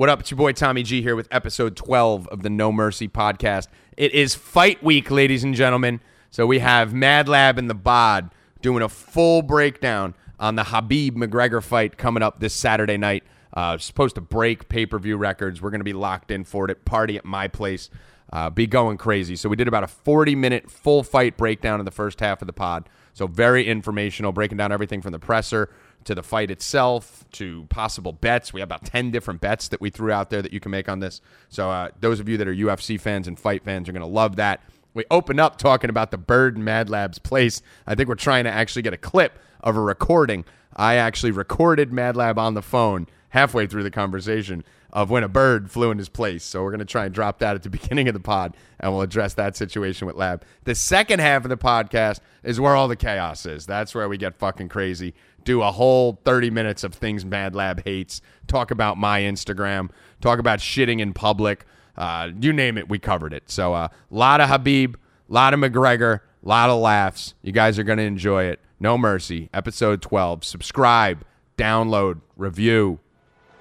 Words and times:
What 0.00 0.08
up? 0.08 0.20
It's 0.20 0.30
your 0.30 0.38
boy 0.38 0.52
Tommy 0.52 0.82
G 0.82 1.02
here 1.02 1.14
with 1.14 1.28
episode 1.30 1.76
12 1.76 2.26
of 2.28 2.42
the 2.42 2.48
No 2.48 2.72
Mercy 2.72 3.06
podcast. 3.06 3.66
It 3.98 4.14
is 4.14 4.34
fight 4.34 4.82
week, 4.82 5.10
ladies 5.10 5.44
and 5.44 5.54
gentlemen. 5.54 6.00
So 6.30 6.46
we 6.46 6.60
have 6.60 6.94
Mad 6.94 7.28
Lab 7.28 7.58
and 7.58 7.68
the 7.68 7.74
Bod 7.74 8.30
doing 8.62 8.82
a 8.82 8.88
full 8.88 9.42
breakdown 9.42 10.14
on 10.38 10.56
the 10.56 10.64
Habib 10.64 11.16
McGregor 11.16 11.62
fight 11.62 11.98
coming 11.98 12.22
up 12.22 12.40
this 12.40 12.54
Saturday 12.54 12.96
night. 12.96 13.24
Uh, 13.52 13.76
supposed 13.76 14.14
to 14.14 14.22
break 14.22 14.70
pay 14.70 14.86
per 14.86 14.98
view 14.98 15.18
records. 15.18 15.60
We're 15.60 15.68
going 15.68 15.80
to 15.80 15.84
be 15.84 15.92
locked 15.92 16.30
in 16.30 16.44
for 16.44 16.70
it. 16.70 16.86
Party 16.86 17.18
at 17.18 17.26
my 17.26 17.46
place. 17.46 17.90
Uh, 18.32 18.48
be 18.48 18.66
going 18.66 18.96
crazy. 18.96 19.36
So 19.36 19.50
we 19.50 19.56
did 19.56 19.68
about 19.68 19.84
a 19.84 19.88
40 19.88 20.34
minute 20.34 20.70
full 20.70 21.02
fight 21.02 21.36
breakdown 21.36 21.78
in 21.78 21.84
the 21.84 21.90
first 21.90 22.20
half 22.20 22.40
of 22.40 22.46
the 22.46 22.54
pod. 22.54 22.88
So 23.12 23.26
very 23.26 23.66
informational, 23.66 24.32
breaking 24.32 24.56
down 24.56 24.72
everything 24.72 25.02
from 25.02 25.12
the 25.12 25.18
presser 25.18 25.68
to 26.04 26.14
the 26.14 26.22
fight 26.22 26.50
itself 26.50 27.24
to 27.32 27.66
possible 27.68 28.12
bets. 28.12 28.52
We 28.52 28.60
have 28.60 28.68
about 28.68 28.84
10 28.84 29.10
different 29.10 29.40
bets 29.40 29.68
that 29.68 29.80
we 29.80 29.90
threw 29.90 30.12
out 30.12 30.30
there 30.30 30.42
that 30.42 30.52
you 30.52 30.60
can 30.60 30.70
make 30.70 30.88
on 30.88 31.00
this. 31.00 31.20
So, 31.48 31.70
uh, 31.70 31.90
those 32.00 32.20
of 32.20 32.28
you 32.28 32.36
that 32.38 32.48
are 32.48 32.54
UFC 32.54 33.00
fans 33.00 33.28
and 33.28 33.38
fight 33.38 33.64
fans 33.64 33.88
are 33.88 33.92
going 33.92 34.00
to 34.00 34.06
love 34.06 34.36
that. 34.36 34.60
We 34.92 35.04
opened 35.10 35.40
up 35.40 35.56
talking 35.56 35.90
about 35.90 36.10
the 36.10 36.18
bird 36.18 36.56
in 36.56 36.64
Mad 36.64 36.90
Lab's 36.90 37.18
place. 37.18 37.62
I 37.86 37.94
think 37.94 38.08
we're 38.08 38.16
trying 38.16 38.44
to 38.44 38.50
actually 38.50 38.82
get 38.82 38.92
a 38.92 38.98
clip 38.98 39.38
of 39.60 39.76
a 39.76 39.80
recording. 39.80 40.44
I 40.74 40.94
actually 40.94 41.32
recorded 41.32 41.92
Mad 41.92 42.16
Lab 42.16 42.38
on 42.38 42.54
the 42.54 42.62
phone 42.62 43.06
halfway 43.30 43.66
through 43.66 43.84
the 43.84 43.90
conversation 43.90 44.64
of 44.92 45.10
when 45.10 45.22
a 45.22 45.28
bird 45.28 45.70
flew 45.70 45.90
in 45.90 45.98
his 45.98 46.08
place. 46.08 46.44
So 46.44 46.62
we're 46.62 46.70
going 46.70 46.80
to 46.80 46.84
try 46.84 47.04
and 47.04 47.14
drop 47.14 47.38
that 47.38 47.54
at 47.54 47.62
the 47.62 47.70
beginning 47.70 48.08
of 48.08 48.14
the 48.14 48.20
pod, 48.20 48.56
and 48.78 48.92
we'll 48.92 49.02
address 49.02 49.34
that 49.34 49.56
situation 49.56 50.06
with 50.06 50.16
Lab. 50.16 50.44
The 50.64 50.74
second 50.74 51.20
half 51.20 51.44
of 51.44 51.48
the 51.48 51.56
podcast 51.56 52.20
is 52.42 52.60
where 52.60 52.74
all 52.74 52.88
the 52.88 52.96
chaos 52.96 53.46
is. 53.46 53.66
That's 53.66 53.94
where 53.94 54.08
we 54.08 54.16
get 54.16 54.36
fucking 54.36 54.68
crazy 54.68 55.14
do 55.44 55.62
a 55.62 55.70
whole 55.70 56.20
30 56.24 56.50
minutes 56.50 56.84
of 56.84 56.94
things 56.94 57.24
Mad 57.24 57.54
Lab 57.54 57.84
hates, 57.84 58.20
talk 58.46 58.70
about 58.70 58.96
my 58.96 59.22
Instagram, 59.22 59.90
talk 60.20 60.38
about 60.38 60.58
shitting 60.58 61.00
in 61.00 61.12
public. 61.12 61.64
Uh, 61.96 62.30
you 62.40 62.52
name 62.52 62.78
it, 62.78 62.88
we 62.88 62.98
covered 62.98 63.32
it. 63.32 63.50
So 63.50 63.74
a 63.74 63.84
uh, 63.84 63.88
lot 64.10 64.40
of 64.40 64.48
Habib, 64.48 64.96
a 64.96 65.32
lot 65.32 65.54
of 65.54 65.60
McGregor, 65.60 66.20
a 66.44 66.48
lot 66.48 66.70
of 66.70 66.80
laughs. 66.80 67.34
You 67.42 67.52
guys 67.52 67.78
are 67.78 67.84
going 67.84 67.98
to 67.98 68.04
enjoy 68.04 68.44
it. 68.44 68.60
No 68.78 68.96
Mercy, 68.96 69.50
episode 69.52 70.00
12. 70.00 70.44
Subscribe, 70.44 71.24
download, 71.58 72.20
review. 72.36 73.00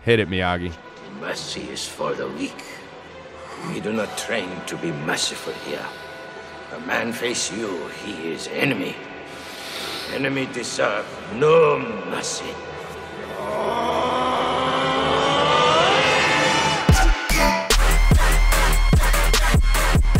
Hit 0.02 0.20
it, 0.20 0.30
Miyagi. 0.30 0.74
Mercy 1.20 1.70
is 1.70 1.86
for 1.86 2.14
the 2.14 2.28
weak. 2.30 2.64
We 3.68 3.82
do 3.82 3.92
not 3.92 4.18
train 4.18 4.50
to 4.68 4.78
be 4.78 4.92
merciful 4.92 5.54
here. 5.54 5.86
A 6.74 6.80
man 6.82 7.12
face 7.12 7.52
you, 7.52 7.88
he 8.06 8.32
is 8.32 8.48
enemy. 8.48 8.96
Enemy 10.14 10.48
deserve 10.54 11.06
no 11.36 11.78
mercy. 12.10 12.46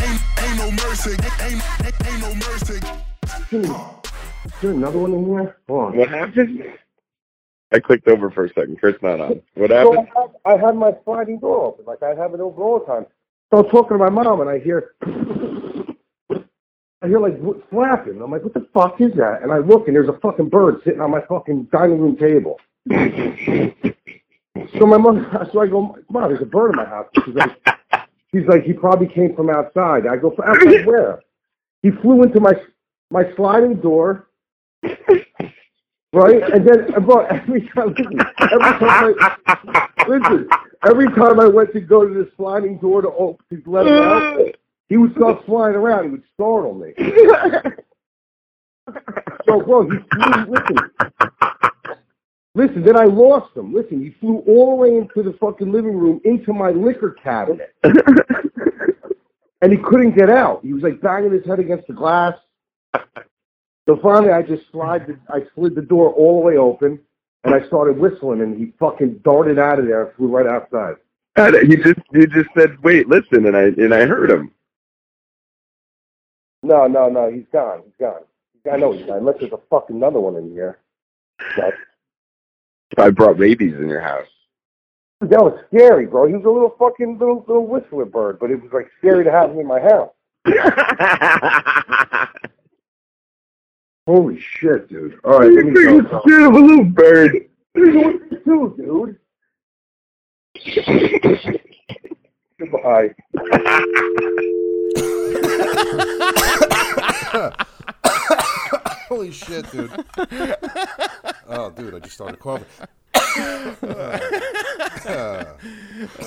Ain't, 0.00 0.56
no 0.56 0.70
mercy. 0.70 1.10
Ain't, 1.42 1.62
ain't, 2.06 2.20
no 2.20 2.34
mercy. 2.34 2.80
Is 3.50 4.52
there 4.62 4.70
another 4.70 4.98
one 4.98 5.12
in 5.12 5.26
here? 5.26 5.56
Hold 5.68 5.80
on. 5.86 5.96
What 5.96 6.08
happened? 6.08 6.64
I 7.72 7.80
clicked 7.80 8.06
over 8.06 8.30
for 8.30 8.44
a 8.44 8.48
second. 8.48 8.78
Chris 8.78 8.96
not 9.02 9.20
on. 9.20 9.42
What 9.54 9.70
happened? 9.70 10.08
So 10.14 10.30
I, 10.46 10.52
had, 10.52 10.60
I 10.62 10.66
had 10.66 10.76
my 10.76 10.94
sliding 11.04 11.40
door 11.40 11.66
open, 11.66 11.84
like 11.84 12.02
I 12.02 12.14
have 12.14 12.32
it 12.32 12.40
open 12.40 12.62
all 12.62 12.78
the 12.78 12.86
time. 12.86 13.06
So 13.52 13.58
I'm 13.64 13.70
talking 13.70 13.98
to 13.98 13.98
my 13.98 14.08
mom, 14.08 14.40
and 14.40 14.48
I 14.48 14.60
hear 14.60 14.94
I 17.02 17.08
hear 17.08 17.18
like 17.18 17.38
what's 17.38 17.62
flapping. 17.70 18.20
I'm 18.22 18.30
like, 18.30 18.42
what 18.42 18.52
the 18.52 18.66
fuck 18.74 19.00
is 19.00 19.14
that? 19.14 19.42
And 19.42 19.50
I 19.50 19.58
look 19.58 19.86
and 19.86 19.96
there's 19.96 20.08
a 20.08 20.18
fucking 20.20 20.50
bird 20.50 20.82
sitting 20.84 21.00
on 21.00 21.10
my 21.10 21.22
fucking 21.22 21.68
dining 21.72 21.98
room 21.98 22.16
table. 22.16 22.60
so 24.78 24.86
my 24.86 24.98
mom, 24.98 25.26
so 25.52 25.60
I 25.60 25.66
go, 25.66 25.96
mom, 26.10 26.28
there's 26.28 26.42
a 26.42 26.46
bird 26.46 26.70
in 26.70 26.76
my 26.76 26.84
house. 26.84 27.06
She's 27.24 27.34
like, 27.34 27.58
she's 28.34 28.46
like, 28.46 28.64
he 28.64 28.74
probably 28.74 29.06
came 29.06 29.34
from 29.34 29.48
outside. 29.48 30.06
I 30.06 30.16
go, 30.16 30.34
outside 30.44 30.84
where? 30.84 31.22
He 31.82 31.90
flew 31.90 32.22
into 32.22 32.40
my 32.40 32.52
my 33.10 33.24
sliding 33.34 33.76
door. 33.76 34.28
Right, 36.12 36.42
and 36.42 36.66
then 36.66 36.92
about 36.94 37.30
every 37.30 37.68
time, 37.68 37.94
listen, 37.96 38.18
every 38.40 38.58
time 38.58 38.82
I, 38.82 39.86
listen, 40.08 40.48
every 40.84 41.08
time 41.10 41.38
I 41.38 41.46
went 41.46 41.72
to 41.72 41.80
go 41.80 42.04
to 42.04 42.12
the 42.12 42.28
sliding 42.36 42.78
door 42.78 43.00
to 43.00 43.08
open, 43.10 43.62
to 43.62 43.70
let 43.70 43.86
him 43.86 43.92
out, 43.92 44.54
he 44.90 44.96
would 44.96 45.14
start 45.14 45.46
flying 45.46 45.76
around. 45.76 46.04
He 46.04 46.10
would 46.10 46.24
startle 46.34 46.74
me. 46.74 46.92
so, 49.46 49.60
bro, 49.60 49.88
he 49.88 49.96
flew. 50.12 50.46
Listen, 50.48 50.76
listen. 52.56 52.82
Then 52.82 52.96
I 52.96 53.04
lost 53.04 53.56
him. 53.56 53.72
Listen, 53.72 54.02
he 54.02 54.10
flew 54.20 54.42
all 54.48 54.70
the 54.70 54.74
way 54.74 54.96
into 54.96 55.22
the 55.22 55.32
fucking 55.38 55.70
living 55.70 55.96
room, 55.96 56.20
into 56.24 56.52
my 56.52 56.70
liquor 56.70 57.12
cabinet, 57.22 57.72
and 57.84 59.70
he 59.70 59.78
couldn't 59.78 60.16
get 60.16 60.28
out. 60.28 60.60
He 60.64 60.72
was 60.72 60.82
like 60.82 61.00
banging 61.00 61.32
his 61.32 61.46
head 61.46 61.60
against 61.60 61.86
the 61.86 61.94
glass. 61.94 62.34
So 63.88 63.96
finally, 64.02 64.32
I 64.32 64.42
just 64.42 64.64
slid. 64.72 65.06
The, 65.06 65.16
I 65.32 65.44
slid 65.54 65.76
the 65.76 65.82
door 65.82 66.10
all 66.10 66.40
the 66.40 66.46
way 66.46 66.56
open, 66.56 66.98
and 67.44 67.54
I 67.54 67.64
started 67.68 67.96
whistling, 67.96 68.40
and 68.40 68.58
he 68.58 68.72
fucking 68.80 69.20
darted 69.24 69.60
out 69.60 69.78
of 69.78 69.86
there 69.86 70.06
and 70.06 70.16
flew 70.16 70.36
right 70.36 70.48
outside. 70.48 70.96
And 71.36 71.54
he 71.70 71.76
just 71.76 72.00
he 72.12 72.26
just 72.26 72.50
said, 72.58 72.76
"Wait, 72.82 73.08
listen," 73.08 73.46
and 73.46 73.56
I 73.56 73.66
and 73.66 73.94
I 73.94 74.04
heard 74.04 74.32
him. 74.32 74.50
No, 76.62 76.86
no, 76.86 77.08
no. 77.08 77.30
He's 77.30 77.46
gone. 77.52 77.82
He's 77.84 77.94
gone. 77.98 78.22
I 78.70 78.76
know 78.76 78.92
he's 78.92 79.06
gone. 79.06 79.18
Unless 79.18 79.40
there's 79.40 79.52
a 79.52 79.60
fucking 79.70 79.96
another 79.96 80.20
one 80.20 80.36
in 80.36 80.50
here. 80.50 80.78
But, 81.56 81.74
I 82.98 83.10
brought 83.10 83.38
rabies 83.38 83.74
in 83.74 83.88
your 83.88 84.00
house. 84.00 84.26
That 85.20 85.42
was 85.42 85.58
scary, 85.68 86.06
bro. 86.06 86.26
He 86.26 86.34
was 86.34 86.44
a 86.44 86.50
little 86.50 86.74
fucking 86.78 87.18
little 87.18 87.44
little 87.46 87.66
whistler 87.66 88.06
bird, 88.06 88.38
but 88.38 88.50
it 88.50 88.60
was 88.60 88.72
like 88.72 88.90
scary 88.98 89.22
to 89.24 89.30
have 89.30 89.50
him 89.50 89.58
in 89.58 89.66
my 89.66 89.80
house. 89.80 90.10
Holy 94.06 94.40
shit, 94.40 94.88
dude! 94.88 95.20
All 95.24 95.40
right, 95.40 95.52
let 95.52 95.66
me 95.66 95.72
go. 95.72 96.22
Shit 96.26 96.40
of 96.40 96.54
a 96.54 96.58
little 96.58 96.84
bird. 96.84 97.50
What 97.74 98.76
dude? 98.78 99.18
Goodbye. 102.58 103.14
Holy 109.08 109.30
shit, 109.30 109.70
dude. 109.70 109.90
Oh, 111.48 111.70
dude, 111.76 111.94
I 111.94 111.98
just 111.98 112.14
started 112.14 112.38
coughing. 112.38 112.66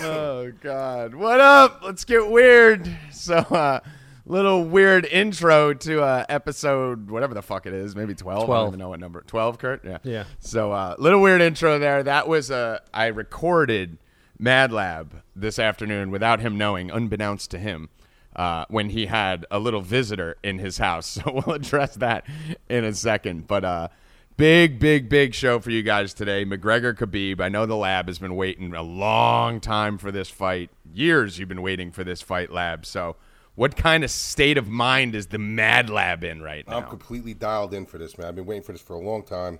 oh 0.04 0.52
God! 0.62 1.16
What 1.16 1.40
up? 1.40 1.82
Let's 1.84 2.04
get 2.04 2.30
weird. 2.30 2.90
So, 3.12 3.38
uh, 3.38 3.80
little 4.26 4.66
weird 4.66 5.06
intro 5.06 5.74
to 5.74 6.04
uh, 6.04 6.26
episode 6.30 7.10
whatever 7.10 7.34
the 7.34 7.42
fuck 7.42 7.66
it 7.66 7.74
is, 7.74 7.96
maybe 7.96 8.14
twelve. 8.14 8.46
12. 8.46 8.50
I 8.50 8.64
don't 8.64 8.68
even 8.70 8.80
know 8.80 8.90
what 8.90 9.00
number. 9.00 9.22
Twelve, 9.22 9.58
Kurt. 9.58 9.84
Yeah. 9.86 9.98
Yeah. 10.04 10.26
So, 10.40 10.72
uh, 10.72 10.96
little 11.00 11.22
weird 11.22 11.42
intro 11.42 11.80
there. 11.80 12.04
That 12.04 12.28
was 12.28 12.52
uh, 12.52 12.80
I 12.94 13.08
recorded 13.08 13.98
Mad 14.38 14.72
Lab 14.72 15.24
this 15.36 15.58
afternoon 15.58 16.12
without 16.12 16.42
him 16.42 16.58
knowing, 16.58 16.92
unbeknownst 16.92 17.50
to 17.52 17.60
him 17.60 17.90
uh, 18.36 18.66
when 18.70 18.90
he 18.90 19.06
had 19.06 19.46
a 19.52 19.60
little 19.60 19.82
visitor 19.82 20.38
in 20.44 20.60
his 20.60 20.78
house. 20.78 21.18
So 21.24 21.32
we'll 21.46 21.56
address 21.56 21.96
that 21.96 22.26
in 22.70 22.84
a 22.84 22.94
second. 22.94 23.48
But 23.48 23.64
uh, 23.64 23.88
big, 24.36 24.80
big, 24.80 25.10
big 25.10 25.34
show 25.34 25.60
for 25.60 25.70
you 25.70 25.84
guys 25.84 26.14
today. 26.14 26.44
McGregor 26.44 26.94
Khabib. 26.94 27.40
I 27.40 27.50
know 27.50 27.66
the 27.66 27.76
lab 27.76 28.08
has 28.08 28.20
been 28.20 28.36
waiting 28.36 28.74
a 28.74 28.82
long 28.82 29.60
time 29.60 29.98
for 29.98 30.12
this 30.12 30.30
fight. 30.30 30.72
Years 30.94 31.38
you've 31.38 31.50
been 31.50 31.62
waiting 31.62 31.92
for 31.92 32.04
this 32.04 32.22
fight, 32.22 32.52
lab. 32.52 32.86
So. 32.86 33.16
What 33.56 33.76
kind 33.76 34.04
of 34.04 34.10
state 34.10 34.58
of 34.58 34.68
mind 34.68 35.14
is 35.14 35.28
the 35.28 35.38
Mad 35.38 35.88
Lab 35.88 36.24
in 36.24 36.42
right 36.42 36.68
now? 36.68 36.78
I'm 36.78 36.90
completely 36.90 37.36
dialed 37.36 37.76
in 37.76 37.86
for 37.86 38.00
this, 38.00 38.18
man. 38.18 38.26
I've 38.26 38.36
been 38.36 38.48
waiting 38.48 38.64
for 38.64 38.72
this 38.72 38.82
for 38.82 38.96
a 38.96 39.00
long 39.00 39.22
time. 39.22 39.60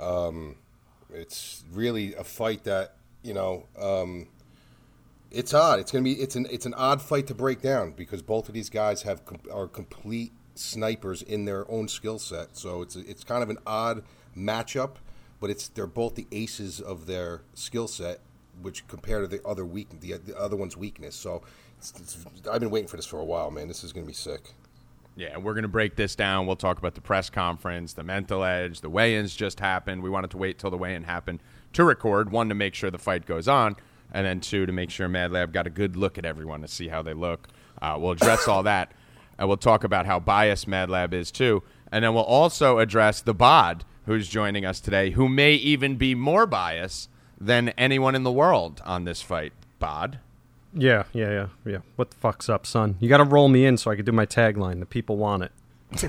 Um, 0.00 0.56
it's 1.12 1.64
really 1.72 2.14
a 2.14 2.24
fight 2.24 2.64
that 2.64 2.96
you 3.22 3.34
know 3.34 3.66
um, 3.80 4.28
it's 5.30 5.54
odd. 5.54 5.78
It's 5.80 5.92
gonna 5.92 6.04
be 6.04 6.14
it's 6.14 6.36
an 6.36 6.46
it's 6.50 6.66
an 6.66 6.74
odd 6.74 7.00
fight 7.00 7.26
to 7.28 7.34
break 7.34 7.62
down 7.62 7.92
because 7.92 8.22
both 8.22 8.48
of 8.48 8.54
these 8.54 8.70
guys 8.70 9.02
have 9.02 9.22
are 9.52 9.68
complete 9.68 10.32
snipers 10.54 11.22
in 11.22 11.44
their 11.44 11.70
own 11.70 11.88
skill 11.88 12.18
set. 12.18 12.56
So 12.56 12.82
it's 12.82 12.96
it's 12.96 13.24
kind 13.24 13.42
of 13.42 13.50
an 13.50 13.58
odd 13.66 14.02
matchup, 14.36 14.96
but 15.40 15.50
it's 15.50 15.68
they're 15.68 15.86
both 15.86 16.14
the 16.14 16.26
aces 16.32 16.80
of 16.80 17.06
their 17.06 17.42
skill 17.54 17.88
set, 17.88 18.20
which 18.60 18.86
compare 18.88 19.20
to 19.20 19.26
the 19.26 19.44
other 19.46 19.64
weak 19.64 19.88
the, 20.00 20.14
the 20.14 20.38
other 20.38 20.56
one's 20.56 20.76
weakness. 20.76 21.14
So 21.14 21.42
it's, 21.78 21.92
it's, 21.98 22.48
I've 22.50 22.60
been 22.60 22.70
waiting 22.70 22.88
for 22.88 22.96
this 22.96 23.06
for 23.06 23.18
a 23.18 23.24
while, 23.24 23.50
man. 23.50 23.68
This 23.68 23.84
is 23.84 23.92
gonna 23.92 24.06
be 24.06 24.12
sick. 24.12 24.54
Yeah, 25.16 25.36
we're 25.36 25.54
going 25.54 25.62
to 25.62 25.68
break 25.68 25.96
this 25.96 26.14
down. 26.14 26.46
We'll 26.46 26.56
talk 26.56 26.78
about 26.78 26.94
the 26.94 27.00
press 27.00 27.28
conference, 27.28 27.92
the 27.92 28.04
mental 28.04 28.44
edge, 28.44 28.80
the 28.80 28.88
weigh 28.88 29.16
ins 29.16 29.34
just 29.34 29.60
happened. 29.60 30.02
We 30.02 30.08
wanted 30.08 30.30
to 30.30 30.38
wait 30.38 30.58
till 30.58 30.70
the 30.70 30.78
weigh 30.78 30.94
in 30.94 31.02
happened 31.02 31.42
to 31.72 31.84
record, 31.84 32.30
one, 32.30 32.48
to 32.48 32.54
make 32.54 32.74
sure 32.74 32.90
the 32.90 32.98
fight 32.98 33.26
goes 33.26 33.48
on, 33.48 33.76
and 34.12 34.26
then 34.26 34.40
two 34.40 34.66
to 34.66 34.72
make 34.72 34.90
sure 34.90 35.08
Mad 35.08 35.32
Lab 35.32 35.52
got 35.52 35.66
a 35.66 35.70
good 35.70 35.96
look 35.96 36.18
at 36.18 36.24
everyone 36.24 36.62
to 36.62 36.68
see 36.68 36.88
how 36.88 37.02
they 37.02 37.14
look. 37.14 37.48
Uh, 37.80 37.96
we'll 37.98 38.12
address 38.12 38.48
all 38.48 38.62
that, 38.64 38.92
and 39.38 39.48
we'll 39.48 39.56
talk 39.56 39.84
about 39.84 40.06
how 40.06 40.20
biased 40.20 40.68
Mad 40.68 40.90
Lab 40.90 41.14
is 41.14 41.30
too, 41.30 41.62
and 41.90 42.04
then 42.04 42.14
we'll 42.14 42.24
also 42.24 42.78
address 42.78 43.20
the 43.20 43.34
Bod 43.34 43.84
who's 44.06 44.28
joining 44.28 44.64
us 44.64 44.80
today, 44.80 45.10
who 45.10 45.28
may 45.28 45.52
even 45.54 45.96
be 45.96 46.14
more 46.14 46.46
biased 46.46 47.08
than 47.40 47.70
anyone 47.70 48.14
in 48.14 48.22
the 48.22 48.32
world 48.32 48.82
on 48.84 49.04
this 49.04 49.22
fight. 49.22 49.52
Bod. 49.78 50.18
Yeah, 50.74 51.04
yeah, 51.12 51.30
yeah, 51.30 51.46
yeah. 51.64 51.78
What 51.96 52.10
the 52.10 52.16
fuck's 52.16 52.48
up, 52.48 52.66
son? 52.66 52.96
You 53.00 53.08
got 53.08 53.18
to 53.18 53.24
roll 53.24 53.48
me 53.48 53.64
in 53.64 53.76
so 53.76 53.90
I 53.90 53.96
can 53.96 54.04
do 54.04 54.12
my 54.12 54.26
tagline. 54.26 54.80
The 54.80 54.86
people 54.86 55.16
want 55.16 55.42
it. 55.42 55.52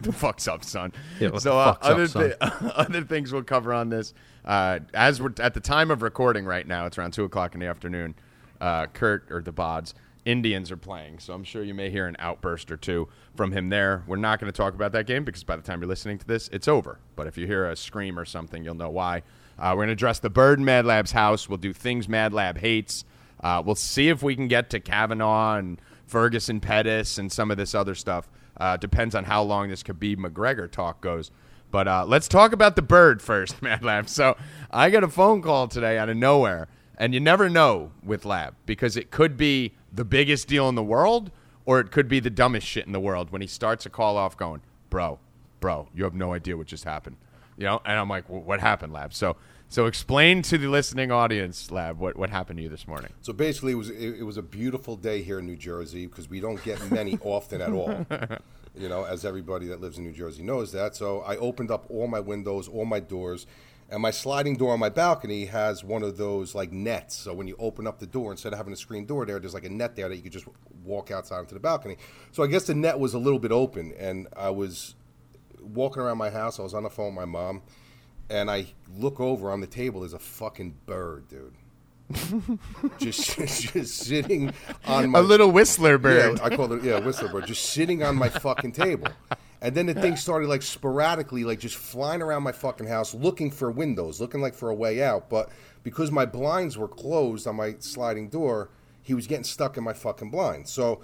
the 0.00 0.12
fuck's 0.12 0.48
up, 0.48 0.64
son? 0.64 0.92
Yeah, 1.20 1.36
so 1.38 1.58
uh, 1.58 1.74
fuck's 1.74 1.86
up, 1.86 1.92
other 1.92 2.08
son? 2.08 2.34
other 2.74 3.02
things 3.02 3.32
we'll 3.32 3.44
cover 3.44 3.72
on 3.72 3.88
this. 3.88 4.14
Uh, 4.44 4.80
as 4.94 5.22
we're 5.22 5.32
at 5.38 5.54
the 5.54 5.60
time 5.60 5.90
of 5.90 6.02
recording 6.02 6.44
right 6.44 6.66
now, 6.66 6.86
it's 6.86 6.98
around 6.98 7.12
two 7.12 7.24
o'clock 7.24 7.54
in 7.54 7.60
the 7.60 7.66
afternoon. 7.66 8.14
Uh, 8.60 8.86
Kurt 8.86 9.30
or 9.30 9.40
the 9.40 9.52
Bods 9.52 9.94
Indians 10.24 10.70
are 10.70 10.76
playing, 10.76 11.18
so 11.18 11.32
I'm 11.32 11.44
sure 11.44 11.62
you 11.62 11.72
may 11.72 11.88
hear 11.90 12.06
an 12.06 12.16
outburst 12.18 12.70
or 12.70 12.76
two 12.76 13.08
from 13.36 13.52
him 13.52 13.68
there. 13.68 14.02
We're 14.06 14.16
not 14.16 14.38
going 14.40 14.52
to 14.52 14.56
talk 14.56 14.74
about 14.74 14.92
that 14.92 15.06
game 15.06 15.24
because 15.24 15.44
by 15.44 15.56
the 15.56 15.62
time 15.62 15.80
you're 15.80 15.88
listening 15.88 16.18
to 16.18 16.26
this, 16.26 16.48
it's 16.48 16.68
over. 16.68 16.98
But 17.16 17.26
if 17.26 17.38
you 17.38 17.46
hear 17.46 17.70
a 17.70 17.76
scream 17.76 18.18
or 18.18 18.24
something, 18.24 18.64
you'll 18.64 18.74
know 18.74 18.90
why. 18.90 19.22
Uh, 19.58 19.70
we're 19.70 19.84
going 19.84 19.88
to 19.88 19.92
address 19.92 20.18
the 20.18 20.30
bird 20.30 20.58
in 20.58 20.64
Mad 20.64 20.84
Lab's 20.84 21.12
house. 21.12 21.48
We'll 21.48 21.58
do 21.58 21.72
things 21.72 22.08
Mad 22.08 22.32
Lab 22.32 22.58
hates. 22.58 23.04
Uh, 23.42 23.62
we'll 23.64 23.74
see 23.74 24.08
if 24.08 24.22
we 24.22 24.36
can 24.36 24.48
get 24.48 24.70
to 24.70 24.80
Kavanaugh 24.80 25.56
and 25.56 25.80
Ferguson 26.10 26.60
Pettis 26.60 27.18
and 27.18 27.30
some 27.30 27.50
of 27.50 27.56
this 27.56 27.74
other 27.74 27.94
stuff. 27.94 28.28
Uh, 28.56 28.76
depends 28.76 29.14
on 29.14 29.24
how 29.24 29.42
long 29.42 29.70
this 29.70 29.82
Khabib 29.82 30.16
McGregor 30.16 30.70
talk 30.70 31.00
goes. 31.00 31.30
But 31.70 31.86
uh, 31.86 32.04
let's 32.06 32.26
talk 32.26 32.52
about 32.52 32.76
the 32.76 32.82
bird 32.82 33.22
first, 33.22 33.62
Mad 33.62 33.84
Lab. 33.84 34.08
So 34.08 34.36
I 34.70 34.90
got 34.90 35.04
a 35.04 35.08
phone 35.08 35.40
call 35.40 35.68
today 35.68 35.96
out 35.96 36.08
of 36.08 36.16
nowhere, 36.16 36.68
and 36.98 37.14
you 37.14 37.20
never 37.20 37.48
know 37.48 37.92
with 38.02 38.24
Lab 38.24 38.54
because 38.66 38.96
it 38.96 39.10
could 39.10 39.36
be 39.36 39.74
the 39.92 40.04
biggest 40.04 40.48
deal 40.48 40.68
in 40.68 40.74
the 40.74 40.82
world 40.82 41.30
or 41.64 41.78
it 41.78 41.90
could 41.92 42.08
be 42.08 42.20
the 42.20 42.30
dumbest 42.30 42.66
shit 42.66 42.86
in 42.86 42.92
the 42.92 43.00
world 43.00 43.30
when 43.30 43.40
he 43.40 43.46
starts 43.46 43.86
a 43.86 43.90
call 43.90 44.16
off 44.16 44.36
going, 44.36 44.60
bro, 44.88 45.18
bro, 45.60 45.88
you 45.94 46.04
have 46.04 46.14
no 46.14 46.34
idea 46.34 46.56
what 46.56 46.66
just 46.66 46.84
happened. 46.84 47.16
You 47.56 47.66
know, 47.66 47.82
and 47.84 47.98
I'm 47.98 48.08
like, 48.08 48.28
well, 48.28 48.40
what 48.40 48.60
happened, 48.60 48.92
Lab? 48.92 49.12
So, 49.14 49.36
so 49.70 49.86
explain 49.86 50.42
to 50.42 50.58
the 50.58 50.68
listening 50.68 51.10
audience, 51.10 51.70
Lab, 51.70 51.98
what, 51.98 52.16
what 52.16 52.28
happened 52.28 52.58
to 52.58 52.62
you 52.62 52.68
this 52.68 52.86
morning. 52.86 53.12
So 53.22 53.32
basically, 53.32 53.72
it 53.72 53.76
was 53.76 53.88
it, 53.88 54.20
it 54.20 54.22
was 54.24 54.36
a 54.36 54.42
beautiful 54.42 54.96
day 54.96 55.22
here 55.22 55.38
in 55.38 55.46
New 55.46 55.56
Jersey 55.56 56.06
because 56.06 56.28
we 56.28 56.40
don't 56.40 56.62
get 56.62 56.90
many 56.90 57.18
often 57.22 57.62
at 57.62 57.72
all. 57.72 58.06
You 58.76 58.88
know, 58.88 59.04
as 59.04 59.24
everybody 59.24 59.66
that 59.68 59.80
lives 59.80 59.98
in 59.98 60.04
New 60.04 60.12
Jersey 60.12 60.42
knows 60.42 60.72
that. 60.72 60.94
So 60.94 61.20
I 61.22 61.36
opened 61.36 61.70
up 61.70 61.86
all 61.88 62.06
my 62.06 62.20
windows, 62.20 62.68
all 62.68 62.84
my 62.84 63.00
doors, 63.00 63.46
and 63.90 64.00
my 64.00 64.10
sliding 64.10 64.56
door 64.56 64.72
on 64.72 64.78
my 64.78 64.88
balcony 64.88 65.46
has 65.46 65.82
one 65.82 66.02
of 66.02 66.16
those 66.16 66.54
like 66.54 66.70
nets. 66.70 67.16
So 67.16 67.34
when 67.34 67.48
you 67.48 67.56
open 67.58 67.86
up 67.86 67.98
the 67.98 68.06
door, 68.06 68.30
instead 68.30 68.52
of 68.52 68.58
having 68.58 68.72
a 68.72 68.76
screen 68.76 69.06
door 69.06 69.26
there, 69.26 69.40
there's 69.40 69.54
like 69.54 69.64
a 69.64 69.70
net 69.70 69.96
there 69.96 70.08
that 70.08 70.16
you 70.16 70.22
could 70.22 70.32
just 70.32 70.46
walk 70.84 71.10
outside 71.10 71.38
onto 71.38 71.54
the 71.54 71.60
balcony. 71.60 71.96
So 72.30 72.42
I 72.44 72.46
guess 72.46 72.64
the 72.64 72.74
net 72.74 72.98
was 72.98 73.14
a 73.14 73.18
little 73.18 73.40
bit 73.40 73.50
open, 73.50 73.92
and 73.98 74.28
I 74.36 74.50
was 74.50 74.94
walking 75.60 76.02
around 76.02 76.18
my 76.18 76.30
house. 76.30 76.60
I 76.60 76.62
was 76.62 76.74
on 76.74 76.84
the 76.84 76.90
phone 76.90 77.06
with 77.06 77.16
my 77.16 77.24
mom, 77.24 77.62
and 78.30 78.50
I 78.50 78.66
look 78.96 79.20
over 79.20 79.50
on 79.50 79.60
the 79.60 79.66
table. 79.66 80.00
There's 80.00 80.14
a 80.14 80.18
fucking 80.18 80.76
bird, 80.86 81.28
dude. 81.28 81.54
just, 82.98 83.38
just 83.38 83.98
sitting 83.98 84.52
on 84.86 85.10
my 85.10 85.18
A 85.18 85.22
little 85.22 85.50
whistler 85.52 85.98
bird. 85.98 86.38
yeah, 86.38 86.44
I 86.44 86.54
call 86.56 86.72
it 86.72 86.82
yeah, 86.82 86.98
whistler 86.98 87.28
bird, 87.28 87.46
just 87.46 87.66
sitting 87.66 88.02
on 88.02 88.16
my 88.16 88.28
fucking 88.28 88.72
table. 88.72 89.08
And 89.60 89.74
then 89.74 89.86
the 89.86 89.94
thing 89.94 90.16
started 90.16 90.48
like 90.48 90.62
sporadically, 90.62 91.44
like 91.44 91.60
just 91.60 91.76
flying 91.76 92.22
around 92.22 92.42
my 92.42 92.52
fucking 92.52 92.86
house, 92.86 93.14
looking 93.14 93.50
for 93.50 93.70
windows, 93.70 94.20
looking 94.20 94.40
like 94.40 94.54
for 94.54 94.70
a 94.70 94.74
way 94.74 95.02
out. 95.02 95.28
But 95.28 95.50
because 95.82 96.10
my 96.10 96.24
blinds 96.26 96.78
were 96.78 96.88
closed 96.88 97.46
on 97.46 97.56
my 97.56 97.76
sliding 97.78 98.28
door, 98.28 98.70
he 99.02 99.14
was 99.14 99.26
getting 99.26 99.44
stuck 99.44 99.76
in 99.76 99.84
my 99.84 99.92
fucking 99.92 100.30
blinds. 100.30 100.70
So 100.72 101.02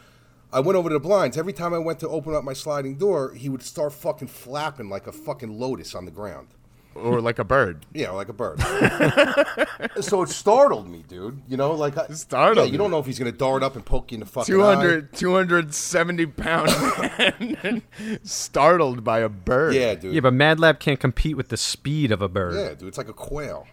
I 0.53 0.61
went 0.61 0.77
over 0.77 0.89
to 0.89 0.95
the 0.95 1.01
blinds. 1.01 1.37
Every 1.37 1.53
time 1.53 1.75
I 1.75 1.79
went 1.79 2.01
to 2.01 2.09
open 2.09 2.35
up 2.35 2.45
my 2.45 2.53
sliding 2.53 2.97
door, 2.97 3.35
he 3.35 3.49
would 3.49 3.63
start 3.63 3.93
fucking 3.93 4.29
flapping 4.29 4.89
like 4.89 5.07
a 5.07 5.13
fucking 5.13 5.59
lotus 5.59 5.95
on 5.95 6.05
the 6.05 6.11
ground. 6.11 6.49
Or 6.97 7.21
like 7.21 7.39
a 7.39 7.45
bird. 7.45 7.85
Yeah, 7.95 8.11
like 8.11 8.29
a 8.29 8.33
bird. 8.33 8.61
so 10.01 10.23
it 10.23 10.29
startled 10.29 10.89
me, 10.89 11.05
dude. 11.09 11.41
You 11.49 11.57
know, 11.57 11.73
like 11.73 11.97
I, 11.97 12.07
Startled 12.09 12.59
Yeah, 12.59 12.65
you 12.65 12.73
you. 12.73 12.79
don't 12.79 12.91
know 12.91 12.99
if 12.99 13.07
he's 13.07 13.19
gonna 13.19 13.33
dart 13.33 13.63
up 13.63 13.75
and 13.77 13.85
poke 13.85 14.13
you 14.13 14.17
in 14.17 14.21
the 14.21 14.27
fucking 14.27 14.55
200, 14.55 15.13
270 15.15 16.27
pound 16.27 16.67
man 17.63 17.83
startled 18.23 19.03
by 19.05 19.21
a 19.21 19.29
bird. 19.29 19.75
Yeah, 19.75 19.95
dude. 19.95 20.15
Yeah, 20.15 20.21
but 20.21 20.35
Mad 20.35 20.61
Lab 20.61 20.79
can't 20.79 21.01
compete 21.01 21.37
with 21.37 21.49
the 21.49 21.57
speed 21.57 22.13
of 22.13 22.21
a 22.23 22.29
bird. 22.29 22.55
Yeah, 22.55 22.75
dude, 22.75 22.89
it's 22.89 22.99
like 22.99 23.09
a 23.09 23.15
quail. 23.15 23.67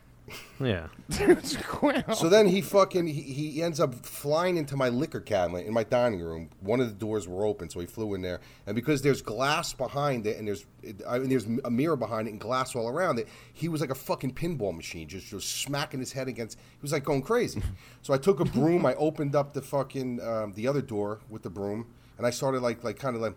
Yeah. 0.65 0.87
It's 1.19 1.55
quail. 1.57 2.03
So 2.15 2.29
then 2.29 2.47
he 2.47 2.61
fucking 2.61 3.07
he, 3.07 3.21
he 3.21 3.63
ends 3.63 3.79
up 3.79 3.93
flying 4.05 4.57
into 4.57 4.75
my 4.75 4.89
liquor 4.89 5.19
cabinet 5.19 5.65
in 5.65 5.73
my 5.73 5.83
dining 5.83 6.21
room. 6.21 6.49
One 6.61 6.79
of 6.79 6.87
the 6.87 6.93
doors 6.93 7.27
were 7.27 7.45
open, 7.45 7.69
so 7.69 7.79
he 7.79 7.85
flew 7.85 8.13
in 8.13 8.21
there. 8.21 8.39
And 8.65 8.75
because 8.75 9.01
there's 9.01 9.21
glass 9.21 9.73
behind 9.73 10.25
it, 10.27 10.37
and 10.37 10.47
there's 10.47 10.65
I 11.07 11.19
mean, 11.19 11.29
there's 11.29 11.47
a 11.63 11.71
mirror 11.71 11.95
behind 11.95 12.27
it 12.27 12.31
and 12.31 12.39
glass 12.39 12.75
all 12.75 12.87
around 12.87 13.19
it, 13.19 13.27
he 13.53 13.69
was 13.69 13.81
like 13.81 13.89
a 13.89 13.95
fucking 13.95 14.33
pinball 14.33 14.75
machine, 14.75 15.07
just 15.07 15.27
just 15.27 15.61
smacking 15.61 15.99
his 15.99 16.11
head 16.13 16.27
against. 16.27 16.57
He 16.57 16.81
was 16.81 16.91
like 16.91 17.03
going 17.03 17.21
crazy. 17.21 17.61
so 18.01 18.13
I 18.13 18.17
took 18.17 18.39
a 18.39 18.45
broom, 18.45 18.85
I 18.85 18.95
opened 18.95 19.35
up 19.35 19.53
the 19.53 19.61
fucking 19.61 20.21
um, 20.21 20.53
the 20.53 20.67
other 20.67 20.81
door 20.81 21.19
with 21.29 21.43
the 21.43 21.49
broom, 21.49 21.85
and 22.17 22.27
I 22.27 22.29
started 22.29 22.61
like 22.61 22.83
like 22.83 22.97
kind 22.97 23.15
of 23.15 23.21
like 23.21 23.35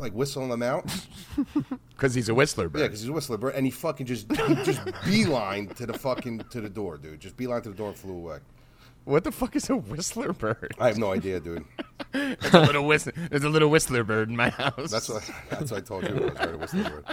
like 0.00 0.12
whistling 0.12 0.48
them 0.48 0.62
out. 0.62 0.84
Because 1.90 2.14
he's 2.14 2.28
a 2.28 2.34
whistler 2.34 2.68
bird. 2.68 2.78
Yeah, 2.78 2.86
because 2.86 3.00
he's 3.00 3.08
a 3.08 3.12
whistler 3.12 3.38
bird, 3.38 3.56
and 3.56 3.66
he 3.66 3.72
fucking 3.72 4.06
just 4.06 4.30
he 4.30 4.54
just 4.62 4.80
beeline 5.04 5.66
to 5.70 5.84
the 5.84 5.92
fucking 5.92 6.38
to 6.50 6.60
the 6.60 6.68
door, 6.68 6.96
dude. 6.96 7.18
Just 7.18 7.36
beeline 7.36 7.60
to 7.62 7.70
the 7.70 7.74
door 7.74 7.88
and 7.88 7.96
flew 7.96 8.14
away. 8.14 8.38
What 9.04 9.24
the 9.24 9.32
fuck 9.32 9.56
is 9.56 9.68
a 9.68 9.74
whistler 9.76 10.32
bird? 10.32 10.74
I 10.78 10.86
have 10.86 10.96
no 10.96 11.12
idea, 11.12 11.40
dude. 11.40 11.64
There's 12.12 12.54
a 12.54 12.60
little 12.60 12.86
whistler. 12.86 13.14
There's 13.30 13.42
a 13.42 13.48
little 13.48 13.68
whistler 13.68 14.04
bird 14.04 14.28
in 14.28 14.36
my 14.36 14.50
house. 14.50 14.92
That's 14.92 15.08
what 15.08 15.28
that's 15.50 15.72
what 15.72 15.78
I 15.78 15.80
told 15.80 16.04
you. 16.04 16.10
It 16.10 16.22
was 16.22 16.34
right, 16.34 16.54
a 16.54 16.58
whistler 16.58 17.04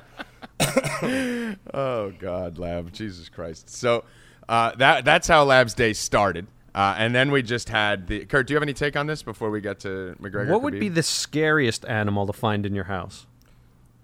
bird. 1.01 1.57
Oh 1.73 2.11
God, 2.19 2.59
Lab, 2.59 2.93
Jesus 2.93 3.27
Christ. 3.27 3.69
So 3.71 4.03
uh, 4.47 4.75
that 4.75 5.03
that's 5.03 5.27
how 5.27 5.43
Lab's 5.45 5.73
day 5.73 5.93
started, 5.93 6.45
uh, 6.75 6.93
and 6.97 7.15
then 7.15 7.31
we 7.31 7.41
just 7.41 7.69
had 7.69 8.07
the. 8.07 8.25
Kurt, 8.25 8.47
do 8.47 8.53
you 8.53 8.55
have 8.57 8.63
any 8.63 8.73
take 8.73 8.95
on 8.97 9.07
this 9.07 9.23
before 9.23 9.49
we 9.49 9.61
get 9.61 9.79
to 9.79 10.15
McGregor? 10.21 10.49
What 10.49 10.61
would 10.61 10.79
be 10.79 10.89
the 10.89 11.01
scariest 11.03 11.85
animal 11.85 12.27
to 12.27 12.33
find 12.33 12.65
in 12.65 12.75
your 12.75 12.83
house? 12.83 13.25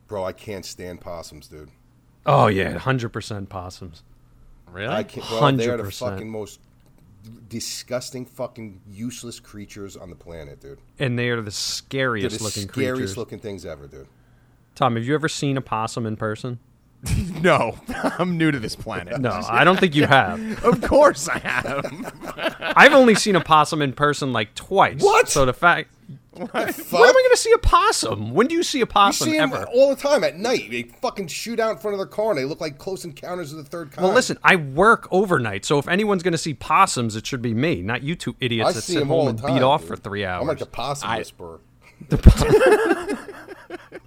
Bro, 0.07 0.23
I 0.23 0.31
can't 0.31 0.65
stand 0.65 1.01
possums, 1.01 1.47
dude. 1.47 1.69
Oh 2.25 2.47
yeah, 2.47 2.77
hundred 2.77 3.09
percent 3.09 3.50
possums. 3.50 4.03
really? 4.71 4.94
I 4.94 5.03
can't. 5.03 5.27
Bro, 5.27 5.51
they 5.51 5.68
are 5.69 5.77
the 5.77 5.91
fucking 5.91 6.29
most 6.29 6.59
disgusting, 7.50 8.25
fucking 8.25 8.81
useless 8.89 9.39
creatures 9.39 9.97
on 9.97 10.09
the 10.09 10.15
planet, 10.15 10.62
dude. 10.62 10.79
And 10.97 11.19
they 11.19 11.29
are 11.29 11.35
the 11.38 11.44
They're 11.44 11.51
scariest 11.51 12.38
the 12.38 12.44
looking 12.44 12.67
scariest 12.69 12.95
creatures. 12.95 13.17
looking 13.17 13.39
things 13.39 13.65
ever, 13.65 13.88
dude. 13.88 14.07
Tom, 14.75 14.95
have 14.95 15.06
you 15.06 15.13
ever 15.13 15.27
seen 15.27 15.57
a 15.57 15.62
possum 15.62 16.06
in 16.06 16.15
person? 16.15 16.59
no, 17.42 17.77
I'm 18.19 18.38
new 18.38 18.51
to 18.51 18.59
this 18.59 18.75
planet. 18.75 19.19
No, 19.19 19.31
I 19.50 19.63
don't 19.63 19.80
think 19.80 19.95
you 19.95 20.06
have. 20.07 20.63
of 20.63 20.81
course 20.81 21.27
I 21.27 21.39
have. 21.39 22.55
I've 22.75 22.93
only 22.93 23.15
seen 23.15 23.36
a 23.36 23.41
possum 23.41 23.81
in 23.81 23.93
person 23.93 24.31
like 24.34 24.53
twice. 24.55 25.01
What? 25.01 25.29
So 25.29 25.46
the 25.46 25.53
fact. 25.53 25.89
Fuck. 26.34 26.53
Where 26.53 26.63
am 26.63 26.70
I 27.10 27.12
going 27.12 27.31
to 27.31 27.38
see 27.38 27.51
a 27.51 27.58
possum? 27.58 28.34
When 28.34 28.48
do 28.48 28.55
you 28.55 28.63
see 28.63 28.79
a 28.79 28.81
You 28.81 28.86
possum 28.86 29.29
see 29.29 29.38
ever? 29.38 29.65
all 29.67 29.89
the 29.89 30.01
time 30.01 30.24
at 30.24 30.38
night. 30.38 30.72
They 30.72 30.84
fucking 30.84 31.27
shoot 31.27 31.60
out 31.60 31.72
in 31.74 31.77
front 31.79 31.93
of 31.93 32.00
their 32.00 32.08
car, 32.08 32.29
and 32.31 32.38
they 32.39 32.46
look 32.46 32.62
like 32.62 32.77
close 32.77 33.03
encounters 33.03 33.51
of 33.51 33.58
the 33.58 33.65
third 33.65 33.91
kind. 33.91 34.05
Well, 34.05 34.13
listen, 34.15 34.38
I 34.43 34.55
work 34.55 35.08
overnight, 35.12 35.65
so 35.65 35.77
if 35.77 35.89
anyone's 35.89 36.24
going 36.24 36.31
to 36.31 36.38
see 36.38 36.53
possums, 36.53 37.15
it 37.17 37.27
should 37.27 37.41
be 37.41 37.53
me, 37.53 37.81
not 37.81 38.01
you 38.03 38.15
two 38.15 38.36
idiots 38.39 38.70
I 38.70 38.74
that 38.74 38.81
sit 38.81 39.03
home 39.03 39.27
and 39.27 39.39
time. 39.39 39.53
beat 39.55 39.62
off 39.62 39.81
dude. 39.81 39.89
for 39.89 39.96
three 39.98 40.24
hours. 40.24 40.41
I'm 40.41 40.48
like 40.48 40.60
the 40.60 40.65
possum 40.67 41.10
I- 41.10 41.17
whisperer. 41.17 41.60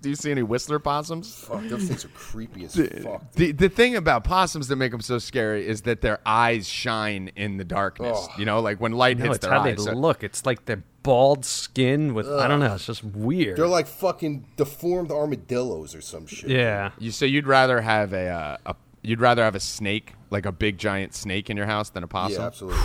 Do 0.04 0.10
you 0.10 0.14
see 0.16 0.30
any 0.30 0.42
whistler 0.44 0.78
possums? 0.78 1.34
Fuck, 1.34 1.64
those 1.64 1.84
things 1.88 2.04
are 2.04 2.08
creepy 2.08 2.64
as 2.66 2.76
fuck. 3.02 3.32
The 3.32 3.50
the 3.50 3.68
thing 3.68 3.96
about 3.96 4.22
possums 4.22 4.68
that 4.68 4.76
make 4.76 4.92
them 4.92 5.00
so 5.00 5.18
scary 5.18 5.66
is 5.66 5.82
that 5.82 6.00
their 6.00 6.20
eyes 6.24 6.68
shine 6.68 7.32
in 7.34 7.56
the 7.56 7.64
darkness. 7.64 8.16
Oh. 8.16 8.28
You 8.38 8.44
know, 8.44 8.60
like 8.60 8.80
when 8.80 8.92
light 8.92 9.18
no, 9.18 9.24
hits 9.24 9.36
it's 9.36 9.46
their 9.46 9.54
how 9.54 9.64
they 9.64 9.72
eyes. 9.72 9.82
So- 9.82 9.92
look. 9.92 10.22
It's 10.22 10.46
like 10.46 10.66
the 10.66 10.82
bald 11.02 11.44
skin 11.44 12.14
with 12.14 12.28
I 12.28 12.46
don't 12.46 12.60
know. 12.60 12.74
It's 12.74 12.86
just 12.86 13.02
weird. 13.02 13.56
They're 13.58 13.66
like 13.66 13.86
fucking 13.86 14.46
deformed 14.56 15.10
armadillos 15.10 15.94
or 15.94 16.00
some 16.00 16.26
shit. 16.26 16.48
yeah. 16.50 16.92
You 16.98 17.10
so 17.10 17.24
you'd 17.24 17.46
rather 17.46 17.80
have 17.80 18.12
a, 18.12 18.28
uh, 18.28 18.56
a 18.66 18.76
you'd 19.02 19.20
rather 19.20 19.42
have 19.42 19.54
a 19.54 19.60
snake 19.60 20.14
like 20.30 20.46
a 20.46 20.52
big 20.52 20.78
giant 20.78 21.14
snake 21.14 21.50
in 21.50 21.56
your 21.56 21.66
house 21.66 21.90
than 21.90 22.04
a 22.04 22.08
possum? 22.08 22.40
Yeah, 22.42 22.46
absolutely. 22.46 22.80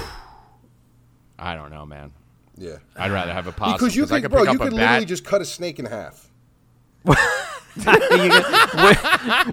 I 1.37 1.55
don't 1.55 1.69
know, 1.71 1.85
man. 1.85 2.11
Yeah. 2.57 2.75
I'd 2.97 3.11
rather 3.11 3.31
have 3.33 3.47
a 3.47 3.53
possum 3.53 3.77
Because 3.77 3.95
you 3.95 4.03
I 4.03 4.07
could, 4.07 4.23
could 4.23 4.31
bro, 4.31 4.39
pick 4.41 4.47
you 4.47 4.59
up 4.59 4.63
could 4.63 4.73
a 4.73 4.75
literally 4.75 4.99
bat. 4.99 5.07
just 5.07 5.23
cut 5.23 5.41
a 5.41 5.45
snake 5.45 5.79
in 5.79 5.85
half. 5.85 6.28
what, 7.03 7.17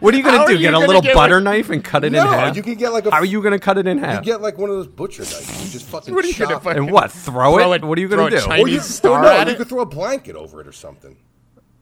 what 0.00 0.14
are 0.14 0.16
you 0.16 0.22
going 0.22 0.40
to 0.40 0.46
do? 0.48 0.58
Get 0.58 0.74
a 0.74 0.78
little 0.78 1.00
get 1.02 1.14
butter 1.14 1.36
rid- 1.36 1.44
knife 1.44 1.70
and 1.70 1.82
cut 1.84 2.04
it 2.04 2.10
no, 2.12 2.22
in 2.22 2.26
half? 2.26 2.56
you 2.56 2.62
can 2.62 2.74
get 2.74 2.92
like 2.92 3.06
a. 3.06 3.10
How 3.10 3.18
are 3.18 3.24
you 3.24 3.40
going 3.40 3.52
to 3.52 3.58
cut 3.58 3.78
it 3.78 3.86
in 3.86 3.98
half? 3.98 4.24
You 4.26 4.32
get 4.32 4.40
like 4.42 4.58
one 4.58 4.70
of 4.70 4.76
those 4.76 4.88
butcher 4.88 5.22
knives. 5.22 5.64
You 5.64 5.70
just 5.70 5.86
fucking 5.86 6.14
What 6.14 6.24
are 6.24 6.28
you 6.28 6.34
chop. 6.34 6.62
gonna 6.64 6.76
and 6.76 6.90
what? 6.90 7.12
Throw, 7.12 7.56
Throw 7.56 7.72
it? 7.72 7.76
it- 7.76 7.84
What 7.84 7.98
are 7.98 8.00
you 8.00 8.08
going 8.08 8.30
to 8.30 8.36
do? 8.38 8.42
Chinese 8.44 8.64
or 8.64 8.68
you, 8.68 8.80
star 8.80 9.20
or 9.20 9.22
no, 9.22 9.30
at 9.30 9.46
you 9.46 9.52
it? 9.52 9.56
could 9.58 9.68
throw 9.68 9.80
a 9.80 9.86
blanket 9.86 10.34
over 10.36 10.60
it 10.60 10.66
or 10.66 10.72
something. 10.72 11.16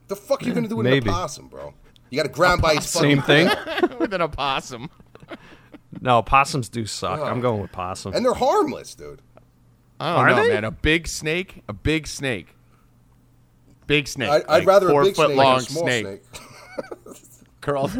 The 0.07 0.15
fuck 0.15 0.43
are 0.43 0.45
you 0.45 0.53
gonna 0.53 0.67
do 0.67 0.75
with 0.75 0.83
Maybe. 0.85 1.09
an 1.09 1.15
opossum, 1.15 1.47
bro? 1.47 1.73
You 2.11 2.17
got 2.17 2.23
to 2.27 2.29
ground 2.29 2.61
by 2.61 2.75
his 2.75 2.87
Same 2.87 3.23
thing. 3.23 3.47
with 3.99 4.13
an 4.13 4.21
opossum. 4.21 4.91
No, 5.99 6.21
possums 6.21 6.69
do 6.69 6.85
suck. 6.85 7.19
I'm 7.21 7.41
going 7.41 7.59
with 7.61 7.71
possum. 7.71 8.13
and 8.13 8.23
they're 8.23 8.33
harmless, 8.35 8.93
dude. 8.93 9.21
I 9.99 10.13
don't 10.13 10.19
Are 10.25 10.29
know, 10.29 10.35
they? 10.43 10.49
man. 10.53 10.63
A 10.63 10.69
big 10.71 11.07
snake, 11.07 11.63
a 11.67 11.73
big 11.73 12.05
snake, 12.05 12.54
big 13.87 14.07
snake. 14.07 14.29
I, 14.29 14.35
I'd 14.37 14.47
like 14.47 14.67
rather 14.67 14.89
four 14.89 15.01
a 15.01 15.05
big 15.05 15.15
foot 15.15 15.27
snake 15.27 15.37
long 15.37 15.55
than 15.57 15.63
a 15.63 15.69
small 15.69 15.87
snake. 15.87 16.23
curled. 17.61 17.91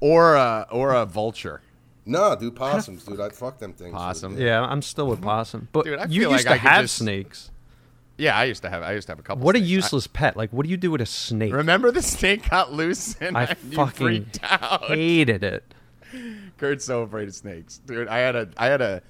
or 0.00 0.34
a, 0.34 0.66
or 0.70 0.94
a 0.94 1.06
vulture. 1.06 1.60
No, 2.06 2.34
dude, 2.36 2.56
possums, 2.56 3.04
dude. 3.04 3.20
I'd 3.20 3.34
fuck 3.34 3.58
them 3.58 3.74
things. 3.74 3.92
Possum. 3.92 4.38
Yeah, 4.40 4.62
I'm 4.62 4.80
still 4.80 5.06
with 5.08 5.20
possum. 5.20 5.68
But 5.72 5.84
Dude, 5.84 5.98
I 5.98 6.06
you 6.06 6.30
used 6.30 6.46
like 6.46 6.60
to 6.60 6.68
I 6.68 6.70
have 6.72 6.84
just- 6.84 6.96
snakes. 6.96 7.50
Yeah, 8.20 8.36
I 8.36 8.44
used 8.44 8.62
to 8.62 8.70
have 8.70 8.82
I 8.82 8.94
used 8.94 9.06
to 9.06 9.12
have 9.12 9.20
a 9.20 9.22
couple. 9.22 9.44
What 9.44 9.54
a 9.54 9.58
snakes. 9.60 9.70
useless 9.70 10.06
pet. 10.08 10.36
Like, 10.36 10.52
what 10.52 10.64
do 10.64 10.70
you 10.70 10.76
do 10.76 10.90
with 10.90 11.00
a 11.00 11.06
snake? 11.06 11.52
Remember 11.52 11.92
the 11.92 12.02
snake 12.02 12.48
got 12.50 12.72
loose 12.72 13.14
and 13.20 13.36
I 13.38 13.54
you 13.70 13.76
fucking 13.76 13.92
freaked 14.06 14.40
out. 14.42 14.88
hated 14.88 15.44
it. 15.44 15.62
Kurt's 16.56 16.84
so 16.84 17.02
afraid 17.02 17.28
of 17.28 17.34
snakes, 17.36 17.78
dude. 17.86 18.08
I 18.08 18.18
had 18.18 18.34
a 18.34 18.48
I 18.56 18.66
had 18.66 18.80
a 18.80 19.02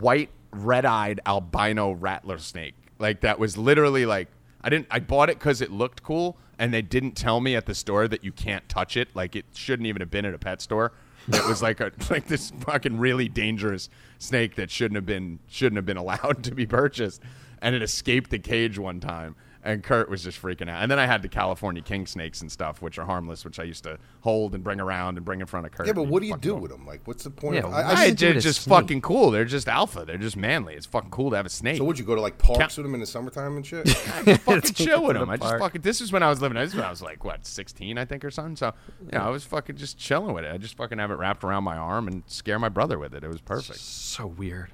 white 0.00 0.30
red-eyed 0.64 1.20
albino 1.26 1.92
rattler 1.92 2.38
snake. 2.38 2.74
Like 2.98 3.20
that 3.20 3.38
was 3.38 3.56
literally 3.56 4.06
like 4.06 4.28
I 4.62 4.68
didn't 4.68 4.86
I 4.90 5.00
bought 5.00 5.30
it 5.30 5.38
because 5.38 5.60
it 5.60 5.70
looked 5.70 6.02
cool, 6.02 6.36
and 6.58 6.72
they 6.72 6.82
didn't 6.82 7.12
tell 7.12 7.40
me 7.40 7.54
at 7.54 7.66
the 7.66 7.74
store 7.74 8.08
that 8.08 8.24
you 8.24 8.32
can't 8.32 8.68
touch 8.68 8.96
it. 8.96 9.14
Like 9.14 9.36
it 9.36 9.44
shouldn't 9.54 9.86
even 9.86 10.00
have 10.00 10.10
been 10.10 10.24
at 10.24 10.34
a 10.34 10.38
pet 10.38 10.60
store. 10.60 10.92
It 11.28 11.46
was 11.46 11.62
like 11.62 11.80
a 11.80 11.92
like 12.10 12.26
this 12.26 12.50
fucking 12.50 12.98
really 12.98 13.28
dangerous 13.28 13.88
snake 14.18 14.54
that 14.56 14.70
shouldn't 14.70 14.96
have 14.96 15.06
been 15.06 15.40
shouldn't 15.48 15.76
have 15.76 15.86
been 15.86 15.96
allowed 15.96 16.42
to 16.44 16.54
be 16.54 16.66
purchased, 16.66 17.22
and 17.60 17.74
it 17.74 17.82
escaped 17.82 18.30
the 18.30 18.38
cage 18.38 18.78
one 18.78 19.00
time. 19.00 19.36
And 19.66 19.82
Kurt 19.82 20.08
was 20.08 20.22
just 20.22 20.40
freaking 20.40 20.70
out. 20.70 20.80
And 20.80 20.88
then 20.90 20.98
I 21.00 21.06
had 21.06 21.22
the 21.22 21.28
California 21.28 21.82
king 21.82 22.06
snakes 22.06 22.40
and 22.40 22.52
stuff, 22.52 22.80
which 22.80 22.98
are 22.98 23.04
harmless, 23.04 23.44
which 23.44 23.58
I 23.58 23.64
used 23.64 23.82
to 23.82 23.98
hold 24.20 24.54
and 24.54 24.62
bring 24.62 24.78
around 24.80 25.16
and 25.16 25.24
bring 25.24 25.40
in 25.40 25.46
front 25.46 25.66
of 25.66 25.72
Kurt. 25.72 25.88
Yeah, 25.88 25.92
but 25.92 26.04
what 26.04 26.20
do 26.22 26.28
you 26.28 26.36
do 26.36 26.52
them. 26.52 26.60
with 26.60 26.70
them? 26.70 26.86
Like, 26.86 27.00
what's 27.06 27.24
the 27.24 27.30
point? 27.30 27.56
Yeah, 27.56 27.62
of, 27.64 27.72
I, 27.74 27.80
I, 27.82 27.92
I, 27.94 28.10
they're 28.12 28.34
with 28.34 28.44
just 28.44 28.62
snake? 28.62 28.78
fucking 28.78 29.00
cool. 29.00 29.32
They're 29.32 29.44
just 29.44 29.66
alpha. 29.68 30.04
They're 30.06 30.18
just 30.18 30.36
manly. 30.36 30.74
It's 30.74 30.86
fucking 30.86 31.10
cool 31.10 31.30
to 31.30 31.36
have 31.36 31.46
a 31.46 31.48
snake. 31.50 31.78
so 31.78 31.84
would 31.84 31.98
you 31.98 32.04
go 32.04 32.14
to 32.14 32.20
like 32.20 32.38
parks 32.38 32.58
Count- 32.58 32.76
with 32.76 32.86
them 32.86 32.94
in 32.94 33.00
the 33.00 33.06
summertime 33.06 33.56
and 33.56 33.66
shit? 33.66 33.88
I 33.88 34.36
fucking 34.36 34.72
chill 34.74 35.02
with 35.04 35.16
them. 35.16 35.26
the 35.26 35.32
I 35.32 35.36
just 35.36 35.56
fucking. 35.58 35.82
This 35.82 36.00
is 36.00 36.12
when 36.12 36.22
I 36.22 36.28
was 36.30 36.40
living. 36.40 36.56
This 36.56 36.70
is 36.70 36.76
when 36.76 36.84
I 36.84 36.90
was 36.90 37.02
like 37.02 37.24
what, 37.24 37.44
sixteen, 37.44 37.98
I 37.98 38.04
think, 38.04 38.24
or 38.24 38.30
something. 38.30 38.54
So 38.54 38.72
yeah, 39.12 39.26
I 39.26 39.30
was 39.30 39.42
fucking 39.44 39.76
just 39.76 39.98
chilling 39.98 40.32
with 40.32 40.44
it. 40.44 40.52
I 40.52 40.58
just 40.58 40.76
fucking 40.76 40.98
have 40.98 41.10
it 41.10 41.14
wrapped 41.14 41.42
around 41.42 41.64
my 41.64 41.76
arm 41.76 42.06
and 42.06 42.22
scare 42.28 42.60
my 42.60 42.68
brother 42.68 42.98
with 43.00 43.14
it. 43.14 43.24
It 43.24 43.28
was 43.28 43.40
perfect. 43.40 43.80
So 43.80 44.28
weird. 44.28 44.70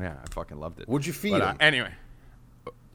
Yeah, 0.00 0.16
I 0.20 0.26
fucking 0.34 0.58
loved 0.58 0.80
it. 0.80 0.88
Would 0.88 1.06
you 1.06 1.12
feed 1.12 1.32
But, 1.32 1.42
uh, 1.42 1.50
him? 1.52 1.56
anyway? 1.60 1.92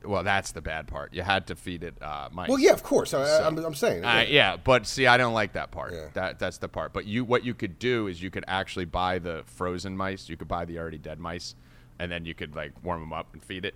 Well, 0.07 0.23
that's 0.23 0.51
the 0.51 0.61
bad 0.61 0.87
part. 0.87 1.13
You 1.13 1.21
had 1.21 1.47
to 1.47 1.55
feed 1.55 1.83
it 1.83 2.01
uh, 2.01 2.29
mice. 2.31 2.49
well, 2.49 2.59
yeah, 2.59 2.71
of 2.71 2.83
course. 2.83 3.13
I, 3.13 3.45
I'm, 3.45 3.57
I'm 3.57 3.75
saying. 3.75 4.05
Uh, 4.05 4.25
yeah, 4.27 4.57
but 4.57 4.87
see, 4.87 5.07
I 5.07 5.17
don't 5.17 5.33
like 5.33 5.53
that 5.53 5.71
part. 5.71 5.93
Yeah. 5.93 6.07
That 6.13 6.39
that's 6.39 6.57
the 6.57 6.69
part. 6.69 6.93
But 6.93 7.05
you, 7.05 7.25
what 7.25 7.43
you 7.43 7.53
could 7.53 7.79
do 7.79 8.07
is 8.07 8.21
you 8.21 8.29
could 8.29 8.45
actually 8.47 8.85
buy 8.85 9.19
the 9.19 9.43
frozen 9.45 9.95
mice. 9.97 10.29
You 10.29 10.37
could 10.37 10.47
buy 10.47 10.65
the 10.65 10.79
already 10.79 10.97
dead 10.97 11.19
mice, 11.19 11.55
and 11.99 12.11
then 12.11 12.25
you 12.25 12.33
could 12.33 12.55
like 12.55 12.71
warm 12.83 13.01
them 13.01 13.13
up 13.13 13.33
and 13.33 13.43
feed 13.43 13.65
it. 13.65 13.75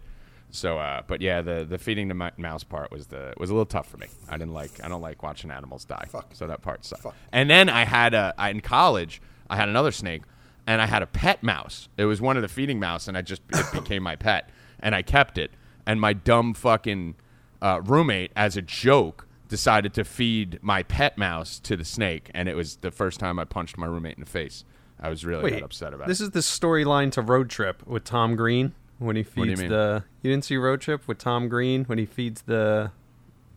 So, 0.52 0.78
uh, 0.78 1.02
but 1.08 1.22
yeah, 1.22 1.42
the 1.42 1.66
the 1.68 1.78
feeding 1.78 2.08
the 2.10 2.32
mouse 2.38 2.64
part 2.64 2.92
was 2.92 3.08
the 3.08 3.34
was 3.38 3.50
a 3.50 3.54
little 3.54 3.66
tough 3.66 3.88
for 3.88 3.98
me. 3.98 4.08
I 4.30 4.34
didn't 4.38 4.54
like 4.54 4.84
I 4.84 4.90
don't 4.90 5.02
like 5.02 5.24
watching 5.24 5.50
animals 5.50 5.86
die. 5.86 6.06
Fuck. 6.10 6.32
So 6.34 6.48
that 6.48 6.62
part 6.62 6.86
sucked. 6.86 7.04
Fuck. 7.04 7.16
And 7.32 7.50
then 7.50 7.70
I 7.70 7.86
had 7.86 8.14
a 8.14 8.34
I, 8.38 8.50
in 8.50 8.62
college 8.62 9.22
I 9.50 9.56
had 9.56 9.70
another 9.70 9.92
snake, 9.92 10.24
and 10.68 10.82
I 10.82 10.86
had 10.88 11.02
a 11.02 11.08
pet 11.08 11.42
mouse. 11.42 11.90
It 11.98 12.06
was 12.06 12.22
one 12.22 12.36
of 12.36 12.42
the 12.42 12.48
feeding 12.50 12.80
mouse, 12.80 13.08
and 13.08 13.18
I 13.18 13.22
just 13.22 13.42
it 13.54 13.66
became 13.74 14.04
my 14.04 14.16
pet, 14.16 14.50
and 14.80 14.94
I 14.94 15.02
kept 15.02 15.38
it. 15.38 15.52
And 15.86 16.00
my 16.00 16.14
dumb 16.14 16.54
fucking 16.54 17.16
uh, 17.62 17.82
roommate, 17.84 18.32
as 18.36 18.58
a 18.58 18.62
joke, 18.62 19.28
decided 19.48 19.94
to 19.96 20.04
feed 20.04 20.60
my 20.62 20.84
pet 20.84 21.18
mouse 21.18 21.60
to 21.60 21.76
the 21.76 21.86
snake, 21.86 22.32
and 22.34 22.48
it 22.48 22.56
was 22.56 22.78
the 22.78 22.92
first 22.92 23.20
time 23.20 23.38
I 23.38 23.44
punched 23.46 23.78
my 23.78 23.86
roommate 23.86 24.16
in 24.16 24.22
the 24.24 24.30
face. 24.30 24.64
I 25.00 25.10
was 25.10 25.26
really 25.26 25.44
Wait, 25.44 25.54
that 25.56 25.64
upset 25.64 25.94
about 25.94 26.08
this 26.08 26.22
is 26.22 26.30
the 26.30 26.40
storyline 26.40 27.12
to 27.14 27.22
Road 27.22 27.50
Trip 27.50 27.86
with 27.88 28.04
Tom 28.04 28.36
Green 28.36 28.74
when 29.00 29.16
he 29.16 29.24
do 29.24 29.30
you 29.42 29.48
feeds 29.48 29.62
mean? 29.62 29.70
the. 29.70 30.04
You 30.22 30.32
didn't 30.32 30.46
see 30.46 30.58
Road 30.58 30.80
Trip 30.82 31.08
with 31.08 31.18
Tom 31.18 31.50
Green 31.50 31.86
when 31.86 31.98
he 31.98 32.06
feeds 32.06 32.44
the, 32.44 32.92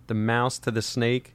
the 0.06 0.14
mouse 0.14 0.58
to 0.60 0.70
the 0.70 0.82
snake. 0.82 1.34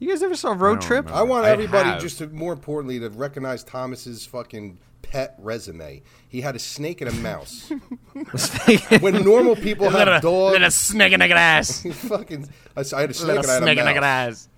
You 0.00 0.08
guys 0.08 0.22
ever 0.24 0.34
saw 0.34 0.50
Road 0.50 0.80
don't 0.80 0.82
Trip? 0.82 1.04
remember. 1.06 1.20
I 1.20 1.22
want 1.22 1.46
everybody 1.46 1.90
have. 1.90 2.02
just 2.02 2.18
to, 2.18 2.26
more 2.26 2.52
importantly, 2.52 2.98
to 2.98 3.08
recognize 3.10 3.62
Thomas's 3.62 4.26
fucking 4.26 4.78
pet 5.12 5.34
resume. 5.38 6.02
He 6.26 6.40
had 6.40 6.56
a 6.56 6.58
snake 6.58 7.02
and 7.02 7.10
a 7.10 7.14
mouse. 7.14 7.70
when 9.00 9.22
normal 9.22 9.54
people 9.54 9.88
little, 9.90 10.14
have 10.14 10.22
dogs, 10.22 10.52
little 10.54 10.70
snake 10.70 11.12
in 11.12 11.20
the 11.20 11.28
grass. 11.28 11.82
fucking. 12.08 12.48
I 12.74 12.80
had 12.80 13.10
a 13.10 13.14
snake 13.14 13.36
little 13.36 13.42
and 13.42 13.50
I 13.50 13.54
had 13.54 13.62
snake 13.62 13.78
a 13.78 13.80
in 13.80 13.86
the 13.86 14.00
mouse. 14.00 14.48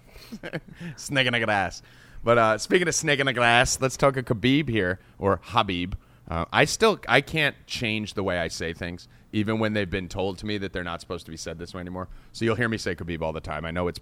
grass. 0.41 0.61
snake 0.97 1.27
in 1.27 1.33
the 1.33 1.41
grass. 1.41 1.83
But 2.23 2.39
uh, 2.39 2.59
speaking 2.59 2.87
of 2.87 2.95
snake 2.95 3.19
in 3.19 3.27
a 3.27 3.33
grass, 3.33 3.81
let's 3.81 3.97
talk 3.97 4.17
a 4.17 4.23
Khabib 4.23 4.69
here 4.69 5.01
or 5.19 5.41
Habib. 5.43 5.95
Uh, 6.29 6.45
I 6.53 6.65
still 6.65 7.01
I 7.09 7.21
can't 7.21 7.57
change 7.67 8.15
the 8.15 8.23
way 8.23 8.39
I 8.39 8.47
say 8.49 8.73
things, 8.73 9.09
even 9.33 9.59
when 9.59 9.73
they've 9.73 9.91
been 9.91 10.09
told 10.09 10.39
to 10.39 10.47
me 10.47 10.57
that 10.59 10.73
they're 10.73 10.85
not 10.85 11.01
supposed 11.01 11.27
to 11.27 11.33
be 11.33 11.37
said 11.37 11.59
this 11.59 11.75
way 11.75 11.81
anymore. 11.81 12.09
So 12.33 12.45
you'll 12.45 12.55
hear 12.55 12.69
me 12.69 12.79
say 12.79 12.95
Khabib 12.95 13.23
all 13.23 13.33
the 13.33 13.41
time. 13.41 13.67
I 13.67 13.73
know 13.73 13.89
it's 13.89 14.01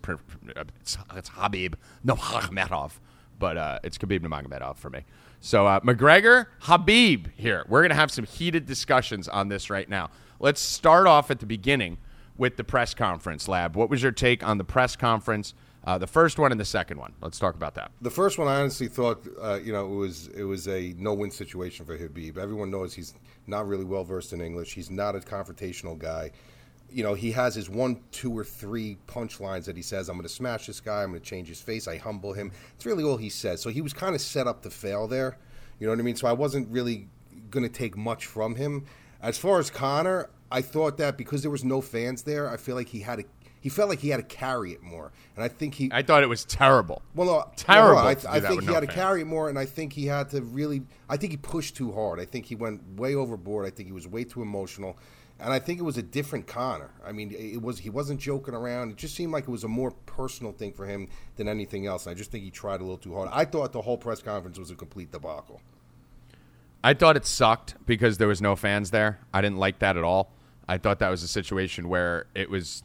it's, 0.82 0.98
it's 1.16 1.30
Habib 1.30 1.74
Nurmagomedov, 2.06 2.92
but 3.38 3.56
uh, 3.56 3.78
it's 3.82 3.96
Khabib 3.96 4.20
Nurmagomedov 4.20 4.76
for 4.76 4.90
me. 4.90 5.00
So 5.44 5.66
uh, 5.66 5.80
McGregor 5.80 6.46
Habib 6.60 7.26
here. 7.36 7.66
We're 7.68 7.82
gonna 7.82 7.96
have 7.96 8.12
some 8.12 8.24
heated 8.24 8.64
discussions 8.64 9.28
on 9.28 9.48
this 9.48 9.70
right 9.70 9.88
now. 9.88 10.10
Let's 10.38 10.60
start 10.60 11.08
off 11.08 11.32
at 11.32 11.40
the 11.40 11.46
beginning 11.46 11.98
with 12.36 12.56
the 12.56 12.62
press 12.62 12.94
conference. 12.94 13.48
Lab, 13.48 13.74
what 13.74 13.90
was 13.90 14.04
your 14.04 14.12
take 14.12 14.46
on 14.46 14.58
the 14.58 14.64
press 14.64 14.94
conference? 14.94 15.54
Uh, 15.84 15.98
the 15.98 16.06
first 16.06 16.38
one 16.38 16.52
and 16.52 16.60
the 16.60 16.64
second 16.64 16.98
one. 16.98 17.12
Let's 17.20 17.40
talk 17.40 17.56
about 17.56 17.74
that. 17.74 17.90
The 18.00 18.10
first 18.10 18.38
one, 18.38 18.46
I 18.46 18.60
honestly 18.60 18.86
thought, 18.86 19.26
uh, 19.40 19.58
you 19.60 19.72
know, 19.72 19.84
it 19.84 19.96
was 19.96 20.28
it 20.28 20.44
was 20.44 20.68
a 20.68 20.94
no-win 20.96 21.32
situation 21.32 21.84
for 21.84 21.96
Habib. 21.96 22.38
Everyone 22.38 22.70
knows 22.70 22.94
he's 22.94 23.14
not 23.48 23.66
really 23.66 23.84
well 23.84 24.04
versed 24.04 24.32
in 24.32 24.40
English. 24.40 24.74
He's 24.74 24.92
not 24.92 25.16
a 25.16 25.18
confrontational 25.18 25.98
guy. 25.98 26.30
You 26.92 27.02
know, 27.02 27.14
he 27.14 27.32
has 27.32 27.54
his 27.54 27.70
one, 27.70 28.00
two, 28.10 28.36
or 28.36 28.44
three 28.44 28.98
punchlines 29.06 29.64
that 29.64 29.76
he 29.76 29.82
says, 29.82 30.08
"I'm 30.08 30.16
going 30.16 30.28
to 30.28 30.32
smash 30.32 30.66
this 30.66 30.80
guy. 30.80 31.02
I'm 31.02 31.10
going 31.10 31.20
to 31.20 31.26
change 31.26 31.48
his 31.48 31.60
face. 31.60 31.88
I 31.88 31.96
humble 31.96 32.32
him." 32.32 32.52
It's 32.74 32.86
really 32.86 33.04
all 33.04 33.16
he 33.16 33.30
says. 33.30 33.60
So 33.60 33.70
he 33.70 33.80
was 33.80 33.92
kind 33.92 34.14
of 34.14 34.20
set 34.20 34.46
up 34.46 34.62
to 34.62 34.70
fail 34.70 35.08
there. 35.08 35.38
You 35.78 35.86
know 35.86 35.92
what 35.92 36.00
I 36.00 36.02
mean? 36.02 36.16
So 36.16 36.28
I 36.28 36.32
wasn't 36.32 36.68
really 36.70 37.08
going 37.50 37.64
to 37.64 37.72
take 37.72 37.96
much 37.96 38.26
from 38.26 38.56
him. 38.56 38.84
As 39.20 39.38
far 39.38 39.58
as 39.58 39.70
Conor, 39.70 40.30
I 40.50 40.60
thought 40.60 40.98
that 40.98 41.16
because 41.16 41.42
there 41.42 41.50
was 41.50 41.64
no 41.64 41.80
fans 41.80 42.22
there, 42.22 42.48
I 42.48 42.56
feel 42.56 42.76
like 42.76 42.88
he 42.88 43.00
had 43.00 43.20
to. 43.20 43.24
He 43.60 43.68
felt 43.68 43.88
like 43.88 44.00
he 44.00 44.08
had 44.08 44.16
to 44.16 44.24
carry 44.24 44.72
it 44.72 44.82
more, 44.82 45.12
and 45.36 45.44
I 45.44 45.46
think 45.46 45.74
he. 45.74 45.88
I 45.92 46.02
thought 46.02 46.24
it 46.24 46.28
was 46.28 46.44
terrible. 46.44 47.00
Well, 47.14 47.26
no, 47.28 47.50
Terrible 47.54 48.02
no, 48.02 48.08
I, 48.08 48.16
I 48.28 48.40
think 48.40 48.62
he 48.62 48.66
no 48.66 48.74
had 48.74 48.80
to 48.80 48.88
carry 48.88 49.20
it 49.20 49.26
more, 49.26 49.48
and 49.48 49.56
I 49.56 49.66
think 49.66 49.92
he 49.92 50.06
had 50.06 50.30
to 50.30 50.42
really. 50.42 50.82
I 51.08 51.16
think 51.16 51.30
he 51.32 51.36
pushed 51.36 51.76
too 51.76 51.92
hard. 51.92 52.18
I 52.18 52.24
think 52.24 52.46
he 52.46 52.56
went 52.56 52.96
way 52.96 53.14
overboard. 53.14 53.64
I 53.64 53.70
think 53.70 53.88
he 53.88 53.92
was 53.92 54.08
way 54.08 54.24
too 54.24 54.42
emotional, 54.42 54.98
and 55.42 55.52
I 55.52 55.58
think 55.58 55.80
it 55.80 55.82
was 55.82 55.98
a 55.98 56.02
different 56.02 56.46
Conor. 56.46 56.90
I 57.04 57.10
mean, 57.12 57.34
it 57.36 57.60
was 57.60 57.80
he 57.80 57.90
wasn't 57.90 58.20
joking 58.20 58.54
around. 58.54 58.90
It 58.92 58.96
just 58.96 59.14
seemed 59.14 59.32
like 59.32 59.44
it 59.44 59.50
was 59.50 59.64
a 59.64 59.68
more 59.68 59.90
personal 60.06 60.52
thing 60.52 60.72
for 60.72 60.86
him 60.86 61.08
than 61.36 61.48
anything 61.48 61.86
else. 61.86 62.06
And 62.06 62.14
I 62.14 62.18
just 62.18 62.30
think 62.30 62.44
he 62.44 62.50
tried 62.50 62.80
a 62.80 62.84
little 62.84 62.96
too 62.96 63.14
hard. 63.14 63.28
I 63.32 63.44
thought 63.44 63.72
the 63.72 63.82
whole 63.82 63.98
press 63.98 64.22
conference 64.22 64.58
was 64.58 64.70
a 64.70 64.76
complete 64.76 65.10
debacle. 65.10 65.60
I 66.84 66.94
thought 66.94 67.16
it 67.16 67.26
sucked 67.26 67.74
because 67.86 68.18
there 68.18 68.28
was 68.28 68.40
no 68.40 68.56
fans 68.56 68.90
there. 68.90 69.20
I 69.34 69.40
didn't 69.40 69.58
like 69.58 69.80
that 69.80 69.96
at 69.96 70.04
all. 70.04 70.32
I 70.68 70.78
thought 70.78 71.00
that 71.00 71.10
was 71.10 71.22
a 71.22 71.28
situation 71.28 71.88
where 71.88 72.26
it 72.34 72.48
was 72.48 72.84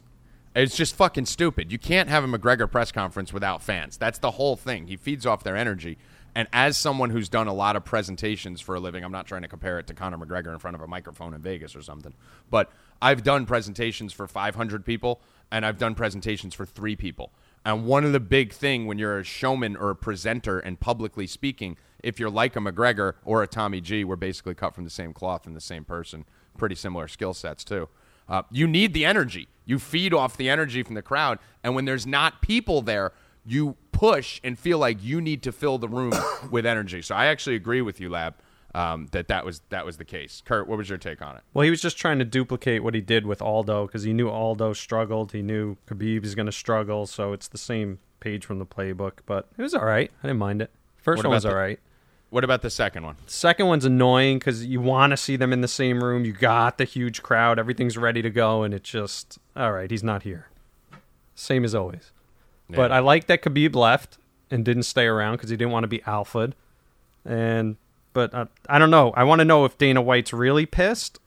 it's 0.54 0.76
just 0.76 0.96
fucking 0.96 1.26
stupid. 1.26 1.70
You 1.70 1.78
can't 1.78 2.08
have 2.08 2.24
a 2.24 2.26
McGregor 2.26 2.68
press 2.68 2.90
conference 2.90 3.32
without 3.32 3.62
fans. 3.62 3.96
That's 3.96 4.18
the 4.18 4.32
whole 4.32 4.56
thing. 4.56 4.88
He 4.88 4.96
feeds 4.96 5.26
off 5.26 5.44
their 5.44 5.56
energy. 5.56 5.98
And 6.38 6.46
as 6.52 6.76
someone 6.76 7.10
who's 7.10 7.28
done 7.28 7.48
a 7.48 7.52
lot 7.52 7.74
of 7.74 7.84
presentations 7.84 8.60
for 8.60 8.76
a 8.76 8.78
living, 8.78 9.02
I'm 9.02 9.10
not 9.10 9.26
trying 9.26 9.42
to 9.42 9.48
compare 9.48 9.80
it 9.80 9.88
to 9.88 9.94
Conor 9.94 10.18
McGregor 10.18 10.52
in 10.52 10.60
front 10.60 10.76
of 10.76 10.80
a 10.80 10.86
microphone 10.86 11.34
in 11.34 11.42
Vegas 11.42 11.74
or 11.74 11.82
something, 11.82 12.14
but 12.48 12.70
I've 13.02 13.24
done 13.24 13.44
presentations 13.44 14.12
for 14.12 14.28
500 14.28 14.84
people 14.84 15.20
and 15.50 15.66
I've 15.66 15.78
done 15.78 15.96
presentations 15.96 16.54
for 16.54 16.64
3 16.64 16.94
people. 16.94 17.32
And 17.64 17.86
one 17.86 18.04
of 18.04 18.12
the 18.12 18.20
big 18.20 18.52
thing 18.52 18.86
when 18.86 18.98
you're 18.98 19.18
a 19.18 19.24
showman 19.24 19.76
or 19.76 19.90
a 19.90 19.96
presenter 19.96 20.60
and 20.60 20.78
publicly 20.78 21.26
speaking, 21.26 21.76
if 22.04 22.20
you're 22.20 22.30
like 22.30 22.54
a 22.54 22.60
McGregor 22.60 23.14
or 23.24 23.42
a 23.42 23.48
Tommy 23.48 23.80
G, 23.80 24.04
we're 24.04 24.14
basically 24.14 24.54
cut 24.54 24.76
from 24.76 24.84
the 24.84 24.90
same 24.90 25.12
cloth 25.12 25.44
and 25.44 25.56
the 25.56 25.60
same 25.60 25.84
person. 25.84 26.24
Pretty 26.56 26.76
similar 26.76 27.08
skill 27.08 27.34
sets 27.34 27.64
too. 27.64 27.88
Uh, 28.28 28.44
you 28.52 28.68
need 28.68 28.94
the 28.94 29.04
energy. 29.04 29.48
You 29.64 29.80
feed 29.80 30.14
off 30.14 30.36
the 30.36 30.48
energy 30.48 30.84
from 30.84 30.94
the 30.94 31.02
crowd, 31.02 31.40
and 31.64 31.74
when 31.74 31.84
there's 31.84 32.06
not 32.06 32.42
people 32.42 32.80
there, 32.80 33.12
you 33.44 33.76
push 33.98 34.40
and 34.44 34.58
feel 34.58 34.78
like 34.78 35.02
you 35.02 35.20
need 35.20 35.42
to 35.42 35.52
fill 35.52 35.76
the 35.78 35.88
room 35.88 36.12
with 36.50 36.64
energy. 36.64 37.02
So 37.02 37.14
I 37.14 37.26
actually 37.26 37.56
agree 37.56 37.82
with 37.82 38.00
you, 38.00 38.08
Lab, 38.08 38.34
um, 38.74 39.08
that 39.10 39.28
that 39.28 39.44
was 39.44 39.60
that 39.70 39.84
was 39.84 39.96
the 39.96 40.04
case. 40.04 40.42
Kurt, 40.44 40.68
what 40.68 40.78
was 40.78 40.88
your 40.88 40.98
take 40.98 41.20
on 41.20 41.36
it? 41.36 41.42
Well, 41.52 41.64
he 41.64 41.70
was 41.70 41.80
just 41.80 41.98
trying 41.98 42.18
to 42.20 42.24
duplicate 42.24 42.84
what 42.84 42.94
he 42.94 43.00
did 43.00 43.26
with 43.26 43.42
Aldo 43.42 43.86
because 43.86 44.04
he 44.04 44.12
knew 44.12 44.28
Aldo 44.28 44.72
struggled. 44.72 45.32
He 45.32 45.42
knew 45.42 45.76
Khabib 45.88 46.24
is 46.24 46.34
going 46.34 46.46
to 46.46 46.52
struggle, 46.52 47.06
so 47.06 47.32
it's 47.32 47.48
the 47.48 47.58
same 47.58 47.98
page 48.20 48.44
from 48.44 48.58
the 48.58 48.66
playbook. 48.66 49.20
But 49.26 49.48
it 49.58 49.62
was 49.62 49.74
all 49.74 49.84
right. 49.84 50.10
I 50.22 50.26
didn't 50.28 50.38
mind 50.38 50.62
it. 50.62 50.70
First 50.98 51.24
one 51.24 51.32
was 51.32 51.44
about 51.44 51.50
all 51.50 51.54
the- 51.56 51.60
right. 51.60 51.80
What 52.30 52.44
about 52.44 52.60
the 52.60 52.68
second 52.68 53.04
one? 53.04 53.16
Second 53.26 53.68
one's 53.68 53.86
annoying 53.86 54.38
because 54.38 54.66
you 54.66 54.82
want 54.82 55.12
to 55.12 55.16
see 55.16 55.36
them 55.36 55.50
in 55.50 55.62
the 55.62 55.66
same 55.68 56.04
room. 56.04 56.26
You 56.26 56.32
got 56.34 56.76
the 56.76 56.84
huge 56.84 57.22
crowd. 57.22 57.58
Everything's 57.58 57.96
ready 57.96 58.20
to 58.20 58.28
go, 58.28 58.62
and 58.64 58.74
it's 58.74 58.90
just 58.90 59.38
all 59.56 59.72
right. 59.72 59.90
He's 59.90 60.04
not 60.04 60.24
here. 60.24 60.48
Same 61.34 61.64
as 61.64 61.74
always. 61.74 62.12
But 62.76 62.92
I 62.92 62.98
like 62.98 63.26
that 63.26 63.42
Khabib 63.42 63.74
left 63.74 64.18
and 64.50 64.64
didn't 64.64 64.82
stay 64.84 65.06
around 65.06 65.36
because 65.36 65.50
he 65.50 65.56
didn't 65.56 65.72
want 65.72 65.84
to 65.84 65.88
be 65.88 66.00
alphaed. 66.00 66.52
And 67.24 67.76
but 68.12 68.34
uh, 68.34 68.46
I 68.68 68.78
don't 68.78 68.90
know. 68.90 69.12
I 69.12 69.24
want 69.24 69.40
to 69.40 69.44
know 69.44 69.64
if 69.64 69.78
Dana 69.78 70.02
White's 70.02 70.32
really 70.32 70.66
pissed, 70.66 71.18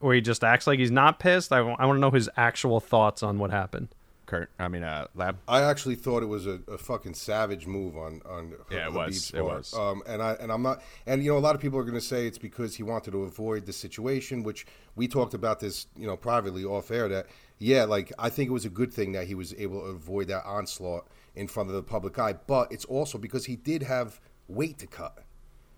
or 0.00 0.14
he 0.14 0.20
just 0.20 0.44
acts 0.44 0.66
like 0.66 0.78
he's 0.78 0.90
not 0.90 1.18
pissed. 1.18 1.52
I 1.52 1.60
want 1.60 1.96
to 1.96 1.98
know 1.98 2.10
his 2.10 2.30
actual 2.36 2.80
thoughts 2.80 3.22
on 3.22 3.38
what 3.38 3.50
happened. 3.50 3.88
Kurt. 4.26 4.50
I 4.58 4.68
mean, 4.68 4.82
uh, 4.82 5.06
Lab. 5.14 5.38
I 5.46 5.62
actually 5.62 5.94
thought 5.94 6.22
it 6.22 6.26
was 6.26 6.46
a, 6.46 6.60
a 6.68 6.76
fucking 6.76 7.14
savage 7.14 7.66
move 7.66 7.96
on 7.96 8.20
on 8.28 8.54
Yeah, 8.70 8.86
it 8.86 8.92
was. 8.92 9.30
It 9.30 9.40
part. 9.40 9.58
was. 9.58 9.74
Um, 9.74 10.02
and 10.06 10.20
I 10.20 10.32
and 10.34 10.50
I'm 10.50 10.62
not. 10.62 10.82
And 11.06 11.22
you 11.22 11.30
know, 11.30 11.38
a 11.38 11.40
lot 11.40 11.54
of 11.54 11.60
people 11.60 11.78
are 11.78 11.84
going 11.84 11.94
to 11.94 12.00
say 12.00 12.26
it's 12.26 12.38
because 12.38 12.74
he 12.76 12.82
wanted 12.82 13.12
to 13.12 13.22
avoid 13.22 13.66
the 13.66 13.72
situation, 13.72 14.42
which 14.42 14.66
we 14.96 15.06
talked 15.06 15.32
about 15.32 15.60
this, 15.60 15.86
you 15.96 16.06
know, 16.06 16.16
privately 16.16 16.64
off 16.64 16.90
air. 16.90 17.08
That 17.08 17.26
yeah, 17.58 17.84
like 17.84 18.12
I 18.18 18.28
think 18.28 18.50
it 18.50 18.52
was 18.52 18.64
a 18.64 18.70
good 18.70 18.92
thing 18.92 19.12
that 19.12 19.26
he 19.28 19.34
was 19.34 19.54
able 19.54 19.80
to 19.80 19.86
avoid 19.86 20.28
that 20.28 20.44
onslaught 20.44 21.06
in 21.36 21.46
front 21.46 21.68
of 21.68 21.76
the 21.76 21.82
public 21.82 22.18
eye. 22.18 22.34
But 22.34 22.72
it's 22.72 22.84
also 22.84 23.18
because 23.18 23.46
he 23.46 23.56
did 23.56 23.84
have 23.84 24.20
weight 24.48 24.78
to 24.78 24.86
cut. 24.86 25.22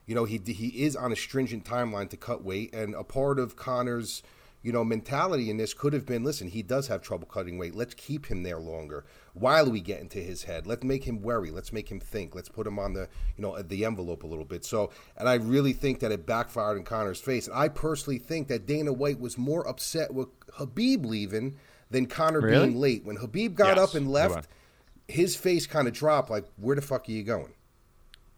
You 0.07 0.15
know, 0.15 0.25
he 0.25 0.41
he 0.47 0.69
is 0.85 0.97
on 0.97 1.13
a 1.13 1.17
stringent 1.17 1.67
timeline 1.67 2.09
to 2.11 2.17
cut 2.17 2.43
weight, 2.43 2.75
and 2.75 2.95
a 2.95 3.05
part 3.05 3.39
of 3.39 3.57
Conor's 3.57 4.23
you 4.63 4.73
know, 4.73 4.85
mentality 4.85 5.51
in 5.51 5.57
this 5.57 5.73
could 5.73 5.93
have 5.93 6.05
been 6.05 6.25
listen, 6.25 6.49
he 6.49 6.63
does 6.63 6.89
have 6.89 7.01
trouble 7.01 7.27
cutting 7.27 7.59
weight. 7.59 7.75
Let's 7.75 7.95
keep 7.95 8.27
him 8.27 8.43
there 8.43 8.59
longer 8.59 9.05
while 9.35 9.71
we 9.71 9.81
get 9.81 10.01
into 10.01 10.19
his 10.19 10.43
head. 10.43 10.67
Let's 10.67 10.83
make 10.83 11.05
him 11.05 11.23
worry. 11.23 11.51
Let's 11.51 11.73
make 11.73 11.91
him 11.91 12.01
think. 12.01 12.35
Let's 12.35 12.49
put 12.49 12.67
him 12.67 12.79
on 12.79 12.93
the, 12.93 13.09
you 13.37 13.43
know, 13.43 13.61
the 13.63 13.85
envelope 13.85 14.25
a 14.25 14.27
little 14.27 14.45
bit. 14.45 14.65
So, 14.65 14.91
and 15.17 15.29
I 15.29 15.35
really 15.35 15.73
think 15.73 16.01
that 16.01 16.11
it 16.11 16.27
backfired 16.27 16.77
in 16.77 16.83
Conor's 16.85 17.21
face. 17.21 17.47
And 17.47 17.57
I 17.57 17.69
personally 17.69 18.19
think 18.19 18.49
that 18.49 18.67
Dana 18.67 18.93
White 18.93 19.21
was 19.21 19.39
more 19.39 19.67
upset 19.69 20.13
with 20.13 20.29
Habib 20.55 21.05
leaving 21.07 21.57
than 21.91 22.07
Conor 22.07 22.41
Really? 22.41 22.67
being 22.67 22.81
late. 22.81 23.05
When 23.05 23.17
Habib 23.17 23.55
got 23.55 23.77
Yes, 23.77 23.89
up 23.91 23.95
and 23.95 24.11
left, 24.11 24.49
his 25.07 25.37
face 25.37 25.67
kind 25.67 25.87
of 25.87 25.95
dropped 25.95 26.31
like, 26.31 26.45
where 26.57 26.75
the 26.77 26.83
fuck 26.83 27.09
are 27.09 27.13
you 27.13 27.23
going? 27.23 27.53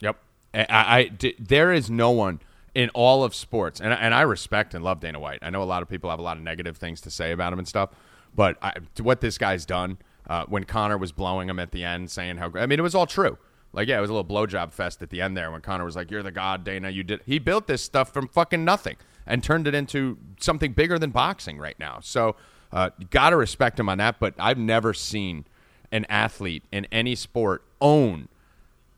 Yep. 0.00 0.17
i 0.55 0.67
i 0.69 1.35
there 1.39 1.73
is 1.73 1.89
no 1.91 2.11
one 2.11 2.41
in 2.75 2.89
all 2.91 3.25
of 3.25 3.35
sports, 3.35 3.81
and, 3.81 3.93
and 3.93 4.15
I 4.15 4.23
respect 4.23 4.75
and 4.75 4.85
love 4.85 5.00
Dana 5.00 5.19
White. 5.19 5.41
I 5.43 5.50
know 5.50 5.62
a 5.62 5.65
lot 5.65 5.83
of 5.83 5.89
people 5.89 6.11
have 6.11 6.19
a 6.19 6.23
lot 6.23 6.37
of 6.37 6.43
negative 6.43 6.77
things 6.77 7.00
to 7.03 7.11
say 7.11 7.33
about 7.33 7.53
him 7.53 7.59
and 7.59 7.67
stuff, 7.67 7.91
but 8.35 8.57
I, 8.62 8.75
what 9.00 9.21
this 9.21 9.39
guy's 9.39 9.67
done 9.67 9.99
uh, 10.29 10.45
when 10.47 10.65
Conor 10.65 10.97
was 10.97 11.12
blowing 11.12 11.49
him 11.49 11.59
at 11.59 11.73
the 11.73 11.85
end, 11.85 12.11
saying 12.11 12.37
how 12.37 12.53
I 12.55 12.67
mean 12.67 12.79
it 12.79 12.83
was 12.83 12.95
all 12.95 13.07
true. 13.07 13.39
Like 13.73 13.89
yeah, 13.89 13.99
it 13.99 14.00
was 14.00 14.11
a 14.11 14.12
little 14.12 14.29
blowjob 14.29 14.73
fest 14.73 15.03
at 15.03 15.11
the 15.11 15.21
end 15.21 15.37
there 15.37 15.50
when 15.50 15.61
Conor 15.61 15.85
was 15.85 15.97
like, 15.97 16.11
"You're 16.11 16.23
the 16.23 16.33
god, 16.33 16.65
Dana. 16.65 16.91
You 16.91 17.03
did." 17.03 17.21
He 17.27 17.39
built 17.39 17.67
this 17.67 17.83
stuff 17.83 18.12
from 18.12 18.29
fucking 18.29 18.65
nothing 18.65 18.97
and 19.27 19.43
turned 19.43 19.67
it 19.67 19.75
into 19.75 20.19
something 20.41 20.73
bigger 20.73 20.99
than 20.99 21.11
boxing 21.11 21.59
right 21.59 21.79
now. 21.79 21.99
So 22.00 22.37
uh, 22.73 22.91
got 23.11 23.31
to 23.31 23.37
respect 23.37 23.79
him 23.79 23.89
on 23.89 23.99
that. 23.99 24.19
But 24.19 24.35
I've 24.39 24.59
never 24.59 24.95
seen 24.95 25.45
an 25.93 26.05
athlete 26.09 26.65
in 26.71 26.87
any 26.93 27.15
sport 27.15 27.65
own 27.81 28.29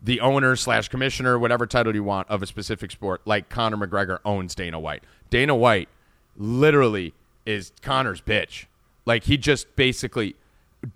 the 0.02 0.20
owner 0.20 0.56
slash 0.56 0.88
commissioner, 0.88 1.38
whatever 1.38 1.66
title 1.66 1.94
you 1.94 2.02
want 2.02 2.28
of 2.28 2.42
a 2.42 2.46
specific 2.46 2.90
sport, 2.90 3.20
like 3.24 3.48
Conor 3.48 3.76
McGregor 3.86 4.18
owns 4.24 4.54
Dana 4.54 4.80
White. 4.80 5.04
Dana 5.30 5.54
White 5.54 5.88
literally 6.36 7.14
is 7.46 7.72
Conor's 7.82 8.20
bitch. 8.20 8.66
Like 9.06 9.24
he 9.24 9.36
just 9.36 9.74
basically 9.76 10.36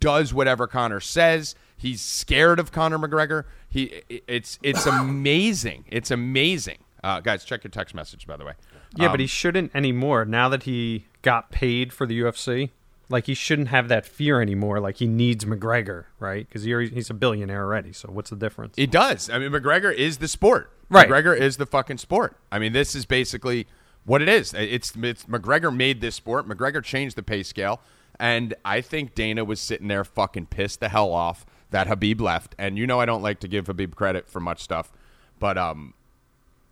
does 0.01 0.35
whatever 0.35 0.67
Conor 0.67 1.01
says. 1.01 1.55
He's 1.77 2.01
scared 2.01 2.59
of 2.59 2.73
Conor 2.73 2.99
McGregor. 2.99 3.45
He 3.69 4.03
it's 4.09 4.59
it's 4.63 4.87
amazing. 4.87 5.85
It's 5.89 6.11
amazing. 6.11 6.79
Uh, 7.05 7.21
guys, 7.21 7.45
check 7.45 7.63
your 7.63 7.71
text 7.71 7.95
message 7.95 8.27
by 8.27 8.37
the 8.37 8.45
way. 8.45 8.53
Yeah, 8.97 9.07
Um, 9.07 9.13
but 9.13 9.21
he 9.21 9.27
shouldn't 9.27 9.75
anymore. 9.75 10.25
Now 10.25 10.49
that 10.49 10.65
he 10.65 11.07
got 11.23 11.51
paid 11.51 11.93
for 11.93 12.07
the 12.07 12.21
UFC, 12.21 12.71
like 13.09 13.27
he 13.27 13.35
shouldn't 13.35 13.69
have 13.69 13.89
that 13.89 14.05
fear 14.07 14.41
anymore. 14.41 14.81
Like 14.81 14.97
he 14.97 15.07
needs 15.07 15.45
McGregor, 15.45 16.05
right? 16.19 16.47
Because 16.49 16.65
he's 16.65 17.11
a 17.11 17.15
billionaire 17.15 17.63
already. 17.65 17.93
So 17.93 18.09
what's 18.11 18.31
the 18.31 18.37
difference? 18.37 18.75
It 18.77 18.91
does. 18.91 19.31
I 19.31 19.39
mean, 19.39 19.51
McGregor 19.51 19.95
is 19.95 20.19
the 20.19 20.29
sport. 20.29 20.73
Right. 20.89 21.09
McGregor 21.09 21.39
is 21.39 21.57
the 21.57 21.67
fucking 21.67 21.99
sport. 21.99 22.37
I 22.51 22.59
mean, 22.59 22.73
this 22.73 22.95
is 22.95 23.07
basically 23.07 23.67
what 24.05 24.23
it 24.23 24.29
is. 24.29 24.55
It's, 24.55 24.93
it's 24.97 25.25
McGregor 25.25 25.75
made 25.75 26.01
this 26.01 26.15
sport. 26.15 26.49
McGregor 26.49 26.83
changed 26.83 27.17
the 27.17 27.23
pay 27.23 27.43
scale, 27.43 27.81
and 28.21 28.55
I 28.65 28.81
think 28.81 29.15
Dana 29.15 29.45
was 29.45 29.61
sitting 29.61 29.89
there 29.89 30.05
fucking 30.05 30.47
pissed 30.47 30.81
the 30.81 30.89
hell 30.89 31.13
off 31.13 31.45
that 31.71 31.89
Habib 31.89 32.21
left. 32.21 32.55
And 32.59 32.79
you 32.79 32.87
know, 32.87 33.01
I 33.01 33.05
don't 33.07 33.23
like 33.23 33.41
to 33.41 33.49
give 33.49 33.67
Habib 33.67 33.95
credit 33.97 34.29
for 34.29 34.41
much 34.41 34.63
stuff, 34.63 34.93
but 35.41 35.59
um, 35.59 35.95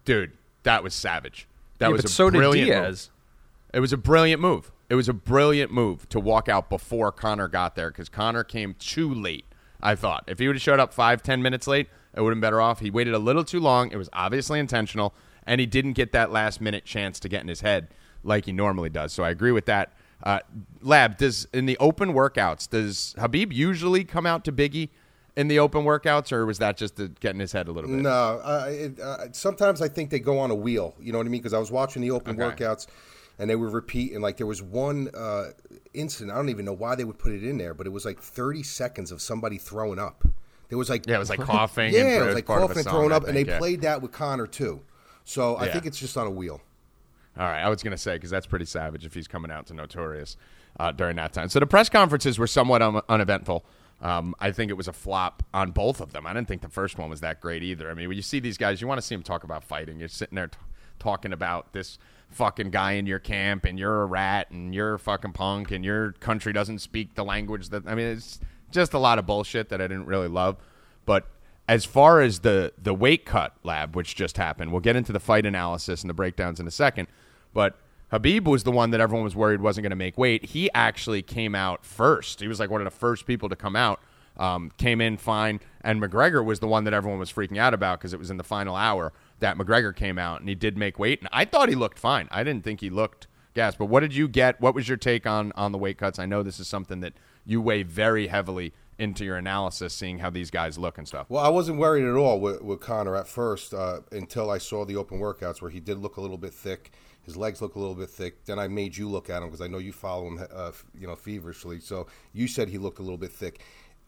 dude, 0.05 0.33
that 0.62 0.83
was 0.83 0.95
savage. 0.95 1.49
That 1.79 1.88
Yeah, 1.88 1.93
was 1.93 2.05
a 2.05 2.09
so 2.09 2.31
did 2.31 2.38
brilliant 2.38 2.69
move. 2.71 2.83
Diaz. 2.83 3.11
It 3.73 3.81
was 3.81 3.92
a 3.92 3.97
brilliant 3.97 4.40
move. 4.40 4.70
It 4.88 4.94
was 4.94 5.09
a 5.09 5.14
brilliant 5.14 5.73
move 5.73 6.09
to 6.11 6.20
walk 6.20 6.49
out 6.49 6.68
before 6.68 7.11
Conor 7.11 7.49
got 7.49 7.75
there 7.75 7.90
because 7.90 8.09
Conor 8.09 8.44
came 8.44 8.75
too 8.79 9.12
late. 9.12 9.47
I 9.83 9.94
thought 9.94 10.25
if 10.27 10.38
he 10.38 10.47
would 10.47 10.57
have 10.57 10.62
showed 10.62 10.81
up 10.81 10.92
five 10.92 11.23
ten 11.23 11.42
minutes 11.42 11.66
late, 11.66 11.88
it 12.14 12.20
would 12.20 12.31
have 12.31 12.37
been 12.37 12.40
better 12.40 12.61
off. 12.61 12.81
He 12.81 12.90
waited 12.90 13.14
a 13.14 13.18
little 13.18 13.44
too 13.44 13.61
long. 13.61 13.90
It 13.92 13.97
was 13.97 14.09
obviously 14.12 14.59
intentional, 14.61 15.14
and 15.47 15.61
he 15.61 15.66
didn't 15.66 15.92
get 15.94 16.12
that 16.12 16.31
last 16.31 16.61
minute 16.61 16.85
chance 16.85 17.18
to 17.20 17.29
get 17.29 17.42
in 17.42 17.49
his 17.49 17.61
head 17.61 17.88
like 18.23 18.47
he 18.47 18.53
normally 18.53 18.88
does. 18.90 19.12
So 19.12 19.23
I 19.25 19.31
agree 19.31 19.53
with 19.53 19.66
that. 19.66 19.92
Uh, 20.23 20.38
Lab 20.81 21.18
does 21.18 21.47
in 21.53 21.66
the 21.66 21.77
open 21.79 22.12
workouts. 22.14 22.68
Does 22.68 23.14
Habib 23.18 23.53
usually 23.53 24.05
come 24.05 24.25
out 24.27 24.44
to 24.47 24.53
Biggie 24.53 24.88
in 25.37 25.49
the 25.49 25.59
open 25.59 25.85
workouts, 25.85 26.33
or 26.33 26.47
was 26.47 26.59
that 26.59 26.77
just 26.77 26.97
to 26.97 27.09
get 27.09 27.35
in 27.35 27.40
his 27.40 27.53
head 27.53 27.68
a 27.68 27.73
little 27.73 27.90
bit? 27.90 28.01
No, 28.01 28.11
uh, 28.42 28.66
it, 28.70 28.99
uh, 29.01 29.27
sometimes 29.33 29.83
I 29.83 29.88
think 29.88 30.09
they 30.11 30.20
go 30.20 30.38
on 30.38 30.51
a 30.51 30.55
wheel. 30.55 30.94
You 31.01 31.12
know 31.12 31.18
what 31.18 31.27
I 31.27 31.31
mean? 31.31 31.40
Because 31.42 31.53
I 31.53 31.59
was 31.59 31.70
watching 31.70 32.01
the 32.01 32.11
open 32.12 32.40
Okay. 32.40 32.64
workouts, 32.64 32.87
and 33.38 33.49
they 33.51 33.57
were 33.57 33.68
repeating. 33.68 34.20
Like 34.20 34.37
there 34.37 34.47
was 34.47 34.62
one 34.62 35.09
uh, 35.14 35.51
incident. 35.92 36.33
I 36.33 36.37
don't 36.37 36.49
even 36.51 36.64
know 36.64 36.73
why 36.73 36.94
they 36.94 37.05
would 37.05 37.18
put 37.18 37.33
it 37.33 37.42
in 37.44 37.59
there, 37.59 37.75
but 37.75 37.87
it 37.87 37.90
was 37.90 38.05
like 38.05 38.20
30 38.20 38.62
seconds 38.62 39.11
of 39.12 39.20
somebody 39.20 39.59
throwing 39.59 39.99
up. 39.99 40.25
There 40.68 40.79
was 40.79 40.88
like 40.90 41.07
Yeah, 41.07 41.16
it 41.16 41.18
was 41.18 41.31
like 41.31 41.40
coughing. 41.53 41.92
yeah, 41.92 42.01
and 42.01 42.09
it 42.09 42.23
it 42.23 42.27
was 42.27 42.35
like 42.35 42.47
coughing 42.47 42.79
and 42.79 42.87
throwing 42.87 43.12
up, 43.12 43.27
and 43.27 43.37
they 43.37 43.44
yeah. 43.44 43.59
played 43.59 43.83
that 43.83 44.03
with 44.03 44.12
Conor 44.12 44.47
too. 44.47 44.81
So 45.25 45.57
I 45.57 45.66
Yeah. 45.66 45.73
think 45.73 45.87
it's 45.87 45.99
just 45.99 46.16
on 46.16 46.27
a 46.27 46.31
wheel. 46.31 46.61
All 47.37 47.44
right, 47.47 47.62
I 47.62 47.68
was 47.68 47.83
going 47.83 47.90
to 47.90 47.99
say 47.99 48.14
because 48.14 48.31
that's 48.31 48.47
pretty 48.47 48.64
savage 48.64 49.05
if 49.05 49.12
he's 49.14 49.27
coming 49.27 49.51
out 49.51 49.66
to 49.66 49.75
Notorious 49.75 50.37
uh, 50.79 50.92
during 50.92 51.16
that 51.16 51.33
time. 51.33 51.49
So 51.49 51.59
the 51.59 51.66
press 51.66 51.88
conferences 51.88 52.38
were 52.38 52.47
somewhat 52.47 52.81
un- 52.83 53.03
uneventful. 53.09 53.64
Um, 54.01 54.35
I 54.38 54.53
think 54.53 54.70
it 54.70 54.75
was 54.75 54.87
a 54.87 54.92
flop 54.92 55.42
on 55.53 55.70
both 55.73 56.01
of 56.01 56.12
them. 56.12 56.27
I 56.27 56.33
didn't 56.33 56.47
think 56.49 56.62
the 56.62 56.68
first 56.68 56.97
one 56.99 57.11
was 57.11 57.20
that 57.23 57.40
great 57.40 57.62
either. 57.62 57.90
I 57.90 57.94
mean, 57.94 58.07
when 58.09 58.16
you 58.16 58.23
see 58.23 58.38
these 58.38 58.57
guys, 58.59 58.81
you 58.81 58.87
want 58.87 58.99
to 58.99 59.03
see 59.07 59.14
them 59.14 59.23
talk 59.23 59.44
about 59.44 59.64
fighting. 59.64 59.99
You're 59.99 60.09
sitting 60.09 60.37
there 60.37 60.49
t- 60.49 60.59
talking 60.99 61.33
about 61.33 61.73
this 61.73 61.99
fucking 62.35 62.70
guy 62.70 62.92
in 62.92 63.07
your 63.07 63.18
camp, 63.18 63.64
and 63.64 63.79
you're 63.79 64.03
a 64.03 64.07
rat, 64.07 64.51
and 64.51 64.75
you're 64.75 64.94
a 64.94 64.99
fucking 64.99 65.33
punk, 65.33 65.70
and 65.70 65.85
your 65.85 66.12
country 66.12 66.53
doesn't 66.53 66.81
speak 66.81 67.14
the 67.14 67.25
language 67.25 67.70
that. 67.70 67.87
I 67.87 67.94
mean, 67.94 68.07
it's 68.07 68.40
just 68.70 68.92
a 68.92 68.99
lot 68.99 69.18
of 69.18 69.27
bullshit 69.27 69.68
that 69.70 69.81
I 69.81 69.87
didn't 69.87 70.07
really 70.07 70.29
love. 70.29 70.57
But 71.07 71.27
as 71.68 71.85
far 71.85 72.20
as 72.20 72.40
the 72.40 72.73
the 72.81 72.94
weight 72.94 73.25
cut 73.25 73.55
lab, 73.62 73.97
which 73.97 74.14
just 74.14 74.37
happened, 74.37 74.73
we'll 74.73 74.81
get 74.81 74.97
into 74.97 75.12
the 75.12 75.20
fight 75.20 75.47
analysis 75.47 76.03
and 76.03 76.11
the 76.11 76.14
breakdowns 76.14 76.61
in 76.61 76.66
a 76.66 76.73
second. 76.73 77.09
But 77.53 77.79
Habib 78.11 78.47
was 78.47 78.64
the 78.64 78.70
one 78.70 78.90
that 78.90 79.01
everyone 79.01 79.25
was 79.25 79.35
worried 79.35 79.61
wasn't 79.61 79.83
going 79.83 79.90
to 79.90 79.97
make 79.97 80.18
weight. 80.18 80.44
He 80.47 80.70
actually 80.75 81.23
came 81.23 81.55
out 81.55 81.85
first. 81.85 82.40
He 82.40 82.49
was 82.49 82.61
like 82.61 82.70
one 82.70 82.81
of 82.81 82.85
the 82.85 82.97
first 82.97 83.27
people 83.27 83.49
to 83.49 83.57
come 83.57 83.77
out. 83.77 84.01
Um, 84.37 84.73
came 84.79 85.01
in 85.01 85.16
fine, 85.16 85.61
and 85.81 86.03
McGregor 86.03 86.44
was 86.44 86.59
the 86.59 86.66
one 86.66 86.83
that 86.85 86.92
everyone 86.92 87.20
was 87.20 87.33
freaking 87.33 87.57
out 87.57 87.73
about 87.73 88.01
because 88.01 88.12
it 88.12 88.18
was 88.18 88.31
in 88.31 88.37
the 88.37 88.42
final 88.42 88.75
hour 88.75 89.12
that 89.44 89.59
McGregor 89.59 89.94
came 89.94 90.18
out 90.18 90.40
and 90.40 90.48
he 90.48 90.54
did 90.54 90.78
make 90.78 90.98
weight. 90.98 91.20
And 91.20 91.28
I 91.30 91.44
thought 91.44 91.68
he 91.68 91.74
looked 91.74 91.98
fine. 91.98 92.28
I 92.30 92.42
didn't 92.42 92.64
think 92.64 92.80
he 92.80 92.88
looked 92.88 93.26
gas. 93.52 93.76
But 93.76 93.87
what 93.87 94.00
did 94.00 94.14
you 94.14 94.26
get? 94.26 94.59
What 94.59 94.74
was 94.74 94.88
your 94.88 94.96
take 94.96 95.26
on 95.26 95.52
on 95.52 95.70
the 95.70 95.76
weight 95.76 95.98
cuts? 95.98 96.18
I 96.18 96.24
know 96.24 96.42
this 96.42 96.59
is 96.59 96.66
something 96.66 97.00
that 97.00 97.12
you 97.44 97.61
weigh 97.61 97.83
very 97.83 98.28
heavily 98.28 98.72
into 98.98 99.22
your 99.22 99.37
analysis, 99.37 99.92
seeing 99.92 100.20
how 100.20 100.30
these 100.30 100.50
guys 100.50 100.78
look 100.78 100.96
and 100.96 101.07
stuff. 101.07 101.26
Well, 101.28 101.44
I 101.44 101.50
wasn't 101.50 101.78
worried 101.78 102.09
at 102.09 102.14
all 102.14 102.40
with, 102.40 102.62
with 102.62 102.80
Conor 102.80 103.16
at 103.16 103.28
first 103.28 103.74
uh, 103.74 104.00
until 104.12 104.50
I 104.50 104.57
saw 104.57 104.87
the 104.87 104.96
open 104.96 105.18
workouts 105.18 105.61
where 105.61 105.70
he 105.70 105.80
did 105.80 105.98
look 105.98 106.16
a 106.16 106.22
little 106.22 106.38
bit 106.38 106.54
thick. 106.54 106.92
His 107.24 107.37
legs 107.37 107.61
look 107.61 107.74
a 107.74 107.78
little 107.78 107.94
bit 107.94 108.09
thick. 108.09 108.46
Then 108.46 108.59
I 108.59 108.68
made 108.68 108.96
you 108.96 109.11
look 109.11 109.28
at 109.28 109.42
him 109.42 109.48
because 109.48 109.61
I 109.61 109.66
know 109.66 109.78
you 109.78 109.92
follow 109.92 110.26
him, 110.26 110.46
uh, 110.54 110.72
you 110.98 111.07
know, 111.07 111.16
feverishly. 111.16 111.80
So 111.80 112.07
you 112.33 112.48
said 112.48 112.70
he 112.70 112.78
looked 112.78 112.98
a 112.98 113.02
little 113.02 113.18
bit 113.18 113.33
thick. 113.33 113.61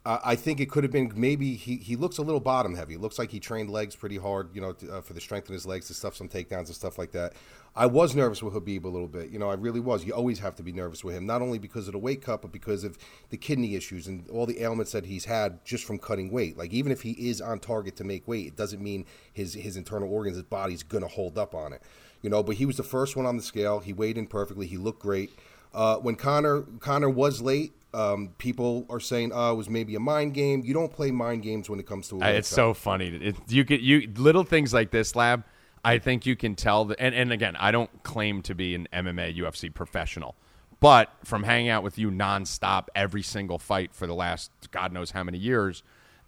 Uh, 0.07 0.21
I 0.25 0.37
think 0.37 0.61
it 0.61 0.71
could 0.71 0.85
have 0.85 0.93
been 0.93 1.11
maybe 1.17 1.57
he, 1.57 1.79
he 1.79 1.97
looks 1.97 2.19
a 2.19 2.23
little 2.23 2.41
bottom 2.41 2.77
heavy. 2.77 2.95
It 2.95 3.01
looks 3.01 3.19
like 3.19 3.33
he 3.33 3.41
trained 3.41 3.71
legs 3.71 3.97
pretty 3.97 4.17
hard, 4.17 4.55
you 4.55 4.61
know, 4.61 4.73
to, 4.75 4.99
uh, 4.99 5.01
for 5.01 5.15
the 5.15 5.21
strength 5.21 5.49
in 5.49 5.53
his 5.53 5.67
legs 5.67 5.89
to 5.89 5.95
stuff 5.95 6.15
some 6.15 6.29
takedowns 6.29 6.67
and 6.67 6.77
stuff 6.77 6.97
like 6.97 7.11
that. 7.11 7.33
I 7.75 7.87
was 7.87 8.15
nervous 8.15 8.41
with 8.41 8.55
Habib 8.55 8.87
a 8.87 8.89
little 8.89 9.09
bit. 9.09 9.31
You 9.31 9.41
know, 9.41 9.51
I 9.51 9.55
really 9.55 9.81
was. 9.81 10.05
You 10.05 10.13
always 10.13 10.39
have 10.39 10.55
to 10.57 10.63
be 10.63 10.71
nervous 10.71 11.03
with 11.03 11.17
him, 11.17 11.27
not 11.27 11.43
only 11.43 11.59
because 11.59 11.89
of 11.89 11.93
the 11.93 11.99
weight 11.99 12.23
cut, 12.23 12.41
but 12.41 12.53
because 12.53 12.85
of 12.85 12.97
the 13.31 13.37
kidney 13.37 13.75
issues 13.75 14.07
and 14.07 14.31
all 14.31 14.47
the 14.47 14.63
ailments 14.63 14.93
that 14.93 15.07
he's 15.07 15.25
had 15.25 15.65
just 15.65 15.83
from 15.85 15.99
cutting 15.99 16.31
weight. 16.31 16.57
Like 16.57 16.73
even 16.73 16.93
if 16.93 17.03
he 17.03 17.11
is 17.29 17.41
on 17.41 17.59
target 17.59 17.97
to 17.97 18.05
make 18.05 18.29
weight, 18.29 18.47
it 18.47 18.57
doesn't 18.57 18.81
mean 18.81 19.07
his 19.33 19.55
his 19.55 19.77
internal 19.77 20.09
organs, 20.09 20.37
his 20.37 20.45
body's 20.45 20.85
gonna 20.85 21.09
hold 21.09 21.37
up 21.37 21.53
on 21.53 21.73
it. 21.73 21.83
You 22.23 22.31
know, 22.31 22.45
but 22.45 22.55
he 22.55 22.65
was 22.65 22.77
the 22.77 22.85
first 22.85 23.17
one 23.17 23.27
on 23.27 23.37
the 23.37 23.43
scale. 23.43 23.81
He 23.81 23.93
weighed 23.93 24.19
in 24.19 24.29
perfectly. 24.29 24.69
He 24.69 24.77
looked 24.77 25.03
great. 25.03 25.33
Uh, 25.77 25.99
when 25.99 26.15
Conor 26.17 26.63
Conor 26.81 27.11
was 27.11 27.43
late, 27.43 27.75
um, 27.93 28.31
people 28.39 28.87
are 28.89 28.99
saying, 28.99 29.31
"Oh, 29.35 29.53
it 29.53 29.57
was 29.57 29.69
maybe 29.69 29.95
a 29.95 30.01
mind 30.01 30.33
game." 30.33 30.63
You 30.65 30.73
don't 30.73 30.91
play 30.91 31.11
mind 31.11 31.43
games 31.43 31.69
when 31.69 31.79
it 31.79 31.87
comes 31.87 32.09
to 32.09 32.19
a 32.21 32.29
it's 32.31 32.49
so 32.49 32.73
funny. 32.73 33.09
It, 33.09 33.37
you 33.49 33.63
get 33.63 33.83
you 33.83 34.11
little 34.17 34.43
things 34.43 34.73
like 34.73 34.91
this, 34.91 35.15
lab. 35.15 35.45
I 35.85 35.99
think 35.99 36.25
you 36.25 36.35
can 36.35 36.55
tell 36.55 36.87
that. 36.87 36.99
And, 36.99 37.15
and 37.15 37.31
again, 37.31 37.57
I 37.57 37.71
don't 37.71 38.03
claim 38.03 38.41
to 38.43 38.55
be 38.55 38.75
an 38.75 38.89
MMA 38.91 39.37
UFC 39.37 39.73
professional, 39.73 40.35
but 40.81 41.13
from 41.25 41.43
hanging 41.43 41.69
out 41.69 41.83
with 41.83 41.99
you 41.99 42.11
nonstop 42.11 42.87
every 42.95 43.23
single 43.23 43.59
fight 43.59 43.95
for 43.95 44.07
the 44.07 44.15
last 44.15 44.51
God 44.71 44.93
knows 44.93 45.11
how 45.11 45.23
many 45.23 45.37
years, 45.37 45.83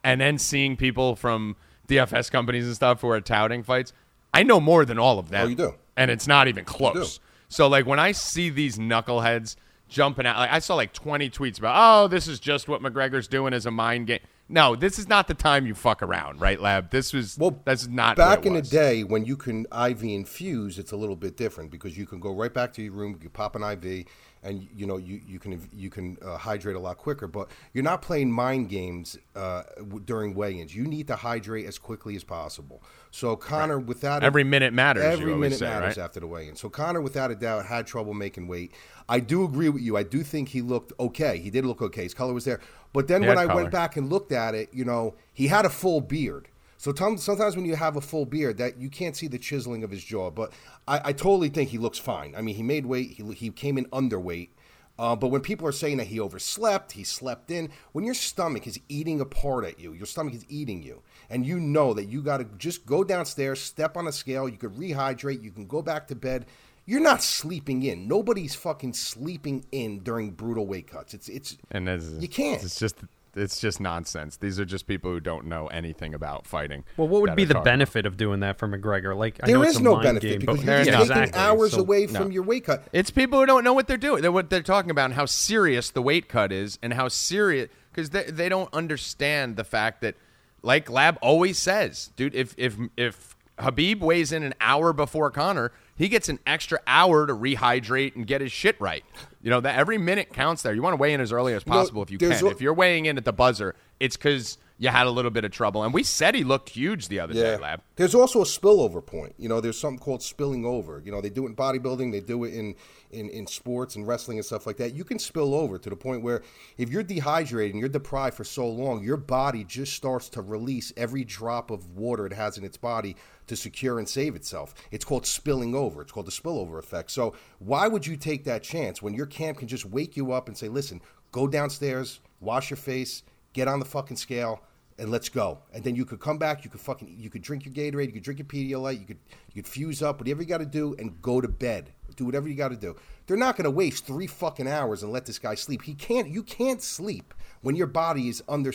and 0.04 0.20
then 0.20 0.36
seeing 0.36 0.76
people 0.76 1.16
from 1.16 1.56
DFS 1.88 2.30
companies 2.30 2.66
and 2.66 2.76
stuff 2.76 3.00
who 3.00 3.08
are 3.08 3.20
touting 3.22 3.62
fights, 3.62 3.94
I 4.34 4.42
know 4.42 4.60
more 4.60 4.84
than 4.84 4.98
all 4.98 5.18
of 5.18 5.30
them. 5.30 5.46
Oh, 5.46 5.48
you 5.48 5.56
do. 5.56 5.74
and 5.96 6.10
it's 6.10 6.26
not 6.26 6.48
even 6.48 6.66
close. 6.66 7.18
So 7.48 7.68
like 7.68 7.86
when 7.86 7.98
I 7.98 8.12
see 8.12 8.50
these 8.50 8.78
knuckleheads 8.78 9.56
jumping 9.88 10.26
out. 10.26 10.36
Like 10.36 10.52
I 10.52 10.58
saw 10.58 10.74
like 10.74 10.92
20 10.92 11.30
tweets 11.30 11.58
about, 11.58 11.74
oh, 11.76 12.08
this 12.08 12.28
is 12.28 12.38
just 12.38 12.68
what 12.68 12.82
McGregor's 12.82 13.26
doing 13.26 13.52
as 13.52 13.66
a 13.66 13.70
mind 13.70 14.06
game. 14.06 14.20
No, 14.50 14.74
this 14.74 14.98
is 14.98 15.08
not 15.08 15.28
the 15.28 15.34
time 15.34 15.66
you 15.66 15.74
fuck 15.74 16.02
around, 16.02 16.40
right, 16.40 16.58
Lab? 16.58 16.90
This 16.90 17.12
was 17.12 17.36
Well, 17.36 17.60
that's 17.64 17.86
not 17.86 18.16
back 18.16 18.46
in 18.46 18.54
the 18.54 18.62
day 18.62 19.04
when 19.04 19.26
you 19.26 19.36
can 19.36 19.66
IV 19.66 20.02
infuse, 20.04 20.78
it's 20.78 20.92
a 20.92 20.96
little 20.96 21.16
bit 21.16 21.36
different 21.36 21.70
because 21.70 21.98
you 21.98 22.06
can 22.06 22.18
go 22.18 22.32
right 22.32 22.52
back 22.52 22.72
to 22.74 22.82
your 22.82 22.92
room, 22.92 23.18
you 23.22 23.28
pop 23.28 23.56
an 23.56 23.62
IV, 23.62 24.06
and 24.42 24.66
you 24.74 24.86
know 24.86 24.96
you, 24.96 25.20
you 25.26 25.38
can 25.38 25.68
you 25.72 25.90
can 25.90 26.16
uh, 26.24 26.36
hydrate 26.36 26.76
a 26.76 26.80
lot 26.80 26.98
quicker. 26.98 27.26
But 27.26 27.48
you're 27.72 27.84
not 27.84 28.02
playing 28.02 28.30
mind 28.32 28.68
games 28.68 29.18
uh, 29.34 29.62
w- 29.78 30.00
during 30.04 30.34
weigh-ins. 30.34 30.74
You 30.74 30.84
need 30.84 31.06
to 31.08 31.16
hydrate 31.16 31.66
as 31.66 31.78
quickly 31.78 32.16
as 32.16 32.24
possible. 32.24 32.82
So 33.10 33.36
Conor, 33.36 33.78
without 33.78 34.22
Every 34.22 34.44
minute 34.44 34.72
matters. 34.72 35.04
Every 35.04 35.34
minute 35.34 35.58
say, 35.58 35.66
matters 35.66 35.96
right? 35.96 36.04
after 36.04 36.20
the 36.20 36.26
weigh-in. 36.26 36.56
So 36.56 36.68
Conor, 36.68 37.00
without 37.00 37.30
a 37.30 37.34
doubt, 37.34 37.66
had 37.66 37.86
trouble 37.86 38.14
making 38.14 38.46
weight. 38.48 38.72
I 39.08 39.20
do 39.20 39.44
agree 39.44 39.70
with 39.70 39.82
you. 39.82 39.96
I 39.96 40.02
do 40.02 40.22
think 40.22 40.50
he 40.50 40.60
looked 40.60 40.92
okay. 41.00 41.38
He 41.38 41.50
did 41.50 41.64
look 41.64 41.80
okay. 41.80 42.02
His 42.02 42.14
color 42.14 42.34
was 42.34 42.44
there. 42.44 42.60
But 42.92 43.08
then 43.08 43.22
He 43.22 43.28
when 43.28 43.38
I 43.38 43.46
color. 43.46 43.62
went 43.62 43.72
back 43.72 43.96
and 43.96 44.10
looked 44.10 44.32
at 44.32 44.54
it, 44.54 44.68
you 44.72 44.84
know, 44.84 45.14
he 45.32 45.48
had 45.48 45.64
a 45.64 45.70
full 45.70 46.00
beard. 46.00 46.48
So 46.78 46.92
tom- 46.92 47.18
sometimes 47.18 47.56
when 47.56 47.64
you 47.64 47.74
have 47.74 47.96
a 47.96 48.00
full 48.00 48.24
beard, 48.24 48.56
that 48.58 48.78
you 48.78 48.88
can't 48.88 49.16
see 49.16 49.26
the 49.26 49.38
chiseling 49.38 49.84
of 49.84 49.90
his 49.90 50.02
jaw. 50.02 50.30
But 50.30 50.52
I, 50.86 51.00
I 51.06 51.12
totally 51.12 51.48
think 51.48 51.70
he 51.70 51.78
looks 51.78 51.98
fine. 51.98 52.34
I 52.36 52.40
mean, 52.40 52.54
he 52.54 52.62
made 52.62 52.86
weight. 52.86 53.10
He, 53.10 53.32
he 53.32 53.50
came 53.50 53.76
in 53.76 53.84
underweight. 53.86 54.50
Uh, 54.98 55.14
but 55.14 55.28
when 55.28 55.40
people 55.40 55.66
are 55.66 55.72
saying 55.72 55.98
that 55.98 56.08
he 56.08 56.18
overslept, 56.18 56.92
he 56.92 57.04
slept 57.04 57.50
in, 57.52 57.70
when 57.92 58.04
your 58.04 58.14
stomach 58.14 58.66
is 58.66 58.80
eating 58.88 59.20
apart 59.20 59.64
at 59.64 59.78
you, 59.78 59.92
your 59.92 60.06
stomach 60.06 60.34
is 60.34 60.44
eating 60.48 60.82
you, 60.82 61.00
and 61.30 61.46
you 61.46 61.60
know 61.60 61.94
that 61.94 62.06
you 62.06 62.20
got 62.20 62.38
to 62.38 62.44
just 62.58 62.84
go 62.84 63.04
downstairs, 63.04 63.60
step 63.60 63.96
on 63.96 64.08
a 64.08 64.12
scale, 64.12 64.48
you 64.48 64.56
could 64.56 64.74
rehydrate, 64.74 65.42
you 65.42 65.52
can 65.52 65.68
go 65.68 65.82
back 65.82 66.08
to 66.08 66.16
bed. 66.16 66.46
You're 66.84 67.00
not 67.00 67.22
sleeping 67.22 67.84
in. 67.84 68.08
Nobody's 68.08 68.56
fucking 68.56 68.94
sleeping 68.94 69.66
in 69.70 70.00
during 70.00 70.30
brutal 70.30 70.66
weight 70.66 70.88
cuts. 70.88 71.14
It's 71.14 71.28
it's 71.28 71.58
And 71.70 71.86
this, 71.86 72.10
You 72.18 72.28
can't. 72.28 72.64
It's 72.64 72.78
just 72.78 73.04
it's 73.34 73.60
just 73.60 73.80
nonsense. 73.80 74.36
These 74.36 74.58
are 74.58 74.64
just 74.64 74.86
people 74.86 75.10
who 75.12 75.20
don't 75.20 75.46
know 75.46 75.66
anything 75.68 76.14
about 76.14 76.46
fighting. 76.46 76.84
Well, 76.96 77.08
what 77.08 77.22
would 77.22 77.36
be 77.36 77.44
the 77.44 77.54
talking. 77.54 77.64
benefit 77.64 78.06
of 78.06 78.16
doing 78.16 78.40
that 78.40 78.58
for 78.58 78.66
McGregor? 78.68 79.16
Like, 79.16 79.38
I 79.42 79.46
there 79.46 79.56
know 79.56 79.62
is 79.62 79.70
it's 79.70 79.78
a 79.78 79.82
no 79.82 79.92
mind 79.92 80.02
benefit 80.04 80.28
game, 80.30 80.38
because 80.40 80.56
but 80.58 80.64
you're 80.66 80.74
There- 80.76 80.84
just 80.84 80.90
no. 81.08 81.14
taking 81.14 81.22
exactly. 81.24 81.40
hours 81.40 81.70
So- 81.72 81.80
away 81.80 82.06
no. 82.06 82.20
from 82.20 82.32
your 82.32 82.42
weight 82.42 82.64
cut. 82.64 82.84
It's 82.92 83.10
people 83.10 83.38
who 83.40 83.46
don't 83.46 83.64
know 83.64 83.72
what 83.72 83.86
they're 83.86 83.96
doing. 83.96 84.22
They're, 84.22 84.32
what 84.32 84.50
they're 84.50 84.62
talking 84.62 84.90
about 84.90 85.06
and 85.06 85.14
how 85.14 85.26
serious 85.26 85.90
the 85.90 86.02
weight 86.02 86.28
cut 86.28 86.52
is 86.52 86.78
and 86.82 86.94
how 86.94 87.08
serious 87.08 87.68
because 87.92 88.10
they, 88.10 88.24
they 88.24 88.48
don't 88.48 88.72
understand 88.72 89.56
the 89.56 89.64
fact 89.64 90.00
that, 90.02 90.14
like 90.62 90.90
Lab 90.90 91.18
always 91.22 91.58
says, 91.58 92.10
dude, 92.16 92.34
if 92.34 92.54
if 92.58 92.76
if 92.96 93.36
Habib 93.58 94.02
weighs 94.02 94.32
in 94.32 94.42
an 94.42 94.54
hour 94.60 94.92
before 94.92 95.30
Conor, 95.30 95.72
he 95.98 96.08
gets 96.08 96.28
an 96.28 96.38
extra 96.46 96.78
hour 96.86 97.26
to 97.26 97.34
rehydrate 97.34 98.14
and 98.16 98.26
get 98.26 98.40
his 98.40 98.52
shit 98.52 98.80
right. 98.80 99.04
You 99.42 99.50
know 99.50 99.60
that 99.60 99.76
every 99.76 99.98
minute 99.98 100.32
counts 100.32 100.62
there. 100.62 100.72
You 100.74 100.80
want 100.82 100.92
to 100.94 100.96
weigh 100.98 101.12
in 101.12 101.20
as 101.20 101.32
early 101.32 101.52
as 101.54 101.64
possible 101.64 102.02
if 102.02 102.10
you 102.10 102.18
can. 102.18 102.28
a- 102.48 102.50
if 102.50 102.60
you're 102.60 102.74
weighing 102.74 103.06
in 103.06 103.18
at 103.18 103.24
the 103.24 103.32
buzzer, 103.32 103.74
it's 104.00 104.16
because 104.16 104.58
you 104.78 104.88
had 104.88 105.06
a 105.06 105.10
little 105.10 105.30
bit 105.30 105.44
of 105.44 105.50
trouble. 105.50 105.82
And 105.82 105.92
we 105.92 106.04
said 106.04 106.34
he 106.34 106.44
looked 106.44 106.70
huge 106.70 107.08
the 107.08 107.18
other 107.18 107.34
day, 107.34 107.56
Lab. 107.56 107.82
There's 107.96 108.14
also 108.14 108.40
a 108.40 108.44
spillover 108.44 109.04
point. 109.04 109.34
You 109.36 109.48
know, 109.48 109.60
there's 109.60 109.78
something 109.78 109.98
called 109.98 110.22
spilling 110.22 110.64
over. 110.64 111.02
You 111.04 111.10
know, 111.10 111.20
they 111.20 111.30
do 111.30 111.44
it 111.46 111.50
in 111.50 111.56
bodybuilding, 111.56 112.12
they 112.12 112.20
do 112.20 112.44
it 112.44 112.54
in, 112.54 112.76
in, 113.10 113.28
in 113.30 113.46
sports 113.48 113.96
and 113.96 114.06
wrestling 114.06 114.38
and 114.38 114.44
stuff 114.44 114.66
like 114.66 114.76
that. 114.76 114.94
You 114.94 115.04
can 115.04 115.18
spill 115.18 115.54
over 115.54 115.78
to 115.78 115.90
the 115.90 115.96
point 115.96 116.22
where 116.22 116.42
if 116.76 116.90
you're 116.90 117.02
dehydrated 117.02 117.74
and 117.74 117.80
you're 117.80 117.88
deprived 117.88 118.36
for 118.36 118.44
so 118.44 118.68
long, 118.68 119.02
your 119.02 119.16
body 119.16 119.64
just 119.64 119.94
starts 119.94 120.28
to 120.30 120.42
release 120.42 120.92
every 120.96 121.24
drop 121.24 121.70
of 121.72 121.96
water 121.96 122.24
it 122.24 122.32
has 122.32 122.56
in 122.56 122.64
its 122.64 122.76
body 122.76 123.16
to 123.48 123.56
secure 123.56 123.98
and 123.98 124.08
save 124.08 124.36
itself. 124.36 124.74
It's 124.92 125.04
called 125.04 125.26
spilling 125.26 125.74
over. 125.74 126.02
It's 126.02 126.12
called 126.12 126.26
the 126.26 126.32
spillover 126.32 126.78
effect. 126.78 127.10
So 127.10 127.34
why 127.58 127.88
would 127.88 128.06
you 128.06 128.16
take 128.16 128.44
that 128.44 128.62
chance 128.62 129.02
when 129.02 129.14
your 129.14 129.26
camp 129.26 129.58
can 129.58 129.66
just 129.66 129.86
wake 129.86 130.16
you 130.16 130.32
up 130.32 130.46
and 130.46 130.56
say, 130.56 130.68
listen, 130.68 131.00
go 131.32 131.48
downstairs, 131.48 132.20
wash 132.40 132.70
your 132.70 132.76
face, 132.76 133.22
get 133.52 133.68
on 133.68 133.78
the 133.78 133.84
fucking 133.84 134.16
scale, 134.16 134.62
and 134.98 135.10
let's 135.10 135.28
go. 135.28 135.60
And 135.72 135.84
then 135.84 135.94
you 135.94 136.04
could 136.04 136.20
come 136.20 136.38
back. 136.38 136.64
You 136.64 136.70
could 136.70 136.80
fucking 136.80 137.14
you 137.18 137.30
could 137.30 137.42
drink 137.42 137.64
your 137.64 137.74
Gatorade. 137.74 138.06
You 138.06 138.12
could 138.12 138.22
drink 138.22 138.38
your 138.38 138.46
Pedialyte. 138.46 139.00
You 139.00 139.06
could 139.06 139.18
you 139.52 139.62
could 139.62 139.70
fuse 139.70 140.02
up 140.02 140.18
whatever 140.18 140.42
you 140.42 140.48
got 140.48 140.58
to 140.58 140.66
do 140.66 140.94
and 140.98 141.20
go 141.22 141.40
to 141.40 141.48
bed. 141.48 141.92
Do 142.16 142.24
whatever 142.24 142.48
you 142.48 142.56
got 142.56 142.70
to 142.70 142.76
do. 142.76 142.96
They're 143.26 143.36
not 143.36 143.56
going 143.56 143.64
to 143.64 143.70
waste 143.70 144.04
three 144.04 144.26
fucking 144.26 144.66
hours 144.66 145.04
and 145.04 145.12
let 145.12 145.24
this 145.26 145.38
guy 145.38 145.54
sleep. 145.54 145.82
He 145.82 145.94
can't. 145.94 146.28
You 146.28 146.42
can't 146.42 146.82
sleep 146.82 147.32
when 147.60 147.76
your 147.76 147.86
body 147.86 148.28
is 148.28 148.42
under 148.48 148.72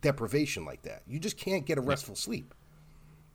deprivation 0.00 0.64
like 0.64 0.82
that. 0.82 1.02
You 1.08 1.18
just 1.18 1.36
can't 1.36 1.66
get 1.66 1.78
a 1.78 1.80
restful 1.80 2.14
sleep. 2.14 2.54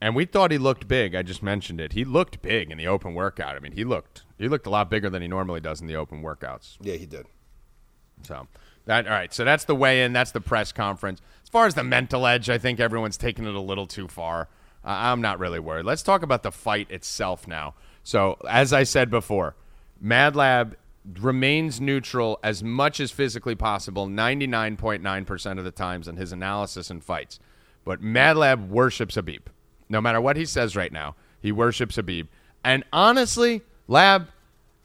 And 0.00 0.16
we 0.16 0.24
thought 0.24 0.50
he 0.50 0.58
looked 0.58 0.88
big. 0.88 1.14
I 1.14 1.22
just 1.22 1.42
mentioned 1.42 1.80
it. 1.80 1.92
He 1.92 2.04
looked 2.04 2.42
big 2.42 2.72
in 2.72 2.78
the 2.78 2.88
open 2.88 3.14
workout. 3.14 3.54
I 3.54 3.60
mean, 3.60 3.72
he 3.72 3.84
looked 3.84 4.24
he 4.38 4.48
looked 4.48 4.66
a 4.66 4.70
lot 4.70 4.88
bigger 4.88 5.10
than 5.10 5.20
he 5.20 5.28
normally 5.28 5.60
does 5.60 5.80
in 5.80 5.86
the 5.86 5.96
open 5.96 6.22
workouts. 6.22 6.76
Yeah, 6.80 6.94
he 6.94 7.06
did. 7.06 7.26
So 8.22 8.48
that 8.86 9.06
all 9.06 9.12
right. 9.12 9.32
So 9.32 9.44
that's 9.44 9.64
the 9.64 9.74
weigh 9.74 10.04
in. 10.04 10.12
That's 10.12 10.32
the 10.32 10.40
press 10.40 10.72
conference. 10.72 11.20
As 11.42 11.48
far 11.48 11.66
as 11.66 11.74
the 11.74 11.84
mental 11.84 12.26
edge, 12.26 12.50
I 12.50 12.58
think 12.58 12.80
everyone's 12.80 13.16
taking 13.16 13.46
it 13.46 13.54
a 13.54 13.60
little 13.60 13.86
too 13.86 14.08
far. 14.08 14.48
Uh, 14.84 14.90
I'm 14.90 15.20
not 15.20 15.38
really 15.38 15.60
worried. 15.60 15.84
Let's 15.84 16.02
talk 16.02 16.22
about 16.22 16.42
the 16.42 16.50
fight 16.50 16.90
itself 16.90 17.46
now. 17.46 17.74
So 18.02 18.36
as 18.48 18.72
I 18.72 18.82
said 18.82 19.10
before, 19.10 19.54
Mad 20.00 20.34
Lab 20.34 20.76
remains 21.20 21.80
neutral 21.80 22.38
as 22.42 22.62
much 22.62 23.00
as 23.00 23.10
physically 23.10 23.54
possible 23.54 24.08
99.9% 24.08 25.58
of 25.58 25.64
the 25.64 25.70
times 25.70 26.08
in 26.08 26.16
his 26.16 26.32
analysis 26.32 26.90
and 26.90 27.02
fights. 27.02 27.38
But 27.84 28.00
Mad 28.00 28.36
Lab 28.36 28.70
worships 28.70 29.16
Habib. 29.16 29.48
No 29.88 30.00
matter 30.00 30.20
what 30.20 30.36
he 30.36 30.44
says 30.44 30.76
right 30.76 30.92
now, 30.92 31.16
he 31.40 31.52
worships 31.52 31.96
Habib. 31.96 32.28
And 32.64 32.84
honestly, 32.92 33.62
Lab, 33.88 34.28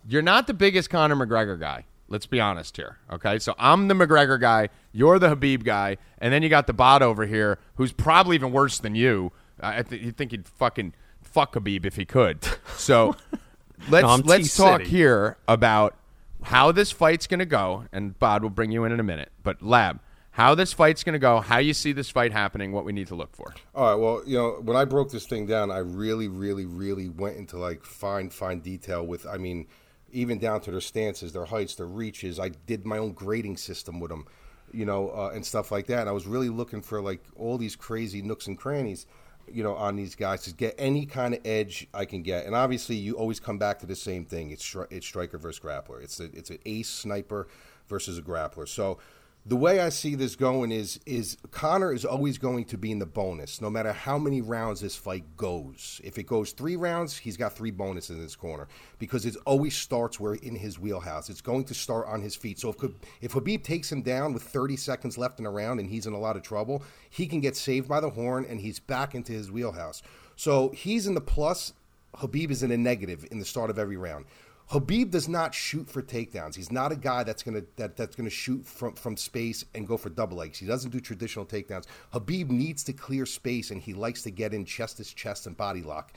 you're 0.08 0.22
not 0.22 0.48
the 0.48 0.54
biggest 0.54 0.90
Conor 0.90 1.16
McGregor 1.16 1.60
guy. 1.60 1.86
Let's 2.10 2.26
be 2.26 2.40
honest 2.40 2.78
here. 2.78 2.98
Okay. 3.12 3.40
So 3.40 3.54
I'm 3.60 3.88
the 3.88 3.94
McGregor 3.94 4.40
guy. 4.40 4.70
You're 4.92 5.20
the 5.20 5.30
Habib 5.30 5.64
guy. 5.64 5.98
And 6.20 6.34
then 6.34 6.42
you 6.44 6.50
got 6.50 6.68
the 6.68 6.74
Bod 6.74 7.02
over 7.02 7.26
here 7.26 7.60
who's 7.76 7.92
probably 7.92 8.36
even 8.36 8.52
worse 8.52 8.80
than 8.80 8.96
you. 8.96 9.32
I 9.60 9.82
th- 9.84 10.02
you 10.02 10.12
think 10.12 10.32
he'd 10.32 10.48
fucking 10.48 10.94
fuck 11.22 11.54
Habib 11.56 11.86
if 11.86 11.96
he 11.96 12.06
could. 12.06 12.40
So 12.78 13.16
let's, 13.90 14.04
No, 14.06 14.16
let's 14.24 14.56
talk 14.56 14.80
T-City. 14.80 14.98
here 14.98 15.38
about 15.48 15.96
how 16.44 16.72
this 16.72 16.92
fight's 16.92 17.28
going 17.28 17.40
to 17.40 17.46
go. 17.46 17.86
And 17.92 18.18
Bod 18.20 18.44
will 18.44 18.50
bring 18.52 18.72
you 18.72 18.86
in 18.86 18.92
in 18.92 19.00
a 19.00 19.04
minute. 19.04 19.32
But 19.44 19.62
Lab, 19.62 20.00
how 20.32 20.54
this 20.56 20.72
fight's 20.72 21.04
going 21.04 21.14
to 21.14 21.20
go, 21.20 21.42
how 21.42 21.58
you 21.58 21.74
see 21.74 21.92
this 21.92 22.10
fight 22.12 22.32
happening, 22.32 22.72
what 22.72 22.86
we 22.86 22.94
need 22.94 23.08
to 23.08 23.16
look 23.16 23.36
for. 23.36 23.54
All 23.76 23.90
right. 23.92 23.96
Well, 24.02 24.22
you 24.26 24.38
know, 24.38 24.60
when 24.62 24.78
I 24.78 24.86
broke 24.86 25.12
this 25.12 25.26
thing 25.26 25.48
down, 25.48 25.72
I 25.72 25.80
really, 25.80 26.28
really, 26.28 26.66
really 26.66 27.10
went 27.10 27.38
into 27.38 27.58
like 27.58 27.84
fine, 27.84 28.30
fine 28.30 28.60
detail 28.60 29.06
with. 29.06 29.26
I 29.26 29.38
mean, 29.38 29.68
even 30.12 30.40
down 30.40 30.62
to 30.62 30.72
their 30.72 30.82
stances, 30.82 31.34
their 31.34 31.46
heights, 31.46 31.76
their 31.76 31.88
reaches. 31.88 32.40
I 32.40 32.50
did 32.50 32.86
my 32.86 32.98
own 32.98 33.12
grading 33.12 33.58
system 33.58 34.00
with 34.00 34.10
them, 34.10 34.26
you 34.72 34.86
know, 34.86 35.10
uh, 35.10 35.32
and 35.34 35.46
stuff 35.46 35.72
like 35.72 35.88
that. 35.88 36.02
And 36.02 36.10
I 36.10 36.14
was 36.14 36.26
really 36.26 36.50
looking 36.50 36.82
for 36.82 37.02
like 37.02 37.22
all 37.36 37.58
these 37.58 37.76
crazy 37.76 38.22
nooks 38.22 38.48
and 38.48 38.58
crannies, 38.58 39.06
you 39.52 39.64
know, 39.64 39.76
on 39.76 39.96
these 39.96 40.16
guys 40.16 40.44
to 40.44 40.54
get 40.54 40.76
any 40.78 41.06
kind 41.06 41.34
of 41.34 41.42
edge 41.46 41.88
I 41.94 42.06
can 42.06 42.22
get. 42.24 42.46
And 42.46 42.56
obviously, 42.56 42.96
you 42.96 43.16
always 43.16 43.40
come 43.40 43.58
back 43.58 43.80
to 43.80 43.86
the 43.86 43.96
same 43.96 44.26
thing. 44.26 44.52
It's 44.52 44.64
stri- 44.64 44.92
it's 44.92 45.06
striker 45.06 45.38
versus 45.38 45.60
grappler. 45.60 46.04
It's 46.04 46.20
a, 46.20 46.26
it's 46.26 46.50
an 46.50 46.60
ace 46.66 46.90
sniper 46.90 47.48
versus 47.88 48.18
a 48.18 48.22
grappler. 48.22 48.68
So 48.68 49.00
the 49.48 49.56
way 49.56 49.80
I 49.80 49.88
see 49.90 50.16
this 50.16 50.36
going 50.36 50.74
is 50.74 51.00
is 51.06 51.38
Conor 51.52 51.94
is 51.94 52.04
always 52.04 52.38
going 52.38 52.66
to 52.66 52.78
be 52.78 52.92
in 52.92 53.00
the 53.00 53.06
bonus, 53.06 53.62
no 53.62 53.70
matter 53.70 53.94
how 53.94 54.18
many 54.18 54.42
rounds 54.42 54.82
this 54.82 54.98
fight 54.98 55.24
goes. 55.38 56.02
If 56.04 56.18
it 56.18 56.24
goes 56.24 56.52
three 56.52 56.76
rounds, 56.76 57.16
he's 57.16 57.38
got 57.38 57.56
three 57.56 57.72
bonuses 57.72 58.18
in 58.18 58.24
his 58.24 58.36
corner 58.36 58.68
because 59.00 59.26
it 59.26 59.38
always 59.46 59.74
starts 59.74 60.20
where 60.20 60.34
in 60.34 60.56
his 60.56 60.78
wheelhouse. 60.78 61.30
It's 61.30 61.40
going 61.40 61.64
to 61.66 61.74
start 61.74 62.08
on 62.08 62.22
his 62.22 62.36
feet. 62.36 62.60
So 62.60 62.70
if 62.70 62.92
if 63.22 63.32
Habib 63.32 63.64
takes 63.64 63.90
him 63.90 64.02
down 64.02 64.34
with 64.34 64.44
30 64.44 64.76
seconds 64.76 65.18
left 65.18 65.40
in 65.40 65.46
a 65.46 65.52
round 65.52 65.80
and 65.80 65.90
he's 65.90 66.08
in 66.08 66.14
a 66.14 66.20
lot 66.20 66.36
of 66.36 66.42
trouble, 66.42 66.84
he 67.10 67.26
can 67.26 67.40
get 67.40 67.56
saved 67.56 67.88
by 67.88 68.02
the 68.02 68.10
horn 68.10 68.46
and 68.50 68.60
he's 68.60 68.80
back 68.80 69.16
into 69.16 69.32
his 69.32 69.50
wheelhouse. 69.50 70.04
So 70.36 70.70
he's 70.70 71.08
in 71.08 71.14
the 71.14 71.22
plus. 71.22 71.72
Habib 72.16 72.52
is 72.52 72.64
in 72.64 72.72
a 72.72 72.78
negative 72.78 73.26
in 73.32 73.40
the 73.40 73.46
start 73.46 73.70
of 73.70 73.80
every 73.80 73.98
round. 73.98 74.26
Habib 74.70 75.12
does 75.12 75.30
not 75.30 75.54
shoot 75.54 75.90
for 75.90 76.02
takedowns. 76.02 76.56
He's 76.56 76.72
not 76.72 76.92
a 76.92 76.96
guy 76.96 77.24
that's 77.24 77.42
gonna 77.42 77.64
that, 77.78 77.96
that's 77.96 78.16
gonna 78.16 78.30
shoot 78.30 78.66
from, 78.66 78.94
from 78.96 79.16
space 79.16 79.64
and 79.74 79.88
go 79.88 79.96
for 79.96 80.10
double 80.10 80.38
legs. 80.38 80.60
He 80.60 80.66
doesn't 80.66 80.92
do 80.92 81.00
traditional 81.00 81.46
takedowns. 81.46 81.86
Habib 82.12 82.50
needs 82.52 82.84
to 82.86 82.94
clear 82.94 83.26
space 83.26 83.72
and 83.72 83.82
he 83.82 83.94
likes 83.94 84.24
to 84.24 84.32
get 84.32 84.54
in 84.54 84.66
chest 84.66 84.98
to 84.98 85.04
chest 85.04 85.48
and 85.48 85.56
body 85.56 85.82
lock. 85.82 86.14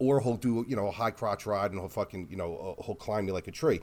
Or 0.00 0.20
he'll 0.20 0.36
do, 0.36 0.64
you 0.68 0.74
know, 0.74 0.88
a 0.88 0.90
high 0.90 1.12
crotch 1.12 1.46
ride 1.46 1.70
and 1.70 1.78
he'll 1.78 1.88
fucking, 1.88 2.26
you 2.28 2.36
know, 2.36 2.76
uh, 2.78 2.82
he'll 2.82 2.96
climb 2.96 3.28
you 3.28 3.32
like 3.32 3.46
a 3.46 3.52
tree. 3.52 3.80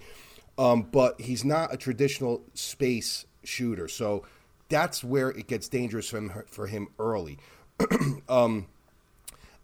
Um, 0.58 0.84
but 0.84 1.22
he's 1.22 1.46
not 1.46 1.74
a 1.74 1.78
traditional 1.78 2.44
space 2.54 3.26
shooter. 3.46 3.88
So 3.88 4.26
that's 4.68 5.06
where 5.06 5.30
it 5.30 5.48
gets 5.48 5.70
dangerous 5.70 6.10
for 6.10 6.18
him, 6.18 6.44
for 6.48 6.68
him 6.68 6.90
early. 7.00 7.38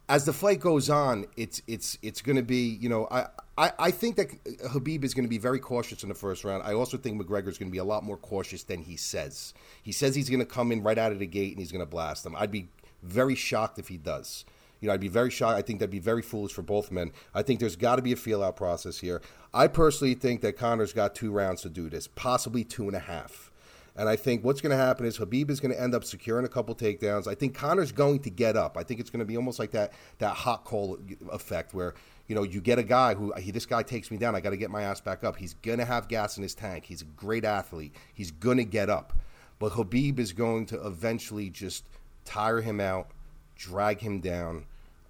as 0.09 0.25
the 0.25 0.33
fight 0.33 0.59
goes 0.59 0.89
on, 0.89 1.25
it's 1.35 1.61
it's 1.67 1.97
it's 2.01 2.21
going 2.21 2.37
to 2.37 2.43
be 2.43 2.77
you 2.79 2.89
know 2.89 3.07
I, 3.11 3.27
I 3.57 3.71
I 3.79 3.91
think 3.91 4.15
that 4.17 4.29
Habib 4.71 5.03
is 5.03 5.13
going 5.13 5.25
to 5.25 5.29
be 5.29 5.37
very 5.37 5.59
cautious 5.59 6.03
in 6.03 6.09
the 6.09 6.15
first 6.15 6.43
round. 6.43 6.63
I 6.63 6.73
also 6.73 6.97
think 6.97 7.21
McGregor 7.21 7.47
is 7.47 7.57
going 7.57 7.69
to 7.69 7.73
be 7.73 7.79
a 7.79 7.83
lot 7.83 8.03
more 8.03 8.17
cautious 8.17 8.63
than 8.63 8.83
he 8.83 8.95
says. 8.95 9.53
He 9.81 9.91
says 9.91 10.15
he's 10.15 10.29
going 10.29 10.39
to 10.39 10.45
come 10.45 10.71
in 10.71 10.83
right 10.83 10.97
out 10.97 11.11
of 11.11 11.19
the 11.19 11.27
gate 11.27 11.51
and 11.51 11.59
he's 11.59 11.71
going 11.71 11.83
to 11.83 11.89
blast 11.89 12.23
them. 12.23 12.35
I'd 12.35 12.51
be 12.51 12.69
very 13.03 13.35
shocked 13.35 13.79
if 13.79 13.87
he 13.87 13.97
does. 13.97 14.45
You 14.79 14.87
know, 14.87 14.93
I'd 14.93 14.99
be 14.99 15.07
very 15.07 15.31
shocked. 15.31 15.57
I 15.57 15.61
think 15.61 15.79
that'd 15.79 15.89
be 15.89 15.99
very 15.99 16.21
foolish 16.21 16.53
for 16.53 16.61
both 16.61 16.91
men. 16.91 17.11
I 17.33 17.41
think 17.41 17.59
there's 17.59 17.75
got 17.75 17.95
to 17.95 18.01
be 18.01 18.11
a 18.11 18.15
feel 18.15 18.43
out 18.43 18.55
process 18.55 18.99
here. 18.99 19.21
I 19.53 19.67
personally 19.67 20.13
think 20.13 20.41
that 20.41 20.57
Conor's 20.57 20.93
got 20.93 21.15
two 21.15 21.31
rounds 21.31 21.63
to 21.63 21.69
do 21.69 21.89
this, 21.89 22.07
possibly 22.07 22.63
two 22.63 22.83
and 22.83 22.95
a 22.95 22.99
half. 22.99 23.51
And 23.95 24.07
I 24.07 24.15
think 24.15 24.43
what's 24.43 24.61
going 24.61 24.69
to 24.69 24.77
happen 24.77 25.07
is 25.07 25.17
Habib 25.17 25.49
is 25.49 25.59
going 25.59 25.73
to 25.73 25.81
end 25.81 25.95
up 25.95 26.03
securing 26.03 26.45
a 26.45 26.49
couple 26.49 26.75
takedowns. 26.75 27.27
I 27.27 27.33
think 27.33 27.55
Conor's 27.55 27.91
going 27.91 28.19
to 28.19 28.29
get 28.29 28.55
up. 28.55 28.77
I 28.77 28.83
think 28.83 28.99
it's 28.99 29.09
going 29.09 29.21
to 29.21 29.25
be 29.25 29.35
almost 29.35 29.57
like 29.57 29.71
that 29.71 29.93
that 30.19 30.35
hot 30.35 30.65
coal 30.65 30.99
effect 31.31 31.73
where 31.73 31.95
you 32.27 32.35
know 32.35 32.43
you 32.43 32.61
get 32.61 32.79
a 32.79 32.83
guy 32.83 33.13
who 33.13 33.33
he, 33.33 33.51
this 33.51 33.65
guy 33.65 33.83
takes 33.83 34.11
me 34.11 34.17
down. 34.17 34.35
I 34.35 34.41
got 34.41 34.51
to 34.51 34.57
get 34.57 34.69
my 34.69 34.83
ass 34.83 35.01
back 35.01 35.23
up. 35.23 35.37
He's 35.37 35.53
to 35.79 35.85
have 35.85 36.07
gas 36.07 36.37
in 36.37 36.43
his 36.43 36.53
tank. 36.53 36.85
He's 36.85 37.01
a 37.01 37.05
great 37.05 37.45
athlete. 37.45 37.95
He's 38.13 38.31
to 38.57 38.65
get 38.65 38.89
up. 38.89 39.13
But 39.59 39.71
Habib 39.71 40.19
is 40.19 40.33
going 40.33 40.67
to 40.67 40.85
eventually 40.85 41.49
just 41.49 41.85
tire 42.25 42.61
him 42.61 42.79
out, 42.79 43.11
drag 43.55 44.01
him 44.01 44.19
down 44.19 44.65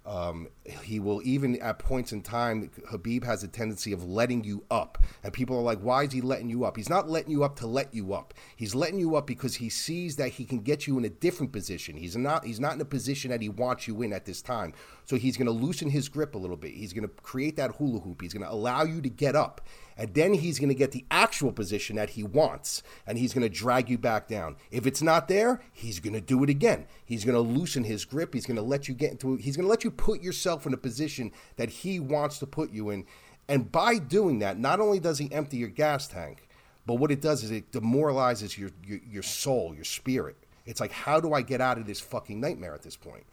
um, 0.08 0.48
he 0.82 1.00
will 1.00 1.20
even 1.22 1.60
at 1.60 1.78
points 1.78 2.12
in 2.12 2.22
time, 2.22 2.70
Habib 2.88 3.24
has 3.24 3.42
a 3.42 3.48
tendency 3.48 3.92
of 3.92 4.02
letting 4.02 4.42
you 4.42 4.64
up. 4.70 4.96
And 5.22 5.34
people 5.34 5.54
are 5.58 5.62
like, 5.62 5.80
why 5.80 6.04
is 6.04 6.12
he 6.12 6.22
letting 6.22 6.48
you 6.48 6.64
up? 6.64 6.78
He's 6.78 6.88
not 6.88 7.10
letting 7.10 7.30
you 7.30 7.44
up 7.44 7.56
to 7.56 7.66
let 7.66 7.92
you 7.92 8.14
up. 8.14 8.32
He's 8.56 8.74
letting 8.74 8.98
you 8.98 9.16
up 9.16 9.26
because 9.26 9.56
he 9.56 9.68
sees 9.68 10.16
that 10.16 10.30
he 10.30 10.46
can 10.46 10.60
get 10.60 10.86
you 10.86 10.96
in 10.96 11.04
a 11.04 11.10
different 11.10 11.52
position. 11.52 11.94
He's 11.94 12.16
not 12.16 12.46
he's 12.46 12.58
not 12.58 12.72
in 12.72 12.80
a 12.80 12.86
position 12.86 13.30
that 13.32 13.42
he 13.42 13.50
wants 13.50 13.86
you 13.86 14.00
in 14.00 14.14
at 14.14 14.24
this 14.24 14.40
time. 14.40 14.72
So 15.04 15.16
he's 15.16 15.36
going 15.36 15.46
to 15.46 15.52
loosen 15.52 15.90
his 15.90 16.08
grip 16.08 16.34
a 16.34 16.38
little 16.38 16.56
bit. 16.56 16.72
He's 16.72 16.94
going 16.94 17.06
to 17.06 17.14
create 17.22 17.56
that 17.56 17.72
hula 17.72 18.00
hoop. 18.00 18.22
He's 18.22 18.32
going 18.32 18.46
to 18.46 18.52
allow 18.52 18.84
you 18.84 19.02
to 19.02 19.10
get 19.10 19.36
up. 19.36 19.60
And 19.98 20.14
then 20.14 20.32
he's 20.32 20.60
going 20.60 20.68
to 20.68 20.74
get 20.76 20.92
the 20.92 21.04
actual 21.10 21.52
position 21.52 21.96
that 21.96 22.10
he 22.10 22.22
wants 22.22 22.84
and 23.06 23.18
he's 23.18 23.34
going 23.34 23.42
to 23.42 23.48
drag 23.48 23.90
you 23.90 23.98
back 23.98 24.28
down. 24.28 24.56
If 24.70 24.86
it's 24.86 25.02
not 25.02 25.26
there, 25.26 25.60
he's 25.72 25.98
going 25.98 26.14
to 26.14 26.20
do 26.20 26.44
it 26.44 26.48
again. 26.48 26.86
He's 27.04 27.24
going 27.24 27.34
to 27.34 27.40
loosen 27.40 27.82
his 27.82 28.04
grip. 28.04 28.32
He's 28.32 28.46
going 28.46 28.56
to 28.56 28.62
let 28.62 28.86
you 28.86 28.94
get 28.94 29.10
into 29.10 29.34
he's 29.36 29.56
going 29.56 29.66
to 29.66 29.70
let 29.70 29.82
you 29.82 29.90
put 29.90 30.22
yourself 30.22 30.64
in 30.66 30.72
a 30.72 30.78
position 30.78 31.32
that 31.56 31.68
he 31.68 31.98
wants 31.98 32.38
to 32.38 32.46
put 32.46 32.70
you 32.70 32.90
in. 32.90 33.04
And 33.48 33.72
by 33.72 33.98
doing 33.98 34.38
that, 34.38 34.58
not 34.58 34.78
only 34.78 35.00
does 35.00 35.18
he 35.18 35.32
empty 35.32 35.56
your 35.56 35.68
gas 35.68 36.06
tank, 36.06 36.46
but 36.86 36.94
what 36.94 37.10
it 37.10 37.20
does 37.20 37.42
is 37.42 37.50
it 37.50 37.72
demoralizes 37.72 38.56
your, 38.56 38.70
your, 38.86 39.00
your 39.06 39.22
soul, 39.22 39.74
your 39.74 39.84
spirit. 39.84 40.36
It's 40.64 40.80
like, 40.80 40.92
how 40.92 41.18
do 41.18 41.32
I 41.32 41.42
get 41.42 41.60
out 41.60 41.78
of 41.78 41.86
this 41.86 41.98
fucking 41.98 42.40
nightmare 42.40 42.74
at 42.74 42.82
this 42.82 42.96
point? 42.96 43.24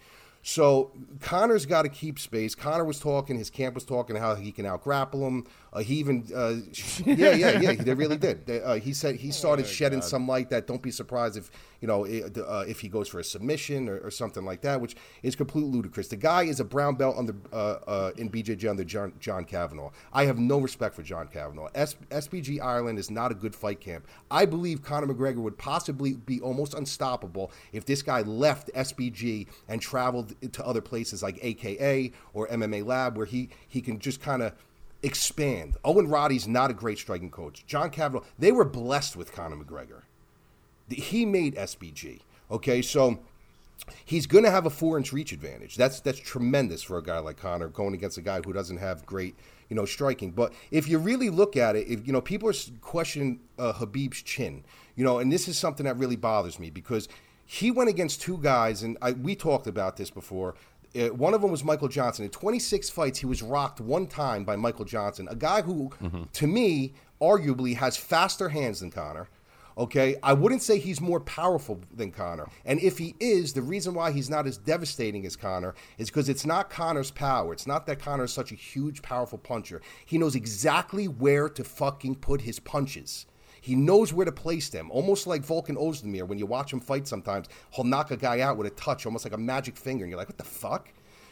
So 0.47 0.91
Conor's 1.21 1.65
got 1.65 1.81
to 1.81 1.89
keep 1.89 2.19
space. 2.19 2.53
Conor 2.53 2.85
was 2.85 2.99
talking, 2.99 3.35
his 3.35 3.49
camp 3.49 3.73
was 3.73 3.83
talking 3.83 4.15
how 4.15 4.35
he 4.35 4.51
can 4.51 4.67
out 4.67 4.83
grapple 4.83 5.25
him. 5.25 5.47
Uh, 5.73 5.79
he 5.79 5.95
even, 5.95 6.23
uh, 6.35 6.57
yeah, 7.03 7.31
yeah, 7.31 7.59
yeah, 7.59 7.73
they 7.73 7.95
really 7.95 8.15
did. 8.15 8.45
They, 8.45 8.61
uh, 8.61 8.75
he 8.75 8.93
said 8.93 9.15
he 9.15 9.31
started 9.31 9.65
oh 9.65 9.69
shedding 9.69 10.01
God. 10.01 10.07
some 10.07 10.27
light 10.27 10.51
that 10.51 10.67
don't 10.67 10.83
be 10.83 10.91
surprised 10.91 11.35
if 11.35 11.49
you 11.81 11.87
know 11.87 12.05
uh, 12.05 12.65
if 12.67 12.79
he 12.79 12.87
goes 12.87 13.07
for 13.07 13.19
a 13.19 13.23
submission 13.23 13.89
or, 13.89 13.97
or, 13.99 14.11
something 14.11 14.45
like 14.45 14.61
that, 14.61 14.79
which 14.79 14.95
is 15.23 15.35
completely 15.35 15.71
ludicrous. 15.71 16.07
The 16.07 16.15
guy 16.15 16.43
is 16.43 16.59
a 16.59 16.63
brown 16.63 16.95
belt 16.95 17.17
uh, 17.51 17.55
uh, 17.55 18.11
in 18.17 18.29
BJJ 18.29 18.69
under 18.69 18.83
John, 18.83 19.13
John 19.19 19.45
Kavanagh. 19.45 19.89
I 20.13 20.25
have 20.25 20.37
no 20.37 20.59
respect 20.59 20.95
for 20.95 21.03
John 21.03 21.27
Kavanagh. 21.27 21.69
S, 21.75 21.95
SBG 22.09 22.61
Ireland 22.61 22.99
is 22.99 23.11
not 23.11 23.31
a 23.31 23.35
good 23.35 23.55
fight 23.55 23.79
camp. 23.79 24.07
I 24.31 24.45
believe 24.45 24.83
Conor 24.83 25.13
McGregor 25.13 25.37
would 25.37 25.57
possibly 25.57 26.13
be 26.13 26.39
almost 26.39 26.73
unstoppable 26.73 27.51
if 27.73 27.85
this 27.85 28.01
guy 28.01 28.21
left 28.21 28.71
SBG 28.73 29.47
and 29.67 29.81
traveled 29.81 30.33
to 30.53 30.65
other 30.65 30.81
places 30.81 31.21
like 31.21 31.39
AKA 31.41 32.11
or 32.33 32.47
MMA 32.47 32.85
Lab, 32.85 33.17
where 33.17 33.25
he 33.25 33.49
he 33.67 33.81
can 33.81 33.99
just 33.99 34.21
kind 34.21 34.41
of 34.41 34.53
expand. 35.03 35.77
Owen 35.83 36.07
Roddy's 36.07 36.47
not 36.47 36.71
a 36.71 36.73
great 36.73 36.97
striking 36.97 37.29
coach. 37.29 37.65
John 37.67 37.89
Kavanagh, 37.89 38.23
they 38.39 38.51
were 38.51 38.65
blessed 38.65 39.15
with 39.15 39.31
Conor 39.31 39.57
McGregor. 39.57 40.01
He 40.89 41.25
made 41.25 41.55
SBG. 41.55 42.21
Okay, 42.51 42.81
so 42.81 43.19
he's 44.03 44.27
going 44.27 44.43
to 44.43 44.51
have 44.51 44.65
a 44.65 44.69
four-inch 44.69 45.11
reach 45.11 45.31
advantage. 45.31 45.75
That's 45.75 45.99
that's 45.99 46.19
tremendous 46.19 46.83
for 46.83 46.97
a 46.97 47.03
guy 47.03 47.19
like 47.19 47.37
Conor 47.37 47.69
going 47.69 47.93
against 47.93 48.17
a 48.17 48.21
guy 48.21 48.41
who 48.41 48.53
doesn't 48.53 48.77
have 48.77 49.05
great, 49.05 49.35
you 49.69 49.75
know, 49.75 49.85
striking. 49.85 50.31
But 50.31 50.53
if 50.71 50.87
you 50.87 50.97
really 50.97 51.29
look 51.29 51.57
at 51.57 51.75
it, 51.75 51.87
if 51.87 52.05
you 52.05 52.13
know, 52.13 52.21
people 52.21 52.49
are 52.49 52.53
questioning 52.81 53.39
uh, 53.57 53.73
Khabib's 53.73 54.21
chin, 54.21 54.63
you 54.95 55.03
know, 55.03 55.19
and 55.19 55.31
this 55.31 55.47
is 55.47 55.57
something 55.57 55.85
that 55.85 55.97
really 55.97 56.15
bothers 56.15 56.59
me 56.59 56.69
because 56.69 57.07
he 57.45 57.71
went 57.71 57.89
against 57.89 58.21
two 58.21 58.37
guys, 58.39 58.83
and 58.83 58.97
I, 59.01 59.11
we 59.11 59.35
talked 59.35 59.67
about 59.67 59.97
this 59.97 60.09
before. 60.09 60.55
Uh, 60.95 61.07
one 61.09 61.33
of 61.33 61.41
them 61.41 61.51
was 61.51 61.63
Michael 61.63 61.89
Johnson. 61.89 62.25
In 62.25 62.31
26 62.31 62.89
fights, 62.89 63.19
he 63.19 63.25
was 63.25 63.43
rocked 63.43 63.81
one 63.81 64.07
time 64.07 64.45
by 64.45 64.55
Michael 64.55 64.85
Johnson, 64.85 65.27
a 65.29 65.35
guy 65.35 65.61
who, 65.61 65.89
mm-hmm. 66.01 66.23
to 66.31 66.47
me, 66.47 66.93
arguably 67.21 67.75
has 67.75 67.97
faster 67.97 68.49
hands 68.49 68.79
than 68.79 68.91
Conor. 68.91 69.27
Okay, 69.77 70.15
I 70.23 70.31
wouldn't 70.31 70.61
say 70.61 70.79
he's 70.79 71.01
more 71.01 71.19
powerful 71.19 71.81
than 71.93 72.11
Conor. 72.11 72.47
And 72.63 72.79
if 72.79 72.97
he 72.97 73.13
is, 73.19 73.51
the 73.51 73.61
reason 73.61 73.93
why 73.93 74.11
he's 74.11 74.29
not 74.29 74.47
as 74.47 74.57
devastating 74.57 75.25
as 75.25 75.35
Conor 75.35 75.75
is 75.97 76.09
because 76.09 76.29
it's 76.29 76.45
not 76.45 76.69
Conor's 76.69 77.11
power. 77.11 77.51
It's 77.51 77.67
not 77.67 77.85
that 77.87 77.99
Conor 77.99 78.23
is 78.23 78.31
such 78.31 78.53
a 78.53 78.55
huge, 78.55 79.01
powerful 79.01 79.37
puncher. 79.37 79.81
He 80.05 80.17
knows 80.17 80.33
exactly 80.33 81.09
where 81.09 81.49
to 81.49 81.63
fucking 81.65 82.15
put 82.15 82.41
his 82.41 82.57
punches. 82.57 83.25
He 83.59 83.75
knows 83.75 84.13
where 84.13 84.25
to 84.25 84.31
place 84.31 84.69
them, 84.69 84.89
almost 84.91 85.27
like 85.27 85.41
Volkan 85.41 85.75
Ozdemir. 85.75 86.25
When 86.25 86.37
you 86.37 86.45
watch 86.45 86.71
him 86.71 86.79
fight, 86.79 87.07
sometimes 87.07 87.47
he'll 87.71 87.83
knock 87.83 88.11
a 88.11 88.17
guy 88.17 88.39
out 88.39 88.57
with 88.57 88.67
a 88.67 88.75
touch, 88.75 89.05
almost 89.05 89.25
like 89.25 89.33
a 89.33 89.37
magic 89.37 89.75
finger, 89.75 90.05
and 90.05 90.11
you're 90.11 90.19
like, 90.19 90.29
"What 90.29 90.37
the 90.37 90.43
fuck?" 90.43 90.89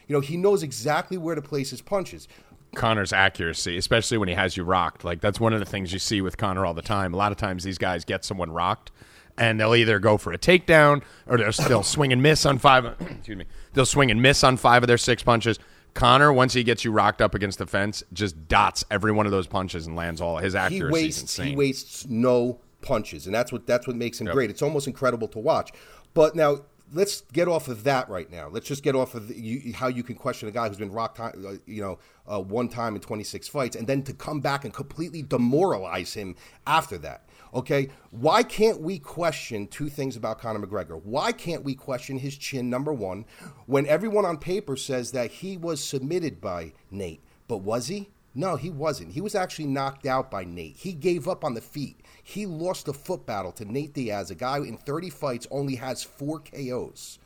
You 0.07 0.13
know, 0.13 0.19
he 0.19 0.35
knows 0.35 0.63
exactly 0.63 1.15
where 1.15 1.35
to 1.35 1.41
place 1.41 1.69
his 1.69 1.81
punches. 1.81 2.27
Conor's 2.75 3.13
accuracy, 3.13 3.77
especially 3.77 4.17
when 4.17 4.29
he 4.29 4.35
has 4.35 4.57
you 4.57 4.63
rocked. 4.63 5.03
Like 5.03 5.21
that's 5.21 5.39
one 5.39 5.53
of 5.53 5.59
the 5.59 5.65
things 5.65 5.93
you 5.93 5.99
see 5.99 6.21
with 6.21 6.37
Conor 6.37 6.65
all 6.65 6.73
the 6.73 6.81
time. 6.81 7.13
A 7.13 7.17
lot 7.17 7.31
of 7.31 7.37
times 7.37 7.63
these 7.63 7.77
guys 7.77 8.05
get 8.05 8.25
someone 8.25 8.51
rocked, 8.51 8.91
and 9.37 9.59
they'll 9.59 9.75
either 9.75 9.99
go 9.99 10.17
for 10.17 10.33
a 10.33 10.37
takedown 10.37 11.03
or 11.27 11.37
they'll, 11.37 11.51
they'll 11.67 11.83
swing 11.83 12.11
and 12.11 12.21
miss 12.21 12.45
on 12.45 12.57
five. 12.57 12.85
excuse 12.99 13.37
me. 13.37 13.45
They'll 13.73 13.85
swing 13.85 14.11
and 14.11 14.21
miss 14.21 14.43
on 14.43 14.57
five 14.57 14.83
of 14.83 14.87
their 14.87 14.97
six 14.97 15.23
punches. 15.23 15.59
Conor, 15.93 16.33
once 16.33 16.53
he 16.53 16.63
gets 16.63 16.83
you 16.83 16.91
rocked 16.91 17.21
up 17.21 17.35
against 17.35 17.59
the 17.59 17.67
fence, 17.67 18.03
just 18.13 18.47
dots 18.47 18.83
every 18.89 19.11
one 19.11 19.25
of 19.27 19.31
those 19.31 19.45
punches 19.45 19.85
and 19.85 19.95
lands 19.95 20.21
all 20.21 20.37
his 20.37 20.55
accuracy. 20.55 20.85
He 20.85 21.05
wastes, 21.05 21.21
insane. 21.21 21.47
He 21.49 21.55
wastes 21.55 22.07
no 22.07 22.59
punches, 22.81 23.25
and 23.27 23.35
that's 23.35 23.51
what 23.51 23.67
that's 23.67 23.87
what 23.87 23.95
makes 23.95 24.19
him 24.19 24.27
yep. 24.27 24.33
great. 24.35 24.49
It's 24.49 24.61
almost 24.61 24.87
incredible 24.87 25.27
to 25.29 25.39
watch. 25.39 25.71
But 26.13 26.35
now 26.35 26.59
let's 26.93 27.21
get 27.33 27.47
off 27.47 27.67
of 27.67 27.83
that 27.83 28.07
right 28.09 28.29
now. 28.31 28.47
Let's 28.47 28.67
just 28.67 28.83
get 28.83 28.95
off 28.95 29.15
of 29.15 29.27
the, 29.27 29.35
you, 29.39 29.73
how 29.73 29.87
you 29.87 30.03
can 30.03 30.15
question 30.15 30.47
a 30.47 30.51
guy 30.51 30.67
who's 30.67 30.77
been 30.77 30.91
rocked, 30.91 31.19
uh, 31.19 31.31
you 31.65 31.81
know, 31.81 31.99
uh, 32.31 32.41
one 32.41 32.69
time 32.69 32.95
in 32.95 33.01
26 33.01 33.47
fights, 33.47 33.75
and 33.75 33.87
then 33.87 34.03
to 34.03 34.13
come 34.13 34.39
back 34.39 34.63
and 34.63 34.73
completely 34.73 35.21
demoralize 35.21 36.13
him 36.13 36.35
after 36.65 36.97
that. 36.99 37.27
Okay, 37.53 37.89
why 38.09 38.41
can't 38.41 38.81
we 38.81 38.97
question 38.97 39.67
two 39.67 39.89
things 39.89 40.15
about 40.15 40.39
Conor 40.39 40.65
McGregor? 40.65 41.01
Why 41.03 41.31
can't 41.31 41.63
we 41.63 41.75
question 41.75 42.17
his 42.17 42.35
chin, 42.37 42.69
number 42.69 42.93
one, 42.93 43.25
when 43.67 43.85
everyone 43.85 44.25
on 44.25 44.37
paper 44.37 44.75
says 44.75 45.11
that 45.11 45.31
he 45.31 45.57
was 45.57 45.83
submitted 45.83 46.41
by 46.41 46.73
Nate? 46.89 47.23
But 47.47 47.57
was 47.57 47.87
he? 47.87 48.09
No, 48.35 48.55
he 48.55 48.71
wasn't. 48.71 49.11
He 49.11 49.21
was 49.21 49.35
actually 49.35 49.67
knocked 49.67 50.07
out 50.07 50.31
by 50.31 50.43
Nate. 50.43 50.77
He 50.77 50.93
gave 50.93 51.27
up 51.27 51.43
on 51.43 51.53
the 51.53 51.61
feet. 51.61 52.01
He 52.23 52.45
lost 52.45 52.87
a 52.87 52.93
foot 52.93 53.25
battle 53.25 53.51
to 53.53 53.65
Nate 53.65 53.93
Diaz, 53.93 54.31
a 54.31 54.35
guy 54.35 54.57
in 54.57 54.77
30 54.77 55.09
fights 55.09 55.47
only 55.51 55.75
has 55.75 56.03
four 56.03 56.39
KOs. 56.39 57.19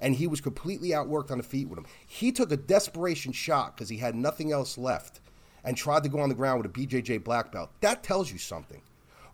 And 0.00 0.14
he 0.14 0.26
was 0.26 0.40
completely 0.40 0.90
outworked 0.90 1.30
on 1.30 1.38
the 1.38 1.44
feet 1.44 1.68
with 1.68 1.78
him. 1.78 1.86
He 2.06 2.30
took 2.30 2.52
a 2.52 2.56
desperation 2.56 3.32
shot 3.32 3.76
because 3.76 3.88
he 3.88 3.96
had 3.96 4.14
nothing 4.14 4.52
else 4.52 4.78
left 4.78 5.20
and 5.64 5.76
tried 5.76 6.02
to 6.04 6.08
go 6.08 6.20
on 6.20 6.28
the 6.28 6.34
ground 6.34 6.62
with 6.62 6.70
a 6.70 6.86
BJJ 6.86 7.24
black 7.24 7.50
belt. 7.50 7.70
That 7.80 8.02
tells 8.02 8.30
you 8.30 8.38
something. 8.38 8.82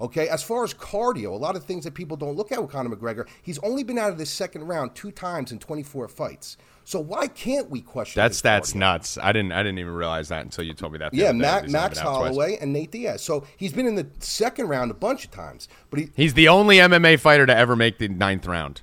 Okay, 0.01 0.29
as 0.29 0.43
far 0.43 0.65
as 0.65 0.73
cardio, 0.73 1.27
a 1.33 1.37
lot 1.37 1.57
of 1.57 1.65
things 1.65 1.85
that 1.85 1.93
people 1.93 2.17
don't 2.17 2.37
look 2.37 2.53
at 2.53 2.63
with 2.63 2.71
Conor 2.71 2.97
McGregor, 2.97 3.29
he's 3.43 3.59
only 3.59 3.83
been 3.83 3.99
out 3.99 4.11
of 4.11 4.17
the 4.17 4.25
second 4.25 4.67
round 4.67 4.95
two 4.95 5.11
times 5.11 5.53
in 5.53 5.59
24 5.59 6.09
fights. 6.09 6.57
So 6.85 7.01
why 7.01 7.29
can't 7.29 7.71
we 7.71 7.81
question? 7.81 8.21
That's 8.21 8.41
that's 8.41 8.75
nuts. 8.75 9.19
I 9.19 9.33
didn't 9.33 9.53
I 9.53 9.63
didn't 9.63 9.79
even 9.79 9.95
realize 9.95 10.29
that 10.29 10.43
until 10.43 10.65
you 10.65 10.75
told 10.75 10.93
me 10.93 10.99
that. 10.99 11.15
Yeah, 11.15 11.33
Mac, 11.33 11.69
Max 11.69 11.99
Holloway 11.99 12.57
and 12.61 12.73
Nate 12.73 12.91
Diaz. 12.91 13.23
So 13.23 13.47
he's 13.57 13.73
been 13.73 13.87
in 13.87 13.95
the 13.95 14.07
second 14.19 14.69
round 14.69 14.91
a 14.91 14.95
bunch 14.95 15.25
of 15.25 15.31
times, 15.31 15.69
but 15.91 16.01
he, 16.01 16.11
he's 16.17 16.35
the 16.35 16.49
only 16.49 16.79
MMA 16.79 17.21
fighter 17.21 17.47
to 17.47 17.57
ever 17.57 17.77
make 17.77 17.99
the 17.99 18.09
ninth 18.09 18.47
round. 18.47 18.83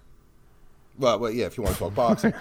Well, 0.99 1.19
well, 1.19 1.31
yeah, 1.31 1.45
if 1.45 1.57
you 1.57 1.63
want 1.63 1.75
to 1.75 1.79
talk 1.79 1.93
boxing. 1.93 2.33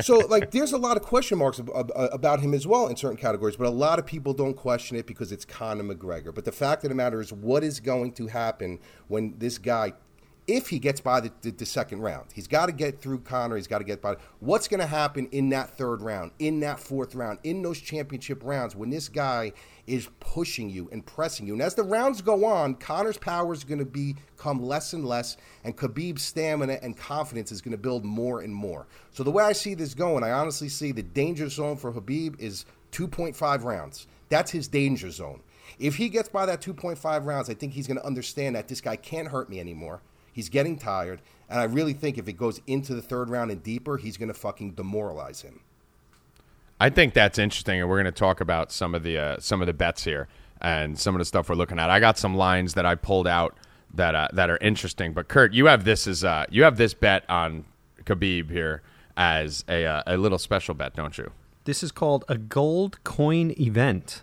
so, 0.00 0.18
like, 0.18 0.52
there's 0.52 0.72
a 0.72 0.78
lot 0.78 0.96
of 0.96 1.02
question 1.02 1.38
marks 1.38 1.58
uh, 1.60 1.82
about 2.12 2.38
him 2.40 2.54
as 2.54 2.66
well 2.66 2.86
in 2.86 2.96
certain 2.96 3.16
categories, 3.16 3.56
but 3.56 3.66
a 3.66 3.70
lot 3.70 3.98
of 3.98 4.06
people 4.06 4.32
don't 4.32 4.54
question 4.54 4.96
it 4.96 5.06
because 5.06 5.32
it's 5.32 5.44
Conor 5.44 5.82
McGregor. 5.82 6.32
But 6.32 6.44
the 6.44 6.52
fact 6.52 6.84
of 6.84 6.90
the 6.90 6.94
matter 6.94 7.20
is, 7.20 7.32
what 7.32 7.64
is 7.64 7.80
going 7.80 8.12
to 8.12 8.28
happen 8.28 8.78
when 9.08 9.34
this 9.38 9.58
guy 9.58 9.94
if 10.48 10.68
he 10.68 10.78
gets 10.78 11.00
by 11.00 11.20
the, 11.20 11.32
the, 11.42 11.50
the 11.50 11.66
second 11.66 12.00
round. 12.00 12.26
He's 12.32 12.46
got 12.46 12.66
to 12.66 12.72
get 12.72 13.00
through 13.00 13.20
Conor. 13.20 13.56
He's 13.56 13.66
got 13.66 13.78
to 13.78 13.84
get 13.84 14.00
by. 14.00 14.16
What's 14.38 14.68
going 14.68 14.80
to 14.80 14.86
happen 14.86 15.28
in 15.32 15.48
that 15.48 15.76
third 15.76 16.02
round, 16.02 16.30
in 16.38 16.60
that 16.60 16.78
fourth 16.78 17.14
round, 17.14 17.40
in 17.42 17.62
those 17.62 17.80
championship 17.80 18.42
rounds 18.44 18.76
when 18.76 18.90
this 18.90 19.08
guy 19.08 19.52
is 19.86 20.08
pushing 20.20 20.70
you 20.70 20.88
and 20.92 21.04
pressing 21.04 21.46
you? 21.46 21.54
And 21.54 21.62
as 21.62 21.74
the 21.74 21.82
rounds 21.82 22.22
go 22.22 22.44
on, 22.44 22.76
Conor's 22.76 23.18
power 23.18 23.52
is 23.52 23.64
going 23.64 23.80
to 23.80 23.84
become 23.84 24.62
less 24.62 24.92
and 24.92 25.04
less, 25.04 25.36
and 25.64 25.76
Khabib's 25.76 26.22
stamina 26.22 26.78
and 26.80 26.96
confidence 26.96 27.50
is 27.50 27.60
going 27.60 27.72
to 27.72 27.78
build 27.78 28.04
more 28.04 28.40
and 28.40 28.54
more. 28.54 28.86
So 29.10 29.24
the 29.24 29.32
way 29.32 29.42
I 29.42 29.52
see 29.52 29.74
this 29.74 29.94
going, 29.94 30.22
I 30.22 30.30
honestly 30.30 30.68
see 30.68 30.92
the 30.92 31.02
danger 31.02 31.48
zone 31.48 31.76
for 31.76 31.92
Khabib 31.92 32.38
is 32.38 32.66
2.5 32.92 33.64
rounds. 33.64 34.06
That's 34.28 34.52
his 34.52 34.68
danger 34.68 35.10
zone. 35.10 35.40
If 35.80 35.96
he 35.96 36.08
gets 36.08 36.28
by 36.28 36.46
that 36.46 36.60
2.5 36.60 37.26
rounds, 37.26 37.50
I 37.50 37.54
think 37.54 37.72
he's 37.72 37.88
going 37.88 37.98
to 37.98 38.06
understand 38.06 38.54
that 38.54 38.68
this 38.68 38.80
guy 38.80 38.94
can't 38.94 39.28
hurt 39.28 39.50
me 39.50 39.58
anymore. 39.58 40.00
He's 40.36 40.50
getting 40.50 40.76
tired, 40.76 41.22
and 41.48 41.58
I 41.58 41.64
really 41.64 41.94
think 41.94 42.18
if 42.18 42.28
it 42.28 42.34
goes 42.34 42.60
into 42.66 42.94
the 42.94 43.00
third 43.00 43.30
round 43.30 43.50
and 43.50 43.62
deeper, 43.62 43.96
he's 43.96 44.18
going 44.18 44.28
to 44.28 44.34
fucking 44.34 44.72
demoralize 44.72 45.40
him. 45.40 45.60
I 46.78 46.90
think 46.90 47.14
that's 47.14 47.38
interesting, 47.38 47.80
and 47.80 47.88
we're 47.88 47.96
going 47.96 48.12
to 48.12 48.12
talk 48.12 48.42
about 48.42 48.70
some 48.70 48.94
of 48.94 49.02
the 49.02 49.16
uh, 49.16 49.36
some 49.40 49.62
of 49.62 49.66
the 49.66 49.72
bets 49.72 50.04
here 50.04 50.28
and 50.60 50.98
some 50.98 51.14
of 51.14 51.20
the 51.20 51.24
stuff 51.24 51.48
we're 51.48 51.54
looking 51.54 51.78
at. 51.78 51.88
I 51.88 52.00
got 52.00 52.18
some 52.18 52.34
lines 52.34 52.74
that 52.74 52.84
I 52.84 52.96
pulled 52.96 53.26
out 53.26 53.56
that 53.94 54.14
uh, 54.14 54.28
that 54.34 54.50
are 54.50 54.58
interesting. 54.58 55.14
But 55.14 55.28
Kurt, 55.28 55.54
you 55.54 55.64
have 55.68 55.84
this 55.84 56.06
as 56.06 56.22
uh, 56.22 56.44
you 56.50 56.64
have 56.64 56.76
this 56.76 56.92
bet 56.92 57.24
on 57.30 57.64
Khabib 58.04 58.50
here 58.50 58.82
as 59.16 59.64
a 59.70 59.86
uh, 59.86 60.02
a 60.06 60.18
little 60.18 60.38
special 60.38 60.74
bet, 60.74 60.94
don't 60.94 61.16
you? 61.16 61.32
This 61.66 61.82
is 61.82 61.92
called 61.92 62.24
a 62.28 62.38
gold 62.38 63.02
coin 63.04 63.52
event. 63.60 64.22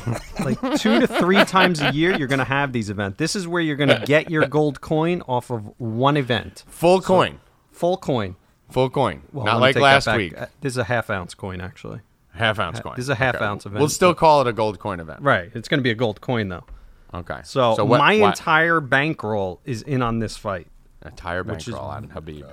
like 0.44 0.58
two 0.80 1.00
to 1.00 1.06
three 1.06 1.44
times 1.44 1.80
a 1.82 1.92
year, 1.92 2.16
you're 2.16 2.28
going 2.28 2.38
to 2.38 2.44
have 2.44 2.72
these 2.72 2.88
events. 2.90 3.18
This 3.18 3.36
is 3.36 3.46
where 3.46 3.60
you're 3.62 3.76
going 3.76 3.88
to 3.90 4.02
get 4.06 4.30
your 4.30 4.46
gold 4.46 4.80
coin 4.80 5.20
off 5.28 5.50
of 5.50 5.72
one 5.78 6.16
event, 6.16 6.64
Full 6.68 7.00
coin, 7.00 7.40
full 7.72 7.96
coin. 7.96 8.36
full 8.70 8.90
coin, 8.90 9.22
Well, 9.32 9.44
not 9.44 9.60
like 9.60 9.76
last 9.76 10.06
week. 10.16 10.38
Uh, 10.40 10.46
This 10.60 10.72
is 10.72 10.78
a 10.78 10.84
half 10.84 11.10
ounce 11.10 11.34
coin, 11.34 11.60
actually. 11.60 12.00
Half 12.32 12.58
ounce 12.58 12.80
coin. 12.80 12.94
this 12.96 13.04
is 13.04 13.08
a 13.10 13.14
half 13.14 13.40
ounce 13.40 13.64
event. 13.66 13.78
We'll 13.80 13.88
still 13.88 14.14
call 14.14 14.40
it 14.40 14.46
a 14.46 14.52
gold 14.52 14.78
coin 14.78 14.98
event. 15.00 15.20
Right. 15.22 15.50
It's 15.54 15.68
going 15.68 15.78
to 15.78 15.84
be 15.84 15.90
a 15.90 15.94
gold 15.94 16.20
coin, 16.20 16.48
though. 16.48 16.64
Okay. 17.12 17.40
So, 17.44 17.84
what- 17.84 17.98
my 17.98 18.18
what- 18.18 18.38
entire 18.38 18.80
bankroll 18.80 19.60
is 19.64 19.82
in 19.82 20.02
on 20.02 20.18
this 20.18 20.36
fight. 20.36 20.66
entire 21.04 21.42
which 21.44 21.66
is- 21.68 21.74
bankroll 21.74 21.90
on 21.90 22.10
Habib. 22.10 22.44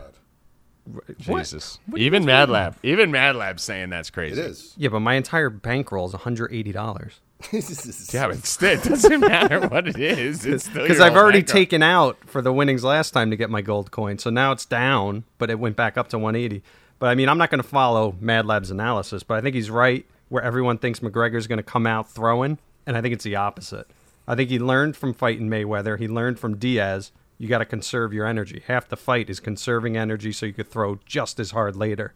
What? 1.25 1.39
Jesus. 1.39 1.79
Even 1.95 2.25
Mad 2.25 2.49
Lab. 2.49 2.75
Even 2.83 3.11
Mad 3.11 3.35
Lab 3.35 3.59
saying 3.59 3.89
that's 3.89 4.09
crazy. 4.09 4.39
is. 4.41 4.73
Yeah, 4.77 4.89
but 4.89 4.99
my 5.01 5.15
entire 5.15 5.49
bankroll 5.49 6.07
is 6.07 6.13
$180. 6.13 7.11
Yeah, 8.13 8.27
but 8.27 8.45
still, 8.45 8.69
it 8.69 8.83
doesn't 8.83 9.19
matter 9.19 9.67
what 9.67 9.87
it 9.87 9.97
is. 9.97 10.45
It's 10.45 10.65
still 10.65 10.83
Because 10.83 10.99
I've 10.99 11.15
already 11.15 11.39
bankroll. 11.39 11.59
taken 11.61 11.81
out 11.83 12.17
for 12.27 12.39
the 12.41 12.53
winnings 12.53 12.83
last 12.83 13.11
time 13.11 13.31
to 13.31 13.35
get 13.35 13.49
my 13.49 13.61
gold 13.63 13.89
coin. 13.89 14.19
So 14.19 14.29
now 14.29 14.51
it's 14.51 14.65
down, 14.65 15.23
but 15.39 15.49
it 15.49 15.57
went 15.59 15.75
back 15.75 15.97
up 15.97 16.09
to 16.09 16.19
180. 16.19 16.61
But 16.99 17.07
I 17.07 17.15
mean, 17.15 17.29
I'm 17.29 17.39
not 17.39 17.49
going 17.49 17.61
to 17.61 17.67
follow 17.67 18.15
Mad 18.19 18.45
Lab's 18.45 18.69
analysis, 18.69 19.23
but 19.23 19.37
I 19.37 19.41
think 19.41 19.55
he's 19.55 19.71
right 19.71 20.05
where 20.29 20.43
everyone 20.43 20.77
thinks 20.77 20.99
McGregor's 20.99 21.47
going 21.47 21.57
to 21.57 21.63
come 21.63 21.87
out 21.87 22.07
throwing, 22.11 22.59
and 22.85 22.95
I 22.95 23.01
think 23.01 23.13
it's 23.15 23.23
the 23.23 23.35
opposite. 23.37 23.87
I 24.27 24.35
think 24.35 24.51
he 24.51 24.59
learned 24.59 24.95
from 24.95 25.13
fighting 25.15 25.49
Mayweather. 25.49 25.97
He 25.97 26.07
learned 26.07 26.37
from 26.39 26.57
Diaz. 26.57 27.11
You 27.41 27.47
got 27.47 27.57
to 27.57 27.65
conserve 27.65 28.13
your 28.13 28.27
energy. 28.27 28.61
Half 28.67 28.89
the 28.89 28.95
fight 28.95 29.27
is 29.27 29.39
conserving 29.39 29.97
energy 29.97 30.31
so 30.31 30.45
you 30.45 30.53
could 30.53 30.69
throw 30.69 30.99
just 31.07 31.39
as 31.39 31.49
hard 31.49 31.75
later. 31.75 32.13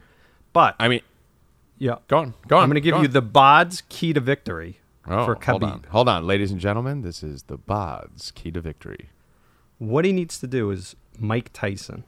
But 0.53 0.75
I 0.79 0.87
mean, 0.87 1.01
yeah, 1.79 1.95
go 2.07 2.19
on. 2.19 2.33
Go 2.47 2.57
on. 2.57 2.63
I'm 2.63 2.69
going 2.69 2.75
to 2.75 2.81
give 2.81 2.93
go 2.93 3.01
you 3.01 3.07
on. 3.07 3.13
the 3.13 3.23
Bod's 3.23 3.81
key 3.89 4.13
to 4.13 4.19
victory 4.19 4.81
Oh, 5.07 5.25
for 5.25 5.37
hold 5.43 5.63
on. 5.63 5.83
Hold 5.89 6.09
on, 6.09 6.27
ladies 6.27 6.51
and 6.51 6.59
gentlemen. 6.59 7.01
This 7.01 7.23
is 7.23 7.43
the 7.43 7.57
Bod's 7.57 8.29
key 8.29 8.51
to 8.51 8.61
victory. 8.61 9.09
What 9.79 10.05
he 10.05 10.11
needs 10.11 10.39
to 10.39 10.47
do 10.47 10.69
is 10.69 10.95
Mike 11.17 11.51
Tyson. 11.53 12.03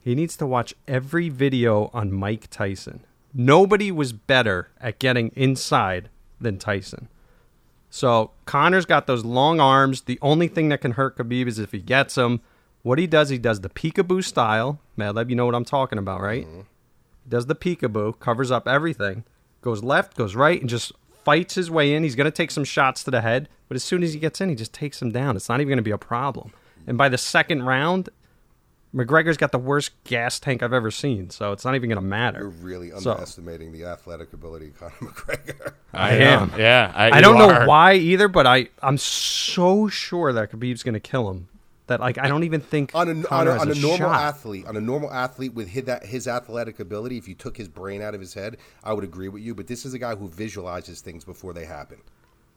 He 0.00 0.14
needs 0.14 0.36
to 0.36 0.46
watch 0.46 0.74
every 0.86 1.30
video 1.30 1.90
on 1.94 2.12
Mike 2.12 2.48
Tyson. 2.50 3.04
Nobody 3.32 3.90
was 3.90 4.12
better 4.12 4.68
at 4.78 4.98
getting 4.98 5.30
inside 5.34 6.10
than 6.38 6.58
Tyson. 6.58 7.08
So 7.96 8.32
Conor's 8.44 8.84
got 8.84 9.06
those 9.06 9.24
long 9.24 9.58
arms. 9.58 10.02
The 10.02 10.18
only 10.20 10.48
thing 10.48 10.68
that 10.68 10.82
can 10.82 10.92
hurt 10.92 11.16
Khabib 11.16 11.46
is 11.46 11.58
if 11.58 11.72
he 11.72 11.78
gets 11.78 12.18
him. 12.18 12.42
What 12.82 12.98
he 12.98 13.06
does, 13.06 13.30
he 13.30 13.38
does 13.38 13.62
the 13.62 13.70
peekaboo 13.70 14.22
style. 14.22 14.80
Madlab, 14.98 15.30
you 15.30 15.34
know 15.34 15.46
what 15.46 15.54
I'm 15.54 15.64
talking 15.64 15.98
about, 15.98 16.20
right? 16.20 16.44
Mm-hmm. 16.46 16.60
He 17.24 17.30
does 17.30 17.46
the 17.46 17.54
peekaboo, 17.54 18.18
covers 18.20 18.50
up 18.50 18.68
everything, 18.68 19.24
goes 19.62 19.82
left, 19.82 20.14
goes 20.14 20.34
right, 20.34 20.60
and 20.60 20.68
just 20.68 20.92
fights 21.24 21.54
his 21.54 21.70
way 21.70 21.94
in. 21.94 22.02
He's 22.02 22.14
going 22.14 22.26
to 22.26 22.30
take 22.30 22.50
some 22.50 22.64
shots 22.64 23.02
to 23.04 23.10
the 23.10 23.22
head, 23.22 23.48
but 23.66 23.76
as 23.76 23.82
soon 23.82 24.02
as 24.02 24.12
he 24.12 24.20
gets 24.20 24.42
in, 24.42 24.50
he 24.50 24.54
just 24.54 24.74
takes 24.74 25.00
him 25.00 25.10
down. 25.10 25.34
It's 25.34 25.48
not 25.48 25.62
even 25.62 25.68
going 25.68 25.78
to 25.78 25.82
be 25.82 25.90
a 25.90 25.96
problem. 25.96 26.52
And 26.86 26.98
by 26.98 27.08
the 27.08 27.16
second 27.16 27.62
round, 27.62 28.10
McGregor's 28.94 29.36
got 29.36 29.52
the 29.52 29.58
worst 29.58 29.92
gas 30.04 30.38
tank 30.38 30.62
I've 30.62 30.72
ever 30.72 30.90
seen, 30.90 31.28
so 31.30 31.52
it's 31.52 31.64
not 31.64 31.74
even 31.74 31.88
going 31.90 32.00
to 32.00 32.06
matter. 32.06 32.38
You're 32.38 32.50
matter. 32.50 32.64
really 32.66 32.90
So- 32.98 33.12
underestimating 33.12 33.72
the 33.72 33.84
athletic 33.84 34.32
ability 34.32 34.68
of 34.68 34.78
Conor 34.78 34.92
McGregor. 35.12 35.72
I, 35.92 36.14
am. 36.14 36.52
Yeah. 36.56 36.92
I, 36.94 37.18
I 37.18 37.20
don't 37.20 37.38
know 37.38 37.66
why 37.66 37.94
either, 37.94 38.28
but 38.28 38.46
I 38.46 38.68
I'm 38.82 38.98
so 38.98 39.88
sure 39.88 40.32
that 40.32 40.50
Khabib's 40.50 40.82
going 40.82 40.94
to 40.94 41.00
kill 41.00 41.30
him 41.30 41.48
that 41.86 42.00
like 42.00 42.18
I 42.18 42.28
don't 42.28 42.44
even 42.44 42.60
think 42.60 42.92
on 42.94 43.08
a, 43.08 43.28
on 43.28 43.48
a, 43.48 43.52
has 43.52 43.62
on 43.62 43.70
a 43.70 43.74
normal 43.74 43.98
shot. 43.98 44.20
athlete, 44.20 44.66
on 44.66 44.76
a 44.76 44.80
normal 44.80 45.12
athlete 45.12 45.54
with 45.54 45.68
his, 45.68 45.84
that, 45.84 46.04
his 46.04 46.26
athletic 46.28 46.80
ability, 46.80 47.16
if 47.16 47.28
you 47.28 47.34
took 47.34 47.56
his 47.56 47.68
brain 47.68 48.02
out 48.02 48.14
of 48.14 48.20
his 48.20 48.34
head, 48.34 48.56
I 48.82 48.92
would 48.92 49.04
agree 49.04 49.28
with 49.28 49.42
you. 49.42 49.54
But 49.54 49.66
this 49.66 49.84
is 49.84 49.94
a 49.94 49.98
guy 49.98 50.14
who 50.16 50.28
visualizes 50.28 51.00
things 51.00 51.24
before 51.24 51.52
they 51.52 51.64
happen. 51.64 51.98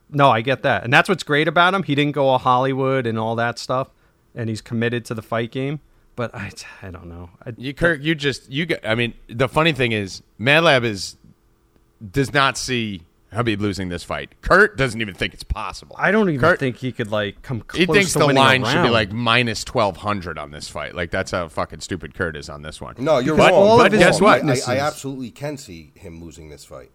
No, 0.10 0.30
I 0.30 0.42
get 0.42 0.63
that. 0.63 0.84
And 0.84 0.92
that's 0.92 1.08
what's 1.08 1.24
great 1.24 1.48
about 1.48 1.74
him. 1.74 1.84
He 1.84 1.94
didn't 1.94 2.13
go 2.13 2.28
all 2.28 2.39
Hollywood 2.39 3.06
and 3.06 3.20
all 3.20 3.36
that 3.36 3.60
stuff, 3.60 3.89
and 4.34 4.50
he's 4.50 4.62
committed 4.62 5.06
to 5.06 5.13
the 5.13 5.22
fight 5.22 5.52
game. 5.52 5.80
But 6.19 6.36
I, 6.36 6.51
I 6.82 6.91
don't 6.91 7.05
know. 7.05 7.29
I, 7.45 7.53
You, 7.55 7.73
Kirk, 7.73 8.01
you 8.03 8.13
just 8.13 8.51
you 8.51 8.65
get. 8.65 8.86
I 8.86 8.93
mean, 8.93 9.13
the 9.29 9.47
funny 9.47 9.71
thing 9.71 9.93
is, 9.93 10.21
Mad 10.38 10.65
Lab 10.65 10.84
is 10.84 11.15
does 12.12 12.34
not 12.34 12.58
see 12.58 13.03
Habib 13.32 13.62
losing 13.62 13.88
this 13.88 14.03
fight. 14.03 14.34
Kurt 14.41 14.75
doesn't 14.75 14.99
even 14.99 15.13
think 15.13 15.34
it's 15.34 15.45
possible. 15.45 15.95
I 15.97 16.12
don't 16.12 16.27
even 16.27 16.41
Kurt, 16.41 16.60
think 16.60 16.75
he 16.75 16.91
could 16.91 17.10
like 17.10 17.41
come 17.41 17.62
close 17.62 17.79
he 17.79 17.86
thinks 17.86 18.12
to 18.12 18.19
the 18.19 18.34
line 18.34 18.65
should 18.65 18.84
be 18.84 18.89
like 18.89 19.13
minus 19.13 19.63
twelve 19.63 19.95
hundred 19.95 20.38
on 20.38 20.51
this 20.51 20.67
fight. 20.67 20.93
Like 20.93 21.10
that's 21.10 21.32
how 21.32 21.47
fucking 21.47 21.79
stupid 21.79 22.13
Kurt 22.15 22.36
is 22.36 22.49
on 22.49 22.63
this 22.63 22.82
one. 22.82 22.95
No, 22.97 23.19
you're 23.19 23.38
But- 23.38 23.53
wrong. 23.53 23.62
all 23.62 23.77
but 23.77 23.93
guess 23.93 24.19
what? 24.19 24.43
I, 24.43 24.73
I 24.73 24.79
absolutely 24.79 25.32
can 25.32 25.55
see 25.55 25.93
him 25.95 26.21
losing 26.21 26.49
this 26.49 26.65
fight. 26.65 26.91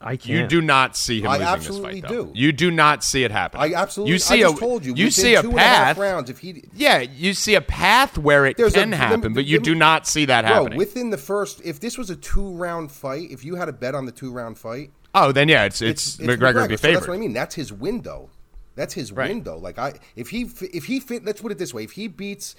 I 0.00 0.16
can't. 0.16 0.26
You 0.28 0.46
do 0.46 0.60
not 0.60 0.96
see 0.96 1.20
him 1.20 1.28
I 1.28 1.32
losing 1.38 1.46
absolutely 1.46 2.00
this 2.00 2.10
fight. 2.10 2.10
Though. 2.16 2.24
do. 2.26 2.32
You 2.34 2.52
do 2.52 2.70
not 2.70 3.02
see 3.02 3.24
it 3.24 3.30
happen. 3.30 3.60
I 3.60 3.72
absolutely. 3.72 4.12
You 4.12 4.18
see 4.18 4.34
I 4.34 4.48
just 4.48 4.56
a 4.56 4.60
told 4.60 4.84
you. 4.84 4.94
You 4.94 5.10
see 5.10 5.34
a 5.34 5.40
two 5.42 5.50
and 5.52 5.58
half 5.60 5.86
path. 5.86 5.98
rounds. 5.98 6.28
If 6.28 6.40
he, 6.40 6.62
Yeah, 6.74 6.98
you 7.00 7.32
see 7.32 7.54
a 7.54 7.62
path 7.62 8.18
where 8.18 8.44
it 8.44 8.56
There's 8.58 8.74
a- 8.74 8.80
can 8.80 8.90
the- 8.90 8.96
happen, 8.98 9.20
the- 9.22 9.30
but 9.30 9.44
you 9.46 9.58
the- 9.58 9.64
do 9.64 9.74
not 9.74 10.06
see 10.06 10.26
that 10.26 10.44
bro, 10.44 10.54
happening. 10.54 10.78
within 10.78 11.08
the 11.10 11.16
first, 11.16 11.62
if 11.64 11.80
this 11.80 11.96
was 11.96 12.10
a 12.10 12.16
two 12.16 12.50
round 12.50 12.92
fight, 12.92 13.30
if 13.30 13.44
you 13.44 13.54
had 13.54 13.68
a 13.70 13.72
bet 13.72 13.94
on 13.94 14.04
the 14.04 14.12
two 14.12 14.30
round 14.30 14.58
fight, 14.58 14.90
oh, 15.14 15.32
then 15.32 15.48
yeah, 15.48 15.64
it's 15.64 15.80
it's, 15.80 16.16
McGregor 16.18 16.62
would 16.62 16.68
be 16.68 16.76
So 16.76 16.92
that's 16.92 17.08
what 17.08 17.14
I 17.14 17.18
mean. 17.18 17.32
That's 17.32 17.54
his 17.54 17.72
window. 17.72 18.28
That's 18.76 18.92
his 18.92 19.10
Right. 19.12 19.30
window. 19.30 19.56
Like 19.56 19.78
I, 19.78 19.94
if 20.16 20.28
he 20.30 20.50
if 20.72 20.84
he 20.84 21.00
fit, 21.00 21.24
let's 21.24 21.40
put 21.40 21.50
it 21.52 21.56
this 21.58 21.72
way: 21.72 21.84
if 21.84 21.92
he 21.92 22.08
beats, 22.08 22.56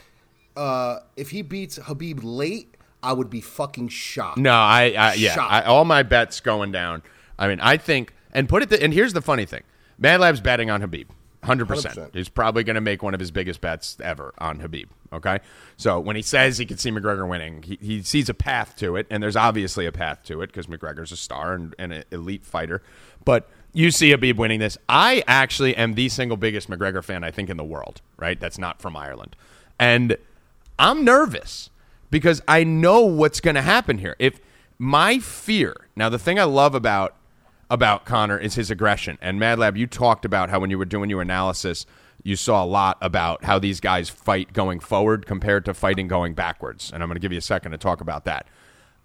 uh, 0.58 1.00
if 1.15 1.30
he 1.30 1.41
beats 1.43 1.76
Habib 1.76 2.24
late, 2.24 2.74
I 3.04 3.13
would 3.13 3.30
be 3.30 3.41
fucking 3.41 3.89
shocked. 3.89 4.38
No, 4.39 4.54
I, 4.54 4.95
I 4.98 5.13
yeah, 5.13 5.36
Shocked. 5.36 5.52
I, 5.52 5.62
all 5.63 5.86
my 5.86 6.02
bets 6.02 6.39
going 6.39 6.71
down. 6.71 7.04
I 7.38 7.48
mean, 7.48 7.60
I 7.60 7.78
think, 7.78 8.13
and 8.32 8.48
put 8.48 8.63
it. 8.63 8.69
The, 8.69 8.82
and 8.82 8.93
here's 8.93 9.13
the 9.13 9.21
funny 9.21 9.45
thing: 9.45 9.63
Mad 9.98 10.19
Lab's 10.19 10.41
betting 10.41 10.69
on 10.69 10.82
Habib, 10.82 11.10
hundred 11.43 11.67
percent. 11.67 11.95
100%. 11.95 12.15
He's 12.15 12.30
probably 12.30 12.63
going 12.63 12.76
to 12.76 12.82
make 12.82 13.04
one 13.04 13.13
of 13.13 13.19
his 13.19 13.32
biggest 13.32 13.62
bets 13.62 13.98
ever 14.02 14.34
on 14.38 14.60
Habib. 14.60 14.89
Okay, 15.13 15.39
so 15.78 16.00
when 16.00 16.15
he 16.15 16.21
says 16.21 16.58
he 16.58 16.65
can 16.65 16.78
see 16.78 16.91
McGregor 16.91 17.28
winning, 17.28 17.63
he, 17.63 17.78
he 17.82 18.02
sees 18.02 18.28
a 18.28 18.34
path 18.34 18.76
to 18.78 18.95
it, 18.95 19.08
and 19.10 19.24
there's 19.24 19.36
obviously 19.36 19.86
a 19.86 19.91
path 19.91 20.24
to 20.24 20.41
it 20.41 20.48
because 20.48 20.67
McGregor's 20.67 21.12
a 21.12 21.17
star 21.17 21.54
and, 21.54 21.76
and 21.80 21.93
an 21.93 22.04
elite 22.12 22.45
fighter. 22.45 22.82
But 23.24 23.50
you 23.71 23.91
see 23.91 24.12
Habib 24.12 24.38
winning 24.38 24.60
this. 24.60 24.78
I 24.89 25.24
actually 25.28 25.76
am 25.76 25.93
the 25.93 26.10
single 26.10 26.38
biggest 26.38 26.69
McGregor 26.69 27.04
fan 27.04 27.24
I 27.24 27.32
think 27.32 27.50
in 27.50 27.58
the 27.58 27.63
world. 27.63 28.02
Right, 28.17 28.39
that's 28.39 28.58
not 28.58 28.82
from 28.82 28.95
Ireland, 28.95 29.36
and 29.80 30.17
I'm 30.78 31.06
nervous 31.06 31.69
because 32.10 32.41
I 32.48 32.63
know 32.63 33.02
what's 33.02 33.39
going 33.39 33.56
to 33.56 33.62
happen 33.62 33.98
here. 33.98 34.15
If 34.19 34.39
my 34.78 35.19
fear, 35.19 35.88
now 35.95 36.10
the 36.10 36.19
thing 36.19 36.39
I 36.39 36.43
love 36.43 36.76
about 36.76 37.15
about 37.69 38.06
Conor 38.06 38.38
is 38.38 38.56
his 38.56 38.71
aggression. 38.71 39.17
And 39.21 39.39
Madlab, 39.39 39.78
you 39.78 39.88
talked 39.88 40.25
about 40.25 40.49
how 40.49 40.60
when 40.60 40.69
you 40.69 40.78
were 40.78 40.86
doing 40.86 41.10
your 41.10 41.21
analysis, 41.21 41.86
you 42.23 42.36
saw 42.36 42.63
a 42.63 42.65
lot 42.65 42.97
about 43.01 43.43
how 43.43 43.60
these 43.60 43.80
guys 43.80 44.10
fight 44.10 44.54
going 44.54 44.80
forward 44.80 45.25
compared 45.25 45.65
to 45.65 45.73
fighting 45.73 46.08
going 46.08 46.34
backwards. 46.34 46.91
And 46.91 47.04
I'm 47.04 47.10
going 47.10 47.15
to 47.15 47.21
give 47.21 47.32
you 47.32 47.38
a 47.38 47.41
second 47.41 47.71
to 47.71 47.78
talk 47.78 48.01
about 48.01 48.25
that. 48.25 48.47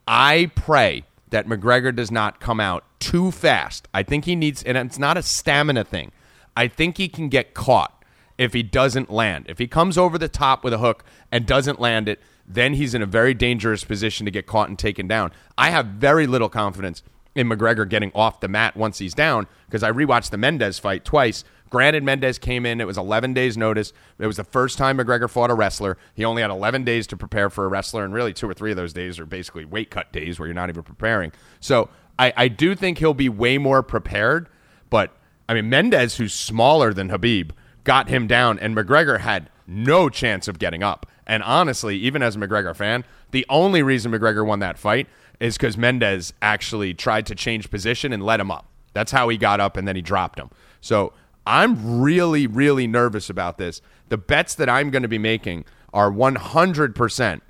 I 0.07 0.51
pray 0.55 1.05
that 1.31 1.47
McGregor 1.47 1.95
does 1.95 2.11
not 2.11 2.41
come 2.41 2.61
out 2.61 2.85
too 2.99 3.31
fast. 3.31 3.89
I 3.95 4.03
think 4.03 4.25
he 4.25 4.35
needs, 4.35 4.63
and 4.63 4.77
it's 4.77 4.99
not 4.99 5.17
a 5.17 5.23
stamina 5.23 5.85
thing. 5.85 6.13
I 6.57 6.67
think 6.69 6.97
he 6.97 7.09
can 7.09 7.29
get 7.29 7.55
caught 7.55 8.05
if 8.37 8.53
he 8.53 8.63
doesn't 8.63 9.11
land. 9.11 9.47
If 9.49 9.59
he 9.59 9.67
comes 9.67 9.97
over 9.97 10.19
the 10.19 10.29
top 10.29 10.65
with 10.65 10.73
a 10.73 10.79
hook 10.79 11.05
and 11.31 11.47
doesn't 11.47 11.79
land 11.79 12.09
it, 12.09 12.21
then 12.47 12.75
he's 12.75 12.95
in 12.95 13.03
a 13.03 13.07
very 13.07 13.35
dangerous 13.35 13.85
position 13.85 14.25
to 14.25 14.31
get 14.31 14.47
caught 14.47 14.69
and 14.69 14.79
taken 14.79 15.07
down. 15.07 15.31
I 15.57 15.71
have 15.71 15.87
very 15.87 16.27
little 16.27 16.49
confidence 16.49 17.03
in 17.35 17.49
McGregor 17.49 17.89
getting 17.89 18.11
off 18.15 18.41
the 18.41 18.49
mat 18.49 18.77
once 18.77 18.99
he's 18.99 19.15
down 19.15 19.47
because 19.67 19.83
I 19.83 19.91
rewatched 19.91 20.31
the 20.31 20.37
Mendes 20.37 20.79
fight 20.79 21.05
twice. 21.05 21.45
Granted, 21.71 22.03
Mendes 22.03 22.39
came 22.39 22.67
in, 22.67 22.81
it 22.81 22.87
was 22.87 22.99
11 22.99 23.33
days' 23.33 23.57
notice. 23.57 23.93
It 24.19 24.27
was 24.27 24.37
the 24.37 24.45
first 24.45 24.77
time 24.77 24.99
McGregor 24.99 25.31
fought 25.31 25.51
a 25.51 25.55
wrestler. 25.55 25.97
He 26.15 26.25
only 26.25 26.43
had 26.43 26.51
11 26.51 26.83
days 26.83 27.07
to 27.09 27.17
prepare 27.17 27.49
for 27.49 27.65
a 27.65 27.69
wrestler, 27.69 28.05
and 28.05 28.13
really 28.13 28.33
two 28.33 28.49
or 28.49 28.55
three 28.55 28.73
of 28.73 28.77
those 28.77 28.93
days 28.93 29.21
are 29.21 29.27
basically 29.27 29.65
weight 29.65 29.91
cut 29.91 30.13
days 30.13 30.39
where 30.39 30.49
you're 30.49 30.55
not 30.55 30.69
even 30.69 30.83
preparing. 30.83 31.31
So 31.61 31.89
I, 32.19 32.33
I 32.37 32.49
do 32.49 32.75
think 32.75 32.99
he'll 32.99 33.15
be 33.15 33.29
way 33.29 33.57
more 33.57 33.85
prepared, 33.85 34.49
but 34.91 35.17
I 35.49 35.55
mean, 35.55 35.69
Mendes, 35.69 36.17
who's 36.17 36.35
smaller 36.35 36.93
than 36.93 37.09
Habib, 37.09 37.53
got 37.85 38.09
him 38.09 38.27
down, 38.27 38.59
and 38.59 38.77
McGregor 38.77 39.21
had 39.21 39.49
no 39.67 40.09
chance 40.09 40.49
of 40.49 40.59
getting 40.59 40.83
up. 40.83 41.07
And 41.27 41.43
honestly, 41.45 41.97
even 41.97 42.23
as 42.23 42.35
a 42.35 42.39
McGregor 42.41 42.75
fan, 42.75 43.05
the 43.31 43.47
only 43.49 43.83
reason 43.85 44.11
McGregor 44.11 44.45
won 44.45 44.59
that 44.59 44.79
fight 44.79 45.09
is 45.41 45.57
because 45.57 45.77
Mendes 45.77 46.33
actually 46.43 46.95
tried 46.95 47.27
to 47.27 47.35
change 47.35 47.71
position 47.71 48.13
and 48.13 48.23
let 48.23 48.39
him 48.39 48.51
up. 48.51 48.67
That's 48.93 49.11
how 49.11 49.29
he 49.29 49.37
got 49.37 49.59
up, 49.61 49.77
and 49.77 49.89
then 49.89 49.97
he 49.97 50.03
dropped 50.03 50.39
him. 50.39 50.51
So 50.81 51.13
I'm 51.47 52.01
really, 52.01 52.47
really 52.47 52.87
nervous 52.87 53.31
about 53.31 53.59
this. 53.59 53.81
The 54.09 54.19
bets 54.19 54.55
that 54.57 54.69
I'm 54.69 54.91
going 54.91 55.03
to 55.03 55.09
be 55.09 55.19
making 55.19 55.65
are 55.93 56.11
100% 56.11 57.41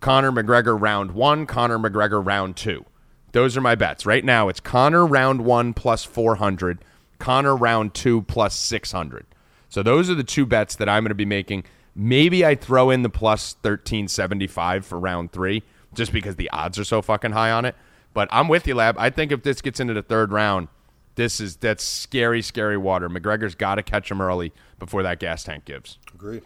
Conor 0.00 0.32
McGregor 0.32 0.80
round 0.80 1.10
one, 1.10 1.46
Conor 1.46 1.78
McGregor 1.78 2.24
round 2.24 2.56
two. 2.56 2.84
Those 3.32 3.56
are 3.56 3.60
my 3.60 3.74
bets. 3.74 4.06
Right 4.06 4.24
now, 4.24 4.48
it's 4.48 4.60
Conor 4.60 5.06
round 5.06 5.44
one 5.44 5.74
plus 5.74 6.04
400, 6.04 6.84
Conor 7.18 7.56
round 7.56 7.94
two 7.94 8.22
plus 8.22 8.56
600. 8.56 9.26
So 9.68 9.82
those 9.82 10.10
are 10.10 10.14
the 10.14 10.24
two 10.24 10.46
bets 10.46 10.74
that 10.76 10.88
I'm 10.88 11.04
going 11.04 11.10
to 11.10 11.14
be 11.14 11.24
making. 11.24 11.64
Maybe 11.94 12.44
I 12.44 12.54
throw 12.54 12.90
in 12.90 13.02
the 13.02 13.10
plus 13.10 13.54
1375 13.62 14.86
for 14.86 14.98
round 14.98 15.32
three 15.32 15.62
just 15.94 16.12
because 16.12 16.36
the 16.36 16.50
odds 16.50 16.78
are 16.78 16.84
so 16.84 17.02
fucking 17.02 17.32
high 17.32 17.50
on 17.50 17.64
it. 17.64 17.74
But 18.12 18.28
I'm 18.30 18.48
with 18.48 18.66
you, 18.66 18.74
Lab. 18.74 18.96
I 18.98 19.10
think 19.10 19.32
if 19.32 19.42
this 19.42 19.60
gets 19.60 19.78
into 19.80 19.94
the 19.94 20.02
third 20.02 20.32
round, 20.32 20.68
this 21.14 21.40
is 21.40 21.56
that's 21.56 21.84
scary, 21.84 22.42
scary 22.42 22.76
water. 22.76 23.08
McGregor's 23.08 23.54
got 23.54 23.76
to 23.76 23.82
catch 23.82 24.10
him 24.10 24.20
early 24.20 24.52
before 24.78 25.02
that 25.02 25.20
gas 25.20 25.44
tank 25.44 25.64
gives. 25.64 25.98
Agreed. 26.14 26.42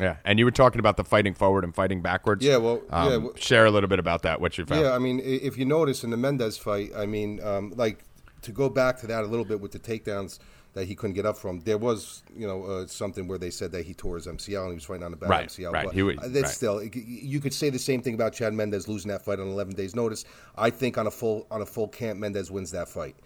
Yeah, 0.00 0.16
and 0.24 0.38
you 0.38 0.44
were 0.46 0.50
talking 0.50 0.78
about 0.78 0.96
the 0.96 1.04
fighting 1.04 1.34
forward 1.34 1.62
and 1.62 1.74
fighting 1.74 2.00
backwards. 2.00 2.44
Yeah, 2.44 2.56
well, 2.56 2.80
Um, 2.90 3.10
yeah, 3.10 3.16
well- 3.18 3.32
share 3.36 3.66
a 3.66 3.70
little 3.70 3.88
bit 3.88 3.98
about 3.98 4.22
that. 4.22 4.40
What 4.40 4.56
you 4.56 4.64
found? 4.64 4.80
Yeah, 4.82 4.92
I 4.94 4.98
mean, 4.98 5.20
if 5.22 5.58
you 5.58 5.64
notice 5.66 6.04
in 6.04 6.10
the 6.10 6.16
Mendes 6.16 6.56
fight, 6.56 6.90
I 6.96 7.04
mean, 7.06 7.42
um, 7.42 7.72
like 7.76 8.04
to 8.42 8.52
go 8.52 8.70
back 8.70 8.98
to 9.00 9.06
that 9.08 9.24
a 9.24 9.26
little 9.26 9.44
bit 9.44 9.60
with 9.60 9.72
the 9.72 9.78
takedowns 9.78 10.38
that 10.74 10.86
he 10.86 10.94
couldn't 10.94 11.14
get 11.14 11.26
up 11.26 11.36
from. 11.36 11.60
There 11.60 11.78
was, 11.78 12.22
you 12.36 12.46
know, 12.46 12.62
uh, 12.64 12.86
something 12.86 13.26
where 13.26 13.38
they 13.38 13.50
said 13.50 13.72
that 13.72 13.84
he 13.84 13.94
tore 13.94 14.16
his 14.16 14.26
MCL 14.26 14.62
and 14.62 14.70
he 14.70 14.74
was 14.76 14.84
fighting 14.84 15.02
on 15.02 15.12
a 15.12 15.16
bad 15.16 15.30
Right, 15.30 15.48
MCL. 15.48 15.72
right. 15.72 15.86
But 15.86 15.94
He 15.94 16.02
would- 16.02 16.18
uh, 16.18 16.28
that's 16.28 16.42
right. 16.44 16.48
still, 16.48 16.82
you 16.84 17.40
could 17.40 17.52
say 17.54 17.70
the 17.70 17.78
same 17.78 18.02
thing 18.02 18.14
about 18.14 18.32
Chad 18.32 18.54
Mendes 18.54 18.86
losing 18.86 19.08
that 19.10 19.24
fight 19.24 19.40
on 19.40 19.48
11 19.48 19.74
days' 19.74 19.94
notice. 19.96 20.24
I 20.56 20.70
think 20.70 20.96
on 20.98 21.06
a 21.06 21.10
full 21.10 21.46
on 21.50 21.62
a 21.62 21.66
full 21.66 21.88
camp, 21.88 22.18
Mendes 22.20 22.50
wins 22.50 22.70
that 22.70 22.88
fight. 22.88 23.16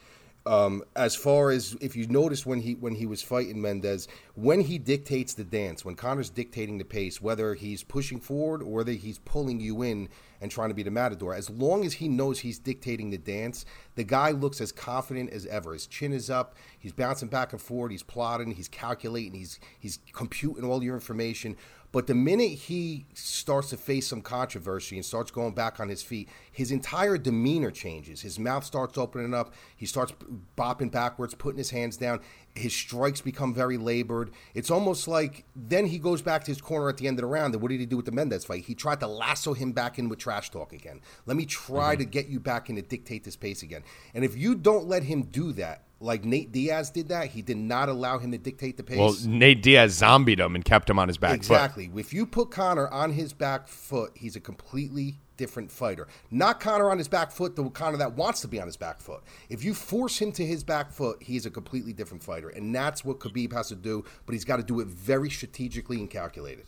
Um, 0.46 0.84
as 0.94 1.16
far 1.16 1.50
as 1.50 1.74
if 1.80 1.96
you 1.96 2.06
notice 2.06 2.44
when 2.44 2.60
he 2.60 2.74
when 2.74 2.94
he 2.94 3.06
was 3.06 3.22
fighting 3.22 3.62
Mendes, 3.62 4.08
when 4.34 4.60
he 4.60 4.76
dictates 4.76 5.32
the 5.32 5.44
dance, 5.44 5.86
when 5.86 5.94
Conor's 5.94 6.28
dictating 6.28 6.76
the 6.76 6.84
pace, 6.84 7.22
whether 7.22 7.54
he's 7.54 7.82
pushing 7.82 8.20
forward 8.20 8.62
or 8.62 8.70
whether 8.70 8.92
he's 8.92 9.18
pulling 9.20 9.58
you 9.58 9.80
in 9.80 10.10
and 10.42 10.50
trying 10.50 10.68
to 10.68 10.74
be 10.74 10.82
the 10.82 10.90
matador, 10.90 11.34
as 11.34 11.48
long 11.48 11.86
as 11.86 11.94
he 11.94 12.08
knows 12.08 12.40
he's 12.40 12.58
dictating 12.58 13.08
the 13.08 13.16
dance, 13.16 13.64
the 13.94 14.04
guy 14.04 14.32
looks 14.32 14.60
as 14.60 14.70
confident 14.70 15.30
as 15.30 15.46
ever. 15.46 15.72
His 15.72 15.86
chin 15.86 16.12
is 16.12 16.28
up, 16.28 16.56
he's 16.78 16.92
bouncing 16.92 17.28
back 17.28 17.52
and 17.52 17.60
forth, 17.60 17.90
he's 17.90 18.02
plotting, 18.02 18.50
he's 18.50 18.68
calculating, 18.68 19.38
he's 19.38 19.58
he's 19.80 19.98
computing 20.12 20.64
all 20.64 20.84
your 20.84 20.94
information. 20.94 21.56
But 21.94 22.08
the 22.08 22.14
minute 22.16 22.50
he 22.50 23.06
starts 23.14 23.70
to 23.70 23.76
face 23.76 24.08
some 24.08 24.20
controversy 24.20 24.96
and 24.96 25.04
starts 25.04 25.30
going 25.30 25.54
back 25.54 25.78
on 25.78 25.88
his 25.88 26.02
feet, 26.02 26.28
his 26.50 26.72
entire 26.72 27.16
demeanor 27.16 27.70
changes. 27.70 28.20
His 28.20 28.36
mouth 28.36 28.64
starts 28.64 28.98
opening 28.98 29.32
up. 29.32 29.54
He 29.76 29.86
starts 29.86 30.12
bopping 30.58 30.90
backwards, 30.90 31.36
putting 31.36 31.58
his 31.58 31.70
hands 31.70 31.96
down. 31.96 32.18
His 32.54 32.72
strikes 32.72 33.20
become 33.20 33.52
very 33.52 33.76
labored. 33.76 34.30
It's 34.54 34.70
almost 34.70 35.08
like 35.08 35.44
then 35.56 35.86
he 35.86 35.98
goes 35.98 36.22
back 36.22 36.44
to 36.44 36.50
his 36.50 36.60
corner 36.60 36.88
at 36.88 36.98
the 36.98 37.08
end 37.08 37.18
of 37.18 37.22
the 37.22 37.26
round. 37.26 37.52
And 37.52 37.60
what 37.60 37.70
did 37.70 37.80
he 37.80 37.86
do 37.86 37.96
with 37.96 38.06
the 38.06 38.12
Mendes 38.12 38.44
fight? 38.44 38.64
He 38.64 38.74
tried 38.74 39.00
to 39.00 39.08
lasso 39.08 39.54
him 39.54 39.72
back 39.72 39.98
in 39.98 40.08
with 40.08 40.20
trash 40.20 40.50
talk 40.50 40.72
again. 40.72 41.00
Let 41.26 41.36
me 41.36 41.46
try 41.46 41.94
mm-hmm. 41.94 42.02
to 42.02 42.04
get 42.04 42.28
you 42.28 42.38
back 42.38 42.70
in 42.70 42.76
to 42.76 42.82
dictate 42.82 43.24
this 43.24 43.36
pace 43.36 43.62
again. 43.62 43.82
And 44.14 44.24
if 44.24 44.36
you 44.36 44.54
don't 44.54 44.86
let 44.86 45.02
him 45.02 45.22
do 45.22 45.52
that, 45.54 45.82
like 46.00 46.24
Nate 46.24 46.52
Diaz 46.52 46.90
did 46.90 47.08
that, 47.08 47.28
he 47.28 47.42
did 47.42 47.56
not 47.56 47.88
allow 47.88 48.18
him 48.18 48.30
to 48.32 48.38
dictate 48.38 48.76
the 48.76 48.84
pace. 48.84 48.98
Well, 48.98 49.16
Nate 49.26 49.62
Diaz 49.62 49.94
zombied 49.94 50.38
him 50.38 50.54
and 50.54 50.64
kept 50.64 50.88
him 50.88 50.98
on 50.98 51.08
his 51.08 51.18
back 51.18 51.30
foot. 51.30 51.54
Exactly. 51.54 51.90
If 51.96 52.12
you 52.12 52.26
put 52.26 52.50
Conor 52.50 52.88
on 52.88 53.12
his 53.12 53.32
back 53.32 53.66
foot, 53.66 54.12
he's 54.14 54.36
a 54.36 54.40
completely 54.40 55.18
different 55.36 55.70
fighter. 55.70 56.06
Not 56.30 56.60
Conor 56.60 56.90
on 56.90 56.98
his 56.98 57.08
back 57.08 57.30
foot, 57.30 57.56
the 57.56 57.68
Conor 57.70 57.98
that 57.98 58.14
wants 58.14 58.40
to 58.42 58.48
be 58.48 58.60
on 58.60 58.66
his 58.66 58.76
back 58.76 59.00
foot. 59.00 59.22
If 59.48 59.64
you 59.64 59.74
force 59.74 60.18
him 60.18 60.32
to 60.32 60.44
his 60.44 60.64
back 60.64 60.90
foot, 60.90 61.22
he's 61.22 61.46
a 61.46 61.50
completely 61.50 61.92
different 61.92 62.22
fighter. 62.22 62.48
And 62.48 62.74
that's 62.74 63.04
what 63.04 63.18
Khabib 63.18 63.52
has 63.52 63.68
to 63.68 63.74
do, 63.74 64.04
but 64.26 64.32
he's 64.32 64.44
got 64.44 64.56
to 64.56 64.62
do 64.62 64.80
it 64.80 64.86
very 64.86 65.30
strategically 65.30 65.98
and 65.98 66.10
calculated. 66.10 66.66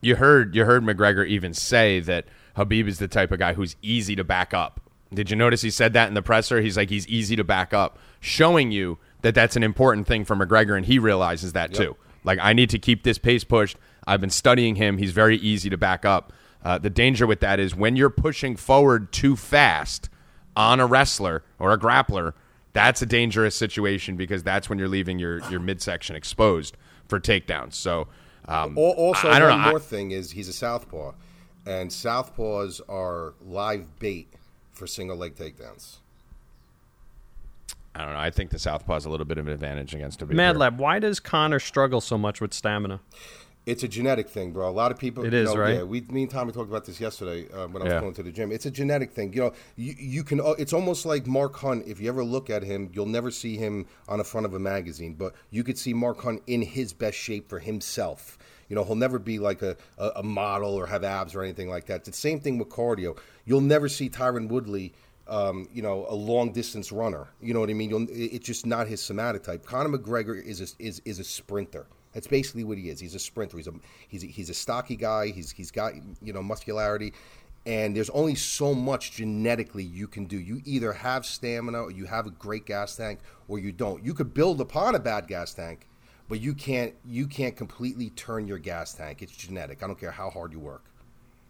You 0.00 0.16
heard 0.16 0.54
you 0.54 0.64
heard 0.64 0.84
McGregor 0.84 1.26
even 1.26 1.54
say 1.54 1.98
that 2.00 2.26
Habib 2.54 2.86
is 2.86 2.98
the 2.98 3.08
type 3.08 3.32
of 3.32 3.40
guy 3.40 3.54
who's 3.54 3.74
easy 3.82 4.14
to 4.16 4.24
back 4.24 4.54
up. 4.54 4.80
Did 5.12 5.30
you 5.30 5.36
notice 5.36 5.62
he 5.62 5.70
said 5.70 5.92
that 5.94 6.08
in 6.08 6.14
the 6.14 6.22
presser? 6.22 6.60
He's 6.60 6.76
like 6.76 6.90
he's 6.90 7.08
easy 7.08 7.34
to 7.36 7.44
back 7.44 7.74
up, 7.74 7.98
showing 8.20 8.70
you 8.70 8.98
that 9.22 9.34
that's 9.34 9.56
an 9.56 9.62
important 9.62 10.06
thing 10.06 10.24
for 10.24 10.36
McGregor, 10.36 10.76
and 10.76 10.86
he 10.86 10.98
realizes 10.98 11.52
that 11.54 11.74
too. 11.74 11.96
Like 12.24 12.38
I 12.40 12.52
need 12.52 12.70
to 12.70 12.78
keep 12.78 13.02
this 13.02 13.18
pace 13.18 13.42
pushed. 13.42 13.76
I've 14.06 14.20
been 14.20 14.30
studying 14.30 14.76
him. 14.76 14.98
He's 14.98 15.12
very 15.12 15.36
easy 15.36 15.68
to 15.70 15.76
back 15.76 16.04
up. 16.04 16.32
Uh, 16.64 16.76
the 16.78 16.90
danger 16.90 17.26
with 17.26 17.40
that 17.40 17.60
is 17.60 17.74
when 17.74 17.96
you're 17.96 18.10
pushing 18.10 18.56
forward 18.56 19.12
too 19.12 19.36
fast 19.36 20.08
on 20.56 20.80
a 20.80 20.86
wrestler 20.86 21.44
or 21.58 21.72
a 21.72 21.78
grappler, 21.78 22.32
that's 22.72 23.00
a 23.00 23.06
dangerous 23.06 23.54
situation 23.54 24.16
because 24.16 24.42
that's 24.42 24.68
when 24.68 24.78
you're 24.78 24.88
leaving 24.88 25.18
your 25.18 25.38
your 25.50 25.60
midsection 25.60 26.16
exposed 26.16 26.76
for 27.08 27.18
takedowns. 27.20 27.74
So. 27.74 28.08
Um, 28.46 28.78
Also, 28.78 29.28
I 29.28 29.36
I 29.36 29.38
don't 29.38 29.50
one 29.50 29.60
know. 29.60 29.66
I- 29.66 29.70
more 29.70 29.80
thing 29.80 30.10
is 30.10 30.30
he's 30.30 30.48
a 30.48 30.52
southpaw, 30.54 31.12
and 31.66 31.90
southpaws 31.90 32.80
are 32.88 33.34
live 33.44 33.98
bait 33.98 34.32
for 34.72 34.86
single 34.86 35.16
leg 35.18 35.34
takedowns. 35.36 35.96
I 37.94 38.04
don't 38.04 38.12
know. 38.14 38.20
I 38.20 38.30
think 38.30 38.50
the 38.50 38.58
southpaw 38.58 38.96
is 38.96 39.04
a 39.06 39.10
little 39.10 39.26
bit 39.26 39.38
of 39.38 39.46
an 39.48 39.52
advantage 39.52 39.94
against 39.94 40.22
a 40.22 40.26
Mad. 40.26 40.56
Lab, 40.56 40.78
why 40.78 40.98
does 40.98 41.18
Conor 41.20 41.58
struggle 41.58 42.00
so 42.00 42.16
much 42.16 42.40
with 42.40 42.54
stamina? 42.54 43.00
It's 43.68 43.82
a 43.82 43.88
genetic 43.88 44.28
thing, 44.30 44.52
bro. 44.52 44.68
A 44.68 44.70
lot 44.70 44.90
of 44.90 44.98
people. 44.98 45.24
It 45.24 45.34
is 45.34 45.52
know, 45.52 45.60
right? 45.60 45.76
Yeah, 45.76 45.82
we, 45.82 46.00
me 46.02 46.22
and 46.22 46.30
Tommy 46.30 46.52
talked 46.52 46.70
about 46.70 46.86
this 46.86 46.98
yesterday 47.00 47.48
uh, 47.52 47.66
when 47.68 47.82
I 47.82 47.84
was 47.84 47.92
Yeah. 47.92 48.00
going 48.00 48.14
to 48.14 48.22
the 48.22 48.32
gym. 48.32 48.50
It's 48.50 48.64
a 48.66 48.70
genetic 48.70 49.12
thing. 49.12 49.32
You 49.34 49.40
know, 49.42 49.52
you, 49.76 49.94
you 49.98 50.24
can. 50.24 50.40
uh, 50.40 50.54
It's 50.58 50.72
almost 50.72 51.04
like 51.04 51.26
Mark 51.26 51.54
Hunt. 51.56 51.86
If 51.86 52.00
you 52.00 52.08
ever 52.08 52.24
look 52.24 52.48
at 52.50 52.62
him, 52.62 52.90
you'll 52.94 53.06
never 53.06 53.30
see 53.30 53.56
him 53.56 53.86
on 54.08 54.18
the 54.18 54.24
front 54.24 54.46
of 54.46 54.54
a 54.54 54.58
magazine, 54.58 55.14
but 55.14 55.34
you 55.50 55.62
could 55.64 55.76
see 55.78 55.92
Mark 55.92 56.20
Hunt 56.22 56.42
in 56.46 56.62
his 56.62 56.92
best 56.92 57.18
shape 57.18 57.48
for 57.50 57.58
himself. 57.58 58.38
You 58.70 58.74
know, 58.76 58.84
he'll 58.84 58.96
never 58.96 59.18
be 59.18 59.38
like 59.38 59.60
a, 59.62 59.76
a, 59.98 60.08
a 60.16 60.22
model 60.22 60.74
or 60.74 60.86
have 60.86 61.04
abs 61.04 61.34
or 61.34 61.42
anything 61.42 61.68
like 61.68 61.86
that. 61.86 61.96
It's 62.00 62.08
the 62.08 62.16
same 62.16 62.40
thing 62.40 62.58
with 62.58 62.68
cardio. 62.70 63.18
You'll 63.44 63.60
never 63.60 63.88
see 63.88 64.08
Tyron 64.08 64.48
Woodley. 64.48 64.94
Um, 65.26 65.68
you 65.74 65.82
know, 65.82 66.06
a 66.08 66.14
long 66.14 66.52
distance 66.52 66.90
runner. 66.90 67.28
You 67.42 67.52
know 67.52 67.60
what 67.60 67.68
I 67.68 67.74
mean? 67.74 67.90
You'll, 67.90 68.06
it's 68.08 68.46
just 68.46 68.64
not 68.64 68.88
his 68.88 69.02
somatotype. 69.02 69.62
Conor 69.62 69.90
McGregor 69.98 70.42
is 70.42 70.62
a, 70.62 70.82
is 70.82 71.02
is 71.04 71.18
a 71.18 71.24
sprinter. 71.24 71.86
That's 72.12 72.26
basically 72.26 72.64
what 72.64 72.78
he 72.78 72.88
is. 72.88 73.00
He's 73.00 73.14
a 73.14 73.18
sprinter. 73.18 73.56
He's 73.56 73.68
a 73.68 73.74
he's 74.08 74.24
a, 74.24 74.26
he's 74.26 74.50
a 74.50 74.54
stocky 74.54 74.96
guy. 74.96 75.28
He's 75.28 75.50
he's 75.50 75.70
got 75.70 75.94
you 76.22 76.32
know 76.32 76.42
muscularity, 76.42 77.12
and 77.66 77.94
there's 77.94 78.10
only 78.10 78.34
so 78.34 78.74
much 78.74 79.12
genetically 79.12 79.84
you 79.84 80.08
can 80.08 80.24
do. 80.24 80.38
You 80.38 80.60
either 80.64 80.92
have 80.92 81.26
stamina, 81.26 81.82
or 81.82 81.90
you 81.90 82.06
have 82.06 82.26
a 82.26 82.30
great 82.30 82.66
gas 82.66 82.96
tank, 82.96 83.20
or 83.46 83.58
you 83.58 83.72
don't. 83.72 84.04
You 84.04 84.14
could 84.14 84.32
build 84.32 84.60
upon 84.60 84.94
a 84.94 84.98
bad 84.98 85.26
gas 85.26 85.52
tank, 85.52 85.86
but 86.28 86.40
you 86.40 86.54
can't 86.54 86.94
you 87.04 87.26
can't 87.26 87.56
completely 87.56 88.10
turn 88.10 88.48
your 88.48 88.58
gas 88.58 88.94
tank. 88.94 89.22
It's 89.22 89.36
genetic. 89.36 89.82
I 89.82 89.86
don't 89.86 89.98
care 89.98 90.12
how 90.12 90.30
hard 90.30 90.52
you 90.52 90.60
work. 90.60 90.84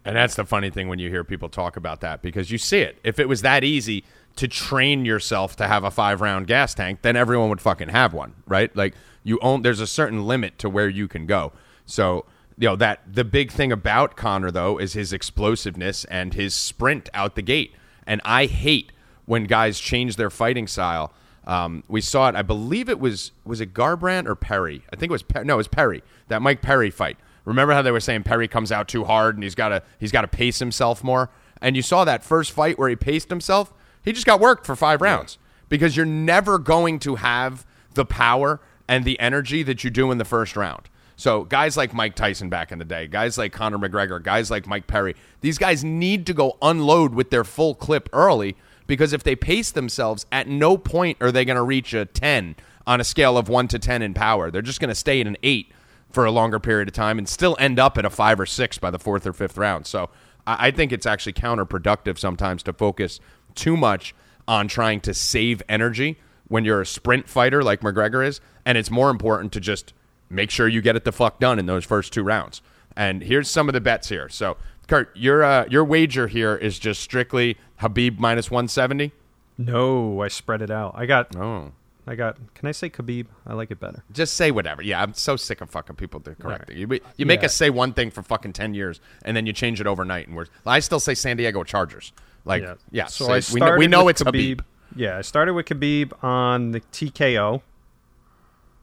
And 0.05 0.15
that's 0.15 0.35
the 0.35 0.45
funny 0.45 0.69
thing 0.69 0.87
when 0.87 0.97
you 0.99 1.09
hear 1.09 1.23
people 1.23 1.49
talk 1.49 1.77
about 1.77 2.01
that 2.01 2.21
because 2.21 2.49
you 2.49 2.57
see 2.57 2.79
it. 2.79 2.97
If 3.03 3.19
it 3.19 3.27
was 3.27 3.41
that 3.41 3.63
easy 3.63 4.03
to 4.37 4.47
train 4.47 5.05
yourself 5.05 5.55
to 5.57 5.67
have 5.67 5.83
a 5.83 5.91
five 5.91 6.21
round 6.21 6.47
gas 6.47 6.73
tank, 6.73 7.01
then 7.01 7.15
everyone 7.15 7.49
would 7.49 7.61
fucking 7.61 7.89
have 7.89 8.13
one, 8.13 8.33
right? 8.47 8.73
Like 8.75 8.95
you 9.29 9.39
own 9.41 9.61
there's 9.61 9.79
a 9.79 9.87
certain 9.87 10.25
limit 10.25 10.57
to 10.57 10.69
where 10.69 10.89
you 10.89 11.07
can 11.07 11.25
go. 11.25 11.53
So, 11.85 12.25
you 12.57 12.67
know, 12.67 12.75
that 12.75 13.01
the 13.11 13.23
big 13.23 13.51
thing 13.51 13.71
about 13.71 14.17
Conor 14.17 14.51
though 14.51 14.77
is 14.79 14.93
his 14.93 15.13
explosiveness 15.13 16.03
and 16.05 16.33
his 16.33 16.53
sprint 16.53 17.09
out 17.13 17.35
the 17.35 17.41
gate. 17.41 17.73
And 18.05 18.19
I 18.25 18.47
hate 18.47 18.91
when 19.25 19.43
guys 19.43 19.79
change 19.79 20.15
their 20.15 20.31
fighting 20.31 20.67
style. 20.67 21.13
Um, 21.45 21.83
we 21.87 22.01
saw 22.01 22.27
it. 22.27 22.35
I 22.35 22.41
believe 22.41 22.89
it 22.89 22.99
was 22.99 23.31
was 23.45 23.61
it 23.61 23.73
Garbrandt 23.73 24.27
or 24.27 24.35
Perry. 24.35 24.83
I 24.91 24.95
think 24.95 25.11
it 25.11 25.13
was 25.13 25.23
per- 25.23 25.43
no, 25.43 25.53
it 25.53 25.57
was 25.57 25.67
Perry. 25.67 26.03
That 26.27 26.41
Mike 26.41 26.61
Perry 26.61 26.89
fight. 26.89 27.17
Remember 27.45 27.73
how 27.73 27.81
they 27.81 27.91
were 27.91 27.99
saying 27.99 28.23
Perry 28.23 28.47
comes 28.47 28.71
out 28.71 28.87
too 28.87 29.05
hard 29.05 29.35
and 29.35 29.43
he's 29.43 29.55
got 29.55 29.69
to 29.69 29.83
he's 29.99 30.11
got 30.11 30.21
to 30.21 30.27
pace 30.27 30.59
himself 30.59 31.03
more. 31.03 31.29
And 31.61 31.75
you 31.75 31.81
saw 31.81 32.03
that 32.05 32.23
first 32.23 32.51
fight 32.51 32.77
where 32.77 32.89
he 32.89 32.95
paced 32.95 33.29
himself. 33.29 33.73
He 34.03 34.11
just 34.11 34.25
got 34.25 34.39
worked 34.39 34.65
for 34.65 34.75
five 34.75 35.01
rounds 35.01 35.37
because 35.67 35.95
you're 35.95 36.05
never 36.05 36.57
going 36.57 36.99
to 36.99 37.15
have 37.15 37.65
the 37.93 38.05
power 38.05 38.59
and 38.89 39.05
the 39.05 39.17
energy 39.19 39.63
that 39.63 39.83
you 39.83 39.89
do 39.89 40.11
in 40.11 40.17
the 40.17 40.25
first 40.25 40.57
round. 40.57 40.89
So 41.15 41.43
guys 41.43 41.77
like 41.77 41.93
Mike 41.93 42.15
Tyson 42.15 42.49
back 42.49 42.71
in 42.71 42.79
the 42.79 42.85
day, 42.85 43.05
guys 43.05 43.37
like 43.37 43.53
Conor 43.53 43.77
McGregor, 43.77 44.21
guys 44.21 44.49
like 44.49 44.65
Mike 44.65 44.87
Perry, 44.87 45.15
these 45.41 45.57
guys 45.57 45.83
need 45.83 46.25
to 46.25 46.33
go 46.33 46.57
unload 46.61 47.13
with 47.13 47.29
their 47.29 47.43
full 47.43 47.75
clip 47.75 48.09
early 48.11 48.57
because 48.87 49.13
if 49.13 49.21
they 49.21 49.35
pace 49.35 49.69
themselves, 49.69 50.25
at 50.31 50.47
no 50.47 50.75
point 50.77 51.17
are 51.21 51.31
they 51.31 51.45
going 51.45 51.55
to 51.55 51.61
reach 51.61 51.93
a 51.93 52.05
10 52.05 52.55
on 52.87 52.99
a 52.99 53.03
scale 53.03 53.37
of 53.37 53.47
1 53.47 53.67
to 53.67 53.77
10 53.79 54.01
in 54.01 54.15
power. 54.15 54.49
They're 54.49 54.63
just 54.63 54.79
going 54.79 54.89
to 54.89 54.95
stay 54.95 55.21
at 55.21 55.27
an 55.27 55.37
8 55.43 55.71
for 56.09 56.25
a 56.25 56.31
longer 56.31 56.59
period 56.59 56.87
of 56.87 56.95
time 56.95 57.19
and 57.19 57.29
still 57.29 57.55
end 57.59 57.77
up 57.77 57.97
at 57.99 58.05
a 58.05 58.09
5 58.09 58.39
or 58.39 58.45
6 58.47 58.77
by 58.79 58.89
the 58.89 58.97
fourth 58.97 59.27
or 59.27 59.33
fifth 59.33 59.57
round. 59.57 59.85
So 59.85 60.09
I 60.47 60.67
I 60.67 60.71
think 60.71 60.91
it's 60.91 61.05
actually 61.05 61.33
counterproductive 61.33 62.17
sometimes 62.17 62.63
to 62.63 62.73
focus 62.73 63.19
too 63.53 63.77
much 63.77 64.15
on 64.47 64.67
trying 64.67 65.01
to 65.01 65.13
save 65.13 65.61
energy 65.69 66.17
when 66.49 66.65
you're 66.65 66.81
a 66.81 66.85
sprint 66.85 67.29
fighter 67.29 67.63
like 67.63 67.79
McGregor 67.81 68.25
is, 68.27 68.41
and 68.65 68.77
it's 68.77 68.91
more 68.91 69.09
important 69.09 69.51
to 69.53 69.59
just 69.61 69.93
make 70.29 70.51
sure 70.51 70.67
you 70.67 70.81
get 70.81 70.95
it 70.95 71.05
the 71.05 71.11
fuck 71.11 71.39
done 71.39 71.57
in 71.57 71.65
those 71.65 71.85
first 71.85 72.11
two 72.11 72.21
rounds. 72.23 72.61
And 72.95 73.23
here's 73.23 73.49
some 73.49 73.69
of 73.69 73.73
the 73.73 73.81
bets 73.81 74.09
here. 74.09 74.27
So, 74.29 74.57
Kurt, 74.87 75.15
your 75.15 75.43
uh, 75.43 75.65
your 75.69 75.85
wager 75.85 76.27
here 76.27 76.55
is 76.55 76.77
just 76.79 77.01
strictly 77.01 77.57
Habib 77.77 78.19
minus 78.19 78.51
170. 78.51 79.11
No, 79.57 80.21
I 80.21 80.27
spread 80.27 80.61
it 80.61 80.71
out. 80.71 80.93
I 80.95 81.05
got. 81.05 81.35
Oh. 81.35 81.71
I 82.07 82.15
got. 82.15 82.37
Can 82.55 82.67
I 82.67 82.71
say 82.71 82.89
Khabib? 82.89 83.27
I 83.45 83.53
like 83.53 83.69
it 83.69 83.79
better. 83.79 84.03
Just 84.11 84.33
say 84.33 84.49
whatever. 84.49 84.81
Yeah, 84.81 84.99
I'm 85.03 85.13
so 85.13 85.35
sick 85.35 85.61
of 85.61 85.69
fucking 85.69 85.95
people 85.95 86.19
to 86.21 86.33
correct 86.33 86.69
you. 86.71 86.87
You, 86.89 86.99
you 87.17 87.25
make 87.27 87.41
Yeah. 87.41 87.45
us 87.47 87.55
say 87.55 87.69
one 87.69 87.93
thing 87.93 88.09
for 88.09 88.23
fucking 88.23 88.53
ten 88.53 88.73
years, 88.73 88.99
and 89.23 89.37
then 89.37 89.45
you 89.45 89.53
change 89.53 89.79
it 89.79 89.85
overnight, 89.85 90.25
and 90.27 90.35
we're. 90.35 90.47
I 90.65 90.79
still 90.79 90.99
say 90.99 91.13
San 91.13 91.37
Diego 91.37 91.63
Chargers. 91.63 92.11
Like, 92.45 92.63
Yeah. 92.63 92.75
yeah. 92.91 93.05
So 93.05 93.25
so 93.25 93.33
I 93.33 93.53
we 93.53 93.59
know, 93.59 93.77
we 93.77 93.87
know 93.87 94.07
it's 94.07 94.21
Habib. 94.23 94.61
Yeah, 94.95 95.17
I 95.17 95.21
started 95.21 95.53
with 95.53 95.65
Khabib 95.67 96.11
on 96.23 96.71
the 96.71 96.79
TKO, 96.81 97.61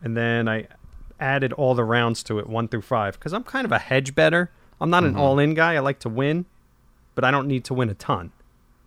and 0.03 0.17
then 0.17 0.49
I 0.49 0.69
added 1.19 1.53
all 1.55 1.75
the 1.75 1.85
rounds 1.85 2.23
to 2.25 2.39
it, 2.39 2.49
one 2.49 2.69
through 2.69 2.83
five, 2.83 3.15
because 3.19 3.33
I'm 3.33 3.45
kind 3.45 3.65
of 3.65 3.73
a 3.73 3.79
hedge 3.79 4.15
better. 4.15 4.51
I'm 4.81 4.91
not 4.91 5.03
Mm-hmm. 5.03 5.17
an 5.17 5.21
all-in 5.23 5.55
guy. 5.55 5.75
I 5.75 5.79
like 5.81 5.99
to 6.01 6.09
win, 6.09 6.45
but 7.15 7.25
I 7.25 7.31
don't 7.31 7.49
need 7.49 7.65
to 7.65 7.75
win 7.75 7.89
a 7.91 7.95
ton. 7.95 8.33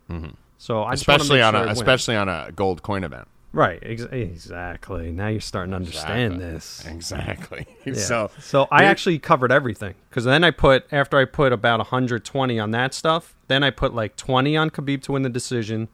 So 0.08 0.14
I 0.14 0.14
Mm-hmm. 0.16 0.92
especially 0.92 1.42
on 1.42 1.54
sure 1.54 1.64
a 1.64 1.68
especially 1.70 2.16
on 2.16 2.28
a 2.28 2.50
gold 2.54 2.82
coin 2.82 3.04
event. 3.04 3.28
right. 3.52 3.78
Ex- 3.82 4.02
exactly. 4.10 5.10
Now 5.12 5.28
you're 5.28 5.40
starting 5.40 5.70
to 5.70 5.76
understand 5.76 6.34
Exactly. 6.34 6.52
this. 6.52 6.86
Exactly. 6.86 7.66
Yeah. 7.86 7.94
So 7.94 8.30
so 8.40 8.66
I 8.70 8.84
actually 8.84 9.18
covered 9.18 9.50
everything 9.52 9.94
because 10.08 10.24
then 10.24 10.42
I 10.44 10.50
put 10.50 10.84
after 10.92 11.16
I 11.18 11.24
put 11.24 11.52
about 11.52 11.78
120 11.78 12.58
on 12.58 12.70
that 12.72 12.92
stuff, 12.94 13.34
then 13.48 13.62
I 13.62 13.70
put 13.70 13.94
like 13.94 14.16
20 14.16 14.56
on 14.56 14.70
Khabib 14.70 15.02
to 15.02 15.12
win 15.12 15.22
the 15.22 15.28
decision, 15.30 15.88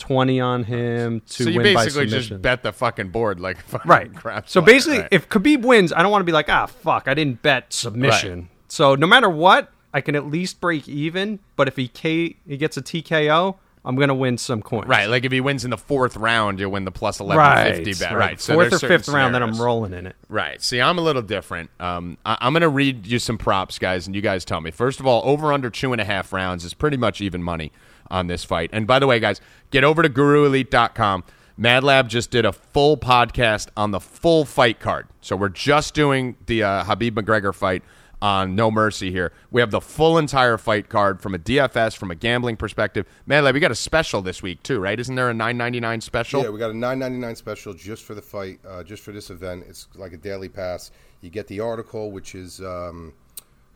20 0.00 0.40
on 0.40 0.64
him 0.64 1.20
to 1.20 1.44
so 1.44 1.50
you 1.50 1.60
win 1.60 1.74
basically 1.74 2.06
just 2.06 2.42
bet 2.42 2.62
the 2.62 2.72
fucking 2.72 3.10
board 3.10 3.38
like 3.38 3.60
fucking 3.66 3.88
right. 3.88 4.14
crap. 4.14 4.48
so 4.48 4.60
player, 4.60 4.74
basically, 4.74 4.98
right. 4.98 5.08
if 5.12 5.28
Khabib 5.28 5.62
wins, 5.62 5.92
I 5.92 6.02
don't 6.02 6.10
want 6.10 6.22
to 6.22 6.26
be 6.26 6.32
like, 6.32 6.48
ah, 6.48 6.66
fuck, 6.66 7.06
I 7.06 7.14
didn't 7.14 7.42
bet 7.42 7.72
submission. 7.72 8.48
So 8.68 8.94
no 8.94 9.06
matter 9.06 9.28
what, 9.28 9.70
I 9.92 10.00
can 10.00 10.16
at 10.16 10.26
least 10.26 10.60
break 10.60 10.88
even. 10.88 11.38
But 11.56 11.68
if 11.68 11.76
he 11.76 11.86
K 11.88 12.36
he 12.46 12.56
gets 12.56 12.76
a 12.76 12.82
TKO, 12.82 13.56
I'm 13.84 13.96
gonna 13.96 14.14
win 14.14 14.36
some 14.36 14.60
coins. 14.60 14.88
right, 14.88 15.06
like 15.08 15.24
if 15.24 15.32
he 15.32 15.40
wins 15.40 15.64
in 15.64 15.70
the 15.70 15.78
fourth 15.78 16.16
round, 16.16 16.60
you'll 16.60 16.70
win 16.70 16.84
the 16.84 16.90
plus 16.90 17.18
eleven 17.20 17.38
Right. 17.38 17.76
fifty 17.76 17.94
bet. 17.94 18.10
right. 18.12 18.18
Right. 18.18 18.40
So 18.40 18.54
Fourth 18.54 18.72
or 18.74 18.78
fifth 18.78 19.08
round, 19.08 19.34
then 19.34 19.42
I'm 19.42 19.60
rolling 19.60 19.94
in 19.94 20.06
it. 20.06 20.16
Right. 20.28 20.60
See, 20.62 20.80
I'm 20.80 20.98
a 20.98 21.00
little 21.00 21.22
different. 21.22 21.70
Um, 21.80 22.18
I- 22.26 22.36
I'm 22.42 22.52
going 22.52 22.60
to 22.60 22.68
read 22.68 23.06
you 23.06 23.18
some 23.18 23.38
props, 23.38 23.78
guys, 23.78 24.06
and 24.06 24.14
you 24.14 24.20
guys 24.22 24.44
tell 24.44 24.60
me. 24.60 24.70
First 24.70 25.00
of 25.00 25.06
all, 25.06 25.22
over 25.24 25.52
under 25.52 25.70
two 25.70 25.92
and 25.92 26.00
a 26.00 26.04
half 26.04 26.32
rounds 26.32 26.64
is 26.64 26.74
pretty 26.74 26.96
much 26.98 27.20
even 27.22 27.42
money 27.42 27.72
on 28.10 28.26
this 28.26 28.44
fight. 28.44 28.68
And 28.72 28.86
by 28.86 28.98
the 28.98 29.06
way, 29.06 29.18
guys, 29.18 29.40
get 29.70 29.82
over 29.82 30.02
to 30.02 30.08
GuruElite.com. 30.10 31.24
MadLab 31.58 32.08
just 32.08 32.30
did 32.30 32.44
a 32.44 32.52
full 32.52 32.96
podcast 32.96 33.68
on 33.76 33.90
the 33.90 34.00
full 34.00 34.44
fight 34.44 34.80
card. 34.80 35.06
So 35.20 35.36
we're 35.36 35.48
just 35.50 35.94
doing 35.94 36.36
the 36.46 36.62
uh, 36.62 36.84
Habib 36.84 37.18
McGregor 37.18 37.54
fight 37.54 37.82
on 38.22 38.54
No 38.54 38.70
Mercy 38.70 39.10
here. 39.10 39.32
We 39.50 39.60
have 39.60 39.70
the 39.70 39.80
full 39.80 40.18
entire 40.18 40.58
fight 40.58 40.88
card 40.88 41.20
from 41.20 41.34
a 41.34 41.38
DFS, 41.38 41.96
from 41.96 42.10
a 42.10 42.14
gambling 42.14 42.56
perspective. 42.56 43.06
MadLab, 43.28 43.54
we 43.54 43.60
got 43.60 43.70
a 43.70 43.74
special 43.76 44.22
this 44.22 44.42
week 44.42 44.62
too, 44.62 44.80
right? 44.80 44.98
Isn't 44.98 45.14
there 45.14 45.30
a 45.30 45.34
9.99 45.34 46.02
special? 46.02 46.42
Yeah, 46.42 46.50
we 46.50 46.58
got 46.58 46.70
a 46.70 46.76
nine 46.76 46.98
ninety 46.98 47.18
nine 47.18 47.36
special 47.36 47.72
just 47.74 48.04
for 48.04 48.14
the 48.14 48.22
fight, 48.22 48.60
uh, 48.68 48.82
just 48.82 49.02
for 49.02 49.12
this 49.12 49.30
event. 49.30 49.64
It's 49.68 49.88
like 49.94 50.12
a 50.12 50.16
daily 50.18 50.48
pass. 50.48 50.90
You 51.20 51.30
get 51.30 51.46
the 51.46 51.60
article, 51.60 52.10
which 52.10 52.34
is 52.34 52.60
um, 52.60 53.12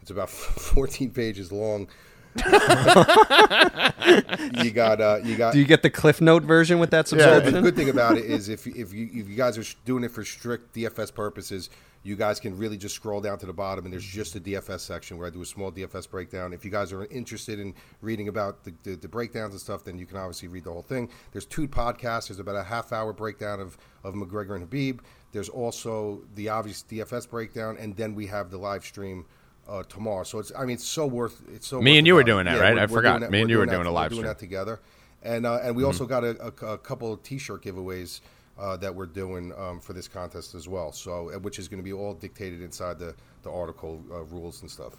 it's 0.02 0.10
about 0.10 0.30
fourteen 0.30 1.10
pages 1.10 1.52
long. 1.52 1.88
you 2.36 2.42
got 4.72 5.00
uh, 5.00 5.20
you 5.22 5.36
got 5.36 5.52
Do 5.52 5.58
you 5.60 5.64
get 5.64 5.82
the 5.82 5.90
Cliff 5.90 6.20
Note 6.20 6.42
version 6.42 6.78
with 6.80 6.90
that 6.90 7.06
So 7.08 7.16
subscription? 7.16 7.54
the 7.54 7.62
good 7.62 7.76
thing 7.76 7.90
about 7.90 8.16
it 8.18 8.24
is 8.24 8.48
if 8.48 8.66
if 8.66 8.92
you 8.92 9.08
if 9.12 9.28
you 9.28 9.36
guys 9.36 9.56
are 9.58 9.62
sh- 9.64 9.76
doing 9.84 10.02
it 10.04 10.10
for 10.10 10.24
strict 10.24 10.74
DFS 10.74 11.14
purposes, 11.14 11.70
you 12.04 12.14
guys 12.16 12.38
can 12.38 12.56
really 12.56 12.76
just 12.76 12.94
scroll 12.94 13.20
down 13.20 13.38
to 13.38 13.46
the 13.46 13.52
bottom 13.52 13.84
and 13.86 13.92
there's 13.92 14.04
just 14.04 14.36
a 14.36 14.40
DFS 14.40 14.80
section 14.80 15.16
where 15.18 15.26
I 15.26 15.30
do 15.30 15.42
a 15.42 15.46
small 15.46 15.72
DFS 15.72 16.08
breakdown. 16.08 16.52
If 16.52 16.64
you 16.64 16.70
guys 16.70 16.92
are 16.92 17.06
interested 17.06 17.58
in 17.58 17.74
reading 18.02 18.28
about 18.28 18.62
the, 18.62 18.72
the, 18.84 18.94
the 18.94 19.08
breakdowns 19.08 19.54
and 19.54 19.60
stuff, 19.60 19.84
then 19.84 19.98
you 19.98 20.04
can 20.06 20.18
obviously 20.18 20.46
read 20.48 20.64
the 20.64 20.70
whole 20.72 20.82
thing. 20.82 21.08
There's 21.32 21.46
two 21.46 21.66
podcasts. 21.66 22.28
There's 22.28 22.38
about 22.38 22.56
a 22.56 22.62
half 22.62 22.92
hour 22.92 23.12
breakdown 23.12 23.58
of 23.58 23.76
of 24.04 24.14
McGregor 24.14 24.52
and 24.52 24.60
Habib. 24.60 25.00
There's 25.32 25.48
also 25.48 26.20
the 26.34 26.50
obvious 26.50 26.84
DFS 26.88 27.28
breakdown, 27.28 27.76
and 27.80 27.96
then 27.96 28.14
we 28.14 28.26
have 28.28 28.50
the 28.50 28.58
live 28.58 28.84
stream. 28.84 29.24
Uh, 29.66 29.82
tomorrow, 29.84 30.24
so 30.24 30.38
it's. 30.38 30.52
I 30.54 30.66
mean, 30.66 30.74
it's 30.74 30.84
so 30.86 31.06
worth. 31.06 31.40
It's 31.50 31.66
so. 31.66 31.80
Me 31.80 31.96
and 31.96 32.06
you 32.06 32.14
were 32.14 32.22
doing 32.22 32.44
that, 32.44 32.56
Yeah, 32.56 32.60
right? 32.64 32.74
we're- 32.74 32.80
I 32.82 32.84
we're 32.84 32.96
forgot. 32.98 33.20
that- 33.20 33.30
Me 33.30 33.40
and 33.40 33.48
you 33.48 33.56
were 33.56 33.64
that- 33.64 33.72
doing 33.72 33.86
a 33.86 33.88
we're 33.90 33.94
live 33.94 34.10
doing 34.10 34.18
stream. 34.20 34.28
that 34.28 34.38
together, 34.38 34.78
and 35.22 35.46
uh, 35.46 35.54
and 35.62 35.74
we 35.74 35.84
also 35.84 36.04
got 36.04 36.22
a, 36.22 36.36
a, 36.38 36.72
a 36.72 36.76
couple 36.76 37.10
of 37.10 37.22
T-shirt 37.22 37.62
giveaways 37.62 38.20
uh, 38.58 38.76
that 38.76 38.94
we're 38.94 39.06
doing 39.06 39.52
um, 39.58 39.80
for 39.80 39.92
this 39.92 40.08
contest 40.08 40.54
as 40.54 40.68
well. 40.68 40.92
So, 40.92 41.30
uh, 41.30 41.38
which 41.38 41.58
is 41.58 41.68
going 41.68 41.80
to 41.80 41.84
be 41.84 41.92
all 41.92 42.14
dictated 42.14 42.62
inside 42.62 42.98
the 42.98 43.14
the 43.42 43.50
article 43.50 44.02
uh, 44.10 44.22
rules 44.24 44.62
and 44.62 44.70
stuff. 44.70 44.94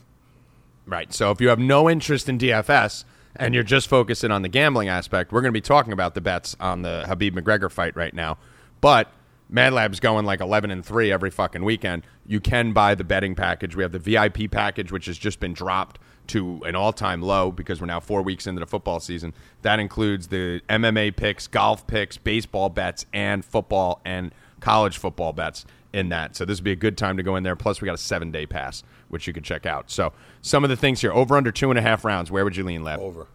Right. 0.86 1.12
So 1.14 1.32
if 1.32 1.42
you 1.42 1.50
have 1.50 1.60
no 1.60 1.90
interest 1.90 2.30
in 2.30 2.38
DFS 2.38 3.06
and 3.36 3.54
you're 3.54 3.64
just 3.64 3.88
focusing 3.88 4.32
on 4.32 4.44
the 4.44 4.50
gambling 4.50 4.88
aspect, 4.88 5.32
we're 5.32 5.42
going 5.42 5.52
to 5.52 5.58
be 5.58 5.62
talking 5.62 5.94
about 5.94 6.14
the 6.14 6.22
bets 6.22 6.56
on 6.60 6.84
the 6.84 7.06
Habib 7.08 7.36
McGregor 7.36 7.72
fight 7.72 7.96
right 7.96 8.14
now. 8.14 8.38
But 8.82 9.12
Mad 9.50 9.74
Lab's 9.74 10.00
going 10.00 10.26
like 10.26 10.42
11 10.42 10.72
and 10.72 10.86
3 10.86 11.12
every 11.12 11.32
fucking 11.32 11.64
weekend. 11.64 12.04
You 12.26 12.40
can 12.40 12.72
buy 12.72 12.96
the 12.96 13.04
betting 13.04 13.36
package. 13.36 13.76
We 13.76 13.84
have 13.84 13.92
the 13.92 14.00
VIP 14.00 14.52
package, 14.52 14.92
which 14.92 15.08
has 15.08 15.18
just 15.18 15.40
been 15.40 15.54
dropped 15.54 16.00
to 16.28 16.62
an 16.66 16.76
all 16.76 16.94
time 16.94 17.22
low 17.22 17.52
because 17.52 17.80
we're 17.82 17.88
now 17.88 18.00
four 18.00 18.22
weeks 18.22 18.48
into 18.48 18.60
the 18.60 18.66
football 18.66 19.00
season. 19.00 19.34
That 19.62 19.80
includes 19.80 20.28
the 20.28 20.62
MMA 20.70 21.16
picks, 21.16 21.48
golf 21.48 21.86
picks, 21.88 22.18
baseball 22.18 22.70
bets, 22.70 23.06
and 23.14 23.44
football 23.44 24.02
and 24.06 24.34
college 24.60 24.98
football 24.98 25.34
bets 25.34 25.66
in 25.94 26.10
that. 26.10 26.36
So 26.36 26.46
this 26.46 26.60
would 26.60 26.64
be 26.66 26.72
a 26.72 26.76
good 26.76 26.98
time 26.98 27.18
to 27.18 27.24
go 27.24 27.36
in 27.36 27.44
there. 27.44 27.56
Plus, 27.56 27.82
we 27.82 27.86
got 27.86 27.94
a 27.94 27.98
seven 27.98 28.32
day 28.32 28.46
pass, 28.46 28.84
which 29.10 29.28
you 29.28 29.34
can 29.34 29.44
check 29.44 29.66
out. 29.66 29.90
So 29.90 30.14
some 30.42 30.64
of 30.64 30.70
the 30.70 30.76
things 30.76 31.02
here 31.02 31.14
over 31.14 31.38
under 31.38 31.52
two 31.52 31.70
and 31.70 31.80
a 31.80 31.82
half 31.82 32.04
rounds. 32.04 32.32
Where 32.32 32.44
would 32.44 32.56
you 32.56 32.64
lean, 32.64 32.84
Lab? 32.84 33.00
Over. 33.00 33.28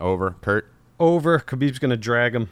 Over. 0.00 0.36
Kurt? 0.40 0.70
Over. 0.98 1.38
Khabib's 1.38 1.78
gonna 1.78 1.96
drag 1.96 2.34
him. 2.34 2.48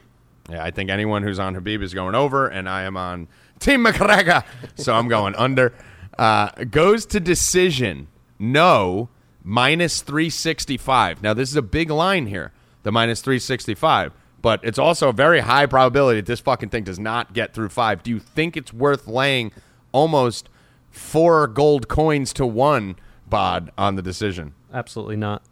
Yeah, 0.48 0.62
I 0.62 0.70
think 0.70 0.90
anyone 0.90 1.24
who's 1.24 1.40
on 1.40 1.54
Habib 1.54 1.82
is 1.82 1.92
going 1.92 2.14
over, 2.14 2.46
and 2.46 2.68
I 2.68 2.82
am 2.82 2.96
on 2.96 3.26
Team 3.58 3.84
McGregor, 3.84 4.44
so 4.76 4.94
I'm 4.94 5.08
going 5.08 5.34
under. 5.38 5.72
Uh, 6.16 6.50
goes 6.70 7.04
to 7.06 7.20
decision. 7.20 8.06
No, 8.38 9.08
minus 9.46 10.02
365. 10.02 11.22
Now, 11.22 11.32
this 11.32 11.48
is 11.48 11.56
a 11.56 11.62
big 11.62 11.88
line 11.88 12.26
here, 12.26 12.52
the 12.82 12.90
minus 12.90 13.22
365, 13.22 14.12
but 14.42 14.60
it's 14.64 14.78
also 14.78 15.08
a 15.08 15.12
very 15.12 15.40
high 15.40 15.66
probability 15.66 16.20
that 16.20 16.26
this 16.26 16.40
fucking 16.40 16.68
thing 16.68 16.82
does 16.82 16.98
not 16.98 17.32
get 17.32 17.54
through 17.54 17.68
five. 17.68 18.02
Do 18.02 18.10
you 18.10 18.18
think 18.18 18.56
it's 18.56 18.72
worth 18.72 19.06
laying 19.06 19.52
almost 19.92 20.48
four 20.90 21.46
gold 21.46 21.86
coins 21.86 22.32
to 22.34 22.44
one, 22.44 22.96
Bod, 23.28 23.70
on 23.78 23.94
the 23.94 24.02
decision? 24.02 24.54
Absolutely 24.74 25.16
not. 25.16 25.42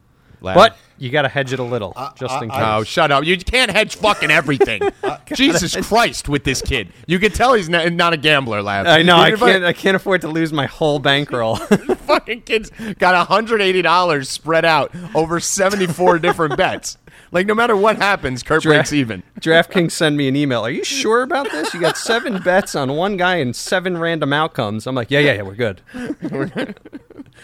Lab? 0.45 0.55
But 0.55 0.77
you 0.99 1.11
got 1.11 1.23
to 1.23 1.29
hedge 1.29 1.53
it 1.53 1.59
a 1.59 1.65
little, 1.65 1.93
just 2.17 2.41
in 2.43 2.51
case. 2.51 2.59
Oh, 2.63 2.85
shut 2.85 3.11
up. 3.11 3.25
You 3.25 3.37
can't 3.37 3.71
hedge 3.71 3.97
fucking 3.97 4.31
everything. 4.31 4.81
Jesus 5.35 5.75
Christ 5.89 6.29
with 6.29 6.45
this 6.45 6.63
kid. 6.63 6.93
You 7.07 7.19
can 7.19 7.33
tell 7.33 7.55
he's 7.55 7.69
not, 7.69 7.93
not 7.93 8.13
a 8.13 8.17
gambler, 8.17 8.63
lad. 8.63 8.87
I 8.87 9.03
know. 9.03 9.17
I 9.17 9.33
can't. 9.33 9.65
I 9.65 9.73
can't 9.73 9.97
afford 9.97 10.21
to 10.21 10.29
lose 10.29 10.53
my 10.53 10.67
whole 10.67 11.01
bankroll. 11.01 11.57
fucking 12.05 12.43
kid's 12.43 12.71
got 12.99 13.29
$180 13.29 14.27
spread 14.27 14.65
out 14.65 14.95
over 15.15 15.41
74 15.41 16.19
different 16.21 16.57
bets. 16.57 16.97
Like, 17.35 17.49
no 17.49 17.55
matter 17.55 17.77
what 17.77 17.97
happens, 17.97 18.45
Kurt 18.45 18.63
Dra- 18.63 18.77
breaks 18.77 18.93
even. 18.93 19.25
DraftKings 19.41 19.91
send 19.91 20.17
me 20.17 20.29
an 20.29 20.37
email. 20.37 20.65
Are 20.65 20.71
you 20.71 20.85
sure 20.85 21.25
about 21.25 21.51
this? 21.51 21.75
You 21.75 21.81
got 21.81 21.99
seven 21.99 22.41
bets 22.45 22.77
on 22.77 22.95
one 22.95 23.17
guy 23.17 23.37
and 23.37 23.57
seven 23.57 23.99
random 23.99 24.33
outcomes. 24.33 24.87
I'm 24.87 24.95
like, 24.95 25.11
yeah, 25.11 25.19
yeah, 25.19 25.33
yeah, 25.33 25.43
we're 25.43 25.57
good. 25.57 26.77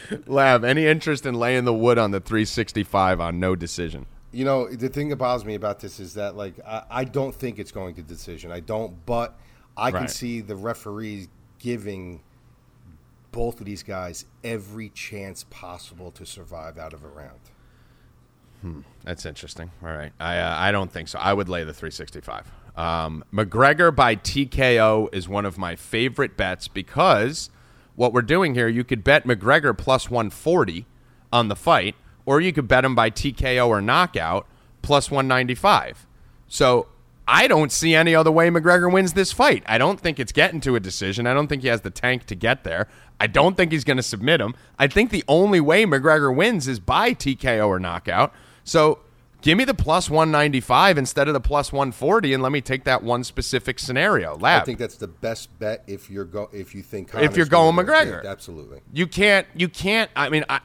Lab, 0.28 0.64
any 0.64 0.86
interest 0.86 1.26
in 1.26 1.34
laying 1.34 1.64
the 1.64 1.74
wood 1.74 1.98
on 1.98 2.12
the 2.12 2.20
365 2.20 3.20
on 3.20 3.40
no 3.40 3.56
decision? 3.56 4.06
You 4.30 4.44
know, 4.44 4.68
the 4.68 4.88
thing 4.88 5.08
that 5.08 5.16
bothers 5.16 5.44
me 5.44 5.56
about 5.56 5.80
this 5.80 5.98
is 5.98 6.14
that, 6.14 6.36
like, 6.36 6.54
I, 6.64 6.84
I 6.88 7.04
don't 7.04 7.34
think 7.34 7.58
it's 7.58 7.72
going 7.72 7.96
to 7.96 8.02
decision. 8.02 8.52
I 8.52 8.60
don't, 8.60 9.04
but 9.06 9.36
I 9.76 9.90
can 9.90 10.06
see 10.06 10.40
the 10.40 10.54
referees 10.54 11.26
giving 11.58 12.22
both 13.32 13.58
of 13.58 13.66
these 13.66 13.82
guys 13.82 14.24
every 14.44 14.90
chance 14.90 15.46
possible 15.50 16.12
to 16.12 16.24
survive 16.24 16.78
out 16.78 16.92
of 16.92 17.02
a 17.02 17.08
round. 17.08 17.40
That's 19.04 19.24
interesting. 19.26 19.70
All 19.82 19.88
right, 19.88 20.12
I 20.20 20.38
uh, 20.38 20.56
I 20.58 20.72
don't 20.72 20.92
think 20.92 21.08
so. 21.08 21.18
I 21.18 21.32
would 21.32 21.48
lay 21.48 21.64
the 21.64 21.72
365. 21.72 22.50
Um, 22.76 23.24
McGregor 23.32 23.94
by 23.94 24.16
TKO 24.16 25.08
is 25.12 25.28
one 25.28 25.44
of 25.44 25.58
my 25.58 25.76
favorite 25.76 26.36
bets 26.36 26.68
because 26.68 27.50
what 27.96 28.12
we're 28.12 28.22
doing 28.22 28.54
here, 28.54 28.68
you 28.68 28.84
could 28.84 29.04
bet 29.04 29.26
McGregor 29.26 29.76
plus 29.76 30.10
140 30.10 30.86
on 31.32 31.48
the 31.48 31.56
fight, 31.56 31.96
or 32.24 32.40
you 32.40 32.52
could 32.52 32.68
bet 32.68 32.84
him 32.84 32.94
by 32.94 33.10
TKO 33.10 33.68
or 33.68 33.80
knockout 33.80 34.46
plus 34.82 35.10
195. 35.10 36.06
So 36.48 36.88
I 37.26 37.46
don't 37.46 37.70
see 37.70 37.94
any 37.94 38.14
other 38.14 38.32
way 38.32 38.48
McGregor 38.48 38.92
wins 38.92 39.12
this 39.12 39.32
fight. 39.32 39.62
I 39.66 39.78
don't 39.78 40.00
think 40.00 40.18
it's 40.18 40.32
getting 40.32 40.60
to 40.62 40.74
a 40.76 40.80
decision. 40.80 41.26
I 41.26 41.34
don't 41.34 41.46
think 41.46 41.62
he 41.62 41.68
has 41.68 41.82
the 41.82 41.90
tank 41.90 42.26
to 42.26 42.34
get 42.34 42.64
there. 42.64 42.88
I 43.20 43.26
don't 43.26 43.56
think 43.56 43.70
he's 43.70 43.84
going 43.84 43.98
to 43.98 44.02
submit 44.02 44.40
him. 44.40 44.54
I 44.78 44.86
think 44.86 45.10
the 45.10 45.24
only 45.28 45.60
way 45.60 45.84
McGregor 45.84 46.34
wins 46.34 46.66
is 46.66 46.80
by 46.80 47.14
TKO 47.14 47.68
or 47.68 47.78
knockout. 47.78 48.32
So 48.70 49.00
give 49.42 49.58
me 49.58 49.64
the 49.64 49.74
plus 49.74 50.08
195 50.08 50.96
instead 50.96 51.26
of 51.26 51.34
the 51.34 51.40
plus 51.40 51.72
140 51.72 52.34
and 52.34 52.40
let 52.40 52.52
me 52.52 52.60
take 52.60 52.84
that 52.84 53.02
one 53.02 53.24
specific 53.24 53.80
scenario. 53.80 54.36
Lab. 54.36 54.62
I 54.62 54.64
think 54.64 54.78
that's 54.78 54.94
the 54.94 55.08
best 55.08 55.58
bet 55.58 55.82
if 55.88 56.08
you're 56.08 56.24
go 56.24 56.48
if 56.52 56.72
you 56.72 56.80
think 56.84 57.10
If 57.14 57.36
you're 57.36 57.46
going. 57.46 57.74
McGregor. 57.74 58.24
Absolutely. 58.24 58.78
You 58.92 59.08
can't. 59.08 59.48
You 59.56 59.68
can't. 59.68 60.08
I 60.14 60.28
mean, 60.28 60.44
I, 60.48 60.60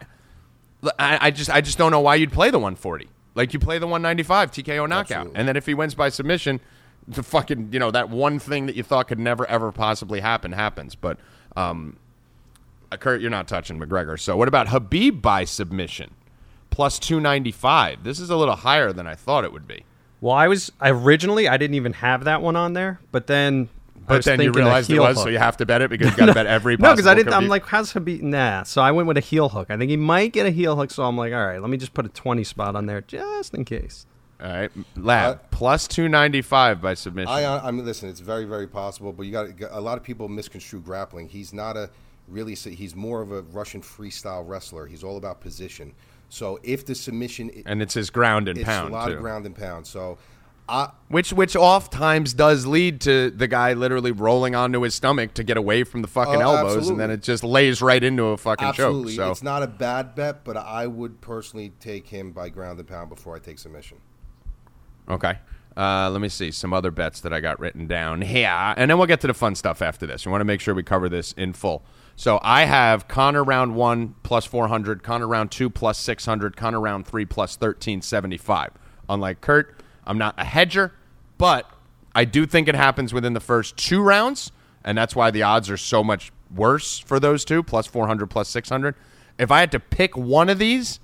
I, 1.00 1.18
I 1.20 1.32
just, 1.32 1.50
I 1.50 1.62
just 1.62 1.80
don't 1.80 1.90
know 1.90 2.00
why 2.00 2.14
you'd 2.14 2.32
play 2.32 2.52
the 2.52 2.60
140. 2.60 3.10
Like 3.34 3.54
you 3.54 3.60
play 3.60 3.80
the 3.80 3.88
195 3.88 4.52
TKO 4.52 4.88
knockout, 4.88 5.12
Absolutely. 5.12 5.40
and 5.40 5.48
then 5.48 5.58
if 5.58 5.66
he 5.66 5.74
wins 5.74 5.96
by 5.96 6.10
submission, 6.10 6.62
the 7.08 7.24
fucking, 7.24 7.70
you 7.72 7.80
know, 7.80 7.90
that 7.90 8.12
one 8.12 8.38
thing 8.38 8.68
that 8.68 8.76
you 8.76 8.84
thought 8.84 9.08
could 9.08 9.20
never 9.20 9.48
ever 9.48 9.72
possibly 9.72 10.20
happen 10.20 10.52
happens. 10.52 10.94
But, 10.94 11.18
um, 11.58 11.98
uh, 12.92 12.98
Kurt, 12.98 13.20
you're 13.20 13.32
not 13.32 13.48
touching 13.48 13.80
McGregor. 13.80 14.20
So 14.20 14.38
what 14.38 14.48
about 14.48 14.68
Habib 14.68 15.24
by 15.24 15.44
submission? 15.44 16.12
Plus 16.76 17.00
295. 17.00 18.04
This 18.04 18.20
is 18.20 18.30
a 18.30 18.36
little 18.36 18.56
higher 18.58 18.92
than 18.92 19.08
I 19.08 19.16
thought 19.16 19.46
it 19.46 19.54
would 19.54 19.66
be. 19.68 19.86
Well, 20.20 20.34
I 20.36 20.48
was 20.50 20.72
originally 20.82 21.48
I 21.48 21.56
didn't 21.58 21.76
even 21.76 21.94
have 21.94 22.26
that 22.26 22.42
one 22.42 22.56
on 22.58 22.74
there, 22.74 23.00
but 23.12 23.28
then 23.28 23.70
I 23.96 24.00
But 24.08 24.26
then 24.26 24.42
you 24.42 24.52
realized 24.52 24.90
it 24.90 25.00
was, 25.00 25.16
hook. 25.16 25.24
so 25.24 25.30
you 25.30 25.38
have 25.38 25.56
to 25.58 25.66
bet 25.66 25.82
it 25.82 25.90
because 25.90 26.12
you 26.12 26.18
got 26.18 26.26
to 26.26 26.34
bet 26.34 26.48
every 26.48 26.76
No, 26.76 26.92
because 26.92 27.08
I 27.08 27.16
didn't. 27.16 27.34
I'm 27.34 27.46
Khabib. 27.46 27.50
like, 27.50 27.66
how's 27.68 27.92
Habib? 27.94 28.22
Nah. 28.22 28.64
So 28.64 28.82
I 28.82 28.92
went 28.92 29.08
with 29.08 29.16
a 29.18 29.22
heel 29.22 29.48
hook. 29.50 29.72
I 29.72 29.78
think 29.78 29.90
he 29.90 29.96
might 29.98 30.34
get 30.34 30.46
a 30.46 30.52
heel 30.52 30.76
hook. 30.76 30.92
So 30.92 31.04
I'm 31.04 31.18
like, 31.18 31.32
all 31.34 31.46
right, 31.46 31.62
let 31.62 31.70
me 31.70 31.78
just 31.78 31.94
put 31.94 32.06
a 32.06 32.10
20 32.10 32.44
spot 32.44 32.76
on 32.76 32.88
there 32.88 33.02
just 33.02 33.54
in 33.54 33.64
case. 33.64 34.06
All 34.42 34.48
right, 34.52 34.72
Lab 34.98 35.36
Uh, 35.36 35.40
plus 35.52 35.88
295 35.88 36.82
by 36.82 36.94
submission. 36.94 37.32
I, 37.32 37.68
I 37.68 37.72
mean, 37.72 37.86
listen, 37.86 38.10
it's 38.10 38.20
very, 38.20 38.44
very 38.44 38.68
possible, 38.68 39.14
but 39.14 39.24
you 39.24 39.32
got 39.32 39.48
a 39.72 39.80
lot 39.80 39.98
of 39.98 40.04
people 40.04 40.28
misconstrue 40.28 40.82
grappling. 40.82 41.30
He's 41.30 41.54
not 41.54 41.78
a 41.78 41.90
really. 42.28 42.54
He's 42.54 42.96
more 42.96 43.22
of 43.22 43.32
a 43.32 43.44
Russian 43.44 43.82
freestyle 43.82 44.46
wrestler. 44.46 44.88
He's 44.88 45.04
all 45.06 45.16
about 45.16 45.40
position. 45.40 45.94
So 46.36 46.60
if 46.64 46.86
the 46.86 46.96
submission, 46.96 47.50
and 47.66 47.82
it's 47.82 47.94
his 47.94 48.10
ground 48.10 48.50
and 48.50 48.58
it's 48.58 48.66
pound 48.66 48.90
a 48.90 48.94
lot 48.94 49.08
too. 49.08 49.14
of 49.14 49.22
ground 49.22 49.46
and 49.46 49.56
pound. 49.56 49.88
So, 49.88 50.18
I 50.68 50.90
Which 51.08 51.32
which 51.32 51.56
oft 51.56 51.94
times 51.94 52.34
does 52.34 52.66
lead 52.66 53.00
to 53.02 53.30
the 53.30 53.48
guy 53.48 53.72
literally 53.72 54.12
rolling 54.12 54.54
onto 54.54 54.82
his 54.82 54.94
stomach 54.94 55.34
to 55.36 55.44
get 55.46 55.56
away 55.56 55.86
from 55.86 56.02
the 56.02 56.10
fucking 56.10 56.42
Oh, 56.42 56.56
elbows, 56.58 56.90
and 56.90 57.00
then 57.00 57.10
it 57.10 57.22
just 57.24 57.44
lays 57.46 57.82
right 57.82 58.04
into 58.04 58.24
a 58.26 58.38
fucking 58.38 58.68
absolutely, 58.68 59.16
choke. 59.16 59.26
So 59.28 59.32
it's 59.32 59.44
not 59.44 59.64
a 59.64 59.68
bad 59.68 60.14
bet, 60.14 60.44
but 60.44 60.58
I 60.58 60.88
would 60.88 61.22
personally 61.22 61.72
take 61.80 62.08
him 62.08 62.34
by 62.34 62.50
ground 62.50 62.80
and 62.80 62.88
pound 62.88 63.10
before 63.10 63.38
I 63.38 63.40
take 63.40 63.58
submission. 63.58 64.00
okay, 65.08 65.38
uh, 65.78 66.10
let 66.10 66.20
me 66.20 66.28
see 66.28 66.52
some 66.52 66.74
other 66.74 66.92
bets 66.92 67.22
that 67.22 67.32
I 67.32 67.40
got 67.40 67.62
written 67.62 67.88
down 67.88 68.22
here, 68.22 68.74
and 68.76 68.92
then 68.92 68.98
we'll 68.98 69.08
get 69.08 69.22
to 69.22 69.28
the 69.28 69.34
fun 69.34 69.56
stuff 69.56 69.82
after 69.82 70.06
this. 70.06 70.26
We 70.26 70.32
want 70.34 70.42
to 70.42 70.46
make 70.46 70.60
sure 70.60 70.74
we 70.74 70.84
cover 70.84 71.08
this 71.08 71.32
in 71.34 71.54
full. 71.54 71.84
So 72.16 72.40
I 72.42 72.66
have 72.66 73.08
Conor 73.08 73.44
round 73.44 73.76
one 73.76 74.16
plus 74.24 74.46
four 74.46 74.68
hundred, 74.68 75.04
Conor 75.04 75.28
round 75.28 75.52
two 75.52 75.70
plus 75.70 75.98
six 75.98 76.26
hundred, 76.26 76.56
Conor 76.56 76.80
round 76.80 77.06
three 77.06 77.26
plus 77.26 77.56
thirteen 77.56 78.02
seventy 78.02 78.38
five. 78.38 78.72
Unlike 79.10 79.42
Kurt, 79.42 79.82
I'm 80.06 80.18
not 80.18 80.36
a 80.38 80.46
hedger, 80.46 80.94
but 81.38 81.70
I 82.16 82.26
do 82.26 82.46
think 82.46 82.68
it 82.68 82.76
happens 82.76 83.14
within 83.14 83.34
the 83.34 83.40
first 83.40 83.76
two 83.76 84.02
rounds, 84.02 84.52
and 84.84 84.98
that's 84.98 85.16
why 85.16 85.32
the 85.32 85.44
odds 85.44 85.70
are 85.70 85.78
so 85.78 86.04
much 86.04 86.32
worse 86.54 86.98
for 87.00 87.20
those 87.20 87.44
two, 87.44 87.62
plus 87.62 87.88
400, 87.88 88.28
plus 88.28 88.48
600. 88.50 88.96
If 89.38 89.52
I 89.52 89.60
had 89.60 89.72
to 89.74 89.80
pick 89.80 90.16
one 90.16 90.50
of 90.50 90.58
these, 90.58 91.00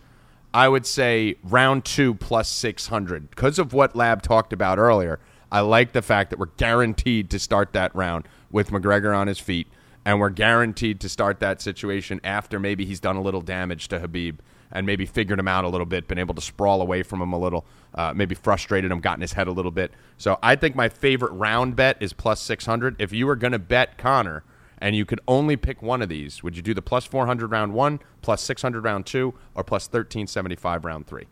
I 0.53 0.69
would 0.69 0.85
say 0.85 1.35
round 1.43 1.83
two 1.83 2.15
plus 2.15 2.47
600. 2.47 3.29
Because 3.29 3.59
of 3.59 3.73
what 3.73 3.95
Lab 3.95 4.21
talked 4.21 4.53
about 4.53 4.77
earlier, 4.77 5.19
I 5.51 5.59
like 5.59 5.91
the 5.91 6.01
fact 6.01 6.29
that 6.29 6.39
we're 6.39 6.45
guaranteed 6.57 7.29
to 7.31 7.39
start 7.39 7.73
that 7.73 7.93
round 7.93 8.27
with 8.49 8.69
McGregor 8.69 9.15
on 9.15 9.27
his 9.27 9.39
feet, 9.39 9.67
and 10.05 10.19
we're 10.19 10.29
guaranteed 10.29 10.99
to 11.01 11.09
start 11.09 11.39
that 11.39 11.61
situation 11.61 12.19
after 12.23 12.59
maybe 12.59 12.85
he's 12.85 12.99
done 12.99 13.15
a 13.15 13.21
little 13.21 13.41
damage 13.41 13.87
to 13.89 13.99
Habib 13.99 14.39
and 14.71 14.85
maybe 14.85 15.05
figured 15.05 15.37
him 15.37 15.47
out 15.47 15.65
a 15.65 15.67
little 15.67 15.85
bit, 15.85 16.07
been 16.07 16.17
able 16.17 16.33
to 16.33 16.41
sprawl 16.41 16.81
away 16.81 17.03
from 17.03 17.21
him 17.21 17.33
a 17.33 17.39
little, 17.39 17.65
uh, 17.93 18.13
maybe 18.15 18.33
frustrated 18.33 18.91
him, 18.91 18.99
gotten 18.99 19.21
his 19.21 19.33
head 19.33 19.47
a 19.47 19.51
little 19.51 19.71
bit. 19.71 19.91
So 20.17 20.39
I 20.41 20.55
think 20.55 20.75
my 20.75 20.89
favorite 20.89 21.33
round 21.33 21.75
bet 21.75 21.97
is 21.99 22.13
plus 22.13 22.41
600. 22.41 22.95
If 22.99 23.11
you 23.11 23.27
were 23.27 23.35
going 23.35 23.51
to 23.51 23.59
bet 23.59 23.97
Conor 23.97 24.43
and 24.77 24.95
you 24.95 25.05
could 25.05 25.19
only 25.27 25.57
pick 25.57 25.81
one 25.81 26.01
of 26.01 26.09
these, 26.09 26.41
would 26.41 26.55
you 26.55 26.61
do 26.61 26.73
the 26.73 26.81
plus 26.81 27.05
400 27.05 27.51
round 27.51 27.73
one, 27.73 27.99
plus 28.21 28.41
600 28.41 28.83
round 28.83 29.05
two, 29.05 29.33
or 29.55 29.63
plus 29.63 29.83
1375 29.83 30.85
round 30.85 31.05
three? 31.05 31.27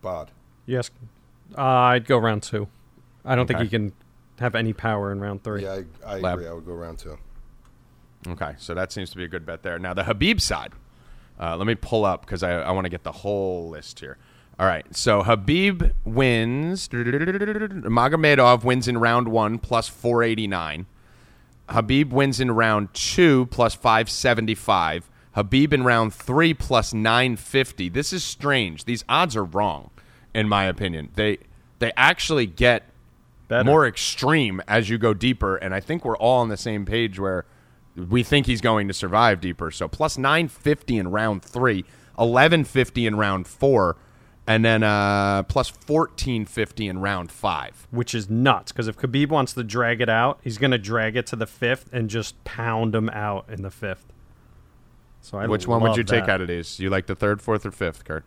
Bod. 0.00 0.30
Yes, 0.66 0.90
uh, 1.58 1.62
I'd 1.62 2.06
go 2.06 2.16
round 2.16 2.42
two. 2.42 2.68
I 3.24 3.34
don't 3.34 3.46
think 3.46 3.60
he 3.60 3.68
can 3.68 3.92
have 4.40 4.54
any 4.54 4.72
power 4.72 5.12
in 5.12 5.20
round 5.20 5.44
three. 5.44 5.62
Yeah, 5.62 5.82
I, 6.04 6.14
I 6.14 6.32
agree. 6.32 6.48
I 6.48 6.52
would 6.52 6.66
go 6.66 6.72
round 6.72 6.98
two. 6.98 7.18
Okay, 8.26 8.54
so 8.58 8.74
that 8.74 8.90
seems 8.92 9.10
to 9.10 9.16
be 9.16 9.24
a 9.24 9.28
good 9.28 9.46
bet 9.46 9.62
there. 9.62 9.78
Now 9.78 9.94
the 9.94 10.04
Habib 10.04 10.40
side, 10.40 10.72
uh, 11.38 11.56
let 11.56 11.66
me 11.66 11.74
pull 11.74 12.04
up 12.04 12.22
because 12.26 12.42
I, 12.42 12.52
I 12.52 12.72
want 12.72 12.86
to 12.86 12.90
get 12.90 13.04
the 13.04 13.12
whole 13.12 13.70
list 13.70 14.00
here. 14.00 14.18
All 14.58 14.66
right, 14.66 14.84
so 14.94 15.22
Habib 15.22 15.84
wins. 16.04 16.88
Magomedov 16.88 18.62
wins 18.64 18.88
in 18.88 18.98
round 18.98 19.28
one 19.28 19.58
plus 19.58 19.88
four 19.88 20.22
eighty 20.22 20.46
nine. 20.46 20.86
Habib 21.68 22.12
wins 22.12 22.40
in 22.40 22.50
round 22.50 22.92
two 22.92 23.46
plus 23.46 23.74
five 23.74 24.10
seventy 24.10 24.54
five. 24.54 25.08
Habib 25.32 25.72
in 25.72 25.84
round 25.84 26.12
three 26.12 26.52
plus 26.52 26.92
nine 26.92 27.36
fifty. 27.36 27.88
This 27.88 28.12
is 28.12 28.22
strange. 28.22 28.84
These 28.84 29.04
odds 29.08 29.34
are 29.36 29.44
wrong, 29.44 29.90
in 30.34 30.46
my 30.48 30.64
opinion. 30.64 31.10
They 31.14 31.38
they 31.78 31.92
actually 31.96 32.46
get 32.46 32.89
Better. 33.50 33.64
more 33.64 33.84
extreme 33.84 34.62
as 34.68 34.88
you 34.88 34.96
go 34.96 35.12
deeper, 35.12 35.56
and 35.56 35.74
I 35.74 35.80
think 35.80 36.04
we're 36.04 36.16
all 36.16 36.38
on 36.38 36.48
the 36.50 36.56
same 36.56 36.86
page 36.86 37.18
where 37.18 37.44
we 37.96 38.22
think 38.22 38.46
he's 38.46 38.60
going 38.60 38.86
to 38.86 38.94
survive 38.94 39.40
deeper. 39.40 39.72
So 39.72 39.88
plus 39.88 40.16
950 40.16 40.96
in 40.96 41.10
round 41.10 41.42
three, 41.42 41.82
1150 42.14 43.06
in 43.06 43.16
round 43.16 43.48
four, 43.48 43.96
and 44.46 44.64
then 44.64 44.84
uh, 44.84 45.42
plus 45.42 45.70
1450 45.70 46.86
in 46.86 47.00
round 47.00 47.32
five. 47.32 47.88
which 47.90 48.14
is 48.14 48.30
nuts. 48.30 48.70
Because 48.70 48.86
if 48.86 48.96
Khabib 48.96 49.30
wants 49.30 49.52
to 49.54 49.64
drag 49.64 50.00
it 50.00 50.08
out, 50.08 50.38
he's 50.44 50.56
going 50.56 50.70
to 50.70 50.78
drag 50.78 51.16
it 51.16 51.26
to 51.26 51.36
the 51.36 51.46
fifth 51.46 51.92
and 51.92 52.08
just 52.08 52.42
pound 52.44 52.94
him 52.94 53.08
out 53.10 53.46
in 53.48 53.62
the 53.62 53.70
fifth. 53.70 54.06
So 55.22 55.38
I 55.38 55.48
Which 55.48 55.66
one 55.66 55.82
would 55.82 55.96
you 55.96 56.04
take 56.04 56.28
out 56.28 56.40
of 56.40 56.46
these? 56.46 56.78
You 56.78 56.88
like 56.88 57.06
the 57.06 57.16
third, 57.16 57.42
fourth, 57.42 57.66
or 57.66 57.72
fifth, 57.72 58.04
Kurt? 58.04 58.24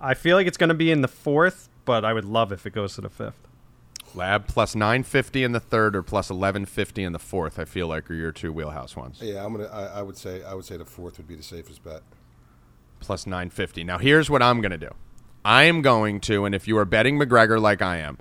I 0.00 0.14
feel 0.14 0.36
like 0.38 0.46
it's 0.46 0.56
going 0.56 0.68
to 0.68 0.74
be 0.74 0.90
in 0.90 1.02
the 1.02 1.08
fourth, 1.08 1.68
but 1.84 2.02
I 2.02 2.14
would 2.14 2.24
love 2.24 2.50
if 2.50 2.66
it 2.66 2.72
goes 2.72 2.94
to 2.94 3.02
the 3.02 3.10
fifth. 3.10 3.46
Lab 4.14 4.46
plus 4.46 4.74
950 4.74 5.42
in 5.42 5.52
the 5.52 5.60
third 5.60 5.96
or 5.96 6.02
plus 6.02 6.30
1150 6.30 7.02
in 7.04 7.12
the 7.12 7.18
fourth, 7.18 7.58
I 7.58 7.64
feel 7.64 7.88
like 7.88 8.10
are 8.10 8.14
your 8.14 8.32
two 8.32 8.52
wheelhouse 8.52 8.94
ones. 8.96 9.18
Yeah, 9.22 9.44
I'm 9.44 9.52
gonna. 9.52 9.68
I, 9.68 9.98
I 9.98 10.02
would 10.02 10.16
say. 10.16 10.42
I 10.44 10.54
would 10.54 10.64
say 10.64 10.76
the 10.76 10.84
fourth 10.84 11.18
would 11.18 11.26
be 11.28 11.34
the 11.34 11.42
safest 11.42 11.82
bet. 11.82 12.02
plus 13.00 13.26
950. 13.26 13.84
Now, 13.84 13.98
here's 13.98 14.30
what 14.30 14.42
I'm 14.42 14.60
going 14.60 14.70
to 14.70 14.78
do. 14.78 14.90
I 15.44 15.64
am 15.64 15.82
going 15.82 16.20
to, 16.20 16.44
and 16.46 16.54
if 16.54 16.66
you 16.66 16.78
are 16.78 16.86
betting 16.86 17.18
McGregor 17.18 17.60
like 17.60 17.82
I 17.82 17.98
am, 17.98 18.16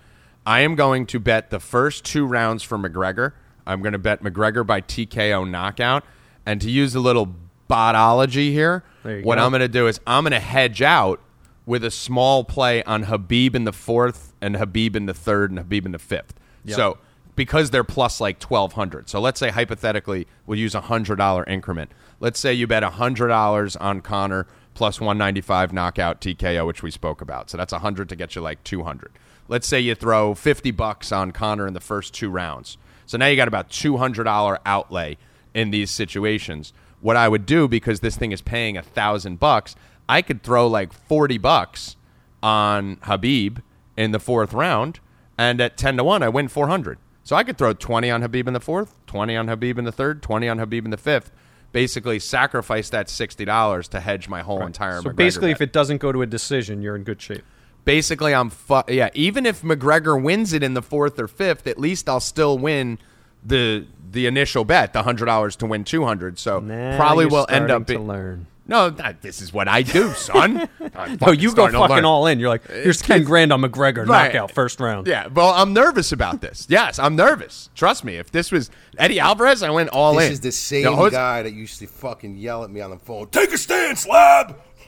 I 0.45 0.59
am 0.61 0.75
going 0.75 1.05
to 1.07 1.19
bet 1.19 1.51
the 1.51 1.59
first 1.59 2.03
two 2.03 2.25
rounds 2.25 2.63
for 2.63 2.77
McGregor. 2.77 3.31
I'm 3.65 3.81
going 3.81 3.93
to 3.93 3.99
bet 3.99 4.21
McGregor 4.21 4.65
by 4.67 4.81
TKO 4.81 5.49
knockout. 5.49 6.03
And 6.45 6.59
to 6.59 6.69
use 6.69 6.95
a 6.95 6.99
little 6.99 7.33
botology 7.69 8.51
here, 8.51 8.83
what 9.03 9.37
go. 9.37 9.45
I'm 9.45 9.51
going 9.51 9.61
to 9.61 9.69
do 9.69 9.87
is 9.87 10.01
I'm 10.05 10.23
going 10.25 10.33
to 10.33 10.39
hedge 10.41 10.81
out 10.81 11.21
with 11.65 11.85
a 11.85 11.91
small 11.91 12.43
play 12.43 12.83
on 12.83 13.03
Habib 13.03 13.55
in 13.55 13.63
the 13.63 13.71
fourth 13.71 14.32
and 14.43 14.57
Habib 14.57 14.95
in 14.95 15.05
the 15.05 15.13
third 15.13 15.49
and 15.51 15.57
Habib 15.57 15.85
in 15.85 15.91
the 15.91 15.99
fifth. 15.99 16.33
So 16.75 16.97
because 17.35 17.71
they're 17.71 17.83
plus 17.83 18.21
like 18.21 18.39
1200 18.39 19.09
so 19.09 19.19
let's 19.19 19.39
say 19.39 19.49
hypothetically 19.49 20.27
we'll 20.45 20.59
use 20.59 20.75
a 20.75 20.81
hundred 20.81 21.15
dollar 21.15 21.43
increment. 21.45 21.91
Let's 22.19 22.39
say 22.39 22.53
you 22.53 22.67
bet 22.67 22.83
a 22.83 22.91
hundred 22.91 23.29
dollars 23.29 23.75
on 23.75 24.01
conor 24.01 24.45
plus 24.75 24.99
195 24.99 25.73
knockout 25.73 26.21
tko 26.21 26.65
which 26.67 26.83
we 26.83 26.91
spoke 26.91 27.21
about. 27.21 27.49
So 27.49 27.57
that's 27.57 27.73
a 27.73 27.79
hundred 27.79 28.09
to 28.09 28.15
get 28.15 28.35
you 28.35 28.41
like 28.41 28.63
200 28.63 29.11
let's 29.47 29.67
say 29.67 29.79
you 29.79 29.95
throw 29.95 30.33
50 30.33 30.71
bucks 30.71 31.11
on 31.11 31.31
conor 31.31 31.67
in 31.67 31.73
the 31.73 31.79
first 31.79 32.13
two 32.13 32.29
rounds. 32.29 32.77
So 33.05 33.17
now 33.17 33.27
you 33.27 33.35
got 33.35 33.49
about 33.49 33.69
$200 33.69 34.57
outlay 34.65 35.17
in 35.53 35.71
these 35.71 35.91
situations. 35.91 36.71
What 37.01 37.17
i 37.17 37.27
would 37.27 37.45
do 37.45 37.67
because 37.67 37.99
this 37.99 38.15
thing 38.15 38.31
is 38.31 38.41
paying 38.41 38.77
a 38.77 38.81
thousand 38.81 39.37
bucks 39.37 39.75
i 40.07 40.21
could 40.21 40.41
throw 40.41 40.67
like 40.67 40.93
40 40.93 41.37
bucks 41.37 41.97
on 42.41 42.97
habib 43.01 43.59
in 43.97 44.11
the 44.11 44.19
fourth 44.19 44.53
round 44.53 44.99
and 45.37 45.59
at 45.61 45.77
10 45.77 45.97
to 45.97 46.03
1 46.03 46.23
i 46.23 46.29
win 46.29 46.47
400 46.47 46.97
so 47.23 47.35
i 47.35 47.43
could 47.43 47.57
throw 47.57 47.73
20 47.73 48.09
on 48.09 48.21
habib 48.21 48.47
in 48.47 48.53
the 48.53 48.59
fourth 48.59 48.95
20 49.07 49.35
on 49.35 49.47
habib 49.47 49.77
in 49.77 49.85
the 49.85 49.91
third 49.91 50.21
20 50.21 50.47
on 50.49 50.57
habib 50.59 50.85
in 50.85 50.91
the 50.91 50.97
fifth 50.97 51.31
basically 51.71 52.19
sacrifice 52.19 52.89
that 52.91 53.07
$60 53.07 53.87
to 53.89 53.99
hedge 53.99 54.29
my 54.29 54.41
whole 54.43 54.63
entire 54.63 55.01
So 55.01 55.09
McGregor 55.09 55.15
basically, 55.15 55.49
bet. 55.53 55.57
if 55.57 55.61
it 55.61 55.73
doesn't 55.73 55.97
go 55.97 56.11
to 56.11 56.21
a 56.21 56.27
decision, 56.27 56.83
you're 56.83 56.95
in 56.95 57.03
good 57.03 57.19
shape. 57.19 57.43
basically 57.83 58.33
i'm 58.33 58.49
fu- 58.51 58.83
yeah 58.89 59.09
even 59.15 59.45
if 59.47 59.61
mcgregor 59.63 60.21
wins 60.21 60.53
it 60.53 60.61
in 60.63 60.73
the 60.75 60.81
fourth 60.83 61.19
or 61.19 61.27
fifth 61.27 61.65
at 61.67 61.79
least 61.79 62.07
i'll 62.07 62.19
still 62.19 62.57
win 62.59 62.99
the 63.43 63.85
the 64.11 64.27
initial 64.27 64.63
bet 64.63 64.93
the 64.93 65.01
$100 65.01 65.57
to 65.57 65.65
win 65.65 65.83
200 65.83 66.37
so 66.37 66.59
Now 66.59 66.95
probably 66.95 67.25
will 67.25 67.47
end 67.49 67.71
up 67.71 67.87
to 67.87 67.93
be- 67.93 67.97
learn. 67.97 68.45
No 68.67 68.89
that, 68.89 69.21
this 69.21 69.41
is 69.41 69.51
what 69.51 69.67
i 69.67 69.81
do 69.81 70.11
son 70.13 70.67
I'm 70.95 71.17
No, 71.21 71.31
you 71.31 71.49
go 71.49 71.67
starting 71.69 71.79
fucking 71.79 72.05
all 72.05 72.27
in. 72.27 72.39
You're 72.39 72.49
like, 72.49 72.67
here's 72.67 73.01
uh, 73.01 73.05
ten 73.05 73.23
grand 73.23 73.51
on 73.51 73.61
McGregor 73.61 74.05
Right. 74.07 74.27
knockout 74.31 74.51
first 74.51 74.79
round. 74.79 75.07
Yeah, 75.07 75.25
well, 75.27 75.49
I'm 75.49 75.73
nervous 75.73 76.11
about 76.11 76.39
this. 76.41 76.67
Yes, 76.73 76.99
I'm 76.99 77.15
nervous. 77.15 77.69
Trust 77.73 78.03
me. 78.03 78.17
If 78.17 78.31
this 78.31 78.51
was 78.51 78.69
Eddie 78.97 79.19
Alvarez, 79.19 79.63
I 79.63 79.69
went 79.71 79.89
all 79.89 80.13
This 80.15 80.23
in. 80.23 80.29
This 80.29 80.33
is 80.35 80.39
the 80.41 80.51
same 80.51 80.83
No, 80.83 80.95
Jose- 80.95 81.15
guy 81.15 81.41
that 81.43 81.53
used 81.53 81.79
to 81.79 81.87
fucking 81.87 82.37
yell 82.37 82.63
at 82.63 82.69
me 82.69 82.81
on 82.81 82.91
the 82.91 82.99
phone. 82.99 83.27
Take 83.29 83.53
a 83.53 83.57
stand, 83.57 84.05
lab. 84.07 84.55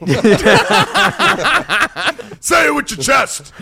Say 2.40 2.66
it 2.68 2.74
with 2.74 2.90
your 2.90 3.02
chest. 3.02 3.52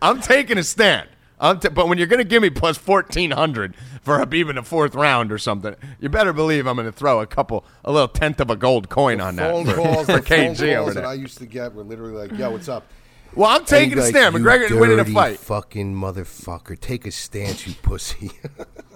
I'm 0.00 0.20
taking 0.20 0.56
a 0.58 0.62
stand. 0.64 1.08
I'm 1.42 1.58
t- 1.58 1.68
but 1.68 1.88
when 1.88 1.98
you're 1.98 2.06
going 2.06 2.18
to 2.18 2.24
give 2.24 2.40
me 2.40 2.50
plus 2.50 2.78
1400 2.78 3.74
for 4.00 4.18
Habib 4.18 4.48
in 4.48 4.56
the 4.56 4.62
fourth 4.62 4.94
round 4.94 5.32
or 5.32 5.38
something, 5.38 5.74
you 6.00 6.08
better 6.08 6.32
believe 6.32 6.66
I'm 6.66 6.76
going 6.76 6.86
to 6.86 6.92
throw 6.92 7.20
a 7.20 7.26
couple, 7.26 7.66
a 7.84 7.90
little 7.90 8.08
tenth 8.08 8.40
of 8.40 8.48
a 8.48 8.56
gold 8.56 8.88
coin 8.88 9.20
on 9.20 9.36
that 9.36 9.50
phone 9.50 9.66
for, 9.66 9.74
calls, 9.74 10.06
for 10.06 10.12
the 10.12 10.22
phone 10.22 10.54
KG 10.54 10.76
over 10.76 10.84
calls 10.84 10.94
that. 10.94 11.04
I 11.04 11.14
used 11.14 11.38
to 11.38 11.46
get 11.46 11.74
were 11.74 11.82
literally 11.82 12.14
like, 12.14 12.38
"Yo, 12.38 12.52
what's 12.52 12.68
up?" 12.68 12.86
well, 13.34 13.50
I'm 13.50 13.64
taking 13.64 13.98
a 13.98 14.02
And 14.02 14.10
stand. 14.10 14.36
McGregor 14.36 14.80
winning 14.80 15.00
a 15.00 15.04
fight 15.04 15.38
Fucking 15.40 15.94
motherfucker, 15.94 16.78
take 16.78 17.06
a 17.06 17.10
stance, 17.10 17.66
you 17.66 17.74
pussy. 17.82 18.30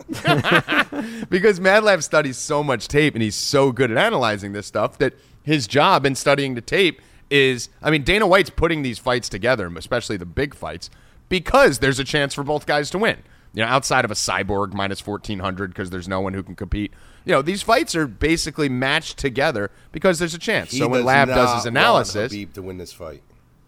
because 1.28 1.58
Mad 1.58 1.82
Lab 1.82 2.02
studies 2.02 2.36
so 2.36 2.62
much 2.62 2.86
tape 2.86 3.14
and 3.14 3.22
he's 3.22 3.34
so 3.34 3.72
good 3.72 3.90
at 3.90 3.98
analyzing 3.98 4.52
this 4.52 4.66
stuff 4.66 4.98
that 4.98 5.14
his 5.42 5.66
job 5.66 6.06
in 6.06 6.14
studying 6.14 6.54
the 6.54 6.60
tape 6.60 7.00
is, 7.28 7.70
I 7.82 7.90
mean, 7.90 8.04
Dana 8.04 8.26
White's 8.26 8.50
putting 8.50 8.82
these 8.82 9.00
fights 9.00 9.28
together, 9.28 9.72
especially 9.76 10.16
the 10.16 10.26
big 10.26 10.54
fights, 10.54 10.90
because 11.28 11.78
there's 11.80 11.98
a 11.98 12.04
chance 12.04 12.34
for 12.34 12.42
both 12.42 12.66
guys 12.66 12.90
to 12.90 12.98
win. 12.98 13.22
You 13.52 13.62
know, 13.62 13.68
outside 13.68 14.04
of 14.04 14.10
a 14.10 14.14
cyborg 14.14 14.74
minus 14.74 15.04
1400 15.06 15.70
because 15.70 15.90
there's 15.90 16.08
no 16.08 16.20
one 16.20 16.34
who 16.34 16.42
can 16.42 16.54
compete. 16.54 16.92
You 17.24 17.32
know, 17.32 17.42
these 17.42 17.62
fights 17.62 17.94
are 17.94 18.06
basically 18.06 18.68
matched 18.68 19.16
together 19.18 19.70
because 19.92 20.18
there's 20.18 20.34
a 20.34 20.38
chance. 20.38 20.72
He 20.72 20.78
so 20.78 20.88
when 20.88 21.00
does 21.00 21.06
Lab 21.06 21.28
does 21.28 21.54
his 21.54 21.66
analysis, 21.66 22.32
Habib 22.32 22.52
to 22.54 22.62
win 22.62 22.78
this 22.78 22.92
fight. 22.92 23.22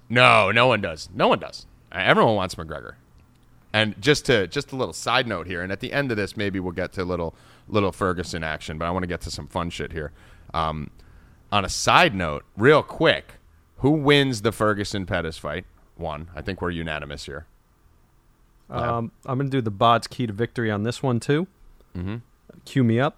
no, 0.09 0.51
no 0.51 0.67
one 0.67 0.81
does. 0.81 1.09
No 1.15 1.29
one 1.29 1.39
does. 1.39 1.67
Uh, 1.91 2.01
Everyone 2.01 2.35
wants 2.35 2.55
McGregor. 2.55 2.95
And 3.73 4.01
just 4.01 4.27
to 4.27 4.47
just 4.47 4.73
a 4.73 4.77
little 4.77 4.93
side 4.95 5.27
note 5.27 5.47
here, 5.47 5.63
and 5.63 5.73
at 5.73 5.81
the 5.81 5.93
end 5.93 6.11
of 6.11 6.17
this, 6.17 6.37
maybe 6.37 6.61
we'll 6.61 6.73
get 6.73 6.93
to 6.95 7.03
a 7.03 7.05
little 7.05 7.35
little 7.67 7.93
Ferguson 7.93 8.43
action, 8.43 8.79
but 8.79 8.87
I 8.87 8.91
want 8.91 9.03
to 9.05 9.09
get 9.09 9.21
to 9.23 9.31
some 9.31 9.47
fun 9.47 9.71
shit 9.71 9.93
here. 9.93 10.13
Um, 10.55 10.91
on 11.51 11.65
a 11.65 11.69
side 11.69 12.15
note, 12.15 12.45
real 12.57 12.83
quick, 12.83 13.35
who 13.79 13.91
wins 13.91 14.43
the 14.43 14.53
Ferguson 14.53 15.07
Pettis 15.07 15.39
fight? 15.39 15.65
One. 15.99 16.29
I 16.35 16.43
think 16.43 16.63
we're 16.63 16.71
unanimous 16.71 17.27
here. 17.27 17.47
Um, 18.71 19.13
I'm 19.25 19.39
going 19.39 19.51
to 19.51 19.57
do 19.57 19.63
the 19.63 19.71
Bod's 19.71 20.07
key 20.07 20.27
to 20.27 20.33
victory 20.33 20.71
on 20.71 20.83
this 20.83 21.03
one, 21.03 21.21
too. 21.21 21.47
Mm-hmm. 21.97 22.17
Cue 22.65 22.85
me 22.85 23.01
up. 23.01 23.17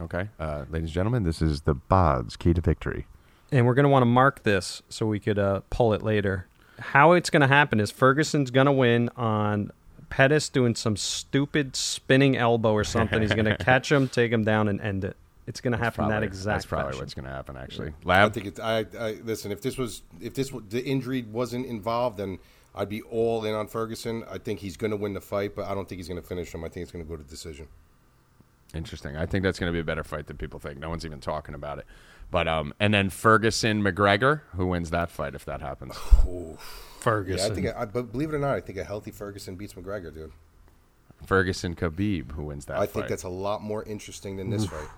Okay, 0.00 0.28
uh, 0.40 0.64
ladies 0.70 0.88
and 0.88 0.94
gentlemen, 0.94 1.22
this 1.22 1.40
is 1.40 1.62
the 1.62 1.74
Bod's 1.74 2.36
key 2.36 2.52
to 2.52 2.60
victory. 2.60 3.06
And 3.52 3.66
we're 3.66 3.74
going 3.74 3.84
to 3.84 3.90
want 3.90 4.02
to 4.02 4.06
mark 4.06 4.42
this 4.42 4.82
so 4.88 5.06
we 5.06 5.20
could 5.20 5.38
uh, 5.38 5.60
pull 5.70 5.92
it 5.92 6.02
later. 6.02 6.46
How 6.78 7.12
it's 7.12 7.30
going 7.30 7.42
to 7.42 7.46
happen 7.46 7.78
is 7.78 7.92
Ferguson's 7.92 8.50
going 8.50 8.66
to 8.66 8.72
win 8.72 9.08
on 9.16 9.70
Pettis 10.10 10.48
doing 10.48 10.74
some 10.74 10.96
stupid 10.96 11.76
spinning 11.76 12.36
elbow 12.36 12.72
or 12.72 12.84
something. 12.84 13.20
He's 13.20 13.32
going 13.32 13.44
to 13.44 13.56
catch 13.56 13.92
him, 13.92 14.08
take 14.08 14.32
him 14.32 14.44
down, 14.44 14.68
and 14.68 14.80
end 14.80 15.04
it. 15.04 15.16
It's 15.46 15.60
going 15.60 15.72
to 15.72 15.78
happen 15.78 16.08
that 16.08 16.22
exact 16.22 16.54
That's 16.56 16.66
probably 16.66 16.92
fashion. 16.92 17.00
what's 17.00 17.14
going 17.14 17.26
to 17.26 17.30
happen. 17.30 17.56
Actually, 17.56 17.88
I 17.88 18.08
Lab. 18.08 18.32
think 18.32 18.46
it's. 18.46 18.60
I, 18.60 18.86
I 18.98 19.18
listen. 19.24 19.52
If 19.52 19.60
this 19.60 19.76
was, 19.76 20.02
if 20.20 20.34
this 20.34 20.48
w- 20.48 20.66
the 20.68 20.82
injury 20.82 21.22
wasn't 21.22 21.66
involved, 21.66 22.16
then 22.18 22.38
I'd 22.74 22.88
be 22.88 23.02
all 23.02 23.44
in 23.44 23.54
on 23.54 23.66
Ferguson. 23.66 24.24
I 24.30 24.38
think 24.38 24.60
he's 24.60 24.76
going 24.76 24.90
to 24.90 24.96
win 24.96 25.12
the 25.12 25.20
fight, 25.20 25.54
but 25.54 25.66
I 25.66 25.74
don't 25.74 25.86
think 25.88 25.98
he's 25.98 26.08
going 26.08 26.20
to 26.20 26.26
finish 26.26 26.54
him. 26.54 26.64
I 26.64 26.68
think 26.68 26.82
it's 26.84 26.92
going 26.92 27.04
to 27.04 27.08
go 27.08 27.16
to 27.16 27.22
decision. 27.22 27.68
Interesting. 28.74 29.16
I 29.16 29.26
think 29.26 29.44
that's 29.44 29.58
going 29.58 29.70
to 29.70 29.72
be 29.72 29.80
a 29.80 29.84
better 29.84 30.02
fight 30.02 30.26
than 30.26 30.36
people 30.36 30.58
think. 30.58 30.78
No 30.78 30.88
one's 30.88 31.04
even 31.06 31.20
talking 31.20 31.54
about 31.54 31.78
it. 31.78 31.86
But 32.30 32.48
um, 32.48 32.72
and 32.80 32.92
then 32.94 33.10
Ferguson 33.10 33.82
McGregor, 33.82 34.40
who 34.56 34.66
wins 34.66 34.90
that 34.90 35.10
fight 35.10 35.34
if 35.34 35.44
that 35.44 35.60
happens? 35.60 35.94
Yeah, 36.26 36.56
Ferguson. 37.00 37.52
I 37.52 37.54
think. 37.54 37.66
I, 37.76 37.84
but 37.84 38.12
believe 38.12 38.30
it 38.32 38.34
or 38.34 38.38
not, 38.38 38.54
I 38.54 38.60
think 38.62 38.78
a 38.78 38.84
healthy 38.84 39.10
Ferguson 39.10 39.56
beats 39.56 39.74
McGregor, 39.74 40.12
dude. 40.12 40.32
Ferguson 41.26 41.74
Khabib, 41.76 42.32
who 42.32 42.44
wins 42.44 42.64
that 42.64 42.76
I 42.78 42.86
fight? 42.86 42.92
think 42.92 43.08
that's 43.08 43.24
a 43.24 43.28
lot 43.28 43.62
more 43.62 43.82
interesting 43.82 44.38
than 44.38 44.48
this 44.48 44.64
fight. 44.64 44.88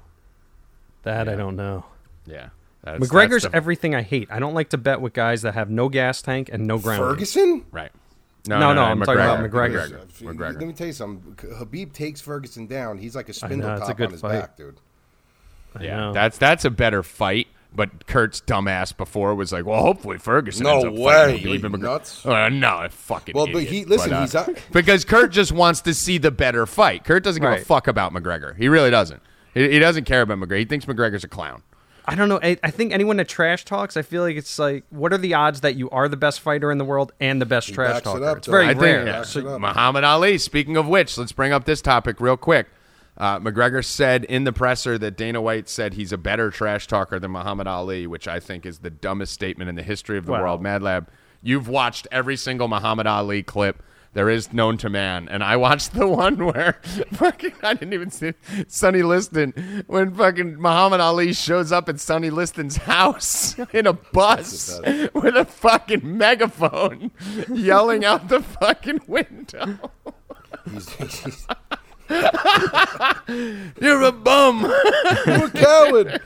That 1.06 1.28
I 1.28 1.34
don't 1.34 1.56
know. 1.56 1.84
yeah. 2.26 2.50
That's, 2.84 3.00
McGregor's 3.04 3.42
that's 3.42 3.46
the- 3.46 3.56
everything 3.56 3.96
I 3.96 4.02
hate. 4.02 4.28
I 4.30 4.38
don't 4.38 4.54
like 4.54 4.68
to 4.70 4.78
bet 4.78 5.00
with 5.00 5.12
guys 5.12 5.42
that 5.42 5.54
have 5.54 5.68
no 5.70 5.88
gas 5.88 6.22
tank 6.22 6.50
and 6.52 6.68
no 6.68 6.78
ground. 6.78 7.00
game. 7.00 7.08
Ferguson? 7.08 7.64
right. 7.72 7.90
No, 8.48 8.60
no, 8.72 8.80
I'm 8.82 9.00
talking 9.00 9.14
about 9.14 9.40
McGregor. 9.40 9.90
McGregor. 9.90 10.06
McGregor. 10.36 10.54
Let 10.60 10.66
me 10.68 10.72
tell 10.72 10.86
you 10.86 10.92
something. 10.92 11.36
Habib 11.56 11.92
takes 11.92 12.20
Ferguson 12.20 12.68
down. 12.68 12.96
He's 12.98 13.16
like 13.16 13.28
a 13.28 13.32
spindle 13.32 13.58
know, 13.70 13.74
it's 13.74 13.82
a 13.82 13.86
top 13.88 13.96
good 13.96 14.06
on 14.06 14.12
his 14.12 14.20
fight. 14.20 14.40
back, 14.40 14.56
dude. 14.56 14.76
I 15.74 15.82
Yeah, 15.82 15.96
know. 15.96 16.12
that's 16.12 16.38
that's 16.38 16.64
a 16.64 16.70
better 16.70 17.02
fight. 17.02 17.48
But 17.74 18.06
Kurt's 18.06 18.40
dumbass 18.40 18.96
before 18.96 19.34
was 19.34 19.52
like, 19.52 19.66
"Well, 19.66 19.82
hopefully 19.82 20.16
Ferguson." 20.18 20.62
No 20.62 20.74
ends 20.74 20.84
up 20.84 20.92
way. 20.94 21.12
fighting 21.12 21.36
Khabib 21.40 21.44
Are 21.44 21.48
you 21.48 21.54
and 21.66 21.74
McGregor." 21.74 21.80
nuts? 21.80 22.24
Uh, 22.24 22.48
no, 22.50 22.86
fucking. 22.88 23.34
Well, 23.34 23.48
but 23.52 23.64
he- 23.64 23.84
listen, 23.84 24.12
uh, 24.12 24.20
he's 24.22 24.32
not- 24.32 24.50
because 24.72 25.04
Kurt 25.04 25.32
just 25.32 25.50
wants 25.50 25.80
to 25.80 25.92
see 25.92 26.16
the 26.18 26.30
better 26.30 26.64
fight. 26.66 27.02
Kurt 27.04 27.24
doesn't 27.24 27.42
give 27.42 27.50
a 27.50 27.58
fuck 27.64 27.88
about 27.88 28.14
McGregor. 28.14 28.56
He 28.56 28.68
really 28.68 28.90
doesn't. 28.90 29.20
He, 29.56 29.70
he 29.72 29.78
doesn't 29.78 30.04
care 30.04 30.22
about 30.22 30.38
McGregor. 30.38 30.58
He 30.58 30.64
thinks 30.64 30.84
McGregor's 30.86 31.24
a 31.24 31.28
clown. 31.28 31.62
I 32.08 32.14
don't 32.14 32.28
know. 32.28 32.38
I, 32.40 32.56
I 32.62 32.70
think 32.70 32.92
anyone 32.92 33.16
that 33.16 33.28
trash 33.28 33.64
talks, 33.64 33.96
I 33.96 34.02
feel 34.02 34.22
like 34.22 34.36
it's 34.36 34.60
like, 34.60 34.84
what 34.90 35.12
are 35.12 35.18
the 35.18 35.34
odds 35.34 35.62
that 35.62 35.74
you 35.74 35.90
are 35.90 36.08
the 36.08 36.16
best 36.16 36.38
fighter 36.40 36.70
in 36.70 36.78
the 36.78 36.84
world 36.84 37.12
and 37.18 37.40
the 37.42 37.46
best 37.46 37.74
trash 37.74 37.94
backs 37.94 38.00
it 38.02 38.04
talker? 38.04 38.24
up, 38.24 38.36
it's 38.38 38.46
very 38.46 38.66
I 38.66 38.70
I 38.70 38.72
rare. 38.74 38.98
think 38.98 39.06
yeah. 39.08 39.12
Backs 39.18 39.34
it. 39.36 39.44
Muhammad 39.44 40.04
Ali. 40.04 40.38
Speaking 40.38 40.76
of 40.76 40.86
which, 40.86 41.18
let's 41.18 41.32
bring 41.32 41.52
up 41.52 41.64
this 41.64 41.82
topic 41.82 42.20
real 42.20 42.36
quick. 42.36 42.68
Uh, 43.18 43.40
McGregor 43.40 43.82
said 43.84 44.24
in 44.24 44.44
the 44.44 44.52
presser 44.52 44.98
that 44.98 45.16
Dana 45.16 45.40
White 45.40 45.68
said 45.70 45.94
he's 45.94 46.12
a 46.12 46.18
better 46.18 46.50
trash 46.50 46.86
talker 46.86 47.18
than 47.18 47.30
Muhammad 47.32 47.66
Ali, 47.66 48.06
which 48.06 48.28
I 48.28 48.38
think 48.40 48.66
is 48.66 48.80
the 48.80 48.90
dumbest 48.90 49.32
statement 49.32 49.68
in 49.70 49.74
the 49.74 49.82
history 49.82 50.18
of 50.18 50.26
the 50.26 50.32
Wow. 50.32 50.42
world. 50.42 50.62
Mad 50.62 50.82
Lab, 50.82 51.08
you've 51.42 51.66
watched 51.66 52.06
every 52.12 52.36
single 52.36 52.68
Muhammad 52.68 53.06
Ali 53.06 53.42
clip 53.42 53.82
there 54.16 54.30
is 54.30 54.50
known 54.50 54.78
to 54.78 54.88
man, 54.88 55.28
and 55.28 55.44
I 55.44 55.58
watched 55.58 55.92
the 55.92 56.08
one 56.08 56.46
where 56.46 56.72
fucking 57.12 57.52
I 57.62 57.74
didn't 57.74 57.92
even 57.92 58.10
see 58.10 58.32
Sonny 58.66 59.02
Liston 59.02 59.84
when 59.88 60.14
fucking 60.14 60.58
Muhammad 60.58 61.00
Ali 61.00 61.34
shows 61.34 61.70
up 61.70 61.90
at 61.90 62.00
Sonny 62.00 62.30
Liston's 62.30 62.78
house 62.78 63.58
in 63.74 63.86
a 63.86 63.92
bus 63.92 64.80
with 65.12 65.36
a 65.36 65.44
fucking 65.44 66.16
megaphone, 66.16 67.10
yelling 67.52 68.06
out 68.06 68.28
the 68.28 68.40
fucking 68.40 69.02
window. 69.06 69.90
He's, 70.72 70.88
he's 70.94 71.46
You're 73.78 74.02
a 74.02 74.12
bum. 74.12 74.62
you're 75.26 75.44
a 75.44 75.50
coward. 75.50 76.22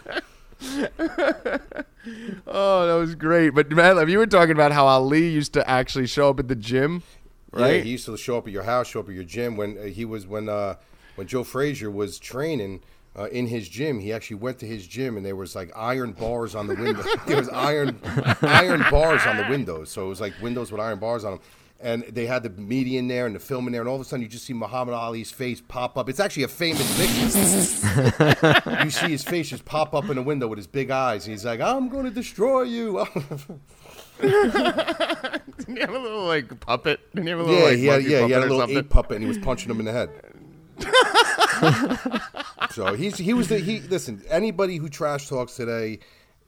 Oh, 2.47 2.87
that 2.87 2.95
was 2.95 3.17
great. 3.17 3.51
But 3.51 3.71
man, 3.73 4.09
you 4.09 4.19
were 4.19 4.27
talking 4.27 4.53
about 4.53 4.71
how 4.71 4.87
Ali 4.87 5.29
used 5.29 5.53
to 5.55 5.69
actually 5.69 6.07
show 6.07 6.31
up 6.31 6.39
at 6.39 6.47
the 6.49 6.55
gym, 6.55 7.03
Yeah, 7.57 7.73
he 7.79 7.91
used 7.91 8.07
to 8.07 8.17
show 8.17 8.39
up 8.39 8.47
at 8.47 8.53
your 8.53 8.63
house, 8.63 8.89
show 8.89 9.01
up 9.01 9.09
at 9.09 9.15
your 9.15 9.25
gym. 9.25 9.57
When 9.57 9.77
uh, 9.79 9.83
he 9.85 10.05
was 10.05 10.27
when 10.27 10.49
uh, 10.49 10.77
when 11.17 11.27
Joe 11.27 11.45
Frazier 11.45 11.91
was 11.91 12.19
training 12.19 12.83
uh, 13.17 13.25
in 13.27 13.47
his 13.49 13.69
gym, 13.69 13.99
he 14.01 14.13
actually 14.13 14.37
went 14.37 14.59
to 14.61 14.67
his 14.67 14.87
gym, 14.87 15.17
and 15.17 15.27
there 15.27 15.37
was 15.37 15.55
like 15.57 15.71
iron 15.77 16.13
bars 16.13 16.55
on 16.55 16.67
the 16.67 16.75
window. 16.75 17.03
there 17.27 17.37
was 17.37 17.49
iron 17.49 18.01
iron 18.43 18.85
bars 18.91 19.27
on 19.27 19.37
the 19.37 19.47
windows, 19.49 19.91
so 19.91 20.07
it 20.07 20.09
was 20.09 20.21
like 20.21 20.33
windows 20.41 20.71
with 20.71 20.81
iron 20.81 20.99
bars 20.99 21.25
on 21.25 21.33
them. 21.33 21.41
And 21.83 22.03
they 22.03 22.27
had 22.27 22.43
the 22.43 22.51
media 22.51 22.99
in 22.99 23.09
there 23.09 23.25
and 23.25 23.35
the 23.35 23.41
film 23.41 23.67
in 23.67 23.73
there, 23.73 23.81
and 23.81 23.89
all 23.89 23.95
of 23.95 24.03
a 24.03 24.05
sudden 24.05 24.23
you 24.23 24.29
just 24.29 24.45
see 24.45 24.53
Muhammad 24.53 24.95
Ali's 24.95 25.31
face 25.31 25.63
pop 25.67 25.97
up. 25.97 26.11
It's 26.11 26.21
actually 26.21 26.43
a 26.43 26.49
famous 26.49 26.87
picture. 26.99 27.25
you 28.85 28.91
see 28.91 29.09
his 29.09 29.25
face 29.25 29.49
just 29.49 29.65
pop 29.65 29.95
up 29.95 30.11
in 30.11 30.17
the 30.17 30.23
window 30.23 30.47
with 30.47 30.59
his 30.59 30.67
big 30.67 30.91
eyes. 30.91 31.25
And 31.25 31.33
he's 31.33 31.45
like, 31.45 31.61
"I'm 31.61 31.89
going 31.89 32.05
to 32.05 32.11
destroy 32.11 32.63
you." 32.63 33.07
Didn't 35.59 35.77
he 35.77 35.81
have 35.81 35.91
a 35.91 35.99
little 35.99 36.25
like 36.25 36.59
puppet? 36.61 37.01
Didn't 37.15 37.27
he 37.27 37.31
have 37.31 37.41
a 37.41 37.43
little 37.43 37.59
Yeah, 37.59 37.65
like 37.67 37.77
he 37.79 37.87
had, 37.87 37.93
monkey 38.01 38.11
yeah, 38.11 38.27
he 38.27 38.33
had 38.33 38.43
a 38.43 38.47
puppet 38.47 38.51
little 38.51 38.61
something? 38.61 38.79
ape 38.79 38.91
puppet, 38.91 39.15
and 39.17 39.23
he 39.25 39.29
was 39.29 39.39
punching 39.39 39.71
him 39.71 39.79
in 39.81 39.87
the 39.87 39.93
head. 39.93 40.11
so 42.71 42.95
he's 42.95 43.17
he 43.19 43.35
was 43.35 43.49
the 43.49 43.59
he. 43.59 43.81
Listen, 43.81 44.23
anybody 44.29 44.77
who 44.77 44.89
trash 44.89 45.29
talks 45.29 45.57
today, 45.57 45.99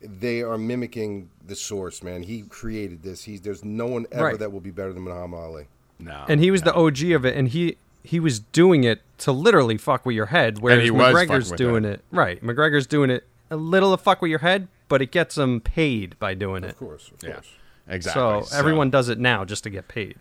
they 0.01 0.43
are 0.43 0.57
mimicking 0.59 1.29
the 1.47 1.55
source. 1.57 2.03
Man, 2.03 2.23
he 2.23 2.43
created 2.43 3.03
this. 3.03 3.25
He's 3.25 3.41
there's 3.41 3.64
no 3.64 3.87
one 3.87 4.07
ever 4.12 4.25
Right. 4.25 4.39
that 4.39 4.53
will 4.53 4.61
be 4.61 4.70
better 4.70 4.93
than 4.93 5.03
Muhammad 5.03 5.39
Ali. 5.41 5.66
No, 5.99 6.25
and 6.29 6.41
he 6.41 6.51
was 6.51 6.62
the 6.62 6.75
OG 6.75 7.03
of 7.12 7.25
it, 7.25 7.37
and 7.37 7.49
he 7.49 7.77
he 8.03 8.18
was 8.18 8.41
doing 8.41 8.85
it 8.85 9.03
to 9.18 9.33
literally 9.33 9.77
fuck 9.79 10.05
with 10.07 10.16
your 10.16 10.27
head, 10.27 10.59
whereas 10.61 10.83
he 10.83 10.91
was 10.91 11.14
McGregor's 11.14 11.53
doing 11.53 11.85
it. 11.85 11.95
it 12.01 12.05
right. 12.11 12.43
McGregor's 12.43 12.87
doing 12.87 13.11
it 13.11 13.25
a 13.51 13.57
little 13.57 13.97
to 13.97 14.03
fuck 14.03 14.20
with 14.23 14.31
your 14.31 14.41
head, 14.41 14.66
but 14.89 15.03
it 15.03 15.11
gets 15.12 15.37
him 15.39 15.61
paid 15.61 16.18
by 16.18 16.35
doing 16.35 16.64
it. 16.64 16.70
Of 16.70 16.79
course, 16.79 17.11
of 17.12 17.23
yeah, 17.23 17.35
course. 17.35 17.51
Exactly. 17.89 18.45
So 18.45 18.57
everyone 18.57 18.91
does 18.91 19.09
it 19.09 19.18
now 19.18 19.45
just 19.45 19.64
to 19.64 19.70
get 19.70 19.89
paid. 19.89 20.16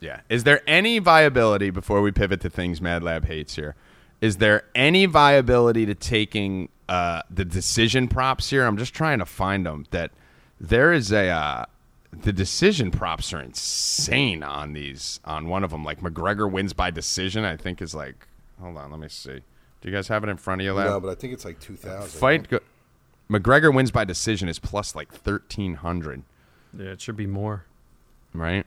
Yeah. 0.00 0.20
Is 0.28 0.44
there 0.44 0.62
any 0.66 0.98
viability 0.98 1.70
before 1.70 2.02
we 2.02 2.12
pivot 2.12 2.40
to 2.42 2.50
things 2.50 2.80
Mad 2.80 3.02
Lab 3.02 3.26
hates 3.26 3.56
here? 3.56 3.74
Is 4.20 4.36
there 4.38 4.64
any 4.74 5.06
viability 5.06 5.86
to 5.86 5.94
taking 5.94 6.68
uh, 6.88 7.22
the 7.30 7.44
decision 7.44 8.08
props 8.08 8.50
here? 8.50 8.64
I'm 8.64 8.76
just 8.76 8.94
trying 8.94 9.18
to 9.18 9.26
find 9.26 9.66
them. 9.66 9.86
That 9.90 10.10
there 10.60 10.92
is 10.92 11.12
a 11.12 11.28
uh, 11.28 11.64
the 12.12 12.32
decision 12.32 12.90
props 12.90 13.32
are 13.32 13.40
insane 13.40 14.42
on 14.42 14.72
these. 14.72 15.20
On 15.24 15.48
one 15.48 15.64
of 15.64 15.70
them, 15.70 15.84
like 15.84 16.00
McGregor 16.00 16.50
wins 16.50 16.72
by 16.72 16.90
decision. 16.90 17.44
I 17.44 17.56
think 17.56 17.82
is 17.82 17.94
like. 17.94 18.26
Hold 18.60 18.78
on, 18.78 18.90
let 18.90 19.00
me 19.00 19.08
see. 19.08 19.42
Do 19.82 19.88
you 19.88 19.94
guys 19.94 20.08
have 20.08 20.24
it 20.24 20.30
in 20.30 20.38
front 20.38 20.62
of 20.62 20.64
you, 20.64 20.72
Lab? 20.72 20.88
No, 20.88 21.00
but 21.00 21.10
I 21.10 21.14
think 21.14 21.34
it's 21.34 21.44
like 21.44 21.60
two 21.60 21.76
thousand. 21.76 22.18
Fight. 22.18 22.48
Go- 22.48 22.60
McGregor 23.30 23.74
wins 23.74 23.90
by 23.90 24.04
decision 24.04 24.48
is 24.48 24.58
plus 24.58 24.94
like 24.94 25.12
thirteen 25.12 25.74
hundred, 25.74 26.22
Yeah, 26.78 26.90
it 26.92 27.00
should 27.00 27.16
be 27.16 27.26
more. 27.26 27.64
right? 28.34 28.66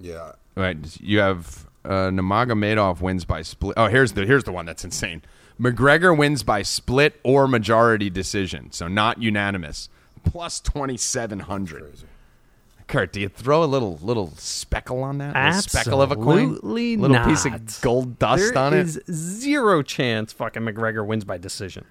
Yeah, 0.00 0.32
Right, 0.54 0.76
you 1.00 1.18
have 1.20 1.66
uh, 1.84 2.10
Nurmagomedov 2.10 3.00
wins 3.00 3.24
by 3.24 3.42
split. 3.42 3.74
Oh, 3.76 3.86
here's 3.88 4.12
the 4.12 4.24
here's 4.26 4.44
the 4.44 4.52
one 4.52 4.66
that's 4.66 4.84
insane. 4.84 5.22
McGregor 5.60 6.16
wins 6.16 6.42
by 6.42 6.62
split 6.62 7.18
or 7.22 7.46
majority 7.48 8.10
decision, 8.10 8.72
so 8.72 8.88
not 8.88 9.20
unanimous. 9.22 9.88
Plus 10.24 10.60
twenty 10.60 10.96
seven 10.96 11.40
hundred. 11.40 11.94
Kurt, 12.88 13.12
do 13.12 13.20
you 13.20 13.28
throw 13.28 13.62
a 13.62 13.66
little 13.66 13.98
little 14.02 14.32
speckle 14.36 15.02
on 15.02 15.18
that? 15.18 15.34
A 15.36 15.44
little 15.46 15.62
speckle 15.62 16.00
of 16.02 16.10
a 16.12 16.16
coin, 16.16 16.50
Absolutely 16.52 16.96
little 16.96 17.24
piece 17.24 17.44
of 17.44 17.80
gold 17.80 18.18
dust 18.18 18.54
There 18.54 18.62
on 18.62 18.74
it. 18.74 18.78
is 18.80 19.00
zero 19.10 19.82
chance 19.82 20.32
fucking 20.32 20.62
McGregor 20.62 21.04
wins 21.06 21.24
by 21.24 21.36
decision. 21.38 21.84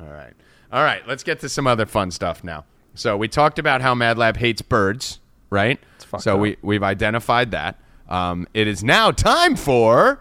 All 0.00 0.06
right. 0.06 0.32
All 0.72 0.82
right. 0.82 1.06
Let's 1.08 1.22
get 1.24 1.40
to 1.40 1.48
some 1.48 1.66
other 1.66 1.86
fun 1.86 2.10
stuff 2.10 2.44
now. 2.44 2.64
So 2.98 3.16
we 3.16 3.28
talked 3.28 3.60
about 3.60 3.80
how 3.80 3.94
Mad 3.94 4.18
Lab 4.18 4.38
hates 4.38 4.60
birds, 4.60 5.20
right? 5.50 5.78
So 6.18 6.34
up. 6.34 6.40
we 6.40 6.56
we've 6.62 6.82
identified 6.82 7.52
that. 7.52 7.78
Um, 8.08 8.48
it 8.54 8.66
is 8.66 8.82
now 8.82 9.12
time 9.12 9.54
for 9.54 10.20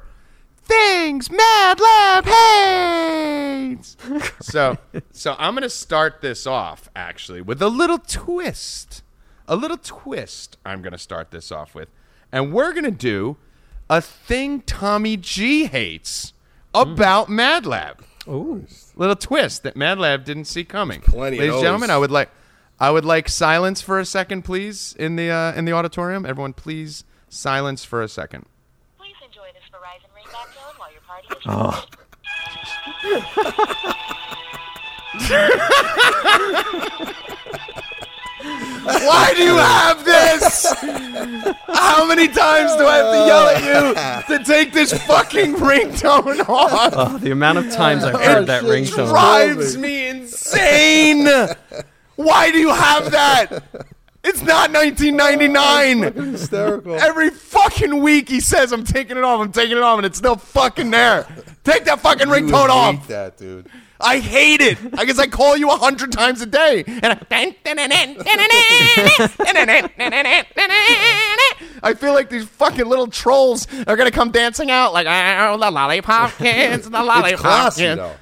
things 0.62 1.32
Mad 1.32 1.80
Lab 1.80 2.26
hates. 2.26 3.98
so, 4.42 4.78
so 5.12 5.36
I'm 5.40 5.56
gonna 5.56 5.70
start 5.70 6.22
this 6.22 6.46
off 6.46 6.88
actually 6.96 7.42
with 7.42 7.64
a 7.64 7.70
little 7.70 7.98
twist. 7.98 9.02
A 9.48 9.56
little 9.56 9.78
twist. 9.78 10.58
I'm 10.64 10.84
gonna 10.84 11.00
start 11.00 11.32
this 11.32 11.52
off 11.52 11.74
with, 11.74 11.90
and 12.32 12.54
we're 12.54 12.74
gonna 12.74 12.92
do 12.92 13.38
a 13.90 14.02
thing 14.02 14.62
Tommy 14.62 15.18
G 15.18 15.66
hates 15.66 16.34
about 16.76 17.28
Mad 17.28 17.66
Lab. 17.66 18.04
Ooh. 18.28 18.68
Little 18.96 19.16
twist 19.16 19.64
that 19.64 19.76
Mad 19.76 19.98
Lab 19.98 20.26
didn't 20.26 20.46
see 20.46 20.64
coming. 20.64 21.02
plenty 21.02 21.40
Ladies 21.40 21.56
and 21.56 21.64
gentlemen. 21.64 21.90
I 21.90 21.98
would 21.98 22.12
like, 22.12 22.30
I 22.80 22.92
would 22.92 23.06
like 23.06 23.28
silence 23.28 23.82
for 23.82 24.00
a 24.00 24.06
second, 24.06 24.44
please, 24.44 24.96
in 25.00 25.16
the 25.16 25.32
uh, 25.32 25.54
in 25.54 25.66
the 25.66 25.72
auditorium. 25.72 26.26
Everyone, 26.26 26.54
please 26.54 27.04
silence 27.28 27.84
for 27.84 28.02
a 28.04 28.08
second. 28.08 28.46
Please 28.98 29.16
enjoy 29.26 29.48
this 29.54 29.64
Verizon 29.72 30.12
ringback 30.16 30.54
tone 30.56 30.76
while 30.78 30.92
your 30.92 31.02
party 31.02 31.28
is 31.30 31.46
Why 38.88 39.34
do 39.36 39.44
you 39.44 39.58
have 39.58 40.06
this? 40.06 40.66
How 41.68 42.06
many 42.08 42.28
times 42.28 42.76
do 42.76 42.86
I 42.86 42.98
have 42.98 43.12
to 43.12 43.26
yell 43.26 43.48
at 43.48 43.64
you 44.30 44.38
to 44.38 44.44
take 44.44 44.74
this 44.74 44.94
fucking 45.06 45.56
ringtone 45.56 46.48
off? 46.48 46.94
Oh, 46.96 47.18
the 47.18 47.32
amount 47.32 47.58
of 47.58 47.72
times 47.72 48.04
I've 48.04 48.22
heard 48.22 48.46
that 48.48 48.62
shit, 48.62 48.70
ringtone. 48.70 49.10
drives 49.10 49.78
me 49.78 50.08
insane. 50.08 51.26
Why 52.18 52.52
do 52.52 52.60
you 52.60 52.74
have 52.74 53.12
that? 53.12 53.64
It's 54.24 54.42
not 54.42 54.74
1999. 54.74 56.32
Hysterical. 56.34 56.96
Every 56.96 57.30
fucking 57.30 58.02
week 58.02 58.28
he 58.28 58.42
says, 58.42 58.74
I'm 58.74 58.84
taking 58.84 59.16
it 59.16 59.24
off, 59.24 59.40
I'm 59.40 59.54
taking 59.54 59.78
it 59.78 59.84
off, 59.84 60.00
and 60.00 60.06
it's 60.06 60.18
still 60.18 60.36
fucking 60.36 60.92
there. 60.92 61.26
Take 61.64 61.86
that 61.86 62.02
fucking 62.02 62.28
ringtone 62.28 62.64
hate 62.64 62.70
off. 62.70 63.08
that, 63.08 63.38
dude. 63.38 63.70
I 64.02 64.20
hate 64.20 64.60
it. 64.60 64.78
I 64.98 65.06
guess 65.06 65.18
I 65.18 65.28
call 65.28 65.56
you 65.56 65.70
a 65.70 65.78
hundred 65.78 66.12
times 66.12 66.42
a 66.42 66.46
day. 66.46 66.84
And 66.86 67.06
I, 67.06 67.20
I 71.84 71.94
feel 71.94 72.14
like 72.14 72.30
these 72.30 72.46
fucking 72.46 72.86
little 72.86 73.08
trolls 73.08 73.66
are 73.88 73.96
gonna 73.96 74.12
come 74.12 74.32
dancing 74.32 74.70
out 74.70 74.92
like, 74.92 75.08
oh, 75.08 75.58
the 75.58 75.72
lollipop 75.72 76.34
kids, 76.38 76.90
the 76.90 77.02
lollipop 77.02 77.40
classy, 77.40 77.84
kids. 77.84 78.02
though. 78.02 78.14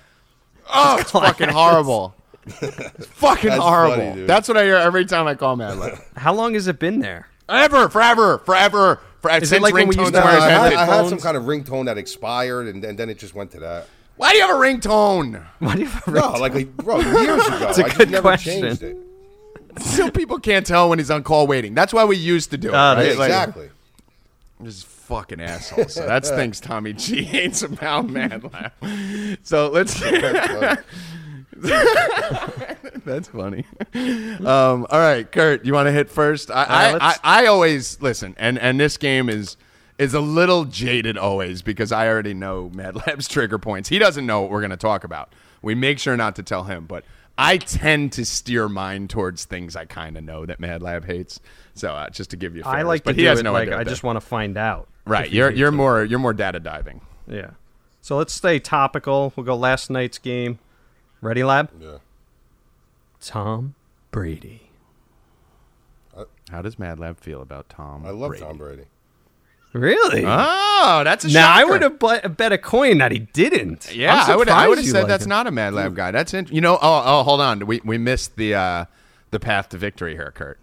Oh, 0.71 0.97
it's 0.99 1.11
fucking 1.11 1.49
horrible. 1.49 2.13
It's 2.45 3.07
fucking 3.07 3.49
That's 3.49 3.61
horrible. 3.63 3.95
funny, 3.97 4.15
dude. 4.15 4.27
That's 4.27 4.47
what 4.47 4.57
I 4.57 4.63
hear 4.63 4.75
every 4.75 5.05
time 5.05 5.27
I 5.27 5.35
call 5.35 5.55
Mad 5.55 5.77
Lab. 5.77 5.99
How 6.15 6.33
long 6.33 6.53
has 6.53 6.67
it 6.67 6.79
been 6.79 6.99
there? 6.99 7.27
Ever, 7.49 7.89
forever, 7.89 8.39
forever. 8.39 8.99
For, 9.21 9.31
Is 9.31 9.43
it 9.43 9.47
since 9.47 9.63
like 9.63 9.73
when 9.73 9.87
we 9.87 9.95
used 9.97 10.13
to 10.13 10.19
were 10.19 10.25
have 10.27 10.43
I, 10.43 10.49
had. 10.49 10.73
I 10.73 10.85
had 10.85 11.07
some 11.09 11.19
kind 11.19 11.35
of 11.37 11.43
ringtone 11.43 11.85
that 11.85 11.97
expired, 11.97 12.67
and, 12.67 12.83
and 12.83 12.97
then 12.99 13.09
it 13.09 13.17
just 13.19 13.33
went 13.35 13.51
to 13.51 13.59
that. 13.61 13.87
Why 14.17 14.31
do 14.31 14.37
you 14.37 14.47
have 14.47 14.55
a 14.55 14.59
ringtone? 14.59 15.45
Why 15.59 15.73
do 15.75 15.81
you 15.81 15.87
have 15.87 16.07
a 16.07 16.11
No, 16.11 16.21
ringtone? 16.21 16.39
like, 16.39 16.53
like 16.53 16.77
bro, 16.77 16.99
years 16.99 17.45
ago. 17.47 17.67
It's 17.69 17.77
a 17.79 17.83
I 17.83 17.87
just 17.87 17.97
good 17.97 18.11
never 18.11 18.21
question. 18.21 18.61
changed 18.61 18.83
it. 18.83 18.97
Still, 19.79 20.09
people 20.11 20.39
can't 20.39 20.65
tell 20.65 20.89
when 20.89 20.99
he's 20.99 21.11
on 21.11 21.23
call 21.23 21.47
waiting. 21.47 21.73
That's 21.73 21.91
why 21.93 22.05
we 22.05 22.15
used 22.15 22.51
to 22.51 22.57
do 22.57 22.69
it. 22.69 22.75
Ah, 22.75 22.93
right? 22.93 22.95
that's- 22.97 23.17
Like, 23.17 23.27
exactly. 23.29 23.69
This 24.61 24.75
is 24.77 24.83
fucking 24.83 25.41
asshole. 25.41 25.89
So 25.89 26.05
that's 26.07 26.29
things 26.39 26.61
Tommy 26.61 26.93
G 26.93 27.23
hates 27.23 27.61
about 27.61 28.07
Mad 28.09 28.43
Lab. 28.53 28.71
So 29.43 29.69
let's. 29.69 30.01
That's 33.05 33.29
funny. 33.29 33.65
Um, 33.93 34.85
all 34.89 34.99
right, 34.99 35.29
Kurt, 35.31 35.65
you 35.65 35.73
want 35.73 35.87
to 35.87 35.91
hit 35.91 36.09
first? 36.09 36.51
I, 36.51 36.63
I, 36.63 36.97
I, 36.99 37.15
I 37.23 37.45
always 37.47 38.01
listen, 38.01 38.35
and 38.37 38.59
and 38.59 38.79
this 38.79 38.97
game 38.97 39.29
is 39.29 39.57
is 39.97 40.13
a 40.13 40.19
little 40.19 40.65
jaded 40.65 41.17
always 41.17 41.61
because 41.61 41.91
I 41.91 42.07
already 42.07 42.33
know 42.33 42.69
Mad 42.73 42.95
Lab's 43.07 43.27
trigger 43.29 43.57
points. 43.57 43.89
He 43.89 43.99
doesn't 43.99 44.25
know 44.25 44.41
what 44.41 44.51
we're 44.51 44.59
going 44.61 44.71
to 44.71 44.77
talk 44.77 45.03
about. 45.03 45.33
We 45.61 45.75
make 45.75 45.99
sure 45.99 46.17
not 46.17 46.35
to 46.35 46.43
tell 46.43 46.65
him, 46.65 46.85
but 46.85 47.05
I 47.37 47.57
tend 47.57 48.11
to 48.13 48.25
steer 48.25 48.67
mine 48.67 49.07
towards 49.07 49.45
things 49.45 49.75
I 49.75 49.85
kind 49.85 50.17
of 50.17 50.23
know 50.23 50.45
that 50.45 50.59
Mad 50.59 50.81
Lab 50.81 51.05
hates. 51.05 51.39
So 51.73 51.93
uh, 51.93 52.09
just 52.09 52.31
to 52.31 52.37
give 52.37 52.55
you, 52.55 52.63
I 52.63 52.71
fairness. 52.75 52.87
like 52.87 53.03
but 53.03 53.15
he 53.15 53.23
has 53.25 53.39
it 53.39 53.43
no 53.43 53.53
like 53.53 53.69
idea 53.69 53.79
I 53.79 53.83
just 53.83 54.03
want 54.03 54.17
to 54.17 54.21
find 54.21 54.57
out. 54.57 54.87
right. 55.05 55.31
You're 55.31 55.51
you're 55.51 55.69
it. 55.69 55.73
more 55.73 56.03
you're 56.03 56.19
more 56.19 56.33
data 56.33 56.59
diving. 56.59 57.01
Yeah. 57.27 57.51
So 58.01 58.17
let's 58.17 58.33
stay 58.33 58.59
topical. 58.59 59.33
We'll 59.35 59.45
go 59.45 59.55
last 59.55 59.89
night's 59.89 60.17
game. 60.19 60.59
Ready, 61.25 61.43
lab? 61.43 61.71
Yeah. 61.81 61.97
Tom 63.19 63.73
Brady. 64.11 64.69
How 66.51 66.61
does 66.61 66.77
Mad 66.77 66.99
Lab 66.99 67.19
feel 67.19 67.41
about 67.41 67.67
Tom? 67.67 68.05
I 68.05 68.11
love 68.11 68.29
Brady? 68.29 68.45
Tom 68.45 68.57
Brady. 68.59 68.83
Really? 69.73 70.23
Oh, 70.23 71.01
that's 71.03 71.25
a 71.25 71.31
now 71.31 71.51
I 71.51 71.61
shocker. 71.61 71.71
would 71.71 71.81
have 71.81 71.99
bet, 71.99 72.37
bet 72.37 72.51
a 72.51 72.59
coin 72.59 72.99
that 72.99 73.11
he 73.11 73.19
didn't. 73.19 73.93
Yeah, 73.93 74.23
I'm 74.27 74.37
would. 74.37 74.49
I 74.49 74.67
would 74.67 74.77
have 74.77 74.85
said 74.85 74.99
like 74.99 75.07
that's 75.07 75.23
him. 75.23 75.29
not 75.29 75.47
a 75.47 75.51
Mad 75.51 75.73
Lab 75.73 75.95
guy. 75.95 76.11
That's 76.11 76.35
in, 76.35 76.45
you 76.51 76.61
know. 76.61 76.75
Oh, 76.75 77.03
oh, 77.03 77.23
hold 77.23 77.41
on. 77.41 77.65
We 77.65 77.81
we 77.83 77.97
missed 77.97 78.35
the 78.35 78.53
uh, 78.53 78.85
the 79.31 79.39
path 79.39 79.69
to 79.69 79.77
victory 79.79 80.13
here, 80.13 80.31
Kurt. 80.31 80.59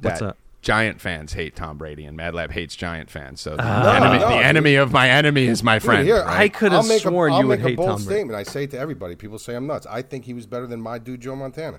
What's 0.00 0.20
up? 0.20 0.36
Giant 0.60 1.00
fans 1.00 1.34
hate 1.34 1.54
Tom 1.54 1.78
Brady, 1.78 2.04
and 2.04 2.16
Mad 2.16 2.34
Lab 2.34 2.50
hates 2.50 2.74
Giant 2.74 3.10
fans. 3.10 3.40
So 3.40 3.50
the, 3.56 3.62
Ah. 3.62 3.94
enemy, 3.96 4.18
No, 4.18 4.28
the 4.28 4.34
enemy 4.44 4.74
of 4.74 4.92
my 4.92 5.08
enemy 5.08 5.46
is 5.46 5.62
my 5.62 5.76
Dude, 5.76 5.82
friend. 5.84 6.04
here, 6.06 6.22
right? 6.24 6.40
I 6.40 6.48
could 6.48 6.72
have 6.72 6.82
I'll 6.82 6.88
make 6.88 7.04
a- 7.04 7.08
sworn 7.08 7.32
I'll 7.32 7.40
you 7.42 7.46
would 7.46 7.58
make 7.60 7.64
a 7.66 7.68
hate 7.70 7.76
bold 7.76 7.88
Tom 7.90 7.96
Brady. 8.04 8.10
statement. 8.20 8.36
I 8.38 8.42
say 8.42 8.64
it 8.64 8.70
to 8.72 8.78
everybody. 8.78 9.14
People 9.14 9.38
say 9.38 9.54
I'm 9.54 9.66
nuts. 9.68 9.86
I 9.88 10.02
think 10.02 10.24
he 10.24 10.34
was 10.34 10.46
better 10.46 10.66
than 10.66 10.80
my 10.80 10.98
dude 10.98 11.20
Joe 11.20 11.36
Montana. 11.36 11.78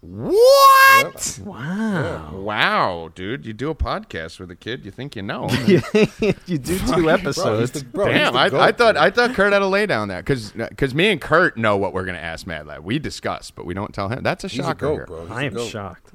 What? 0.00 1.38
Wow. 1.44 2.30
Wow, 2.34 3.10
dude! 3.14 3.46
You 3.46 3.52
do 3.52 3.70
a 3.70 3.74
podcast 3.74 4.40
with 4.40 4.50
a 4.50 4.56
kid. 4.56 4.84
You 4.84 4.90
think 4.90 5.14
you 5.14 5.22
know? 5.22 5.48
you 5.66 6.58
do 6.58 6.78
two 6.78 7.02
Bro, 7.02 7.08
episodes. 7.08 7.70
the, 7.70 7.84
bro, 7.84 8.08
Damn, 8.08 8.36
I, 8.36 8.48
goat, 8.48 8.60
I 8.60 8.72
thought 8.72 8.92
dude. 8.94 9.02
I 9.02 9.10
thought 9.10 9.34
Kurt 9.34 9.52
had 9.52 9.60
to 9.60 9.66
lay 9.68 9.86
down 9.86 10.08
that 10.08 10.24
because 10.24 10.94
me 10.94 11.10
and 11.12 11.20
Kurt 11.20 11.56
know 11.56 11.76
what 11.76 11.94
we're 11.94 12.04
gonna 12.04 12.18
ask 12.18 12.46
Mad 12.48 12.66
Lab. 12.66 12.82
We 12.84 12.98
discuss, 12.98 13.52
but 13.52 13.64
we 13.64 13.74
don't 13.74 13.94
tell 13.94 14.08
him. 14.08 14.22
That's 14.24 14.42
a 14.42 14.48
he's 14.48 14.58
a 14.58 14.62
shocker. 14.64 14.86
goat, 14.86 14.94
here. 14.94 15.06
bro. 15.06 15.22
He's 15.22 15.30
I 15.30 15.42
a 15.42 15.46
am 15.46 15.54
goat. 15.54 15.68
shocked. 15.68 16.10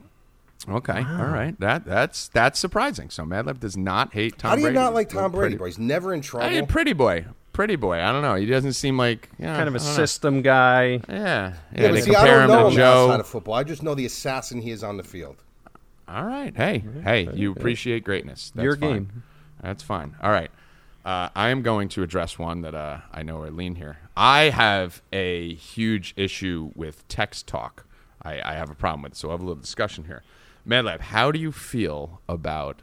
Okay, 0.70 0.98
all 0.98 1.28
right. 1.28 1.58
That 1.60 1.86
that's 1.86 2.28
that's 2.30 2.60
surprising. 2.60 3.10
So 3.10 3.24
Madlab 3.24 3.60
does 3.60 3.78
not 3.78 4.14
hate 4.14 4.38
Tom. 4.38 4.50
How 4.50 4.56
do 4.56 4.62
you 4.62 4.68
Brady. 4.68 4.76
not 4.80 4.94
like 4.94 5.10
He's 5.12 5.18
a 5.18 5.22
Tom 5.22 5.32
Brady, 5.32 5.42
pretty- 5.56 5.58
bro? 5.58 5.66
He's 5.68 5.80
never 5.80 6.14
in 6.14 6.20
I 6.20 6.24
trouble. 6.24 6.50
mean, 6.50 6.66
pretty 6.68 6.94
boy, 6.94 7.26
pretty 7.54 7.78
boy. 7.78 8.02
I 8.02 8.12
don't 8.12 8.22
know. 8.22 8.36
He 8.36 8.46
doesn't 8.46 8.74
seem 8.74 8.98
like 8.98 9.30
yeah, 9.40 9.56
Kind 9.56 9.70
of 9.70 9.76
a 9.76 9.80
don't 9.80 9.88
know. 9.88 9.94
system 9.94 10.42
guy. 10.42 11.00
Yeah, 11.08 11.08
yeah. 11.10 11.54
yeah, 11.76 11.92
but 11.92 12.04
see, 12.04 12.16
I 12.16 12.26
don't 12.26 12.48
know 12.50 12.66
him 12.68 12.72
him 12.74 12.78
Joe. 12.78 13.06
outside 13.08 13.20
of 13.22 13.28
football. 13.28 13.54
I 13.54 13.64
just 13.64 13.82
know 13.82 13.96
the 13.96 14.06
assassin 14.06 14.62
he 14.62 14.72
is 14.72 14.84
on 14.84 14.98
the 14.98 15.04
field. 15.04 15.38
All 16.10 16.24
right. 16.26 16.56
Hey, 16.56 16.84
hey, 17.04 17.30
you 17.34 17.52
appreciate 17.52 18.04
greatness. 18.04 18.52
That's 18.56 18.64
Your 18.64 18.76
fine. 18.78 18.94
game. 18.94 19.24
That's 19.62 19.84
fine. 19.84 20.16
All 20.22 20.32
right. 20.32 20.52
Uh, 21.06 21.30
I 21.36 21.50
am 21.50 21.62
going 21.62 21.88
to 21.90 22.04
address 22.04 22.38
one 22.38 22.62
that 22.62 22.76
uh, 22.76 23.00
I 23.14 23.24
know 23.24 23.42
are 23.42 23.50
lean 23.52 23.76
here. 23.76 23.98
I 24.16 24.44
have 24.50 25.02
a 25.14 25.54
huge 25.56 26.14
issue 26.18 26.72
with 26.76 27.08
text 27.08 27.48
talk. 27.48 27.86
I, 28.22 28.42
I 28.42 28.54
have 28.56 28.70
a 28.70 28.76
problem 28.76 29.04
with 29.04 29.14
it, 29.14 29.16
so 29.18 29.28
we'll 29.30 29.38
have 29.38 29.42
a 29.42 29.46
little 29.46 29.62
discussion 29.62 30.04
here. 30.06 30.24
Madlab, 30.68 31.00
how 31.00 31.32
do 31.32 31.40
you 31.40 31.52
feel 31.52 32.22
about 32.28 32.82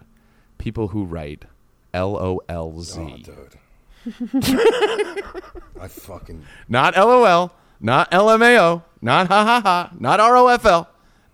people 0.59 0.89
who 0.89 1.05
write 1.05 1.45
LOLZ? 1.93 2.97
Oh, 2.99 3.17
dude. 3.19 3.59
I 5.81 5.89
fucking 5.89 6.45
Not 6.69 6.97
LOL, 6.97 7.53
not 7.81 8.11
LMAO, 8.11 8.83
not 9.03 9.29
ha 9.29 9.45
ha 9.45 9.61
ha, 9.63 9.91
not 9.99 10.21
ROFL, 10.21 10.87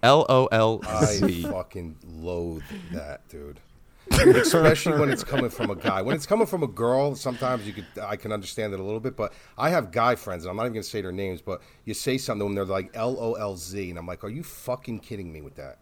I 0.03 0.07
LOLZ. 0.09 1.51
fucking 1.51 1.97
loathe 2.05 2.63
that, 2.93 3.29
dude. 3.29 3.61
Especially 4.13 4.99
when 4.99 5.09
it's 5.11 5.23
coming 5.23 5.51
from 5.51 5.71
a 5.71 5.77
guy. 5.77 6.03
When 6.03 6.17
it's 6.17 6.27
coming 6.27 6.47
from 6.47 6.65
a 6.65 6.67
girl, 6.67 7.15
sometimes 7.15 7.65
you 7.65 7.73
could 7.73 7.87
I 8.03 8.17
can 8.17 8.33
understand 8.33 8.73
it 8.73 8.81
a 8.81 8.83
little 8.83 8.99
bit. 8.99 9.17
But 9.17 9.33
I 9.57 9.71
have 9.71 9.93
guy 9.93 10.17
friends, 10.17 10.43
and 10.45 10.51
I'm 10.51 10.57
not 10.57 10.65
even 10.65 10.73
gonna 10.75 10.83
say 10.83 11.01
their 11.01 11.13
names, 11.13 11.41
but 11.43 11.63
you 11.85 11.95
say 11.95 12.19
something 12.19 12.41
to 12.41 12.45
them, 12.47 12.55
they're 12.57 12.65
like 12.65 12.91
L 12.95 13.17
O 13.21 13.35
L 13.35 13.57
Z, 13.57 13.89
and 13.89 13.97
I'm 13.99 14.07
like, 14.07 14.25
are 14.25 14.29
you 14.31 14.43
fucking 14.43 14.99
kidding 15.01 15.33
me 15.33 15.43
with 15.43 15.55
that? 15.57 15.79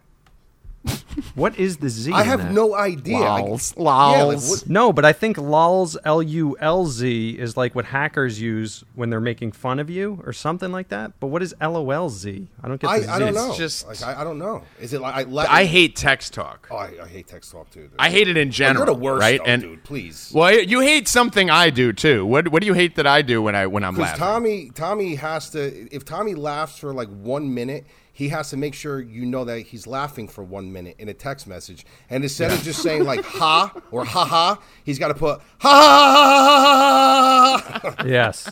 What 1.34 1.58
is 1.58 1.78
the 1.78 1.88
Z? 1.88 2.12
I 2.12 2.22
in 2.22 2.28
have 2.28 2.38
that? 2.44 2.52
no 2.52 2.74
idea. 2.74 3.18
Like, 3.18 3.44
Lols. 3.44 3.74
yeah, 3.76 4.22
like, 4.22 4.68
No, 4.68 4.92
but 4.92 5.04
I 5.04 5.12
think 5.12 5.36
lulz 5.36 5.96
L 6.04 6.22
U 6.22 6.56
L 6.60 6.86
Z 6.86 7.30
is 7.38 7.56
like 7.56 7.74
what 7.74 7.86
hackers 7.86 8.40
use 8.40 8.84
when 8.94 9.10
they're 9.10 9.20
making 9.20 9.52
fun 9.52 9.80
of 9.80 9.90
you 9.90 10.22
or 10.24 10.32
something 10.32 10.70
like 10.70 10.88
that. 10.88 11.18
But 11.18 11.26
what 11.28 11.42
is 11.42 11.54
L 11.60 11.76
O 11.76 11.90
L 11.90 12.08
Z? 12.08 12.46
I 12.62 12.68
don't 12.68 12.80
get 12.80 12.88
the 12.88 13.02
Z. 13.02 13.08
I, 13.08 13.16
I 13.16 13.18
don't 13.18 13.34
know. 13.34 13.40
It's 13.50 13.58
know. 13.58 13.64
just- 13.64 13.86
like 13.88 14.02
I, 14.04 14.20
I 14.20 14.24
don't 14.24 14.38
know. 14.38 14.62
Is 14.80 14.92
it 14.92 15.00
like 15.00 15.14
I? 15.16 15.22
Let, 15.28 15.48
I 15.50 15.64
hate 15.64 15.96
text 15.96 16.34
talk. 16.34 16.68
Oh, 16.70 16.76
I, 16.76 16.92
I 17.02 17.08
hate 17.08 17.26
text 17.26 17.50
talk 17.50 17.68
too. 17.70 17.82
Dude. 17.82 17.90
I 17.98 18.10
hate 18.10 18.28
it 18.28 18.36
in 18.36 18.50
general. 18.52 18.86
You're 18.86 18.94
the 18.94 19.00
worst, 19.00 19.20
right? 19.20 19.38
though, 19.40 19.50
and 19.50 19.62
dude. 19.62 19.84
Please. 19.84 20.30
well, 20.32 20.52
you 20.56 20.80
hate 20.80 21.08
something 21.08 21.50
I 21.50 21.70
do 21.70 21.92
too. 21.92 22.24
What 22.24 22.48
What 22.48 22.60
do 22.62 22.66
you 22.66 22.74
hate 22.74 22.94
that 22.94 23.06
I 23.08 23.22
do 23.22 23.42
when 23.42 23.56
I 23.56 23.66
when 23.66 23.82
I'm 23.82 23.94
Because 23.94 24.10
laughing? 24.18 24.18
Tommy, 24.20 24.70
Tommy 24.70 25.14
has 25.16 25.50
to. 25.50 25.92
If 25.94 26.04
Tommy 26.04 26.34
laughs 26.34 26.78
for 26.78 26.92
like 26.94 27.08
one 27.08 27.52
minute, 27.52 27.86
he 28.18 28.30
has 28.30 28.50
to 28.50 28.56
make 28.56 28.74
sure 28.74 29.00
you 29.00 29.24
know 29.24 29.44
that 29.44 29.60
he's 29.60 29.86
laughing 29.86 30.26
for 30.26 30.42
one 30.42 30.72
minute 30.72 30.96
in 30.98 31.08
a 31.08 31.14
text 31.14 31.46
message. 31.46 31.86
And 32.10 32.24
instead 32.24 32.50
of 32.50 32.60
just 32.64 32.82
saying 32.82 33.04
like 33.04 33.24
"ha" 33.24 33.72
or 33.92 34.04
"ha 34.04 34.24
ha," 34.24 34.60
he's 34.82 34.98
got 34.98 35.06
to 35.08 35.14
put 35.14 35.40
"ha 35.60 35.70
ha 35.70 37.62
ha 37.62 37.62
ha 37.62 37.80
ha." 37.80 37.92
ha." 37.96 38.04
Yes. 38.04 38.50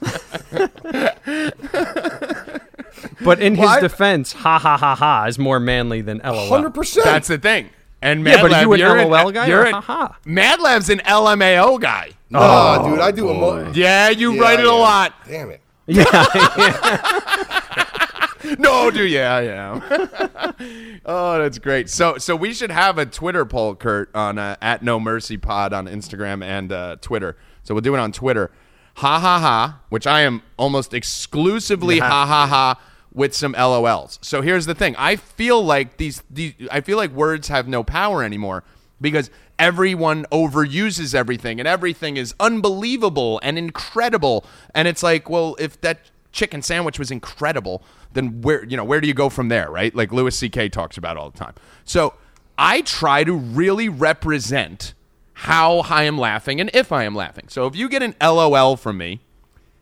but 3.25 3.41
in 3.41 3.57
his 3.57 3.67
Why- 3.67 3.81
defense, 3.81 4.33
ha 4.35 4.57
ha 4.61 4.77
ha 4.77 4.95
ha 4.95 5.25
is 5.27 5.37
more 5.37 5.59
manly 5.59 6.01
than 6.01 6.19
LOL. 6.25 6.49
Hundred 6.49 6.73
percent. 6.73 7.05
That's 7.05 7.27
the 7.27 7.39
thing. 7.39 7.71
And 8.01 8.25
Yeah, 8.25 8.41
but 8.43 8.53
are 8.53 8.55
Madlab, 8.55 8.63
you 8.63 8.73
an 8.75 8.79
you're 8.79 9.05
LOL 9.07 9.33
guy 9.33 9.47
You're 9.49 9.63
or 9.63 9.67
an- 9.67 9.75
haha? 9.75 10.13
Madlab's 10.25 10.91
an 10.91 10.99
LMAO 11.01 11.81
guy. 11.81 12.11
No, 12.31 12.87
dude, 12.89 13.01
I 13.01 13.11
do 13.11 13.29
emo- 13.31 13.73
Yeah, 13.73 14.11
you 14.11 14.35
Yeah, 14.35 14.41
write 14.43 14.61
it 14.61 14.67
a 14.67 14.69
yeah. 14.69 14.73
lot. 14.75 15.13
Damn 15.27 15.51
it. 15.51 15.61
No, 18.59 18.91
dude, 18.91 19.11
yeah, 19.11 19.35
I 19.35 19.43
am. 19.43 21.01
oh, 21.05 21.39
that's 21.39 21.59
great. 21.59 21.91
So, 21.91 22.19
so 22.19 22.37
we 22.37 22.53
should 22.53 22.71
have 22.71 22.99
a 22.99 23.07
Twitter 23.07 23.45
poll, 23.45 23.75
Kurt, 23.75 24.15
on 24.15 24.39
uh, 24.39 24.57
at 24.63 24.83
No 24.83 24.99
Mercy 24.99 25.37
Pod 25.37 25.73
on 25.73 25.87
Instagram 25.87 26.45
and 26.45 26.73
uh, 26.73 26.97
Twitter. 27.01 27.37
So 27.63 27.75
we'll 27.75 27.83
do 27.83 27.95
it 27.95 27.99
on 27.99 28.13
Twitter. 28.13 28.51
Ha 28.97 29.19
ha 29.19 29.39
ha, 29.39 29.81
which 29.91 30.07
I 30.07 30.23
am 30.23 30.43
almost 30.57 30.95
exclusively 30.95 31.99
ha 31.99 32.27
ha 32.27 32.47
ha 32.47 32.81
with 33.13 33.35
some 33.35 33.55
LOLs. 33.55 34.19
So 34.23 34.41
here's 34.41 34.67
the 34.67 34.75
thing: 34.75 34.95
I 34.97 35.17
feel 35.17 35.63
like 35.63 35.97
these, 35.99 36.23
these, 36.31 36.55
I 36.71 36.81
feel 36.81 36.97
like 36.97 37.11
words 37.11 37.49
have 37.49 37.69
no 37.69 37.83
power 37.85 38.23
anymore 38.23 38.65
because 39.01 39.31
everyone 39.59 40.25
overuses 40.33 41.15
everything, 41.15 41.59
and 41.59 41.69
everything 41.69 42.17
is 42.17 42.35
unbelievable 42.41 43.41
and 43.43 43.59
incredible. 43.59 44.47
And 44.75 44.89
it's 44.89 45.03
like, 45.03 45.29
well, 45.29 45.57
if 45.59 45.81
that 45.83 46.11
chicken 46.33 46.63
sandwich 46.63 46.99
was 46.99 47.11
incredible, 47.11 47.83
then 48.17 48.41
where 48.43 48.65
you 48.65 48.77
know 48.77 48.85
where 48.85 49.01
do 49.01 49.07
you 49.07 49.15
go 49.15 49.29
from 49.29 49.49
there, 49.49 49.71
right? 49.71 49.95
Like 49.95 50.13
Louis 50.13 50.37
C.K. 50.37 50.71
talks 50.71 50.97
about 50.97 51.17
all 51.17 51.31
the 51.31 51.39
time. 51.39 51.55
So 51.85 52.15
I 52.59 52.81
try 52.81 53.25
to 53.25 53.35
really 53.35 53.89
represent 53.89 54.95
how 55.35 55.81
I 55.81 56.05
am 56.05 56.17
laughing 56.17 56.61
and 56.61 56.71
if 56.73 56.93
I 56.93 57.05
am 57.05 57.15
laughing. 57.15 57.47
So 57.49 57.67
if 57.67 57.77
you 57.77 57.89
get 57.91 58.03
an 58.03 58.15
LOL 58.23 58.77
from 58.77 58.97
me, 58.97 59.21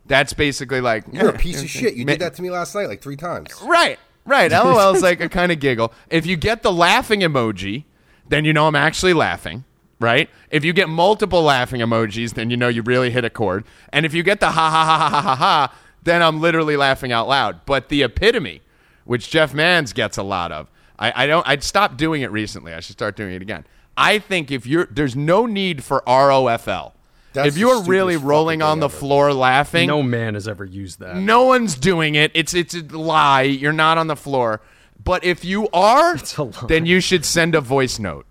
that's 0.05 0.33
basically 0.33 0.81
like 0.81 1.05
You're 1.11 1.29
a 1.29 1.33
eh, 1.33 1.37
piece 1.37 1.61
of 1.61 1.69
shit. 1.69 1.95
You 1.95 2.03
did 2.03 2.19
that 2.19 2.35
to 2.35 2.41
me 2.41 2.51
last 2.51 2.75
night 2.75 2.89
like 2.89 3.01
three 3.01 3.15
times. 3.15 3.49
Right, 3.63 3.97
right. 4.25 4.51
LOL 4.51 4.95
is 4.95 5.01
like 5.01 5.21
a 5.21 5.29
kind 5.29 5.51
of 5.51 5.59
giggle. 5.59 5.93
If 6.09 6.25
you 6.25 6.35
get 6.35 6.61
the 6.61 6.71
laughing 6.71 7.21
emoji, 7.21 7.85
then 8.27 8.43
you 8.43 8.51
know 8.51 8.67
I'm 8.67 8.75
actually 8.75 9.13
laughing. 9.13 9.63
Right? 9.97 10.29
If 10.51 10.65
you 10.65 10.73
get 10.73 10.89
multiple 10.89 11.41
laughing 11.41 11.79
emojis, 11.79 12.33
then 12.33 12.49
you 12.49 12.57
know 12.57 12.67
you 12.67 12.81
really 12.81 13.11
hit 13.11 13.23
a 13.23 13.29
chord. 13.29 13.63
And 13.93 14.05
if 14.05 14.13
you 14.13 14.23
get 14.23 14.41
the 14.41 14.51
ha 14.51 14.69
ha 14.69 14.85
ha 14.85 14.97
ha 14.99 15.09
ha 15.09 15.21
ha 15.21 15.35
ha, 15.35 15.75
then 16.05 16.21
I'm 16.23 16.39
literally 16.39 16.77
laughing 16.77 17.11
out 17.11 17.27
loud. 17.27 17.65
But 17.65 17.89
the 17.89 18.01
epitome, 18.03 18.61
which 19.03 19.29
Jeff 19.29 19.53
Mendes 19.53 19.91
gets 19.93 20.17
a 20.17 20.23
lot 20.23 20.51
of, 20.51 20.71
I, 20.97 21.23
I 21.23 21.27
don't. 21.27 21.45
I'd 21.47 21.61
stopped 21.63 21.97
doing 21.97 22.21
it 22.21 22.31
recently. 22.31 22.73
I 22.73 22.79
should 22.79 22.93
start 22.93 23.15
doing 23.17 23.33
it 23.33 23.41
again. 23.41 23.65
I 23.97 24.19
think 24.19 24.49
if 24.51 24.65
you're 24.65 24.85
there's 24.89 25.15
no 25.15 25.45
need 25.45 25.83
for 25.83 26.01
ROFL. 26.07 26.93
That's 27.33 27.49
if 27.49 27.57
you're 27.57 27.83
really 27.83 28.15
rolling 28.15 28.61
on 28.61 28.79
the 28.79 28.87
ever. 28.87 28.95
floor 28.97 29.33
laughing, 29.33 29.87
No 29.87 30.01
man 30.01 30.35
has 30.35 30.47
ever 30.47 30.63
used 30.63 30.99
that. 31.01 31.17
no 31.17 31.43
one's 31.43 31.75
doing 31.75 32.15
it. 32.15 32.31
It's 32.33 32.53
it's 32.53 32.73
a 32.75 32.81
lie. 32.81 33.41
You're 33.41 33.73
not 33.73 33.97
on 33.97 34.07
the 34.07 34.15
floor. 34.15 34.61
But 35.03 35.25
if 35.25 35.43
you 35.43 35.67
are, 35.73 36.15
then 36.69 36.85
you 36.85 37.01
should 37.01 37.25
send 37.25 37.53
a 37.53 37.59
voice 37.61 37.99
note. 37.99 38.25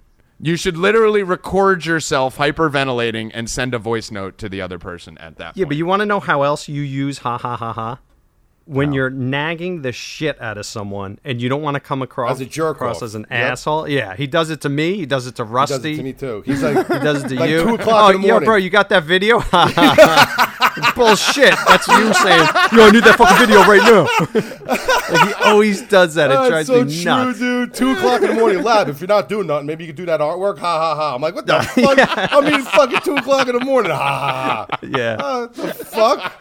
You 0.47 0.57
should 0.57 0.77
literally 0.77 1.23
record 1.23 1.87
yourself 1.87 2.37
hyperventilating 2.37 3.31
and 3.33 3.49
send 3.49 3.73
a 3.73 3.79
voice 3.79 4.11
note 4.11 4.37
to 4.37 4.49
the 4.51 4.61
other 4.61 4.79
person 4.79 5.17
at 5.17 5.39
that 5.39 5.57
Yeah, 5.57 5.65
point. 5.65 5.71
but 5.71 5.77
you 5.79 5.87
want 5.87 6.01
to 6.01 6.07
know 6.07 6.21
how 6.21 6.43
else 6.43 6.69
you 6.69 6.83
use 6.83 7.17
ha 7.17 7.39
ha 7.39 7.57
ha 7.57 7.73
ha? 7.73 7.99
When 8.67 8.95
you're 8.95 9.11
nagging 9.11 9.83
the 9.83 9.93
shit 9.93 10.41
out 10.41 10.57
of 10.57 10.65
someone 10.65 11.19
and 11.23 11.41
you 11.43 11.51
don't 11.51 11.61
want 11.61 11.75
to 11.75 11.81
come 11.81 12.01
across 12.01 12.33
As 12.37 12.41
a 12.41 12.47
jerk 12.47 12.77
across 12.77 12.97
off. 12.99 13.03
as 13.03 13.15
an 13.15 13.27
Yep. 13.31 13.41
asshole. 13.53 13.89
Yeah, 13.89 14.17
he 14.17 14.27
does 14.27 14.49
it 14.49 14.63
to 14.63 14.71
me. 14.71 14.95
He 14.97 15.05
does 15.05 15.27
it 15.27 15.35
to 15.37 15.45
He 15.45 15.51
Rusty. 15.51 15.75
does 15.77 15.85
it 15.85 15.97
to 15.99 16.03
me 16.03 16.13
too. 16.15 16.43
He's 16.47 16.63
like, 16.63 16.87
He 16.89 16.99
does 17.01 17.25
it 17.25 17.29
to 17.29 17.35
like 17.41 17.51
you. 17.51 17.63
two 17.63 17.75
o'clock 17.75 18.05
oh, 18.13 18.15
in 18.17 18.23
the 18.23 18.27
yo, 18.29 18.33
morning. 18.35 18.47
bro, 18.47 18.57
you 18.57 18.71
got 18.71 18.89
that 18.89 19.05
video? 19.05 19.41
Bullshit. 20.97 21.55
That's 21.69 21.87
you 21.89 22.13
saying, 22.15 22.49
yo, 22.73 22.87
I 22.87 22.91
need 22.91 23.05
that 23.05 23.17
fucking 23.17 23.39
video 23.47 23.61
right 23.63 23.83
now. 23.83 24.07
Like, 25.13 25.29
he 25.29 25.35
always 25.45 25.83
does 25.83 26.15
that. 26.15 26.31
It 26.31 26.37
Oh, 26.37 26.49
drives 26.49 26.67
so 26.67 26.85
me 26.85 26.95
true, 26.95 27.05
nuts. 27.05 27.39
dude. 27.39 27.75
Two 27.75 27.93
o'clock 27.93 28.23
in 28.23 28.29
the 28.29 28.35
morning, 28.35 28.63
lab. 28.63 28.89
If 28.89 29.01
you're 29.01 29.09
not 29.09 29.29
doing 29.29 29.47
nothing, 29.47 29.67
maybe 29.67 29.85
you 29.85 29.89
could 29.89 29.97
do 29.97 30.07
that 30.07 30.21
artwork. 30.21 30.59
Ha 30.59 30.79
ha 30.79 30.95
ha. 30.97 31.15
I'm 31.15 31.21
like, 31.23 31.35
what 31.35 31.47
the 31.47 31.61
fuck? 31.61 31.99
I 32.33 32.41
mean, 32.41 32.63
fucking 32.63 33.01
two 33.05 33.17
o'clock 33.17 33.47
in 33.49 33.57
the 33.57 33.65
morning. 33.65 33.93
Ha 33.93 33.99
ha 33.99 34.67
ha. 34.71 34.79
Yeah, 34.83 35.17
Uh, 35.21 35.47
the 35.47 35.75
fuck? 35.75 36.33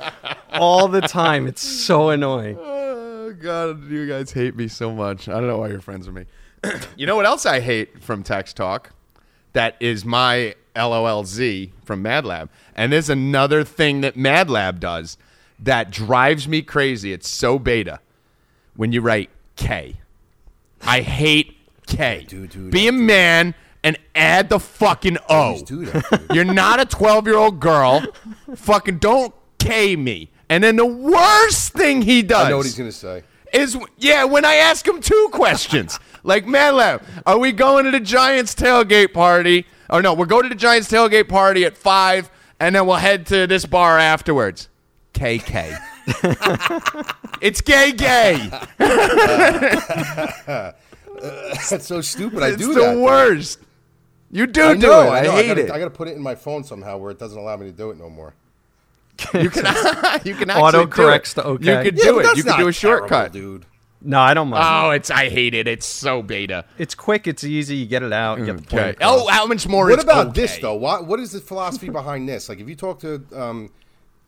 all 0.54 0.88
the 0.88 1.02
time. 1.02 1.46
It's 1.48 1.62
so 1.62 2.10
annoying. 2.14 2.58
Oh 2.60 3.34
god, 3.34 3.90
you 3.90 4.08
guys 4.08 4.32
hate 4.32 4.56
me 4.56 4.68
so 4.68 4.94
much. 4.94 5.28
I 5.28 5.34
don't 5.34 5.48
know 5.48 5.58
why 5.58 5.70
you're 5.70 5.82
friends 5.82 6.08
with 6.08 6.16
me. 6.16 6.26
you 6.96 7.06
know 7.06 7.16
what 7.16 7.26
else 7.26 7.46
I 7.46 7.60
hate 7.60 8.02
from 8.02 8.24
Text 8.24 8.56
Talk? 8.58 8.92
That 9.54 9.76
is 9.80 10.04
my 10.06 10.56
LOLZ 10.76 11.72
from 11.84 12.04
MadLab. 12.04 12.50
And 12.76 12.92
there's 12.92 13.10
another 13.10 13.64
thing 13.64 14.02
that 14.02 14.16
MadLab 14.16 14.80
does 14.80 15.18
that 15.60 15.92
drives 15.92 16.48
me 16.48 16.62
crazy. 16.62 17.14
It's 17.14 17.30
so 17.30 17.60
beta. 17.60 18.00
When 18.76 18.92
you 18.92 19.02
write 19.02 19.30
K. 19.56 19.98
I 20.82 21.02
hate 21.02 21.56
K. 21.86 22.26
do 22.28 22.48
do 22.48 22.70
Be 22.72 22.84
that, 22.84 22.90
a 22.90 22.92
man 22.92 23.56
and 23.84 23.98
add 24.16 24.50
the 24.50 24.60
fucking 24.60 25.18
O. 25.30 25.36
Always 25.36 25.64
do 25.64 25.86
dude. 25.86 26.04
You're 26.34 26.44
not 26.46 26.80
a 26.80 26.86
12 26.86 27.28
year 27.28 27.38
old 27.38 27.60
girl. 27.60 28.04
fucking 28.56 28.98
don't 28.98 29.34
K 29.60 29.96
me. 29.96 30.32
And 30.54 30.64
then 30.64 30.76
the 30.76 30.86
worst 30.86 31.74
thing 31.74 32.04
he 32.04 32.22
does 32.22 32.46
I 32.46 32.50
know 32.52 32.58
what 32.58 32.68
he's 32.68 32.78
gonna 32.78 32.92
say. 32.92 33.24
is 33.52 33.76
yeah 33.98 34.24
when 34.24 34.46
I 34.46 34.54
ask 34.58 34.88
him 34.88 35.02
two 35.02 35.30
questions. 35.32 36.00
like 36.24 36.46
Madlab, 36.46 37.02
uh, 37.02 37.22
are 37.26 37.40
we 37.40 37.52
going 37.52 37.86
to 37.86 37.92
the 37.92 38.00
Giants 38.00 38.54
tailgate 38.54 39.14
party? 39.14 39.66
Oh 39.90 40.00
no, 40.00 40.14
we're 40.14 40.28
going 40.28 40.44
to 40.44 40.50
the 40.50 40.54
Giants 40.56 40.92
tailgate 40.92 41.28
party 41.28 41.66
at 41.66 41.76
five, 41.76 42.30
and 42.60 42.76
then 42.76 42.86
we'll 42.86 42.98
head 42.98 43.26
to 43.28 43.48
this 43.48 43.66
bar 43.66 43.98
afterwards. 43.98 44.70
KK. 45.16 45.76
it's 47.42 47.62
gay 47.62 47.92
gay. 47.94 48.52
That's 51.68 51.88
so 51.88 52.02
stupid. 52.02 52.44
I 52.44 52.50
It's 52.50 52.58
do 52.58 52.76
the 52.76 52.82
that. 52.82 52.98
worst. 53.00 53.60
You 54.30 54.46
do 54.46 54.62
I 54.66 54.74
do 54.76 54.82
know. 54.82 55.02
it. 55.02 55.10
I, 55.10 55.18
I, 55.18 55.24
hate 55.24 55.30
I 55.30 55.48
gotta, 55.48 55.62
it. 55.62 55.72
I 55.72 55.80
gotta 55.80 55.90
put 55.90 56.08
it 56.10 56.16
in 56.16 56.22
my 56.22 56.36
phone 56.36 56.64
somehow 56.64 56.98
where 56.98 57.10
it 57.10 57.18
doesn't 57.18 57.40
allow 57.40 57.58
me 57.58 57.66
to 57.66 57.72
do 57.72 57.90
it 57.90 57.98
no 57.98 58.08
more. 58.12 58.36
you 59.34 59.50
can 59.50 59.66
you 60.26 60.36
can 60.36 60.52
Auto 60.52 60.88
corrects 60.88 61.32
it. 61.34 61.36
to 61.42 61.48
okay. 61.48 61.78
You 61.78 61.84
could 61.92 61.98
Yeah, 61.98 62.04
do 62.06 62.16
but 62.16 62.26
it. 62.26 62.38
You 62.38 62.44
could 62.44 62.58
do 62.58 62.68
a 62.68 62.74
terrible, 62.74 63.08
shortcut. 63.08 63.32
dude. 63.32 63.66
No, 64.06 64.20
I 64.20 64.34
don't 64.34 64.50
mind. 64.50 64.64
Oh, 64.68 64.90
it's 64.92 65.10
I 65.10 65.30
hate 65.30 65.54
it. 65.54 65.66
It's 65.68 65.86
so 65.86 66.22
beta. 66.22 66.66
It's 66.78 66.94
quick. 66.94 67.26
It's 67.26 67.44
easy. 67.44 67.78
You 67.78 67.86
get 67.86 68.04
it 68.04 68.12
out. 68.12 68.38
You 68.40 68.46
get 68.46 68.58
the 68.58 68.64
point. 68.64 68.74
Okay. 68.74 68.90
across. 68.92 69.22
Oh, 69.22 69.28
how 69.28 69.46
much 69.46 69.66
more? 69.68 69.86
What 69.86 69.94
it's 69.94 70.04
about 70.04 70.28
okay. 70.28 70.42
this 70.42 70.58
though? 70.58 70.76
What 70.76 71.08
what 71.08 71.20
is 71.22 71.32
the 71.32 71.40
philosophy 71.40 71.90
behind 71.90 72.28
this? 72.28 72.50
Like, 72.50 72.60
if 72.60 72.68
you 72.68 72.76
talk 72.76 73.00
to 73.00 73.24
um, 73.34 73.70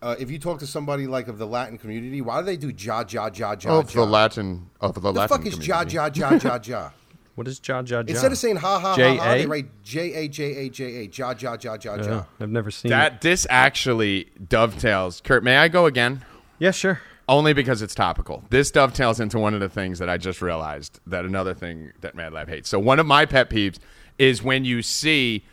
uh, 0.01 0.15
if 0.17 0.31
you 0.31 0.39
talk 0.39 0.59
to 0.59 0.67
somebody 0.67 1.07
like 1.07 1.27
of 1.27 1.37
the 1.37 1.47
Latin 1.47 1.77
community, 1.77 2.21
why 2.21 2.39
do 2.39 2.45
they 2.45 2.55
do 2.57 2.69
ja 2.69 3.03
ja 3.09 3.29
ja 3.33 3.55
ja 3.59 3.77
Of 3.79 3.93
ja? 3.93 4.01
the 4.01 4.05
Latin 4.09 4.69
of 4.79 4.93
the, 4.93 5.01
the 5.01 5.11
Latin 5.11 5.43
The 5.43 5.51
fuck 5.51 5.59
is 5.61 5.67
ja 5.67 5.81
ja 5.81 6.09
ja 6.13 6.33
ja 6.41 6.59
ja? 6.63 6.89
What 7.35 7.47
is 7.47 7.59
ja 7.67 7.81
ja 7.85 7.97
ja? 7.97 8.03
Instead 8.07 8.31
of 8.31 8.37
saying 8.37 8.57
ha 8.57 8.79
ha 8.79 8.89
ha 8.89 8.95
J 8.95 9.17
ha, 9.17 9.33
they 9.33 9.45
write 9.45 9.67
J 9.83 10.13
a 10.13 10.27
j 10.29 10.55
a 10.55 10.69
j 10.69 10.83
a 10.83 11.09
ja 11.11 11.33
ja 11.37 11.57
ja 11.61 11.77
ja 11.83 11.95
Yeah, 11.95 12.07
ja. 12.07 12.23
I've 12.39 12.49
never 12.49 12.71
seen 12.71 12.89
That 12.89 13.21
this 13.21 13.45
actually 13.49 14.27
dovetails. 14.47 15.21
Kurt, 15.21 15.43
may 15.43 15.57
I 15.57 15.67
go 15.67 15.85
again? 15.85 16.13
it. 16.13 16.39
Yeah, 16.59 16.71
sure. 16.71 17.01
Only 17.27 17.53
because 17.53 17.81
it's 17.81 17.95
topical. 17.95 18.43
This 18.51 18.71
dovetails 18.71 19.19
into 19.19 19.39
one 19.39 19.53
of 19.53 19.59
the 19.59 19.67
things 19.67 19.99
that 19.99 20.09
I 20.09 20.17
just 20.17 20.41
realized 20.41 20.99
that 21.07 21.25
another 21.25 21.53
thing 21.53 21.91
that 22.01 22.15
MadLab 22.15 22.47
hates. 22.47 22.69
So 22.69 22.79
one 22.79 22.99
of 22.99 23.05
my 23.05 23.25
pet 23.25 23.49
peeves 23.49 23.79
is 24.17 24.41
when 24.43 24.63
you 24.63 24.81
see 24.81 25.43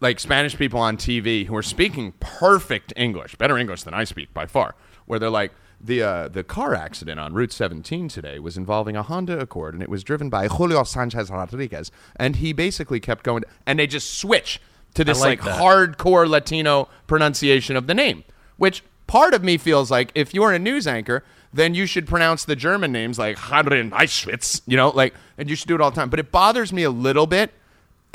like 0.00 0.20
Spanish 0.20 0.56
people 0.56 0.78
on 0.80 0.96
TV 0.96 1.46
who 1.46 1.56
are 1.56 1.62
speaking 1.62 2.12
perfect 2.20 2.92
English, 2.96 3.34
better 3.36 3.56
English 3.56 3.82
than 3.84 3.94
I 3.94 4.04
speak 4.04 4.34
by 4.34 4.46
far, 4.46 4.74
where 5.06 5.18
they're 5.18 5.30
like 5.30 5.52
the 5.82 6.02
uh, 6.02 6.28
the 6.28 6.44
car 6.44 6.74
accident 6.74 7.18
on 7.18 7.34
Route 7.34 7.52
17 7.52 8.08
today 8.08 8.38
was 8.38 8.56
involving 8.56 8.96
a 8.96 9.02
Honda 9.02 9.38
Accord 9.38 9.74
and 9.74 9.82
it 9.82 9.88
was 9.88 10.04
driven 10.04 10.30
by 10.30 10.46
Julio 10.46 10.84
Sanchez 10.84 11.30
Rodriguez 11.30 11.90
and 12.16 12.36
he 12.36 12.52
basically 12.52 13.00
kept 13.00 13.24
going 13.24 13.42
and 13.66 13.78
they 13.78 13.86
just 13.86 14.14
switch 14.14 14.60
to 14.94 15.04
this 15.04 15.20
like 15.20 15.44
like 15.44 15.56
hardcore 15.56 16.28
Latino 16.28 16.88
pronunciation 17.06 17.76
of 17.76 17.86
the 17.86 17.94
name, 17.94 18.24
which 18.56 18.84
part 19.06 19.34
of 19.34 19.42
me 19.42 19.58
feels 19.58 19.90
like 19.90 20.12
if 20.14 20.34
you're 20.34 20.52
a 20.52 20.58
news 20.58 20.86
anchor, 20.86 21.24
then 21.52 21.74
you 21.74 21.86
should 21.86 22.06
pronounce 22.06 22.44
the 22.44 22.56
German 22.56 22.92
names 22.92 23.18
like 23.18 23.36
Hadrin 23.36 23.90
Eichwitz, 23.90 24.62
you 24.66 24.76
know, 24.76 24.90
like, 24.90 25.14
and 25.36 25.50
you 25.50 25.56
should 25.56 25.68
do 25.68 25.74
it 25.74 25.80
all 25.80 25.90
the 25.90 25.96
time. 25.96 26.08
But 26.08 26.18
it 26.18 26.32
bothers 26.32 26.72
me 26.72 26.82
a 26.82 26.90
little 26.90 27.26
bit. 27.26 27.52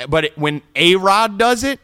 But 0.07 0.26
it, 0.26 0.38
when 0.38 0.61
A 0.76 0.95
Rod 0.95 1.38
does 1.38 1.63
it, 1.63 1.80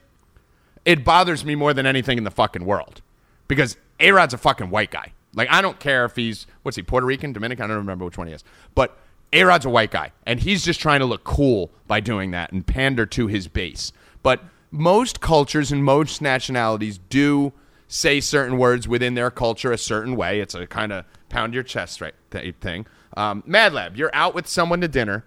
it 0.85 1.03
bothers 1.03 1.43
me 1.45 1.55
more 1.55 1.73
than 1.73 1.85
anything 1.85 2.17
in 2.17 2.23
the 2.23 2.31
fucking 2.31 2.65
world 2.65 3.01
because 3.47 3.77
A 3.99 4.11
Rod's 4.11 4.33
a 4.33 4.37
fucking 4.37 4.69
white 4.69 4.91
guy. 4.91 5.13
Like, 5.35 5.49
I 5.51 5.61
don't 5.61 5.79
care 5.79 6.05
if 6.05 6.15
he's, 6.15 6.45
what's 6.61 6.75
he, 6.75 6.83
Puerto 6.83 7.05
Rican, 7.05 7.33
Dominican? 7.33 7.65
I 7.65 7.67
don't 7.67 7.77
remember 7.77 8.05
which 8.05 8.17
one 8.17 8.27
he 8.27 8.33
is. 8.33 8.43
But 8.75 8.97
A 9.31 9.43
Rod's 9.43 9.65
a 9.65 9.69
white 9.69 9.91
guy, 9.91 10.11
and 10.25 10.39
he's 10.39 10.63
just 10.63 10.79
trying 10.79 10.99
to 10.99 11.05
look 11.05 11.23
cool 11.23 11.71
by 11.87 11.99
doing 11.99 12.31
that 12.31 12.51
and 12.51 12.65
pander 12.65 13.05
to 13.07 13.27
his 13.27 13.47
base. 13.47 13.91
But 14.21 14.41
most 14.71 15.21
cultures 15.21 15.71
and 15.71 15.83
most 15.83 16.21
nationalities 16.21 16.99
do 17.09 17.53
say 17.87 18.19
certain 18.19 18.57
words 18.57 18.87
within 18.87 19.13
their 19.13 19.29
culture 19.29 19.71
a 19.71 19.77
certain 19.77 20.15
way. 20.15 20.39
It's 20.39 20.55
a 20.55 20.65
kind 20.65 20.91
of 20.91 21.05
pound 21.29 21.53
your 21.53 21.63
chest 21.63 22.01
right 22.01 22.15
th- 22.31 22.55
thing. 22.61 22.85
Um, 23.15 23.43
Mad 23.45 23.73
Lab, 23.73 23.95
you're 23.97 24.13
out 24.13 24.33
with 24.33 24.47
someone 24.47 24.81
to 24.81 24.87
dinner, 24.87 25.25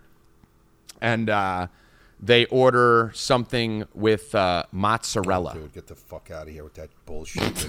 and 1.01 1.31
uh, 1.31 1.69
they 2.19 2.47
order 2.47 3.13
something 3.15 3.85
with 3.95 4.35
uh, 4.35 4.65
mozzarella. 4.73 5.55
Dude, 5.55 5.73
get 5.73 5.87
the 5.87 5.95
fuck 5.95 6.31
out 6.33 6.49
of 6.49 6.53
here 6.53 6.65
with 6.65 6.75
that 6.75 6.91
bullshit. 7.07 7.69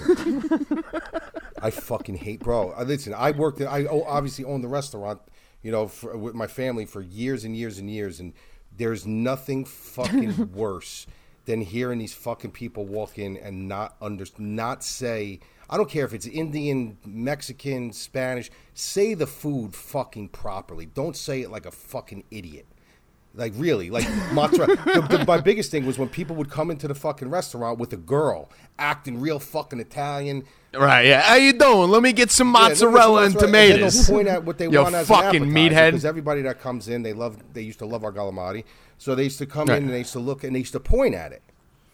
I 1.62 1.70
fucking 1.70 2.16
hate, 2.16 2.40
bro. 2.40 2.72
Uh, 2.72 2.84
listen, 2.84 3.14
I 3.14 3.30
worked. 3.32 3.60
At, 3.60 3.68
I 3.68 3.86
o- 3.86 4.04
obviously 4.04 4.44
owned 4.44 4.64
the 4.64 4.68
restaurant, 4.68 5.20
you 5.62 5.70
know, 5.70 5.88
for, 5.88 6.16
with 6.16 6.34
my 6.34 6.46
family 6.46 6.84
for 6.84 7.00
years 7.00 7.44
and 7.44 7.56
years 7.56 7.78
and 7.78 7.90
years. 7.90 8.20
And 8.20 8.32
there's 8.76 9.06
nothing 9.06 9.64
fucking 9.64 10.52
worse 10.54 11.06
than 11.44 11.62
hearing 11.62 11.98
these 11.98 12.12
fucking 12.12 12.50
people 12.50 12.84
walk 12.84 13.18
in 13.18 13.36
and 13.36 13.68
not 13.68 13.96
under 14.02 14.26
not 14.38 14.84
say 14.84 15.40
I 15.70 15.76
don't 15.76 15.88
care 15.88 16.04
if 16.04 16.14
it's 16.14 16.26
Indian, 16.26 16.96
Mexican, 17.04 17.92
Spanish, 17.92 18.50
say 18.72 19.14
the 19.14 19.26
food 19.26 19.74
fucking 19.74 20.28
properly. 20.30 20.86
Don't 20.86 21.16
say 21.16 21.42
it 21.42 21.50
like 21.50 21.66
a 21.66 21.70
fucking 21.70 22.24
idiot. 22.30 22.66
Like 23.34 23.52
really, 23.56 23.90
like 23.90 24.08
mozzarella. 24.32 24.76
the, 24.84 25.18
the, 25.18 25.24
my 25.26 25.38
biggest 25.38 25.70
thing 25.70 25.84
was 25.84 25.98
when 25.98 26.08
people 26.08 26.36
would 26.36 26.50
come 26.50 26.70
into 26.70 26.88
the 26.88 26.94
fucking 26.94 27.28
restaurant 27.28 27.78
with 27.78 27.92
a 27.92 27.98
girl 27.98 28.50
acting 28.78 29.20
real 29.20 29.38
fucking 29.38 29.78
Italian. 29.78 30.44
Right, 30.78 31.06
yeah. 31.06 31.20
How 31.22 31.34
you 31.34 31.52
doing? 31.52 31.90
Let 31.90 32.02
me 32.02 32.12
get 32.12 32.30
some 32.30 32.48
Yeah, 32.48 32.68
mozzarella 32.68 33.20
there's 33.20 33.34
and 33.34 33.34
mozzarella, 33.42 33.68
tomatoes. 33.68 33.96
And 34.08 34.14
point 34.16 34.28
at 34.28 34.44
what 34.44 34.58
they 34.58 34.64
You 34.70 34.82
want 34.82 34.94
as 34.94 35.08
fucking 35.08 35.44
meathead. 35.44 35.90
Because 35.92 36.04
everybody 36.04 36.42
that 36.42 36.60
comes 36.60 36.88
in, 36.88 37.02
they 37.02 37.12
love. 37.12 37.36
They 37.52 37.62
used 37.62 37.78
to 37.80 37.86
love 37.86 38.04
our 38.04 38.12
galamati, 38.12 38.64
so 38.98 39.14
they 39.14 39.24
used 39.24 39.38
to 39.38 39.46
come 39.46 39.68
Right. 39.68 39.78
in 39.78 39.84
and 39.84 39.92
they 39.92 39.98
used 39.98 40.12
to 40.12 40.20
look 40.20 40.44
and 40.44 40.54
they 40.54 40.60
used 40.60 40.72
to 40.72 40.80
point 40.80 41.14
at 41.14 41.32
it. 41.32 41.42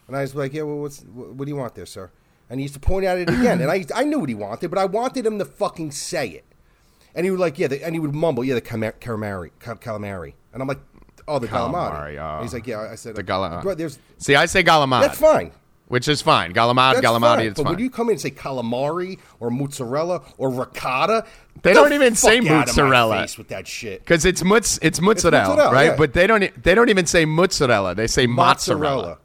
And 0.06 0.16
I 0.16 0.20
was 0.20 0.34
like, 0.34 0.52
"Yeah, 0.52 0.62
well, 0.62 0.76
what's 0.78 1.00
what, 1.02 1.32
what 1.34 1.44
do 1.46 1.50
you 1.50 1.56
want 1.56 1.74
there, 1.74 1.86
sir?" 1.86 2.10
And 2.50 2.60
he 2.60 2.64
used 2.64 2.74
to 2.74 2.80
point 2.80 3.06
at 3.06 3.16
it 3.16 3.28
again, 3.30 3.60
and 3.62 3.70
I 3.70 3.84
I 3.94 4.04
knew 4.04 4.18
what 4.20 4.28
he 4.28 4.34
wanted, 4.34 4.68
but 4.68 4.78
I 4.78 4.84
wanted 4.84 5.24
him 5.24 5.38
to 5.38 5.44
fucking 5.46 5.92
say 5.92 6.28
it. 6.28 6.44
And 7.14 7.24
he 7.24 7.30
would 7.30 7.38
like, 7.40 7.58
yeah, 7.60 7.68
the, 7.68 7.82
and 7.84 7.94
he 7.94 8.00
would 8.00 8.12
mumble, 8.14 8.44
yeah, 8.44 8.54
the 8.54 8.60
calamari, 8.60 9.50
calamari, 9.60 10.34
and 10.52 10.60
I'm 10.60 10.66
like, 10.66 10.80
oh, 11.28 11.38
the 11.38 11.46
calamari. 11.46 12.16
Calamari. 12.16 12.34
And 12.34 12.42
he's 12.42 12.52
uh, 12.52 12.56
like, 12.56 12.66
yeah, 12.66 12.80
I 12.90 12.96
said, 12.96 13.14
The 13.14 13.22
gala- 13.22 13.60
bro, 13.62 13.74
there's 13.76 14.00
See, 14.18 14.34
I 14.34 14.46
say 14.46 14.64
galamad. 14.64 15.02
that's 15.02 15.18
fine. 15.20 15.52
Which 15.94 16.08
is 16.08 16.20
fine. 16.22 16.52
Galamad, 16.52 17.00
That's 17.00 17.06
fine. 17.06 17.46
it's 17.46 17.56
but 17.56 17.62
fine. 17.62 17.74
when 17.74 17.78
you 17.84 17.88
come 17.88 18.08
in 18.08 18.14
and 18.14 18.20
say 18.20 18.32
calamari 18.32 19.20
or 19.38 19.48
mozzarella 19.48 20.22
or 20.38 20.50
ricotta, 20.50 21.24
They 21.62 21.70
get 21.70 21.74
don't 21.74 21.90
the 21.90 21.94
even 21.94 22.16
say 22.16 22.40
fuck 22.40 22.50
out 22.50 22.68
of 22.68 22.76
my 22.76 22.82
mozzarella. 22.82 23.20
face 23.20 23.38
with 23.38 23.46
that 23.46 23.68
shit. 23.68 24.00
Because 24.00 24.24
it's 24.24 24.42
mutz, 24.42 24.80
it's 24.82 25.00
mozzarella, 25.00 25.50
mozzarella, 25.50 25.72
right? 25.72 25.84
yeah. 25.90 25.96
But 25.96 26.12
they 26.12 26.26
don't, 26.26 26.50
they 26.60 26.74
don't 26.74 26.88
even 26.88 27.06
say 27.06 27.24
mozzarella. 27.24 27.94
They 27.94 28.08
say 28.08 28.26
mozzarella, 28.26 29.18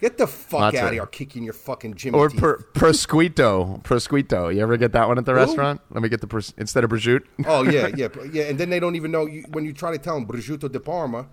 Get 0.00 0.18
the 0.18 0.26
fuck 0.26 0.74
out 0.74 0.86
of 0.86 0.92
here! 0.94 1.00
I'll 1.02 1.06
kick 1.06 1.36
you 1.36 1.38
in 1.38 1.44
your 1.44 1.54
fucking 1.54 1.94
Jimmy 1.94 2.18
or 2.18 2.28
per, 2.28 2.58
prosciutto. 2.74 3.84
Prosciutto. 3.84 4.52
You 4.52 4.62
ever 4.62 4.76
get 4.76 4.90
that 4.94 5.06
one 5.06 5.18
at 5.18 5.26
the 5.26 5.32
restaurant? 5.34 5.80
Let 5.90 6.02
me 6.02 6.08
get 6.08 6.20
the 6.20 6.26
pros, 6.26 6.52
instead 6.58 6.82
of 6.82 6.90
prosciutto. 6.90 7.22
oh 7.46 7.62
yeah, 7.62 7.86
yeah, 7.96 8.08
yeah. 8.32 8.42
And 8.44 8.58
then 8.58 8.68
they 8.68 8.80
don't 8.80 8.96
even 8.96 9.12
know 9.12 9.26
you, 9.26 9.44
when 9.52 9.64
you 9.64 9.72
try 9.72 9.92
to 9.92 9.98
tell 9.98 10.14
them 10.16 10.26
prosciutto 10.26 10.70
di 10.72 10.80
Parma. 10.80 11.28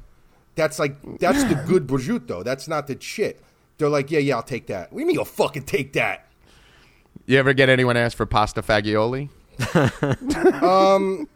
That's 0.54 0.78
like 0.78 0.96
that's 1.18 1.44
the 1.46 1.56
good 1.56 1.88
prosciutto. 1.88 2.44
That's 2.44 2.68
not 2.68 2.86
the 2.86 2.96
shit. 3.02 3.44
They're 3.84 3.90
like, 3.90 4.12
yeah, 4.12 4.20
yeah, 4.20 4.38
I'll 4.38 4.44
take 4.44 4.68
that. 4.68 4.94
We 4.94 5.00
do 5.00 5.02
you 5.02 5.08
mean 5.08 5.16
you'll 5.16 5.26
fucking 5.26 5.64
take 5.64 5.92
that? 5.94 6.26
You 7.26 7.38
ever 7.38 7.52
get 7.54 7.68
anyone 7.68 7.98
ask 7.98 8.16
for 8.16 8.26
pasta 8.26 8.62
fagioli? 8.62 9.28
um, 10.64 11.28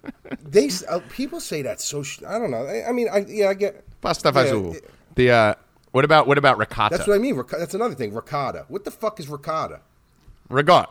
They 0.43 0.69
uh, 0.87 0.99
people 1.09 1.41
say 1.41 1.61
that 1.63 1.81
so. 1.81 2.03
Sh- 2.03 2.21
I 2.25 2.39
don't 2.39 2.51
know. 2.51 2.65
I, 2.65 2.87
I 2.87 2.91
mean, 2.93 3.09
I 3.11 3.25
yeah, 3.27 3.49
I 3.49 3.53
get 3.53 3.83
Pasta 3.99 4.31
Yeah, 4.33 4.43
fagioli. 4.43 4.75
it- 4.75 4.89
the 5.15 5.31
uh, 5.31 5.53
what 5.91 6.05
about 6.05 6.25
what 6.25 6.37
about 6.37 6.57
ricotta? 6.57 6.95
That's 6.95 7.07
what 7.07 7.15
I 7.15 7.17
mean. 7.17 7.35
Ric- 7.35 7.49
That's 7.49 7.73
another 7.73 7.95
thing. 7.95 8.13
Ricotta. 8.13 8.63
What 8.69 8.85
the 8.85 8.91
fuck 8.91 9.19
is 9.19 9.27
ricotta? 9.27 9.81
Rigot. 10.49 10.85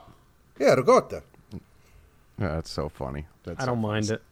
Yeah, 0.59 0.75
ricotta. 0.75 1.23
Oh, 1.55 1.59
that's 2.39 2.71
so 2.71 2.91
funny. 2.91 3.25
That's 3.45 3.63
I 3.63 3.65
don't 3.67 3.81
mind 3.81 4.11
it. 4.11 4.23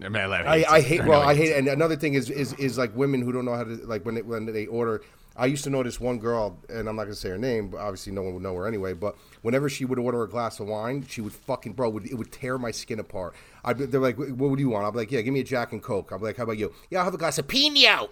man, 0.00 0.32
I, 0.32 0.64
I 0.68 0.80
hate. 0.80 1.02
know 1.04 1.08
Well, 1.10 1.22
I 1.22 1.36
hate. 1.36 1.50
it. 1.50 1.58
And 1.58 1.68
another 1.68 1.94
thing 1.94 2.14
is, 2.14 2.30
is 2.30 2.52
is 2.54 2.76
like 2.78 2.96
women 2.96 3.22
who 3.22 3.30
don't 3.32 3.44
know 3.44 3.54
how 3.54 3.62
to 3.62 3.76
like 3.86 4.04
when 4.04 4.16
they, 4.16 4.22
when 4.22 4.46
they 4.46 4.66
order. 4.66 5.02
I 5.36 5.46
used 5.46 5.64
to 5.64 5.70
know 5.70 5.82
this 5.82 5.98
one 6.00 6.18
girl, 6.18 6.58
and 6.68 6.88
I'm 6.88 6.96
not 6.96 7.04
gonna 7.04 7.14
say 7.14 7.30
her 7.30 7.38
name, 7.38 7.68
but 7.68 7.78
obviously 7.78 8.12
no 8.12 8.22
one 8.22 8.34
would 8.34 8.42
know 8.42 8.54
her 8.56 8.66
anyway. 8.66 8.92
But 8.92 9.16
whenever 9.42 9.68
she 9.68 9.84
would 9.84 9.98
order 9.98 10.22
a 10.22 10.28
glass 10.28 10.60
of 10.60 10.68
wine, 10.68 11.06
she 11.08 11.20
would 11.20 11.32
fucking 11.32 11.72
bro, 11.72 11.88
would, 11.90 12.06
it 12.06 12.14
would 12.14 12.32
tear 12.32 12.58
my 12.58 12.70
skin 12.70 12.98
apart. 12.98 13.34
I'd 13.64 13.78
be, 13.78 13.86
they're 13.86 14.00
like, 14.00 14.18
"What 14.18 14.50
would 14.50 14.60
you 14.60 14.70
want?" 14.70 14.86
I'm 14.86 14.94
like, 14.94 15.10
"Yeah, 15.10 15.22
give 15.22 15.32
me 15.32 15.40
a 15.40 15.44
Jack 15.44 15.72
and 15.72 15.82
Coke." 15.82 16.10
I'm 16.10 16.20
like, 16.20 16.36
"How 16.36 16.44
about 16.44 16.58
you?" 16.58 16.72
Yeah, 16.90 16.98
I'll 16.98 17.04
have 17.04 17.14
a 17.14 17.18
glass 17.18 17.38
of 17.38 17.48
Pino. 17.48 18.10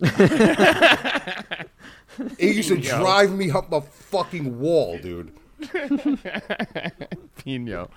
it 0.00 1.68
used 2.38 2.68
to 2.68 2.76
drive 2.76 3.32
me 3.32 3.50
up 3.50 3.72
a 3.72 3.80
fucking 3.80 4.60
wall, 4.60 4.98
dude. 4.98 5.32
Pino. 7.36 7.90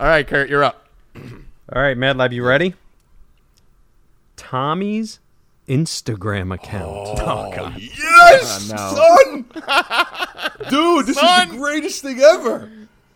All 0.00 0.06
right, 0.06 0.26
Kurt, 0.26 0.48
you're 0.48 0.64
up. 0.64 0.88
All 1.14 1.82
right, 1.82 1.96
Mad 1.96 2.16
Lab, 2.16 2.32
you 2.32 2.44
ready? 2.44 2.74
Tommy's 4.36 5.20
Instagram 5.68 6.54
account. 6.54 7.18
Oh, 7.20 7.72
Yes, 7.78 8.72
Oh, 8.76 9.22
son. 9.24 9.44
Dude, 10.70 11.06
this 11.06 11.16
is 11.16 11.22
the 11.22 11.46
greatest 11.56 12.02
thing 12.02 12.20
ever. 12.20 12.70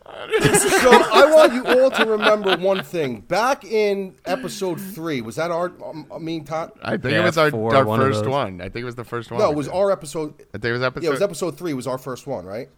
so 0.05 0.89
I 0.91 1.31
want 1.33 1.53
you 1.53 1.65
all 1.65 1.91
to 1.91 2.05
remember 2.05 2.55
one 2.57 2.83
thing. 2.83 3.21
Back 3.21 3.65
in 3.65 4.15
episode 4.25 4.79
three, 4.79 5.21
was 5.21 5.35
that 5.35 5.51
our? 5.51 5.71
Um, 5.83 6.07
I 6.13 6.17
mean, 6.17 6.45
Todd? 6.45 6.71
I 6.81 6.91
think 6.97 7.11
Yeah, 7.13 7.21
it 7.21 7.25
was 7.25 7.37
our, 7.37 7.51
four, 7.51 7.75
our 7.75 7.85
one 7.85 7.99
of 7.99 8.07
first 8.07 8.23
those. 8.23 8.29
one. 8.31 8.61
I 8.61 8.65
think 8.69 8.77
it 8.83 8.85
was 8.85 8.95
the 8.95 9.03
first 9.03 9.29
one. 9.31 9.39
No, 9.41 9.51
it 9.51 9.55
was 9.55 9.67
our 9.67 9.91
episode. 9.91 10.33
I 10.53 10.57
think 10.57 10.65
it 10.65 10.71
was 10.71 10.81
episode. 10.81 11.03
Yeah, 11.03 11.09
it 11.09 11.13
was 11.13 11.21
episode 11.21 11.57
three. 11.57 11.73
Was 11.73 11.87
our 11.87 11.97
first 11.97 12.25
one, 12.25 12.45
right? 12.45 12.69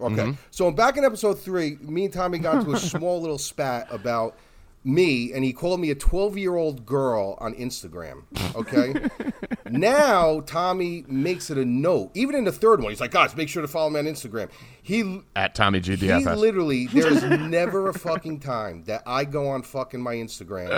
Okay. 0.00 0.14
Mm-hmm. 0.14 0.32
So 0.50 0.70
back 0.70 0.96
in 0.96 1.04
episode 1.04 1.34
three, 1.40 1.76
me 1.80 2.04
and 2.06 2.14
Tommy 2.14 2.38
got 2.38 2.56
into 2.56 2.72
a 2.72 2.78
small 2.78 3.20
little 3.20 3.38
spat 3.38 3.88
about 3.90 4.36
me, 4.84 5.32
and 5.32 5.44
he 5.44 5.52
called 5.52 5.80
me 5.80 5.90
a 5.90 5.94
12 5.94 6.36
year 6.36 6.56
old 6.56 6.84
girl 6.84 7.36
on 7.40 7.54
Instagram. 7.54 8.24
Okay. 8.54 9.08
now 9.70 10.40
Tommy 10.40 11.04
makes 11.08 11.50
it 11.50 11.58
a 11.58 11.64
note. 11.64 12.10
Even 12.14 12.34
in 12.34 12.44
the 12.44 12.52
third 12.52 12.80
one, 12.82 12.90
he's 12.90 13.00
like, 13.00 13.12
guys, 13.12 13.36
make 13.36 13.48
sure 13.48 13.62
to 13.62 13.68
follow 13.68 13.90
me 13.90 14.00
on 14.00 14.06
Instagram. 14.06 14.50
He 14.82 15.22
at 15.36 15.54
Tommy 15.54 15.80
he 15.80 15.96
GDFS. 15.96 16.36
literally, 16.36 16.86
there 16.92 17.12
is 17.12 17.22
never 17.22 17.88
a 17.88 17.94
fucking 17.94 18.40
time 18.40 18.84
that 18.84 19.02
I 19.06 19.24
go 19.24 19.48
on 19.48 19.62
fucking 19.62 20.00
my 20.00 20.14
Instagram 20.14 20.70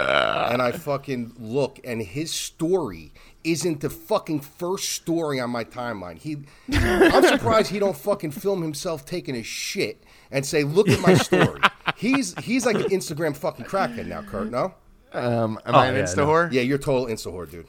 and 0.52 0.60
I 0.60 0.72
fucking 0.72 1.36
look 1.38 1.80
and 1.84 2.02
his 2.02 2.32
story 2.32 3.12
isn't 3.44 3.80
the 3.80 3.90
fucking 3.90 4.40
first 4.40 4.90
story 4.90 5.38
on 5.38 5.50
my 5.50 5.64
timeline. 5.64 6.18
He, 6.18 6.38
I'm 6.72 7.22
surprised 7.22 7.70
he 7.70 7.78
don't 7.78 7.96
fucking 7.96 8.30
film 8.30 8.62
himself 8.62 9.04
taking 9.04 9.36
a 9.36 9.42
shit 9.42 10.02
and 10.30 10.44
say, 10.44 10.64
"Look 10.64 10.88
at 10.88 11.00
my 11.00 11.14
story." 11.14 11.60
He's 11.96 12.34
he's 12.42 12.64
like 12.66 12.76
an 12.76 12.84
Instagram 12.84 13.36
fucking 13.36 13.64
crackhead 13.66 14.06
now, 14.06 14.22
Kurt. 14.22 14.50
No, 14.50 14.74
um, 15.12 15.58
am 15.66 15.74
Oh, 15.74 15.78
I 15.78 15.86
an 15.86 15.94
yeah, 15.94 16.02
Insta 16.02 16.16
no. 16.18 16.26
whore? 16.26 16.52
yeah, 16.52 16.62
you're 16.62 16.78
total 16.78 17.06
insta 17.06 17.32
whore, 17.32 17.50
dude. 17.50 17.66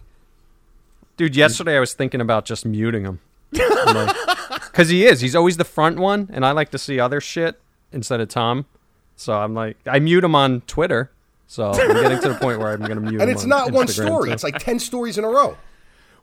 Dude, 1.18 1.36
yesterday 1.36 1.78
I 1.78 1.80
was 1.80 1.94
thinking 1.94 2.22
about 2.22 2.46
just 2.46 2.66
muting 2.66 3.04
him. 3.04 3.20
Because 3.52 4.90
he 4.90 5.06
is. 5.06 5.22
He's 5.22 5.36
always 5.36 5.58
the 5.58 5.64
front 5.64 5.98
one, 5.98 6.30
and 6.34 6.46
I 6.46 6.52
like 6.52 6.72
to 6.72 6.78
see 6.78 7.00
other 7.00 7.22
shit 7.22 7.60
instead 7.94 8.20
of 8.20 8.28
Tom. 8.30 8.66
So 9.16 9.34
I'm 9.34 9.54
like, 9.54 9.78
I 9.88 10.00
mute 10.00 10.24
him 10.24 10.36
on 10.36 10.62
Twitter. 10.62 11.12
So 11.48 11.72
I'm 11.72 11.94
getting 12.02 12.20
to 12.20 12.30
the 12.30 12.36
point 12.36 12.60
where 12.60 12.70
I'm 12.74 12.80
going 12.80 12.96
to 12.96 13.02
mute 13.02 13.16
him. 13.16 13.22
And 13.22 13.32
it's 13.32 13.44
on 13.44 13.50
not 13.50 13.72
one 13.72 13.88
story; 13.88 14.30
too. 14.30 14.34
it's 14.34 14.44
like 14.44 14.60
ten 14.60 14.80
stories 14.80 15.18
in 15.18 15.24
a 15.24 15.30
row. 15.30 15.56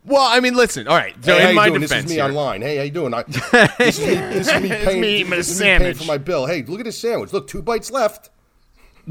Well, 0.04 0.22
I 0.28 0.40
mean, 0.40 0.54
listen. 0.54 0.88
All 0.88 0.96
right. 0.96 1.14
So 1.24 1.36
hey, 1.36 1.50
in 1.50 1.54
my 1.54 1.68
doing? 1.68 1.80
defense, 1.82 2.04
this 2.04 2.10
is 2.12 2.16
me 2.16 2.22
here- 2.22 2.24
online. 2.24 2.62
Hey, 2.62 2.76
how 2.76 2.82
you 2.82 2.90
doing? 2.90 3.14
I, 3.14 3.22
this 3.78 3.98
is 3.98 4.06
me. 4.06 4.14
This 4.14 4.48
is 4.48 4.60
me 4.62 4.70
It's 4.70 4.84
paying, 4.84 5.00
me 5.00 5.22
this 5.22 5.48
is 5.50 5.60
me 5.60 5.66
paying 5.78 5.94
for 5.94 6.04
my 6.04 6.18
bill. 6.18 6.46
Hey, 6.46 6.62
look 6.62 6.80
at 6.80 6.84
this 6.86 6.98
sandwich. 6.98 7.32
Look, 7.32 7.46
two 7.46 7.62
bites 7.62 7.90
left. 7.90 8.30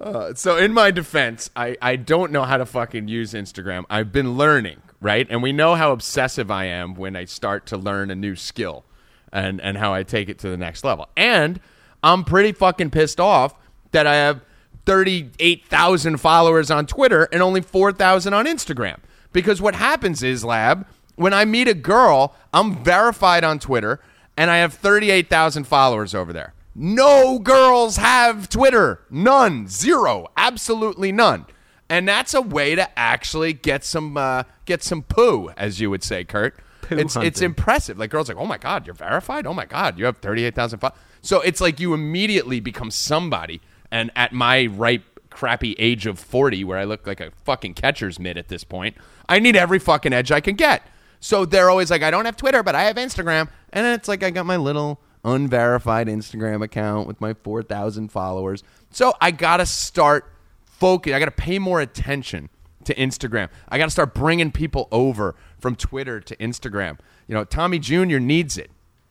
Uh, 0.00 0.32
so 0.32 0.56
in 0.56 0.72
my 0.72 0.92
defense, 0.92 1.50
I, 1.56 1.76
I 1.82 1.96
don't 1.96 2.30
know 2.30 2.44
how 2.44 2.56
to 2.56 2.64
fucking 2.66 3.08
use 3.08 3.32
Instagram. 3.32 3.84
I've 3.90 4.12
been 4.12 4.36
learning, 4.36 4.80
right? 5.00 5.26
And 5.28 5.42
we 5.42 5.50
know 5.50 5.74
how 5.74 5.90
obsessive 5.90 6.52
I 6.52 6.66
am 6.66 6.94
when 6.94 7.16
I 7.16 7.24
start 7.24 7.66
to 7.66 7.76
learn 7.76 8.08
a 8.12 8.14
new 8.14 8.36
skill 8.36 8.84
and, 9.32 9.60
and 9.60 9.76
how 9.76 9.92
I 9.92 10.04
take 10.04 10.28
it 10.28 10.38
to 10.38 10.50
the 10.50 10.56
next 10.56 10.84
level. 10.84 11.08
And 11.16 11.58
I'm 12.00 12.22
pretty 12.22 12.52
fucking 12.52 12.90
pissed 12.90 13.18
off 13.18 13.56
that 13.90 14.06
I 14.06 14.14
have 14.14 14.40
38,000 14.86 16.18
followers 16.18 16.70
on 16.70 16.86
Twitter 16.86 17.28
and 17.32 17.42
only 17.42 17.60
4,000 17.60 18.32
on 18.32 18.46
Instagram. 18.46 18.98
Because 19.32 19.60
what 19.60 19.74
happens 19.74 20.22
is, 20.22 20.44
Lab, 20.44 20.86
when 21.16 21.34
I 21.34 21.44
meet 21.44 21.68
a 21.68 21.74
girl, 21.74 22.34
I'm 22.52 22.82
verified 22.82 23.44
on 23.44 23.58
Twitter 23.58 24.00
and 24.36 24.50
I 24.50 24.58
have 24.58 24.74
38,000 24.74 25.64
followers 25.64 26.14
over 26.14 26.32
there. 26.32 26.54
No 26.74 27.40
girls 27.40 27.96
have 27.96 28.48
Twitter. 28.48 29.00
None. 29.10 29.66
Zero. 29.66 30.28
Absolutely 30.36 31.10
none. 31.10 31.46
And 31.90 32.06
that's 32.06 32.34
a 32.34 32.40
way 32.40 32.76
to 32.76 32.98
actually 32.98 33.52
get 33.52 33.82
some 33.82 34.16
uh, 34.16 34.44
get 34.66 34.82
some 34.82 35.02
poo, 35.02 35.50
as 35.56 35.80
you 35.80 35.90
would 35.90 36.04
say, 36.04 36.22
Kurt. 36.22 36.56
Poo 36.82 36.98
it's 36.98 37.16
it's 37.16 37.40
impressive. 37.40 37.98
Like 37.98 38.10
girls, 38.10 38.28
like, 38.28 38.36
oh 38.36 38.46
my 38.46 38.58
god, 38.58 38.86
you're 38.86 38.94
verified. 38.94 39.46
Oh 39.46 39.54
my 39.54 39.64
god, 39.64 39.98
you 39.98 40.04
have 40.04 40.18
thirty 40.18 40.44
eight 40.44 40.54
thousand 40.54 40.80
followers. 40.80 40.98
So 41.22 41.40
it's 41.40 41.60
like 41.60 41.80
you 41.80 41.94
immediately 41.94 42.60
become 42.60 42.90
somebody. 42.90 43.60
And 43.90 44.10
at 44.14 44.32
my 44.32 44.66
ripe, 44.66 45.17
crappy 45.38 45.74
age 45.78 46.04
of 46.06 46.18
forty, 46.18 46.64
where 46.64 46.78
I 46.78 46.82
look 46.84 47.06
like 47.06 47.20
a 47.20 47.30
fucking 47.44 47.74
catcher's 47.74 48.18
mitt 48.18 48.36
at 48.36 48.48
this 48.48 48.64
point, 48.64 48.96
I 49.28 49.38
need 49.38 49.54
every 49.54 49.78
fucking 49.78 50.12
edge 50.12 50.32
I 50.32 50.40
can 50.40 50.56
get. 50.56 50.82
So 51.20 51.44
they're 51.44 51.70
always 51.70 51.90
like, 51.92 52.02
I 52.02 52.10
don't 52.10 52.24
have 52.24 52.36
Twitter, 52.36 52.62
but 52.64 52.74
I 52.74 52.84
have 52.84 52.96
Instagram, 52.96 53.48
and 53.72 53.86
then 53.86 53.94
it's 53.94 54.08
like 54.08 54.24
I 54.24 54.30
got 54.30 54.46
my 54.46 54.56
little 54.56 55.00
unverified 55.24 56.08
Instagram 56.08 56.64
account 56.64 57.06
with 57.06 57.20
my 57.20 57.34
four 57.34 57.62
thousand 57.62 58.08
followers. 58.10 58.64
So 58.90 59.14
I 59.20 59.30
gotta 59.30 59.64
start 59.66 60.32
focus. 60.64 61.12
I 61.12 61.18
got 61.20 61.26
to 61.26 61.30
pay 61.30 61.58
more 61.60 61.80
attention 61.80 62.48
to 62.84 62.94
Instagram. 62.94 63.48
I 63.68 63.78
got 63.78 63.84
to 63.84 63.90
start 63.90 64.14
bringing 64.14 64.50
people 64.50 64.88
over 64.90 65.34
from 65.60 65.76
Twitter 65.76 66.20
to 66.20 66.36
Instagram. 66.36 66.98
You 67.26 67.34
know, 67.34 67.44
Tommy 67.44 67.78
Jr. 67.78 68.18
needs 68.18 68.56
it. 68.56 68.70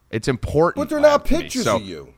It's 0.10 0.28
important. 0.28 0.82
But 0.84 0.90
they're 0.90 1.00
not 1.00 1.24
pictures 1.26 1.64
So- 1.66 1.78
of 1.78 1.84
you. 1.84 2.14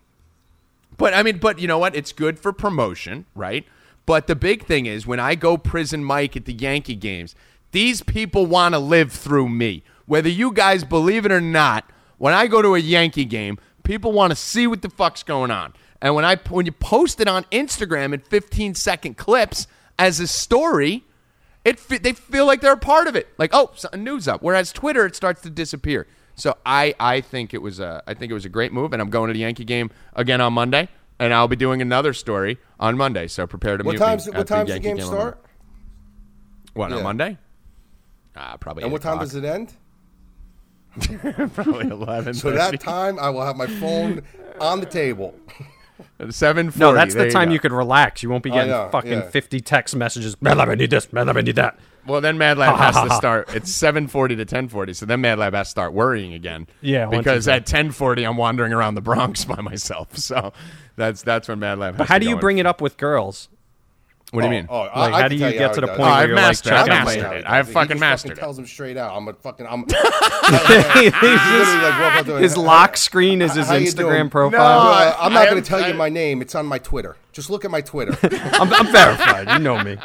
But 0.97 1.13
I 1.13 1.23
mean, 1.23 1.37
but 1.37 1.59
you 1.59 1.67
know 1.67 1.77
what? 1.77 1.95
It's 1.95 2.11
good 2.11 2.39
for 2.39 2.51
promotion, 2.51 3.25
right? 3.33 3.65
But 4.09 4.25
the 4.25 4.35
big 4.35 4.65
thing 4.65 4.87
is 4.87 5.05
when 5.05 5.19
I 5.19 5.35
go 5.35 5.55
prison 5.55 6.03
Mike 6.03 6.35
at 6.35 6.45
the 6.45 6.53
Yankee 6.53 6.95
games, 6.95 7.35
these 7.69 8.01
people 8.01 8.47
want 8.47 8.73
to 8.73 8.79
live 8.79 9.11
through 9.11 9.49
me. 9.49 9.83
Whether 10.07 10.29
you 10.29 10.51
guys 10.51 10.83
believe 10.83 11.27
it 11.27 11.31
or 11.31 11.39
not, 11.39 11.87
when 12.17 12.33
I 12.33 12.47
go 12.47 12.63
to 12.63 12.73
a 12.73 12.79
Yankee 12.79 13.23
game, 13.23 13.59
people 13.83 14.11
want 14.11 14.31
to 14.31 14.35
see 14.35 14.65
what 14.65 14.81
the 14.81 14.89
fuck's 14.89 15.21
going 15.21 15.51
on. 15.51 15.73
And 16.01 16.15
when 16.15 16.25
I 16.25 16.37
when 16.49 16.65
you 16.65 16.71
post 16.71 17.21
it 17.21 17.27
on 17.27 17.43
Instagram 17.51 18.11
in 18.15 18.21
15 18.21 18.73
second 18.73 19.15
clips 19.15 19.67
as 19.99 20.19
a 20.19 20.25
story, 20.25 21.03
it 21.63 21.77
they 21.77 22.13
feel 22.13 22.47
like 22.47 22.61
they're 22.61 22.73
a 22.73 22.77
part 22.77 23.05
of 23.05 23.15
it. 23.15 23.27
Like, 23.37 23.51
oh, 23.53 23.69
something 23.75 24.03
news 24.03 24.27
up. 24.27 24.41
Whereas 24.41 24.71
Twitter, 24.73 25.05
it 25.05 25.15
starts 25.15 25.41
to 25.41 25.51
disappear. 25.51 26.07
So 26.33 26.57
I, 26.65 26.95
I 26.99 27.21
think 27.21 27.53
it 27.53 27.61
was 27.61 27.79
a 27.79 28.01
I 28.07 28.15
think 28.15 28.31
it 28.31 28.33
was 28.33 28.45
a 28.45 28.49
great 28.49 28.73
move, 28.73 28.91
and 28.91 29.03
I'm 29.03 29.11
going 29.11 29.27
to 29.27 29.33
the 29.33 29.41
Yankee 29.41 29.65
game 29.65 29.91
again 30.15 30.41
on 30.41 30.53
Monday, 30.53 30.89
and 31.19 31.33
I'll 31.33 31.47
be 31.47 31.55
doing 31.55 31.81
another 31.81 32.13
story 32.13 32.57
on 32.79 32.97
Monday. 32.97 33.27
So 33.27 33.45
prepare 33.45 33.77
to 33.77 33.83
What 33.83 33.91
mute 33.93 33.99
me 33.99 34.05
times? 34.05 34.27
What 34.27 34.47
times 34.47 34.67
the 34.69 34.73
Yankee 34.75 34.87
game 34.89 34.99
on 34.99 35.05
start? 35.05 35.35
Monday. 35.35 36.73
What 36.73 36.89
Yeah. 36.91 36.97
on 36.97 37.03
Monday? 37.03 37.37
Ah, 38.35 38.57
probably. 38.59 38.83
And 38.83 38.91
8 38.91 38.93
what 38.93 39.01
time 39.01 39.13
o'clock. 39.13 39.25
does 39.27 39.35
it 39.35 39.43
end? 39.43 39.73
Probably 41.53 41.87
eleven. 41.91 42.33
So 42.33 42.51
that 42.51 42.79
time, 42.79 43.19
I 43.19 43.29
will 43.29 43.45
have 43.45 43.55
my 43.55 43.67
phone 43.67 44.23
on 44.59 44.79
the 44.79 44.85
table. 44.85 45.35
seven. 46.29 46.71
No, 46.75 46.93
that's 46.93 47.13
the 47.13 47.29
time 47.29 47.51
you, 47.51 47.59
could 47.59 47.71
relax. 47.71 48.23
You 48.23 48.29
won't 48.29 48.43
be 48.43 48.49
getting 48.49 48.73
fucking 48.91 49.11
yeah. 49.11 49.29
50 49.29 49.59
text 49.61 49.95
messages. 49.95 50.41
Man, 50.41 50.59
I 50.59 50.73
need 50.75 50.89
this. 50.89 51.11
Man, 51.13 51.29
I 51.29 51.41
need 51.41 51.55
that. 51.57 51.77
Well, 52.07 52.21
then 52.21 52.37
Mad 52.37 52.57
Lab 52.57 52.75
has 52.77 52.95
to 52.95 53.13
start. 53.15 53.53
It's 53.55 53.71
seven 53.71 54.07
forty 54.07 54.35
to 54.35 54.45
ten 54.45 54.67
forty. 54.67 54.93
So 54.93 55.05
then 55.05 55.21
Mad 55.21 55.39
Lab 55.39 55.53
has 55.53 55.67
to 55.67 55.71
start 55.71 55.93
worrying 55.93 56.33
again. 56.33 56.67
Yeah, 56.81 57.05
because 57.07 57.47
at 57.47 57.65
ten 57.65 57.91
forty, 57.91 58.23
I'm 58.25 58.37
wandering 58.37 58.73
around 58.73 58.95
the 58.95 59.01
Bronx 59.01 59.45
by 59.45 59.61
myself. 59.61 60.17
So 60.17 60.53
that's 60.95 61.21
that's 61.23 61.47
when 61.47 61.59
Mad 61.59 61.79
Lab. 61.79 61.93
Has 61.95 61.97
But 61.99 62.07
how 62.07 62.15
to 62.15 62.23
do 62.25 62.29
you 62.29 62.37
bring 62.37 62.57
in. 62.57 62.65
it 62.65 62.69
up 62.69 62.81
with 62.81 62.97
girls? 62.97 63.49
What 64.31 64.41
do 64.41 64.45
you 64.47 64.51
mean? 64.51 64.67
Oh, 64.69 64.81
Like, 64.81 64.91
I, 64.93 65.01
I 65.01 65.09
how 65.09 65.19
can 65.21 65.29
do 65.29 65.35
you 65.37 65.51
get 65.53 65.61
how 65.61 65.67
to 65.69 65.73
he 65.73 65.81
the 65.81 65.87
does 65.87 65.97
point. 65.97 65.99
Oh, 66.01 66.03
where 66.03 66.11
I've 66.13 66.27
you're 66.27 66.35
like, 66.35 66.45
mastered- 66.45 66.69
check 66.69 66.81
I've 66.81 66.87
out 66.89 67.05
mastered 67.05 67.23
how 67.23 67.31
it. 67.31 67.45
I've 67.47 67.67
He 67.67 67.73
fucking 67.73 67.89
just 67.89 67.99
mastered 67.99 68.31
it. 68.33 68.35
Tells 68.37 68.59
him 68.59 68.67
straight 68.67 68.95
out. 68.97 69.17
I'm 69.17 69.27
a 69.27 69.33
fucking. 69.33 69.65
I'm. 69.67 69.85
He's 69.89 69.93
literally 70.53 71.81
like 71.81 71.99
walk 71.99 72.15
up 72.15 72.25
to 72.27 72.35
him, 72.35 72.41
His 72.43 72.55
lock 72.55 72.95
screen 72.97 73.41
is 73.41 73.55
his 73.55 73.67
how 73.67 73.73
you 73.75 73.91
doing?" 73.91 74.07
Instagram 74.13 74.23
No, 74.25 74.29
profile. 74.29 74.79
uh, 74.81 75.15
I'm 75.19 75.31
I 75.31 75.35
not 75.35 75.47
am- 75.47 75.49
going 75.53 75.63
to 75.63 75.67
tell 75.67 75.83
I- 75.83 75.87
you 75.87 75.93
my 75.95 76.09
name. 76.09 76.41
It's 76.41 76.53
on 76.53 76.67
my 76.67 76.77
Twitter. 76.77 77.17
Just 77.31 77.49
look 77.49 77.65
at 77.65 77.71
my 77.71 77.81
Twitter. 77.81 78.17
I'm, 78.53 78.71
I'm 78.71 78.91
verified. 78.91 79.49
You 79.49 79.59
know 79.59 79.83
me. 79.83 79.97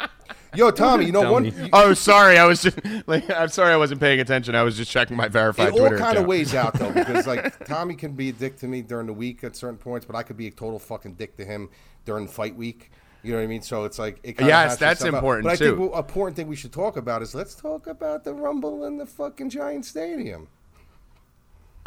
Yo, 0.55 0.71
Tommy, 0.71 1.05
you 1.05 1.11
know 1.11 1.31
one. 1.31 1.43
Dummy. 1.49 1.63
you- 1.63 1.69
Oh, 1.73 1.93
sorry. 1.93 2.37
I 2.37 2.45
was 2.45 2.61
just 2.61 2.77
like, 3.07 3.29
I'm 3.29 3.49
sorry. 3.49 3.73
I 3.73 3.77
wasn't 3.77 3.99
paying 4.01 4.19
attention. 4.19 4.55
I 4.55 4.63
was 4.63 4.77
just 4.77 4.91
checking 4.91 5.15
my 5.17 5.27
verified 5.27 5.67
It 5.69 5.71
all 5.73 5.79
Twitter 5.79 5.97
kind 5.97 6.11
of 6.17 6.23
account. 6.23 6.27
weighs 6.27 6.55
out 6.55 6.73
though, 6.73 6.91
because 6.93 7.27
like 7.27 7.65
Tommy 7.65 7.95
can 7.95 8.13
be 8.13 8.29
a 8.29 8.33
dick 8.33 8.57
to 8.57 8.67
me 8.67 8.81
during 8.81 9.07
the 9.07 9.13
week 9.13 9.43
at 9.43 9.55
certain 9.55 9.77
points, 9.77 10.05
but 10.05 10.15
I 10.15 10.23
could 10.23 10.37
be 10.37 10.47
a 10.47 10.51
total 10.51 10.79
fucking 10.79 11.13
dick 11.15 11.37
to 11.37 11.45
him 11.45 11.69
during 12.05 12.27
fight 12.27 12.55
week. 12.55 12.91
You 13.23 13.31
know 13.31 13.37
what 13.39 13.43
I 13.45 13.47
mean? 13.47 13.63
So 13.63 13.85
it's 13.85 13.97
like 13.97 14.19
it 14.23 14.33
kinda 14.37 14.45
Yes, 14.51 14.63
hashes 14.65 14.79
that's 14.79 14.99
itself 15.01 15.15
out. 15.15 15.17
important, 15.17 15.43
But 15.45 15.53
I 15.53 15.55
think 15.55 15.79
what- 15.79 15.97
important 15.97 16.35
thing 16.37 16.47
we 16.47 16.55
should 16.55 16.71
talk 16.73 16.95
about 16.95 17.21
is 17.23 17.33
let's 17.33 17.55
talk 17.55 17.87
about 17.87 18.23
the 18.23 18.33
Rumble 18.33 18.85
in 18.85 18.97
the 18.97 19.05
fucking 19.07 19.49
Giant 19.49 19.83
Stadium. 19.85 20.47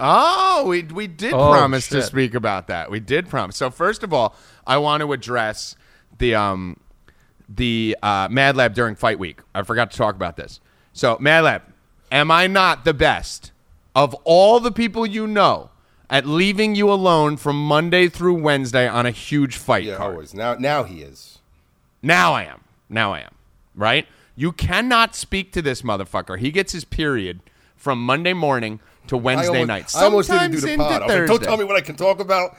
Oh, 0.01 0.65
we 0.69 0.83
we 0.85 1.07
did 1.09 1.33
Oh, 1.33 1.51
promise 1.51 1.89
to 1.89 2.03
speak 2.03 2.35
about 2.35 2.69
that. 2.69 2.89
We 2.91 3.01
did 3.01 3.29
promise. 3.29 3.57
So 3.57 3.69
first 3.71 4.05
of 4.05 4.13
all, 4.13 4.35
I 4.67 4.79
want 4.79 5.01
to 5.03 5.13
address 5.13 5.75
the 6.19 6.35
um 6.37 6.77
the 7.49 7.97
uh, 8.03 8.29
Mad 8.31 8.57
Lab 8.57 8.75
during 8.75 8.95
fight 8.95 9.19
week. 9.19 9.41
I 9.55 9.63
forgot 9.63 9.91
to 9.91 9.97
talk 9.97 10.15
about 10.15 10.37
this. 10.37 10.61
So 10.93 11.17
Mad 11.21 11.45
Lab, 11.45 11.63
am 12.13 12.31
I 12.31 12.47
not 12.47 12.85
the 12.85 12.95
best 12.95 13.53
of 13.95 14.15
all 14.25 14.61
the 14.61 14.73
people 14.73 15.07
you 15.07 15.27
know 15.27 15.71
at 16.11 16.27
leaving 16.27 16.75
you 16.75 16.91
alone 16.91 17.37
from 17.37 17.63
Monday 17.67 18.09
through 18.09 18.35
Wednesday 18.35 18.89
on 18.89 19.07
a 19.07 19.11
huge 19.11 19.57
fight 19.57 19.85
Yeah, 19.85 19.97
card? 19.97 20.13
always. 20.13 20.35
Now, 20.35 20.55
now 20.55 20.85
he 20.85 21.03
is. 21.03 21.39
Now 22.03 22.33
I 22.33 22.45
am. 22.45 22.63
Now 22.89 23.13
I 23.13 23.21
am. 23.21 23.35
Right? 23.75 24.07
You 24.35 24.53
cannot 24.53 25.15
speak 25.15 25.53
to 25.53 25.63
this 25.63 25.83
motherfucker. 25.83 26.39
He 26.39 26.51
gets 26.51 26.73
his 26.73 26.85
period 26.85 27.41
from 27.77 28.03
Monday 28.05 28.33
morning 28.33 28.81
to 29.09 29.17
Wednesday 29.17 29.49
almost, 29.63 29.67
night. 29.69 29.97
I 29.97 30.05
almost 30.05 30.31
didn't 30.31 30.51
do 30.53 30.59
Sometimes 30.59 30.63
the 30.63 30.73
into 30.73 30.99
pod. 31.01 31.11
Like, 31.11 31.27
don't 31.27 31.43
tell 31.43 31.57
me 31.57 31.65
what 31.65 31.77
I 31.77 31.81
can 31.81 31.97
talk 31.97 32.21
about. 32.21 32.57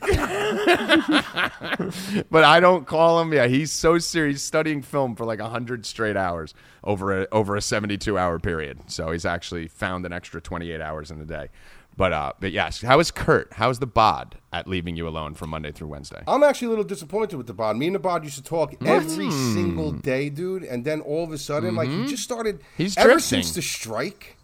but 2.30 2.44
I 2.44 2.60
don't 2.60 2.86
call 2.86 3.20
him. 3.20 3.32
Yeah, 3.32 3.46
he's 3.46 3.72
so 3.72 3.98
serious. 3.98 4.42
Studying 4.42 4.82
film 4.82 5.16
for 5.16 5.24
like 5.24 5.40
hundred 5.40 5.86
straight 5.86 6.16
hours 6.16 6.54
over 6.84 7.22
a 7.22 7.28
over 7.32 7.56
a 7.56 7.62
seventy-two 7.62 8.18
hour 8.18 8.38
period. 8.38 8.90
So 8.90 9.10
he's 9.10 9.24
actually 9.24 9.68
found 9.68 10.06
an 10.06 10.12
extra 10.12 10.40
twenty-eight 10.40 10.80
hours 10.80 11.10
in 11.10 11.18
the 11.18 11.24
day. 11.26 11.48
But 11.96 12.12
uh, 12.12 12.32
but 12.40 12.52
yes, 12.52 12.80
how 12.82 13.00
is 13.00 13.10
Kurt? 13.10 13.52
How's 13.54 13.78
the 13.78 13.86
bod 13.86 14.36
at 14.52 14.66
leaving 14.66 14.96
you 14.96 15.06
alone 15.06 15.34
from 15.34 15.50
Monday 15.50 15.72
through 15.72 15.88
Wednesday? 15.88 16.22
I'm 16.26 16.42
actually 16.42 16.66
a 16.66 16.70
little 16.70 16.84
disappointed 16.84 17.36
with 17.36 17.46
the 17.46 17.52
bod. 17.52 17.76
Me 17.76 17.86
and 17.86 17.94
the 17.94 17.98
bod 18.00 18.24
used 18.24 18.36
to 18.36 18.42
talk 18.42 18.74
every 18.86 19.30
single 19.30 19.92
day, 19.92 20.30
dude, 20.30 20.62
and 20.62 20.84
then 20.84 21.00
all 21.02 21.24
of 21.24 21.32
a 21.32 21.38
sudden, 21.38 21.74
like 21.74 21.88
he 21.88 22.06
just 22.06 22.22
started. 22.22 22.56
Mm-hmm. 22.60 22.82
He's 22.82 22.96
ever 22.96 23.10
drifting. 23.12 23.42
since 23.42 23.52
the 23.54 23.62
strike. 23.62 24.36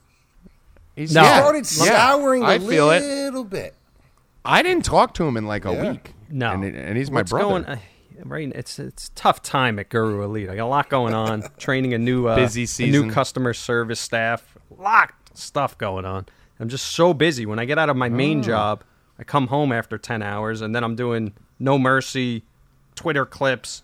He's 0.95 1.15
No. 1.15 1.23
started 1.25 1.67
yeah, 1.87 2.11
souring 2.13 2.43
I 2.43 2.55
a 2.55 2.61
feel 2.61 2.91
it. 2.91 3.03
little 3.03 3.45
bit. 3.45 3.75
I 4.47 4.63
didn't 4.63 4.85
talk 4.85 5.15
to 5.15 5.25
him 5.25 5.37
in 5.37 5.47
like 5.47 5.65
a 5.65 5.73
Yeah. 5.73 5.91
week. 5.93 6.15
No, 6.29 6.53
and, 6.53 6.65
and 6.65 6.97
he's 6.97 7.11
my 7.11 7.21
What's 7.21 7.31
brother. 7.31 7.49
Going, 7.49 7.65
uh, 7.67 7.77
right, 8.25 8.51
it's 8.55 8.79
it's 8.79 9.09
a 9.09 9.11
tough 9.13 9.43
time 9.43 9.79
at 9.79 9.89
Guru 9.89 10.23
Elite. 10.23 10.49
I 10.49 10.57
got 10.57 10.65
a 10.65 10.67
lot 10.67 10.89
going 10.89 11.15
on. 11.15 11.43
training 11.59 11.95
a 11.95 11.99
new 11.99 12.27
uh, 12.27 12.35
Busy 12.37 12.65
a 12.65 12.67
season. 12.67 13.09
new 13.09 13.13
customer 13.13 13.53
service 13.55 14.01
staff. 14.01 14.57
A 14.77 14.83
lot 14.83 15.13
of 15.31 15.37
stuff 15.39 15.77
going 15.79 16.05
on. 16.05 16.27
I'm 16.59 16.69
just 16.69 16.87
so 16.87 17.13
busy. 17.15 17.45
When 17.47 17.59
I 17.59 17.65
get 17.65 17.79
out 17.79 17.89
of 17.91 17.97
my 17.97 18.07
Oh. 18.09 18.11
main 18.11 18.43
job, 18.43 18.83
I 19.19 19.25
come 19.25 19.49
home 19.49 19.71
after 19.73 19.99
ten 19.99 20.23
hours, 20.23 20.61
and 20.63 20.75
then 20.75 20.83
I'm 20.83 20.97
doing 20.97 21.35
No 21.59 21.79
Mercy, 21.79 22.45
Twitter 22.95 23.25
clips. 23.27 23.83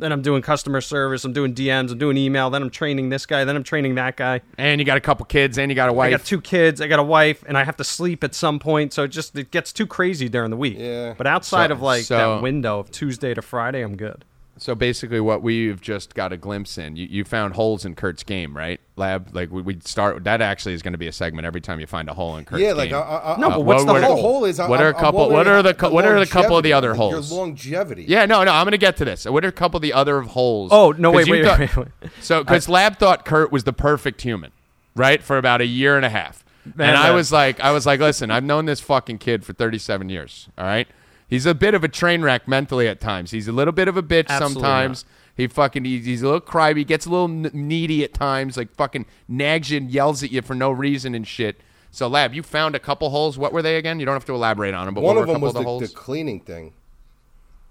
Then 0.00 0.12
I'm 0.12 0.22
doing 0.22 0.42
customer 0.42 0.80
service. 0.80 1.24
I'm 1.24 1.32
doing 1.32 1.54
DMs. 1.54 1.92
I'm 1.92 1.98
doing 1.98 2.16
email. 2.16 2.50
Then 2.50 2.62
I'm 2.62 2.70
training 2.70 3.10
this 3.10 3.26
guy. 3.26 3.44
Then 3.44 3.56
I'm 3.56 3.62
training 3.62 3.94
that 3.96 4.16
guy. 4.16 4.40
and 4.58 4.80
you 4.80 4.84
got 4.84 4.96
a 4.96 5.00
couple 5.00 5.24
kids, 5.26 5.58
and 5.58 5.70
you 5.70 5.74
got 5.76 5.88
a 5.88 5.92
wife. 5.92 6.08
I 6.08 6.10
got 6.10 6.24
two 6.24 6.40
kids. 6.40 6.80
I 6.80 6.88
got 6.88 6.98
a 6.98 7.02
wife, 7.04 7.44
and 7.46 7.56
I 7.56 7.64
have 7.64 7.76
to 7.76 7.84
sleep 7.84 8.24
at 8.24 8.34
some 8.34 8.58
point. 8.58 8.92
So 8.92 9.04
it 9.04 9.08
just 9.08 9.36
it 9.36 9.50
gets 9.50 9.72
too 9.72 9.86
crazy 9.86 10.28
during 10.28 10.50
the 10.50 10.56
week. 10.56 10.76
Yeah. 10.78 11.14
But 11.16 11.26
outside 11.26 11.68
So- 11.68 11.74
of 11.74 11.82
like 11.82 12.04
so- 12.04 12.16
that 12.36 12.42
window 12.42 12.78
of 12.80 12.90
Tuesday 12.90 13.34
to 13.34 13.42
Friday, 13.42 13.82
I'm 13.82 13.96
good. 13.96 14.24
So 14.62 14.74
basically, 14.74 15.20
what 15.20 15.42
we've 15.42 15.80
just 15.80 16.14
got 16.14 16.34
a 16.34 16.36
glimpse 16.36 16.76
in, 16.76 16.94
you, 16.94 17.06
you 17.06 17.24
found 17.24 17.54
holes 17.54 17.86
in 17.86 17.94
Kurt's 17.94 18.22
game, 18.22 18.54
right? 18.54 18.78
Lab, 18.94 19.34
like 19.34 19.50
we, 19.50 19.62
we 19.62 19.78
start. 19.82 20.22
That 20.24 20.42
actually 20.42 20.74
is 20.74 20.82
going 20.82 20.92
to 20.92 20.98
be 20.98 21.06
a 21.06 21.12
segment 21.12 21.46
every 21.46 21.62
time 21.62 21.80
you 21.80 21.86
find 21.86 22.10
a 22.10 22.12
hole 22.12 22.36
in 22.36 22.44
Kurt's 22.44 22.58
game. 22.60 22.66
Yeah, 22.68 22.72
like. 22.74 22.92
I, 22.92 23.00
I, 23.00 23.36
No, 23.40 23.48
I, 23.48 23.50
but 23.56 23.60
what's 23.62 23.84
what- 23.84 23.86
the 23.86 23.92
what- 23.94 24.00
the 24.00 24.06
hole? 24.08 24.20
hole 24.20 24.44
is. 24.44 24.58
What 24.58 24.78
I, 24.78 24.82
are 24.84 24.90
a 24.90 24.94
I'm 24.94 25.00
couple- 25.00 25.30
what 25.30 25.46
are 25.46 25.62
the 25.62 25.70
how- 25.70 25.88
cou- 25.88 25.90
what 25.94 26.04
are 26.04 26.20
the 26.20 26.26
couple 26.26 26.58
of 26.58 26.62
the 26.62 26.74
other 26.74 26.92
holes? 26.92 27.30
Your 27.30 27.38
longevity. 27.40 28.04
yeah, 28.06 28.26
no, 28.26 28.44
no. 28.44 28.52
I'm 28.52 28.64
going 28.66 28.72
to 28.72 28.76
get 28.78 28.98
to 28.98 29.06
this. 29.06 29.24
What 29.24 29.46
are 29.46 29.48
a 29.48 29.52
couple 29.52 29.78
of 29.78 29.82
the 29.82 29.94
other 29.94 30.20
holes? 30.20 30.68
Oh 30.74 30.92
no, 30.92 31.10
Wait, 31.10 31.26
wait, 31.30 31.42
thought- 31.46 31.58
wait, 31.58 31.76
wait. 31.76 31.88
So, 32.20 32.44
because 32.44 32.68
Lab 32.68 32.98
thought 32.98 33.24
Kurt 33.24 33.50
was 33.50 33.64
the 33.64 33.72
perfect 33.72 34.20
human, 34.20 34.52
right, 34.94 35.22
for 35.22 35.38
about 35.38 35.62
a 35.62 35.66
year 35.66 35.96
and 35.96 36.04
a 36.04 36.10
half, 36.10 36.44
Man, 36.76 36.90
and 36.90 36.98
I 36.98 37.12
was 37.12 37.32
like, 37.32 37.60
I 37.60 37.70
was 37.72 37.86
like, 37.86 37.98
listen, 38.00 38.30
I've 38.30 38.44
known 38.44 38.66
this 38.66 38.80
fucking 38.80 39.16
kid 39.18 39.42
for 39.42 39.54
37 39.54 40.10
years. 40.10 40.50
All 40.58 40.66
right, 40.66 40.86
he's 41.30 41.46
a 41.46 41.54
bit 41.54 41.72
of 41.74 41.82
a 41.84 41.88
train 41.88 42.20
wreck 42.22 42.46
mentally 42.46 42.86
at 42.86 43.00
times. 43.00 43.30
He's 43.30 43.48
a 43.48 43.52
little 43.52 43.72
bit 43.72 43.88
of 43.88 43.96
a 43.96 44.02
bitch 44.02 44.26
Absolutely 44.28 44.54
sometimes. 44.62 45.04
He 45.36 45.46
fucking 45.46 45.84
he's, 45.86 46.04
he's 46.04 46.20
a 46.22 46.26
little 46.26 46.40
crybaby, 46.42 46.86
gets 46.86 47.06
a 47.06 47.10
little 47.10 47.28
n- 47.28 47.50
needy 47.54 48.04
at 48.04 48.12
times, 48.12 48.56
like 48.58 48.74
fucking 48.74 49.06
nags 49.28 49.70
you 49.70 49.78
and 49.78 49.90
yells 49.90 50.22
at 50.22 50.30
you 50.30 50.42
for 50.42 50.54
no 50.54 50.70
reason 50.70 51.14
and 51.14 51.26
shit. 51.26 51.60
So, 51.90 52.06
Lab, 52.08 52.34
you 52.34 52.42
found 52.42 52.74
a 52.74 52.78
couple 52.78 53.08
holes. 53.10 53.38
What 53.38 53.52
were 53.52 53.62
they 53.62 53.76
again? 53.76 53.98
You 54.00 54.06
don't 54.06 54.14
have 54.14 54.26
to 54.26 54.34
elaborate 54.34 54.74
on 54.74 54.84
them, 54.84 54.94
but 54.94 55.00
One 55.02 55.16
what 55.16 55.22
of 55.22 55.28
were 55.28 55.32
a 55.32 55.34
them 55.36 55.40
was 55.40 55.50
of 55.50 55.54
the, 55.54 55.60
the, 55.60 55.64
holes? 55.64 55.82
the 55.90 55.96
cleaning 55.96 56.40
thing. 56.40 56.72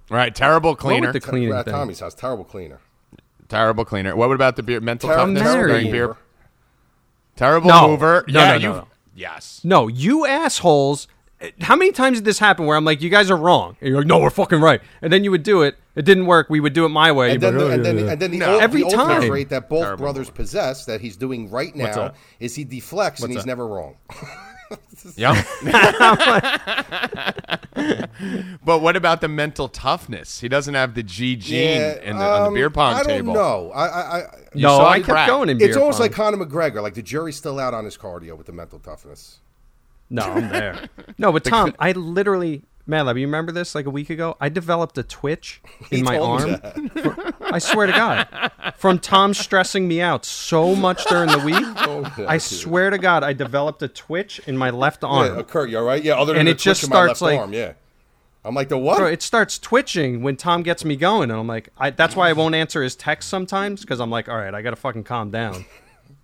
All 0.09 0.17
right, 0.17 0.33
terrible 0.33 0.75
cleaner. 0.75 1.13
the 1.13 1.19
cleaning 1.19 1.53
at 1.53 1.65
thing? 1.65 1.73
Tommy's 1.73 1.99
house, 1.99 2.15
terrible 2.15 2.43
cleaner. 2.43 2.79
terrible 3.47 3.85
cleaner. 3.85 4.15
What 4.15 4.31
about 4.31 4.55
the 4.55 4.63
beer, 4.63 4.79
mental 4.81 5.09
Terrible, 5.09 5.35
toughness 5.35 5.43
married. 5.43 5.67
during 5.71 5.91
beer? 5.91 6.17
Terrible 7.35 7.69
No. 7.69 7.87
mover. 7.89 8.25
No, 8.27 8.39
yeah, 8.39 8.45
no, 8.47 8.51
no, 8.53 8.57
you. 8.57 8.69
no. 8.81 8.87
Yes. 9.15 9.61
No, 9.63 9.87
you 9.87 10.25
assholes. 10.25 11.07
How 11.61 11.77
many 11.77 11.93
times 11.93 12.17
did 12.17 12.25
this 12.25 12.37
happen 12.39 12.65
where 12.65 12.75
I'm 12.75 12.83
like, 12.83 13.01
you 13.01 13.09
guys 13.09 13.31
are 13.31 13.37
wrong? 13.37 13.77
And 13.79 13.89
you're 13.89 13.99
like, 13.99 14.07
no, 14.07 14.19
we're 14.19 14.29
fucking 14.29 14.59
right. 14.59 14.81
And 15.01 15.13
then 15.13 15.23
you 15.23 15.31
would 15.31 15.43
do 15.43 15.61
it. 15.61 15.77
It 15.95 16.03
didn't 16.03 16.25
work. 16.25 16.49
We 16.49 16.59
would 16.59 16.73
do 16.73 16.83
it 16.85 16.89
my 16.89 17.11
way. 17.13 17.31
And 17.31 17.41
then, 17.41 17.53
be 17.53 17.59
the, 17.59 17.69
and 17.71 17.85
then, 17.85 17.99
"Oh, 17.99 18.07
and 18.07 18.21
then 18.21 18.31
the, 18.31 18.37
No. 18.39 18.55
ul- 18.55 18.61
Every 18.61 18.81
the 18.81 18.85
ultimate 18.87 19.05
time. 19.19 19.27
trait 19.29 19.49
that 19.49 19.69
both 19.69 19.83
Terrible 19.83 20.03
brothers 20.03 20.27
mover. 20.27 20.35
possess 20.35 20.83
that 20.85 20.99
he's 21.01 21.15
doing 21.15 21.49
right 21.49 21.73
now 21.75 22.13
is 22.41 22.55
he 22.55 22.63
deflects 22.65 23.21
and 23.23 23.31
he's 23.31 23.43
that? 23.43 23.47
never 23.47 23.65
wrong. 23.67 23.95
Yep. 25.15 25.45
but 28.65 28.79
what 28.81 28.95
about 28.95 29.21
the 29.21 29.27
mental 29.27 29.67
toughness? 29.69 30.39
He 30.41 30.49
doesn't 30.49 30.73
have 30.73 30.93
the 30.93 31.03
G 31.03 31.35
gene 31.35 31.81
in 32.03 32.17
the, 32.17 32.23
on 32.23 32.41
the 32.43 32.47
um, 32.49 32.53
beer 32.53 32.69
pong 32.69 32.93
I 32.95 32.99
don't 32.99 33.07
table. 33.07 33.33
know. 33.33 33.71
I, 33.73 33.87
I, 33.87 34.17
I, 34.19 34.23
No, 34.55 34.79
I 34.81 34.99
the 34.99 35.05
kept 35.05 35.13
crack. 35.13 35.27
going 35.27 35.49
in 35.49 35.57
beer 35.57 35.67
it's 35.69 35.77
almost 35.77 35.97
pong. 35.99 36.05
like 36.05 36.11
Conor 36.11 36.45
McGregor. 36.45 36.81
Like 36.81 36.93
the 36.95 37.01
jury's 37.01 37.37
still 37.37 37.59
out 37.59 37.73
on 37.73 37.85
his 37.85 37.97
cardio 37.97 38.37
with 38.37 38.47
the 38.47 38.53
mental 38.53 38.79
toughness. 38.79 39.39
No, 40.09 40.23
I'm 40.23 40.49
there. 40.49 40.79
no, 41.17 41.31
but 41.31 41.43
Tom, 41.43 41.73
I 41.79 41.91
literally, 41.91 42.63
man, 42.87 43.05
you 43.07 43.13
remember 43.25 43.51
this 43.51 43.75
like 43.75 43.85
a 43.85 43.89
week 43.91 44.09
ago? 44.09 44.35
I 44.41 44.49
developed 44.49 44.97
a 44.97 45.03
twitch 45.03 45.61
in 45.91 46.03
my 46.03 46.17
arm. 46.17 46.57
For- 47.01 47.33
I 47.41 47.59
swear 47.59 47.87
to 47.87 47.93
God, 47.93 48.51
from 48.77 48.99
Tom 48.99 49.33
stressing 49.33 49.87
me 49.87 50.01
out 50.01 50.25
so 50.25 50.75
much 50.75 51.03
during 51.05 51.29
the 51.29 51.39
week. 51.39 51.55
yeah, 52.17 52.25
I 52.27 52.37
swear 52.37 52.89
to 52.89 52.97
God, 52.97 53.23
I 53.23 53.33
developed 53.33 53.81
a 53.83 53.87
twitch 53.87 54.39
in 54.47 54.57
my 54.57 54.69
left 54.69 55.03
arm. 55.03 55.35
Yeah, 55.37 55.43
Kurt, 55.43 55.69
you 55.69 55.77
all 55.77 55.83
right? 55.83 56.03
Yeah, 56.03 56.13
other 56.15 56.33
than 56.33 56.41
And 56.41 56.47
the 56.47 56.51
it 56.51 56.59
just 56.59 56.81
twitch 56.81 56.89
in 56.89 56.89
my 56.91 56.95
starts 57.05 57.21
left 57.21 57.33
like- 57.33 57.39
arm, 57.39 57.53
yeah. 57.53 57.73
I'm 58.45 58.55
like 58.55 58.69
the 58.69 58.77
what? 58.77 58.97
Bro, 58.97 59.07
it 59.07 59.21
starts 59.21 59.59
twitching 59.59 60.23
when 60.23 60.37
Tom 60.37 60.63
gets 60.63 60.85
me 60.85 60.95
going, 60.95 61.29
and 61.29 61.37
I'm 61.39 61.45
like, 61.45 61.69
I, 61.77 61.89
that's 61.89 62.15
why 62.15 62.29
I 62.29 62.33
won't 62.33 62.55
answer 62.55 62.81
his 62.81 62.95
text 62.95 63.27
sometimes 63.27 63.81
because 63.81 63.99
I'm 63.99 64.09
like, 64.09 64.29
all 64.29 64.37
right, 64.37 64.53
I 64.53 64.61
gotta 64.61 64.77
fucking 64.77 65.03
calm 65.03 65.29
down, 65.29 65.65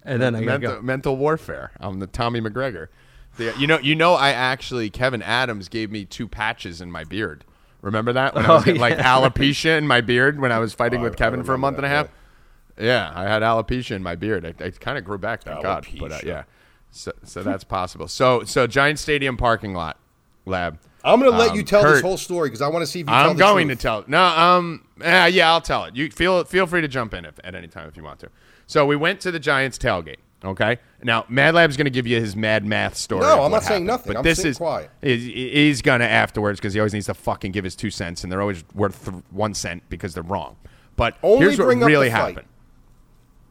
and 0.04 0.22
then 0.22 0.34
I 0.34 0.40
mental, 0.40 0.76
go. 0.76 0.82
mental 0.82 1.18
warfare. 1.18 1.72
I'm 1.78 2.00
the 2.00 2.08
Tommy 2.08 2.40
McGregor. 2.40 2.88
The, 3.38 3.54
you 3.58 3.68
know, 3.68 3.80
you 3.80 3.96
know, 3.96 4.14
I 4.14 4.30
actually 4.32 4.90
Kevin 4.90 5.22
Adams 5.22 5.68
gave 5.70 5.92
me 5.92 6.06
two 6.06 6.28
patches 6.28 6.80
in 6.82 6.92
my 6.92 7.04
beard. 7.04 7.44
Remember 7.82 8.14
that 8.14 8.34
when 8.34 8.46
I 8.46 8.50
was 8.54 8.62
Oh, 8.62 8.66
getting, 8.66 8.82
like 8.82 8.98
alopecia 8.98 9.78
in 9.78 9.86
my 9.88 10.02
beard 10.02 10.40
when 10.40 10.52
I 10.52 10.60
was 10.60 10.74
fighting 10.74 11.02
Oh, 11.02 11.04
with 11.04 11.14
I- 11.14 11.16
I 11.16 11.18
Kevin 11.18 11.44
for 11.44 11.54
a 11.54 11.58
month 11.58 11.78
and 11.78 11.86
a 11.86 11.90
half? 11.90 12.08
Yeah, 12.80 13.12
I 13.16 13.24
had 13.24 13.42
alopecia 13.42 13.92
in 13.96 14.04
my 14.04 14.16
beard. 14.16 14.46
I, 14.46 14.66
I 14.66 14.70
kind 14.72 14.98
of 14.98 15.04
grew 15.06 15.18
back, 15.18 15.44
thank 15.44 15.62
God. 15.62 15.86
But 16.00 16.12
uh, 16.12 16.20
yeah, 16.26 16.44
so 16.92 17.12
so 17.24 17.44
that's 17.44 17.64
possible. 17.64 18.08
So 18.08 18.44
so 18.44 18.68
Giant 18.68 19.00
Stadium 19.00 19.38
parking 19.38 19.74
lot 19.74 19.98
lab. 20.46 20.80
I'm 21.04 21.20
gonna 21.20 21.38
let 21.38 21.52
Um, 21.52 21.58
you 21.58 21.64
tell 21.64 21.84
this 21.84 22.02
whole 22.02 22.18
story 22.18 22.50
because 22.50 22.62
I 22.64 22.68
want 22.68 22.82
to 22.82 22.88
see 22.88 23.02
if 23.02 23.06
you 23.08 23.14
tell 23.14 23.30
I'm 23.30 23.38
the 23.38 23.44
going 23.44 23.68
truth. 23.68 23.78
to 23.78 23.82
tell. 23.84 24.04
No, 24.08 24.24
um, 24.26 24.86
yeah, 25.00 25.28
yeah, 25.28 25.52
I'll 25.52 25.62
tell 25.62 25.86
it. 25.86 25.96
You 25.96 26.10
feel 26.10 26.44
feel 26.46 26.66
free 26.66 26.82
to 26.82 26.88
jump 26.88 27.14
in 27.14 27.24
if, 27.26 27.36
at 27.44 27.54
any 27.54 27.68
time 27.68 27.88
if 27.88 27.96
you 27.96 28.04
want 28.04 28.20
to. 28.22 28.30
So 28.66 28.86
we 28.86 28.96
went 28.96 29.20
to 29.22 29.32
the 29.32 29.40
Giants 29.40 29.78
tailgate. 29.78 30.16
Okay. 30.44 30.78
Now 31.02 31.26
Mad 31.30 31.56
Lab's 31.56 31.78
going 31.78 31.86
to 31.86 31.92
give 31.92 32.06
you 32.06 32.20
his 32.20 32.36
mad 32.36 32.66
math 32.66 32.96
story. 32.96 33.22
No, 33.22 33.44
I'm 33.44 33.52
not 33.52 33.64
saying 33.64 33.86
nothing. 33.86 34.14
But 34.14 34.20
I'm 34.20 34.24
this 34.24 34.44
is 34.46 34.58
quiet. 34.58 34.92
He's, 35.02 35.24
he's 35.26 35.82
going 35.82 36.02
to 36.02 36.08
afterwards 36.10 36.60
because 36.60 36.74
he 36.74 36.80
always 36.80 36.94
needs 36.94 37.08
to 37.08 37.14
fucking 37.14 37.52
give 37.52 37.64
his 37.64 37.76
two 37.76 37.90
cents, 37.90 38.24
and 38.24 38.32
they're 38.32 38.42
always 38.42 38.64
worth 38.74 39.06
th- 39.06 39.24
one 39.32 39.54
cent 39.54 39.84
because 39.90 40.14
they're 40.14 40.24
wrong. 40.24 40.56
But 40.96 41.18
Only 41.24 41.46
here's 41.46 41.58
what 41.60 41.66
really 41.68 42.10
happened. 42.10 42.48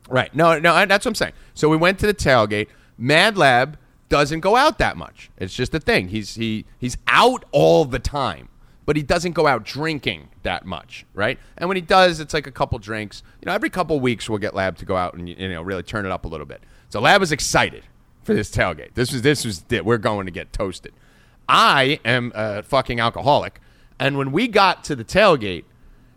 Right. 0.08 0.34
No, 0.34 0.58
no, 0.58 0.72
I- 0.74 0.84
that's 0.84 1.04
what 1.04 1.10
I'm 1.10 1.14
saying. 1.14 1.32
So 1.54 1.68
we 1.68 1.76
went 1.76 1.98
to 2.00 2.06
the 2.06 2.14
tailgate. 2.14 2.68
Mad 2.98 3.36
Lab 3.36 3.78
doesn't 4.08 4.40
go 4.40 4.54
out 4.54 4.78
that 4.78 4.96
much. 4.96 5.30
It's 5.38 5.54
just 5.54 5.74
a 5.74 5.80
thing. 5.80 6.08
He's 6.08 6.34
he 6.36 6.64
he's 6.78 6.96
out 7.08 7.44
all 7.52 7.84
the 7.84 7.98
time, 7.98 8.48
but 8.86 8.96
he 8.96 9.02
doesn't 9.02 9.32
go 9.32 9.46
out 9.46 9.64
drinking 9.64 10.28
that 10.42 10.64
much, 10.66 11.06
right? 11.14 11.38
And 11.56 11.68
when 11.68 11.76
he 11.76 11.80
does, 11.80 12.20
it's 12.20 12.34
like 12.34 12.46
a 12.46 12.52
couple 12.52 12.78
drinks. 12.78 13.22
You 13.40 13.46
know, 13.46 13.52
every 13.52 13.70
couple 13.70 13.98
weeks 13.98 14.28
we'll 14.28 14.38
get 14.38 14.54
Lab 14.54 14.76
to 14.76 14.84
go 14.84 14.96
out 14.96 15.14
and 15.14 15.28
you 15.28 15.48
know 15.48 15.62
really 15.62 15.82
turn 15.82 16.04
it 16.06 16.12
up 16.12 16.24
a 16.26 16.28
little 16.28 16.46
bit. 16.46 16.62
So 16.94 17.00
Lab 17.00 17.20
was 17.20 17.32
excited 17.32 17.82
for 18.22 18.34
this 18.34 18.52
tailgate. 18.52 18.94
This 18.94 19.10
was 19.10 19.22
this 19.22 19.44
was 19.44 19.64
it. 19.68 19.84
We're 19.84 19.98
going 19.98 20.26
to 20.26 20.30
get 20.30 20.52
toasted. 20.52 20.92
I 21.48 21.98
am 22.04 22.30
a 22.36 22.62
fucking 22.62 23.00
alcoholic, 23.00 23.60
and 23.98 24.16
when 24.16 24.30
we 24.30 24.46
got 24.46 24.84
to 24.84 24.94
the 24.94 25.04
tailgate, 25.04 25.64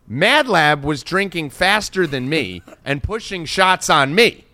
Mad 0.07 0.47
Lab 0.47 0.83
was 0.83 1.01
drinking 1.01 1.49
faster 1.49 2.05
than 2.05 2.29
me 2.29 2.61
and 2.85 3.01
pushing 3.01 3.45
shots 3.45 3.89
on 3.89 4.13
me. 4.13 4.45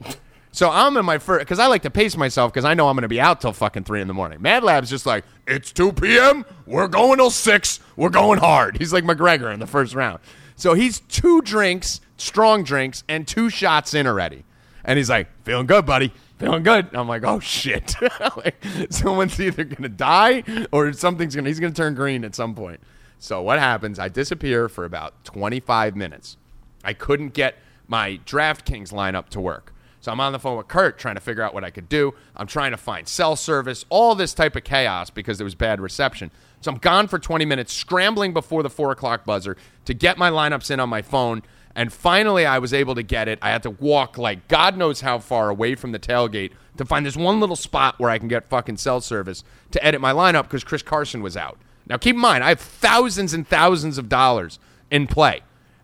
So 0.54 0.70
I'm 0.70 0.96
in 0.96 1.04
my 1.04 1.18
first 1.18 1.40
because 1.40 1.60
I 1.60 1.68
like 1.68 1.82
to 1.82 1.90
pace 1.90 2.16
myself 2.16 2.54
because 2.54 2.64
I 2.64 2.74
know 2.74 2.88
I'm 2.88 2.96
going 2.96 3.02
to 3.02 3.10
be 3.10 3.20
out 3.20 3.42
till 3.42 3.52
fucking 3.52 3.84
three 3.84 4.00
in 4.00 4.08
the 4.08 4.14
morning. 4.14 4.42
Mad 4.42 4.64
Lab's 4.64 4.90
just 4.90 5.06
like 5.06 5.26
it's 5.46 5.74
two 5.74 5.92
p.m. 5.92 6.46
We're 6.66 6.88
going 6.88 7.18
till 7.18 7.32
six. 7.32 7.82
We're 7.98 8.08
going 8.08 8.40
hard. 8.40 8.78
He's 8.78 8.94
like 8.94 9.04
McGregor 9.04 9.54
in 9.54 9.60
the 9.60 9.68
first 9.68 9.94
round. 9.94 10.20
So 10.56 10.74
he's 10.74 11.02
two 11.02 11.42
drinks, 11.42 12.00
strong 12.16 12.64
drinks, 12.64 13.04
and 13.10 13.28
two 13.28 13.50
shots 13.50 13.94
in 13.94 14.08
already, 14.08 14.46
and 14.84 14.98
he's 14.98 15.10
like 15.10 15.28
feeling 15.44 15.66
good, 15.66 15.86
buddy. 15.86 16.12
Feeling 16.38 16.64
good. 16.64 16.90
I'm 16.94 17.08
like, 17.08 17.24
oh 17.24 17.40
shit! 17.40 17.96
like, 18.38 18.64
someone's 18.90 19.40
either 19.40 19.64
gonna 19.64 19.90
die 19.90 20.44
or 20.72 20.92
something's 20.94 21.36
gonna. 21.36 21.50
He's 21.50 21.60
gonna 21.60 21.74
turn 21.74 21.96
green 21.96 22.26
at 22.26 22.36
some 22.36 22.56
point. 22.56 22.82
So 23.20 23.42
what 23.42 23.60
happens? 23.60 24.00
I 24.00 24.10
disappear 24.10 24.68
for 24.68 24.84
about 24.84 25.24
25 25.24 25.96
minutes. 25.96 26.36
I 26.84 26.94
couldn't 26.94 27.34
get 27.34 27.56
my 27.88 28.20
DraftKings 28.26 28.92
lineup 28.92 29.30
to 29.30 29.40
work. 29.40 29.74
So 30.02 30.12
I'm 30.12 30.20
on 30.20 30.34
the 30.34 30.40
phone 30.40 30.58
with 30.58 30.68
Kurt 30.68 31.00
trying 31.00 31.16
to 31.16 31.22
figure 31.22 31.42
out 31.42 31.54
what 31.54 31.64
I 31.64 31.70
could 31.70 31.88
do. 31.88 32.14
I'm 32.36 32.48
trying 32.48 32.72
to 32.72 32.78
find 32.78 33.08
cell 33.08 33.38
service, 33.38 33.86
all 33.88 34.16
this 34.16 34.34
type 34.34 34.58
of 34.58 34.66
chaos 34.66 35.10
because 35.10 35.38
there 35.38 35.46
was 35.46 35.56
bad 35.56 35.80
reception. 35.80 36.30
So 36.60 36.72
I'm 36.72 36.78
gone 36.78 37.08
for 37.08 37.18
20 37.18 37.46
minutes, 37.46 37.72
scrambling 37.72 38.34
before 38.34 38.64
the 38.64 38.70
four 38.70 38.92
o'clock 38.92 39.24
buzzer 39.24 39.56
to 39.86 39.94
get 39.94 40.18
my 40.18 40.30
lineups 40.30 40.70
in 40.72 40.82
on 40.82 40.90
my 40.90 41.02
phone. 41.02 41.42
And 41.76 41.92
finally, 41.92 42.46
I 42.46 42.60
was 42.60 42.74
able 42.74 42.94
to 42.96 43.04
get 43.04 43.28
it. 43.28 43.40
I 43.42 43.50
had 43.50 43.64
to 43.64 43.72
walk 43.72 44.18
like 44.18 44.48
God 44.48 44.78
knows 44.78 45.02
how 45.02 45.18
far 45.20 45.50
away 45.50 45.74
from 45.76 45.92
the 45.92 46.00
tailgate 46.00 46.52
to 46.78 46.86
find 46.86 47.06
this 47.06 47.16
one 47.18 47.40
little 47.40 47.56
spot 47.56 47.98
where 48.00 48.10
I 48.12 48.20
can 48.20 48.28
get 48.28 48.48
fucking 48.48 48.78
cell 48.78 49.02
service 49.02 49.44
to 49.72 49.84
edit 49.84 50.00
my 50.00 50.12
lineup 50.14 50.44
because 50.44 50.64
Chris 50.64 50.84
Carson 50.84 51.22
was 51.24 51.36
out. 51.36 51.58
Now, 51.88 51.98
keep 51.98 52.16
in 52.16 52.22
mind, 52.22 52.44
I 52.44 52.50
have 52.50 52.60
thousands 52.60 53.34
and 53.34 53.48
thousands 53.48 53.98
of 53.98 54.08
dollars 54.08 54.60
in 54.92 55.08
play. 55.08 55.42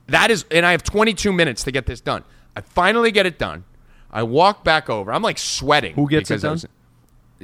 That 0.08 0.32
is, 0.32 0.46
and 0.52 0.66
I 0.66 0.72
have 0.72 0.84
22 0.84 1.34
minutes 1.34 1.64
to 1.64 1.72
get 1.72 1.86
this 1.88 2.02
done. 2.02 2.24
I 2.56 2.62
finally 2.62 3.12
get 3.12 3.26
it 3.26 3.38
done. 3.40 3.64
I 4.12 4.24
walk 4.24 4.64
back 4.64 4.90
over. 4.90 5.12
I'm 5.12 5.22
like 5.22 5.38
sweating. 5.38 5.96
Who 5.96 6.08
gets 6.10 6.30
it 6.32 6.42
because 6.42 6.44
I 6.44 6.48
done? 6.48 6.54
was- 6.54 6.66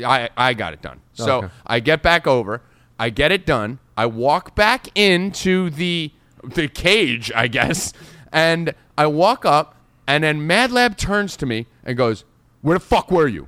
I, 0.05 0.29
I 0.35 0.53
got 0.53 0.73
it 0.73 0.81
done. 0.81 0.99
So 1.13 1.37
Okay. 1.37 1.47
I 1.65 1.79
get 1.79 2.01
back 2.03 2.27
over. 2.27 2.61
I 2.99 3.09
get 3.09 3.31
it 3.31 3.45
done. 3.45 3.79
I 3.97 4.05
walk 4.07 4.55
back 4.55 4.87
into 4.95 5.69
the 5.69 6.11
the 6.43 6.67
cage, 6.67 7.31
I 7.33 7.47
guess, 7.47 7.91
and 8.35 8.75
I 8.97 9.07
walk 9.07 9.45
up, 9.45 9.75
and 10.05 10.23
then 10.23 10.45
Mad 10.45 10.71
Lab 10.71 10.97
turns 10.97 11.37
to 11.37 11.45
me 11.45 11.67
and 11.85 11.97
goes, 11.97 12.25
"Where 12.61 12.77
the 12.77 12.83
fuck 12.83 13.09
were 13.09 13.27
you?" 13.27 13.47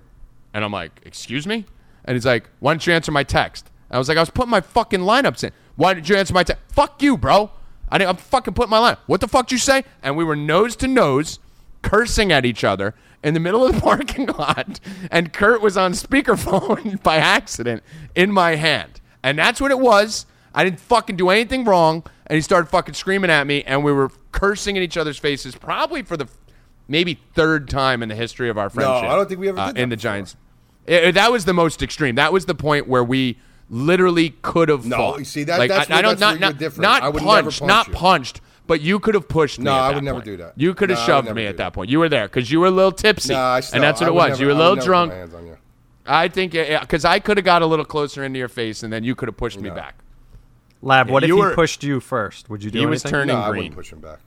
And 0.53 0.64
I'm 0.64 0.72
like, 0.72 1.01
"Excuse 1.05 1.45
me?" 1.45 1.65
And 2.05 2.15
he's 2.15 2.26
like, 2.26 2.49
"Why 2.59 2.73
didn't 2.73 2.88
you 2.88 2.93
answer 2.93 3.11
my 3.11 3.23
text?" 3.23 3.69
I 3.91 3.97
was 3.97 4.07
like, 4.07 4.18
"I 4.18 4.22
was 4.22 4.30
putting 4.30 4.49
my 4.49 4.61
fucking 4.61 5.01
lineups 5.01 5.43
in. 5.43 5.51
Why 5.76 5.93
didn't 5.93 6.07
you 6.07 6.15
answer 6.15 6.34
my 6.34 6.43
text?" 6.43 6.64
Fuck 6.69 7.03
you, 7.03 7.18
bro. 7.18 7.51
I 7.89 8.03
I'm 8.03 8.15
fucking 8.15 8.53
putting 8.53 8.69
my 8.72 8.80
line. 8.80 8.97
What 9.07 9.19
the 9.19 9.27
fuck 9.27 9.47
did 9.47 9.55
you 9.55 9.59
say? 9.59 9.84
And 10.01 10.15
we 10.15 10.23
were 10.23 10.38
nose 10.38 10.77
to 10.77 10.88
nose, 10.88 11.39
cursing 11.81 12.31
at 12.31 12.45
each 12.45 12.64
other 12.64 12.95
in 13.22 13.34
the 13.34 13.41
middle 13.41 13.65
of 13.65 13.76
the 13.76 13.81
parking 13.89 14.27
lot. 14.27 14.80
And 15.11 15.34
Kurt 15.34 15.61
was 15.61 15.76
on 15.76 15.91
speakerphone 15.91 17.03
by 17.03 17.18
accident 17.18 17.84
in 18.15 18.31
my 18.31 18.55
hand. 18.55 19.01
And 19.22 19.38
that's 19.38 19.59
what 19.59 19.72
it 19.72 19.80
was. 19.80 20.26
I 20.57 20.63
didn't 20.63 20.79
fucking 20.79 21.15
do 21.17 21.29
anything 21.29 21.63
wrong. 21.65 22.03
And 22.25 22.35
he 22.35 22.41
started 22.41 22.67
fucking 22.67 22.93
screaming 22.95 23.29
at 23.29 23.45
me. 23.47 23.63
And 23.63 23.84
we 23.84 23.91
were 23.93 24.09
cursing 24.31 24.75
in 24.75 24.84
each 24.84 24.97
other's 24.97 25.17
faces, 25.17 25.55
probably 25.55 26.01
for 26.01 26.17
the 26.17 26.27
maybe 26.88 27.19
third 27.35 27.69
time 27.69 28.01
in 28.03 28.09
the 28.09 28.15
history 28.15 28.49
of 28.49 28.57
our 28.57 28.69
friendship. 28.69 29.03
No, 29.03 29.09
I 29.09 29.15
don't 29.15 29.27
think 29.29 29.39
we 29.39 29.49
ever 29.49 29.59
uh, 29.59 29.67
did 29.67 29.75
that 29.75 29.81
in 29.81 29.89
the 29.89 29.95
before. 29.95 30.11
Giants. 30.11 30.35
It- 30.85 31.13
that 31.15 31.31
was 31.31 31.45
the 31.45 31.53
most 31.53 31.81
extreme. 31.84 32.15
That 32.15 32.34
was 32.34 32.45
the 32.45 32.55
point 32.55 32.88
where 32.88 33.03
we 33.03 33.38
literally 33.69 34.31
could 34.41 34.69
have 34.69 34.85
No, 34.85 34.97
fought. 34.97 35.19
you 35.19 35.25
see, 35.25 35.43
that- 35.43 35.59
like, 35.59 35.69
that's 35.69 35.89
I, 35.91 35.97
I 35.97 36.01
don't 36.01 36.19
that's 36.19 36.39
not 36.39 36.39
not, 36.39 36.57
different. 36.57 36.81
not 36.81 37.03
I 37.03 37.09
would 37.09 37.21
punched, 37.21 37.59
punch 37.59 37.67
not 37.67 37.88
you. 37.89 37.93
punched, 37.93 38.41
but 38.65 38.81
you 38.81 38.99
could 38.99 39.13
have 39.13 39.27
pushed 39.29 39.59
me. 39.59 39.65
No, 39.65 39.73
I 39.73 39.93
would 39.93 40.03
never 40.03 40.15
point. 40.19 40.25
do 40.25 40.38
that. 40.38 40.53
You 40.57 40.73
could 40.73 40.89
have 40.89 40.99
No, 40.99 41.05
shoved 41.05 41.35
me 41.35 41.45
at 41.45 41.57
that. 41.57 41.65
that 41.65 41.73
point. 41.73 41.89
You 41.89 41.99
were 41.99 42.09
there 42.09 42.27
because 42.27 42.49
you 42.51 42.59
were 42.61 42.67
a 42.67 42.71
little 42.71 42.91
tipsy, 42.93 43.34
I 43.35 43.59
still, 43.59 43.75
and 43.75 43.84
that's 43.84 44.01
what 44.01 44.07
it 44.07 44.13
was. 44.13 44.29
never- 44.31 44.41
you 44.41 44.47
were 44.47 44.53
a 44.53 44.55
little 44.55 44.75
drunk. 44.75 45.11
hands 45.13 45.34
on 45.34 45.45
you. 45.45 45.57
I 46.05 46.29
think 46.29 46.53
because 46.53 47.03
I 47.05 47.19
could 47.19 47.35
have 47.38 47.43
got 47.45 47.61
a 47.61 47.65
little 47.65 47.84
closer 47.85 48.23
into 48.23 48.39
your 48.39 48.47
face, 48.47 48.81
and 48.84 48.91
then 48.91 49.03
you 49.03 49.13
could 49.15 49.27
have 49.27 49.35
pushed 49.38 49.59
me 49.59 49.69
back. 49.69 49.95
Lab, 50.81 51.09
what 51.09 51.23
if 51.23 51.27
You 51.27 51.35
he 51.35 51.41
were- 51.41 51.55
pushed 51.55 51.83
you 51.83 51.99
first? 51.99 52.49
Would 52.49 52.63
you 52.63 52.69
do 52.71 52.79
He 52.79 52.85
was 52.85 53.03
anything? 53.03 53.11
turning 53.19 53.35
No, 53.35 53.41
I 53.41 53.49
green. 53.49 53.57
wouldn't 53.63 53.75
push 53.75 53.91
him 53.93 53.99
back. 53.99 54.19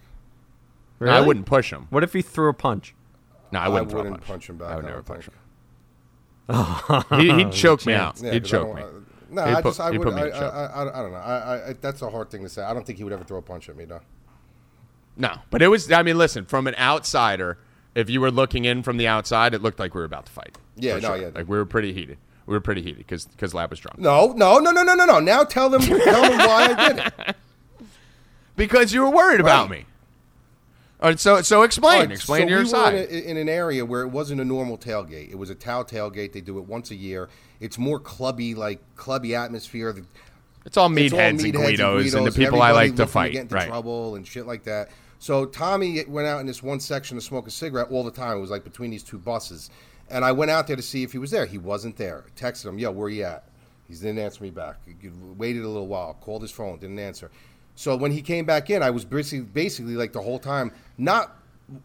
No, 1.00 1.06
I 1.06 1.14
Really? 1.14 1.26
wouldn't 1.28 1.46
push 1.46 1.72
him. 1.72 1.86
What 1.90 2.02
if 2.04 2.12
he 2.12 2.22
threw 2.22 2.48
a 2.48 2.54
punch? 2.54 2.94
No, 3.52 3.58
I 3.60 3.68
wouldn't, 3.68 3.88
I 3.88 3.90
throw 3.90 4.00
a 4.00 4.04
wouldn't 4.04 4.24
punch 4.24 4.48
him 4.50 4.56
back. 4.58 4.68
I 4.70 4.76
would 4.76 4.84
I 4.84 4.88
never 4.88 5.02
don't 5.02 5.06
punch 5.06 5.24
him. 5.26 5.34
He, 7.20 7.32
he'd 7.32 7.52
choke 7.52 7.86
me 7.86 7.94
out. 7.94 8.20
Yeah, 8.20 8.32
he'd 8.32 8.42
'cause 8.42 8.52
I 8.52 8.56
choke 8.58 8.76
don't 8.76 8.92
me. 8.94 9.00
No, 9.30 9.44
He'd 9.46 9.50
I 9.52 9.62
put- 9.62 9.68
just 9.70 9.80
I 9.80 9.90
he'd 9.92 9.98
would 9.98 10.14
me 10.14 10.20
I, 10.22 10.26
in 10.26 10.32
choke. 10.32 10.52
I, 10.54 10.64
I, 10.66 10.80
I 10.82 11.02
don't 11.02 11.12
know. 11.12 11.18
I, 11.18 11.68
I, 11.68 11.72
that's 11.80 12.02
a 12.02 12.10
hard 12.10 12.30
thing 12.30 12.42
to 12.42 12.48
say. 12.48 12.62
I 12.62 12.74
don't 12.74 12.84
think 12.84 12.98
he 12.98 13.04
would 13.04 13.12
ever 13.12 13.22
throw 13.24 13.38
a 13.38 13.42
punch 13.42 13.68
at 13.68 13.76
me. 13.76 13.86
No. 13.86 14.00
No, 15.16 15.34
but 15.50 15.62
it 15.62 15.68
was. 15.68 15.90
I 15.92 16.02
mean, 16.02 16.18
listen, 16.18 16.46
from 16.46 16.66
an 16.66 16.74
outsider, 16.76 17.58
if 17.94 18.10
you 18.10 18.20
were 18.20 18.30
looking 18.32 18.64
in 18.64 18.82
from 18.82 18.96
the 18.96 19.06
outside, 19.06 19.54
it 19.54 19.62
looked 19.62 19.78
like 19.78 19.94
we 19.94 20.00
were 20.00 20.04
about 20.04 20.26
to 20.26 20.32
fight. 20.32 20.58
Yeah, 20.76 20.96
For 20.96 21.00
no, 21.02 21.08
sure. 21.08 21.16
yeah. 21.18 21.30
like 21.34 21.48
we 21.48 21.56
were 21.58 21.66
pretty 21.66 21.92
heated. 21.92 22.18
We 22.50 22.56
were 22.56 22.60
pretty 22.60 22.82
heated 22.82 22.98
because 22.98 23.26
because 23.26 23.54
Lab 23.54 23.70
was 23.70 23.78
drunk. 23.78 24.00
No, 24.00 24.32
no, 24.32 24.58
no, 24.58 24.72
no, 24.72 24.82
no, 24.82 24.96
no, 24.96 25.04
no. 25.04 25.20
Now 25.20 25.44
tell 25.44 25.70
them, 25.70 25.82
tell 25.82 26.22
them 26.22 26.36
why 26.36 26.74
I 26.76 26.88
did 26.88 26.98
it. 26.98 27.36
Because 28.56 28.92
you 28.92 29.02
were 29.02 29.10
worried 29.10 29.40
about 29.40 29.70
me. 29.70 29.86
All 31.00 31.08
right, 31.08 31.18
so 31.18 31.40
so 31.42 31.62
explain, 31.62 31.94
All 31.94 32.00
right, 32.00 32.10
explain 32.10 32.42
so 32.42 32.48
your 32.48 32.58
we 32.62 32.66
side. 32.68 32.92
Were 32.92 33.00
in, 33.04 33.14
a, 33.14 33.30
in 33.30 33.36
an 33.36 33.48
area 33.48 33.86
where 33.86 34.02
it 34.02 34.08
wasn't 34.08 34.40
a 34.40 34.44
normal 34.44 34.76
tailgate. 34.76 35.30
It 35.30 35.36
was 35.38 35.48
a 35.48 35.54
Tao 35.54 35.82
tailgate. 35.84 36.32
They 36.32 36.40
do 36.42 36.58
it 36.58 36.64
once 36.66 36.90
a 36.90 36.94
year. 36.96 37.30
It's 37.60 37.78
more 37.78 38.00
clubby, 38.00 38.54
like 38.56 38.80
clubby 38.96 39.34
atmosphere. 39.36 39.92
The- 39.92 40.04
it's 40.66 40.76
all 40.76 40.92
it's 40.94 41.12
all 41.14 41.20
meatheads 41.20 41.28
and 41.28 41.40
meatheads 41.40 41.76
Guidos 41.76 42.14
and 42.14 42.26
the 42.26 42.32
people 42.32 42.60
I 42.60 42.70
everybody 42.70 42.88
like 42.88 42.96
to 42.96 43.06
fight. 43.06 43.32
get 43.32 43.42
into 43.42 43.54
right. 43.54 43.68
trouble 43.68 44.16
and 44.16 44.26
shit 44.26 44.46
like 44.46 44.64
that. 44.64 44.90
So 45.20 45.46
Tommy 45.46 46.04
went 46.04 46.26
out 46.26 46.40
in 46.40 46.46
this 46.46 46.62
one 46.62 46.80
section 46.80 47.16
to 47.16 47.22
smoke 47.22 47.46
a 47.46 47.50
cigarette 47.50 47.90
all 47.90 48.02
the 48.02 48.10
time. 48.10 48.36
It 48.36 48.40
was 48.40 48.50
like 48.50 48.64
between 48.64 48.90
these 48.90 49.04
two 49.04 49.18
buses, 49.18 49.70
and 50.10 50.24
I 50.24 50.32
went 50.32 50.50
out 50.50 50.66
there 50.66 50.76
to 50.76 50.82
see 50.82 51.02
if 51.02 51.12
he 51.12 51.18
was 51.18 51.30
there. 51.30 51.46
He 51.46 51.58
wasn't 51.58 51.96
there. 51.96 52.24
Texted 52.36 52.66
him, 52.66 52.78
"Yo, 52.78 52.90
where 52.90 53.08
you 53.08 53.24
at?" 53.24 53.44
He 53.88 53.94
didn't 53.94 54.18
answer 54.18 54.42
me 54.42 54.50
back. 54.50 54.76
He 54.86 54.94
waited 55.36 55.64
a 55.64 55.68
little 55.68 55.88
while. 55.88 56.14
Called 56.14 56.42
his 56.42 56.50
phone, 56.50 56.78
didn't 56.78 56.98
answer. 56.98 57.30
So 57.74 57.96
when 57.96 58.12
he 58.12 58.22
came 58.22 58.44
back 58.44 58.70
in, 58.70 58.82
I 58.82 58.90
was 58.90 59.04
basically, 59.04 59.46
basically 59.46 59.94
like 59.94 60.12
the 60.12 60.20
whole 60.20 60.38
time 60.38 60.72
not 60.98 61.36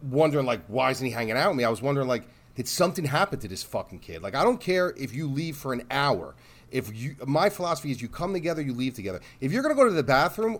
wondering 0.02 0.46
like 0.46 0.60
why 0.66 0.90
isn't 0.90 1.06
he 1.06 1.12
hanging 1.12 1.36
out 1.36 1.50
with 1.50 1.58
me? 1.58 1.64
I 1.64 1.70
was 1.70 1.82
wondering 1.82 2.08
like 2.08 2.28
did 2.54 2.66
something 2.66 3.04
happen 3.04 3.38
to 3.40 3.48
this 3.48 3.62
fucking 3.62 4.00
kid? 4.00 4.22
Like 4.22 4.34
I 4.34 4.42
don't 4.42 4.60
care 4.60 4.94
if 4.96 5.14
you 5.14 5.28
leave 5.28 5.56
for 5.56 5.72
an 5.72 5.84
hour. 5.90 6.34
If 6.70 6.94
you 6.94 7.16
my 7.26 7.48
philosophy 7.48 7.90
is 7.90 8.02
you 8.02 8.08
come 8.08 8.32
together, 8.32 8.62
you 8.62 8.74
leave 8.74 8.94
together. 8.94 9.20
If 9.40 9.52
you're 9.52 9.62
gonna 9.62 9.74
go 9.74 9.84
to 9.84 9.90
the 9.90 10.02
bathroom, 10.02 10.58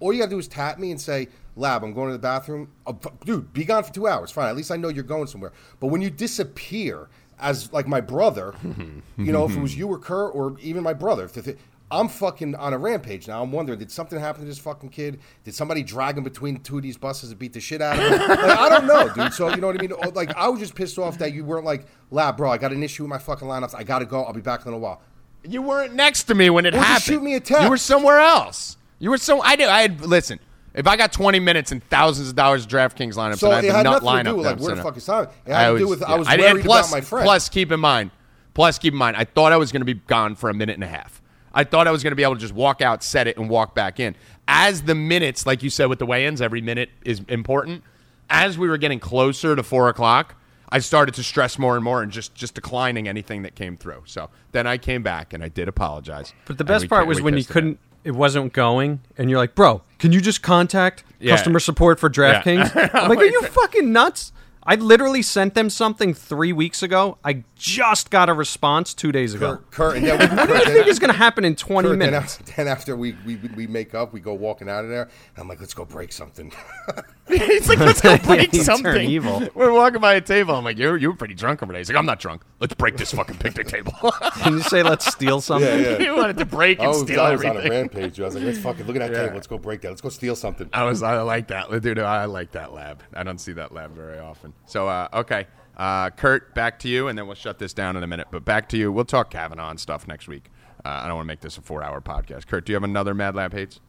all 0.00 0.12
you 0.12 0.18
gotta 0.18 0.30
do 0.30 0.38
is 0.38 0.48
tap 0.48 0.78
me 0.78 0.90
and 0.90 1.00
say, 1.00 1.28
"Lab, 1.56 1.82
I'm 1.82 1.92
going 1.92 2.08
to 2.08 2.12
the 2.12 2.18
bathroom." 2.18 2.70
Oh, 2.86 2.96
dude, 3.24 3.52
be 3.52 3.64
gone 3.64 3.82
for 3.82 3.92
two 3.92 4.06
hours. 4.06 4.30
Fine. 4.30 4.48
At 4.48 4.56
least 4.56 4.70
I 4.70 4.76
know 4.76 4.88
you're 4.88 5.02
going 5.04 5.26
somewhere. 5.26 5.52
But 5.80 5.88
when 5.88 6.00
you 6.02 6.10
disappear 6.10 7.08
as 7.40 7.72
like 7.72 7.86
my 7.88 8.00
brother, 8.00 8.54
you 9.18 9.32
know, 9.32 9.44
if 9.44 9.56
it 9.56 9.60
was 9.60 9.76
you 9.76 9.88
or 9.88 9.98
Kurt 9.98 10.34
or 10.34 10.56
even 10.60 10.82
my 10.82 10.92
brother, 10.94 11.24
if 11.24 11.32
the, 11.34 11.56
I'm 11.90 12.08
fucking 12.08 12.56
on 12.56 12.72
a 12.72 12.78
rampage 12.78 13.28
now. 13.28 13.40
I'm 13.42 13.52
wondering, 13.52 13.78
did 13.78 13.92
something 13.92 14.18
happen 14.18 14.40
to 14.40 14.46
this 14.46 14.58
fucking 14.58 14.88
kid? 14.88 15.20
Did 15.44 15.54
somebody 15.54 15.84
drag 15.84 16.18
him 16.18 16.24
between 16.24 16.58
two 16.60 16.78
of 16.78 16.82
these 16.82 16.96
buses 16.96 17.30
and 17.30 17.38
beat 17.38 17.52
the 17.52 17.60
shit 17.60 17.80
out 17.80 17.96
of 17.96 18.02
him? 18.04 18.18
like, 18.28 18.40
I 18.58 18.68
don't 18.68 18.86
know, 18.88 19.08
dude. 19.14 19.32
So 19.32 19.48
you 19.50 19.58
know 19.58 19.68
what 19.68 19.78
I 19.78 19.80
mean? 19.82 19.92
Oh, 19.92 20.08
Like 20.08 20.34
I 20.36 20.48
was 20.48 20.58
just 20.58 20.74
pissed 20.74 20.98
off 20.98 21.18
that 21.18 21.32
you 21.32 21.44
weren't 21.44 21.64
like, 21.64 21.86
lab, 22.10 22.36
bro. 22.38 22.50
I 22.50 22.58
got 22.58 22.72
an 22.72 22.82
issue 22.82 23.04
with 23.04 23.10
my 23.10 23.18
fucking 23.18 23.46
lineups. 23.46 23.74
I 23.74 23.84
gotta 23.84 24.04
go. 24.04 24.24
I'll 24.24 24.32
be 24.32 24.40
back 24.40 24.66
in 24.66 24.72
a 24.72 24.78
while. 24.78 25.00
You 25.44 25.62
weren't 25.62 25.94
next 25.94 26.24
to 26.24 26.34
me 26.34 26.50
when 26.50 26.66
it 26.66 26.72
Well, 26.74 26.82
just 26.82 26.88
happened. 26.88 27.04
shoot 27.04 27.22
me 27.22 27.34
a 27.36 27.40
text. 27.40 27.62
You 27.62 27.70
were 27.70 27.76
somewhere 27.76 28.18
else. 28.18 28.78
You 28.98 29.10
were 29.10 29.18
so. 29.18 29.40
I 29.42 29.54
did. 29.54 29.68
I 29.68 29.82
had 29.82 30.00
listen. 30.00 30.40
If 30.76 30.86
I 30.86 30.96
got 30.96 31.10
20 31.10 31.40
minutes 31.40 31.72
and 31.72 31.82
thousands 31.88 32.28
of 32.28 32.36
dollars 32.36 32.64
of 32.64 32.70
DraftKings 32.70 33.14
lineups, 33.14 33.38
So 33.38 33.50
and 33.50 33.54
I 33.54 33.56
had 33.56 33.64
it 33.64 33.74
had 33.74 33.82
nut 33.84 34.02
nothing 34.02 34.24
to 34.24 34.30
lineup, 34.30 34.32
do 34.32 34.36
with 34.36 34.44
that 34.44 34.50
like 34.50 34.58
I'm 34.58 34.62
where 34.62 34.68
the 34.70 34.76
sitting 34.76 34.82
fuck 34.84 34.96
is 34.96 35.06
time. 35.06 35.28
It 35.46 35.52
had 35.52 35.72
to 35.72 35.78
do 35.78 35.88
with 35.88 36.02
I 36.02 36.16
was 36.16 36.28
yeah. 36.28 36.36
worried 36.36 36.50
and 36.50 36.64
plus, 36.64 36.88
about 36.88 36.96
my 36.96 37.00
friend. 37.00 37.24
Plus, 37.24 37.48
keep 37.48 37.72
in 37.72 37.80
mind, 37.80 38.10
plus 38.52 38.78
keep 38.78 38.92
in 38.92 38.98
mind, 38.98 39.16
I 39.16 39.24
thought 39.24 39.52
I 39.52 39.56
was 39.56 39.72
going 39.72 39.80
to 39.80 39.86
be 39.86 39.94
gone 39.94 40.34
for 40.36 40.50
a 40.50 40.54
minute 40.54 40.74
and 40.74 40.84
a 40.84 40.88
half. 40.88 41.22
I 41.54 41.64
thought 41.64 41.88
I 41.88 41.90
was 41.90 42.02
going 42.02 42.12
to 42.12 42.16
be 42.16 42.22
able 42.22 42.34
to 42.34 42.40
just 42.40 42.52
walk 42.52 42.82
out, 42.82 43.02
set 43.02 43.26
it, 43.26 43.38
and 43.38 43.48
walk 43.48 43.74
back 43.74 43.98
in. 43.98 44.14
As 44.46 44.82
the 44.82 44.94
minutes, 44.94 45.46
like 45.46 45.62
you 45.62 45.70
said 45.70 45.86
with 45.86 45.98
the 45.98 46.04
weigh-ins, 46.04 46.42
every 46.42 46.60
minute 46.60 46.90
is 47.02 47.22
important. 47.28 47.82
As 48.28 48.58
we 48.58 48.68
were 48.68 48.76
getting 48.76 49.00
closer 49.00 49.56
to 49.56 49.62
four 49.62 49.88
o'clock, 49.88 50.36
I 50.68 50.80
started 50.80 51.14
to 51.14 51.22
stress 51.22 51.58
more 51.58 51.76
and 51.76 51.84
more 51.84 52.02
and 52.02 52.12
just 52.12 52.34
just 52.34 52.54
declining 52.54 53.08
anything 53.08 53.42
that 53.42 53.54
came 53.54 53.76
through. 53.76 54.02
So 54.04 54.30
then 54.52 54.66
I 54.66 54.78
came 54.78 55.02
back 55.02 55.32
and 55.32 55.42
I 55.42 55.48
did 55.48 55.68
apologize. 55.68 56.34
But 56.44 56.58
the 56.58 56.64
best 56.64 56.82
we 56.82 56.88
part 56.88 57.06
was 57.06 57.22
when 57.22 57.36
you 57.36 57.44
couldn't, 57.44 57.78
it 58.06 58.14
wasn't 58.14 58.52
going, 58.52 59.00
and 59.18 59.28
you're 59.28 59.38
like, 59.38 59.54
bro, 59.54 59.82
can 59.98 60.12
you 60.12 60.20
just 60.20 60.40
contact 60.42 61.02
Yeah. 61.20 61.32
customer 61.34 61.58
support 61.58 61.98
for 62.00 62.08
DraftKings? 62.08 62.70
I'm 62.94 63.08
like, 63.10 63.18
are 63.18 63.24
you 63.24 63.42
fucking 63.42 63.92
nuts? 63.92 64.32
I 64.68 64.74
literally 64.74 65.22
sent 65.22 65.54
them 65.54 65.70
something 65.70 66.12
three 66.12 66.52
weeks 66.52 66.82
ago. 66.82 67.18
I 67.24 67.44
just 67.54 68.10
got 68.10 68.28
a 68.28 68.32
response 68.34 68.94
two 68.94 69.12
days 69.12 69.32
ago. 69.32 69.58
Kurt, 69.58 69.70
Kurt, 69.70 69.96
and 69.98 70.06
then 70.06 70.18
we, 70.18 70.26
What 70.36 70.48
do 70.64 70.70
you 70.72 70.76
think 70.78 70.86
is 70.88 70.98
going 70.98 71.12
to 71.12 71.16
happen 71.16 71.44
in 71.44 71.54
20 71.54 71.88
Kurt, 71.88 71.98
minutes? 71.98 72.40
after, 72.40 72.52
then 72.56 72.66
after 72.66 72.96
we, 72.96 73.14
we 73.24 73.36
we 73.54 73.68
make 73.68 73.94
up, 73.94 74.12
we 74.12 74.18
go 74.18 74.34
walking 74.34 74.68
out 74.68 74.82
of 74.82 74.90
there. 74.90 75.02
And 75.02 75.38
I'm 75.38 75.46
like, 75.48 75.60
let's 75.60 75.72
go 75.72 75.84
break 75.84 76.10
something. 76.12 76.52
He's 77.28 77.68
like, 77.68 77.78
let's 77.78 78.00
go 78.00 78.18
break 78.18 78.52
You 78.52 78.64
turn 78.64 78.76
something. 78.76 79.08
evil. 79.08 79.48
We're 79.54 79.72
walking 79.72 80.00
by 80.00 80.14
a 80.14 80.20
table. 80.20 80.56
I'm 80.56 80.64
like, 80.64 80.78
you're, 80.78 80.96
you 80.96 81.10
were 81.10 81.16
pretty 81.16 81.34
drunk 81.34 81.62
over 81.62 81.72
there. 81.72 81.78
He's 81.78 81.88
like, 81.88 81.98
I'm 81.98 82.06
not 82.06 82.18
drunk. 82.18 82.42
Let's 82.58 82.72
break 82.74 82.96
this 82.96 83.12
fucking 83.12 83.36
picnic 83.36 83.68
table. 83.68 83.92
Can 84.38 84.54
you 84.54 84.60
say 84.62 84.82
let's 84.82 85.04
steal 85.12 85.40
something? 85.42 85.68
yeah, 85.68 85.90
yeah. 85.90 85.98
he 85.98 86.10
wanted 86.10 86.38
to 86.38 86.46
break 86.46 86.78
and 86.78 86.86
I 86.86 86.88
was, 86.88 87.00
steal 87.02 87.20
I 87.20 87.32
was 87.32 87.40
on 87.44 87.46
a 87.46 87.58
everything. 87.58 87.70
rampage. 87.70 88.18
I 88.18 88.24
was 88.24 88.34
like, 88.34 88.44
let's 88.44 88.58
fucking 88.58 88.86
look 88.86 88.96
at 88.96 89.00
that 89.00 89.12
Yeah. 89.12 89.22
table. 89.24 89.34
Let's 89.34 89.46
go 89.46 89.58
break 89.58 89.82
that. 89.82 89.88
Let's 89.90 90.00
go 90.00 90.08
steal 90.08 90.34
something. 90.34 90.70
I 90.72 90.84
was, 90.84 91.02
I 91.02 91.20
like 91.20 91.48
that, 91.48 91.68
dude. 91.82 91.98
I 91.98 92.24
like 92.24 92.52
that 92.52 92.72
lab. 92.72 93.02
I 93.14 93.22
don't 93.24 93.38
see 93.38 93.52
that 93.52 93.72
lab 93.72 93.94
very 93.94 94.18
often. 94.18 94.54
So, 94.64 94.88
uh, 94.88 95.08
okay, 95.12 95.46
uh, 95.76 96.08
Kurt, 96.10 96.54
back 96.54 96.78
to 96.78 96.88
you, 96.88 97.08
and 97.08 97.18
then 97.18 97.26
we'll 97.26 97.34
shut 97.34 97.58
this 97.58 97.74
down 97.74 97.94
in 97.98 98.02
a 98.02 98.06
minute. 98.06 98.28
But 98.30 98.46
back 98.46 98.70
to 98.70 98.78
you. 98.78 98.90
We'll 98.90 99.04
talk 99.04 99.28
Kavanaugh 99.30 99.68
and 99.68 99.78
stuff 99.78 100.08
next 100.08 100.26
week. 100.26 100.50
Uh, 100.82 100.88
I 100.88 101.06
don't 101.08 101.16
want 101.16 101.26
to 101.26 101.28
make 101.28 101.40
this 101.40 101.58
a 101.58 101.60
four-hour 101.60 102.00
podcast. 102.00 102.46
Kurt, 102.46 102.64
do 102.64 102.72
you 102.72 102.76
have 102.76 102.84
another 102.84 103.12
Mad 103.12 103.34
Lab 103.34 103.52
hates? 103.52 103.80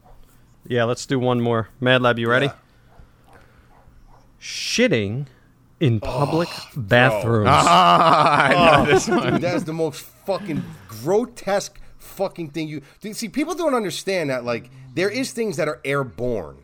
Yeah, 0.67 0.83
let's 0.83 1.05
do 1.05 1.17
one 1.19 1.39
more. 1.39 1.69
Mad 1.79 2.01
Lab, 2.01 2.19
you 2.19 2.29
ready? 2.29 2.47
Yeah. 2.47 2.53
Shitting 4.41 5.27
in 5.79 5.99
public 5.99 6.49
bathrooms. 6.75 7.49
Ah, 7.49 8.45
I 8.45 8.83
know 8.83 8.85
this 8.85 9.07
one. 9.07 9.33
Dude, 9.33 9.41
that 9.41 9.55
is 9.55 9.63
the 9.63 9.73
most 9.73 10.01
fucking 10.01 10.63
grotesque 10.87 11.79
fucking 11.97 12.49
thing 12.49 12.67
you 12.67 12.81
Dude, 13.01 13.15
see. 13.15 13.29
People 13.29 13.55
don't 13.55 13.75
understand 13.75 14.29
that 14.29 14.43
like 14.43 14.69
there 14.93 15.09
is 15.09 15.31
things 15.31 15.57
that 15.57 15.67
are 15.67 15.79
airborne. 15.85 16.57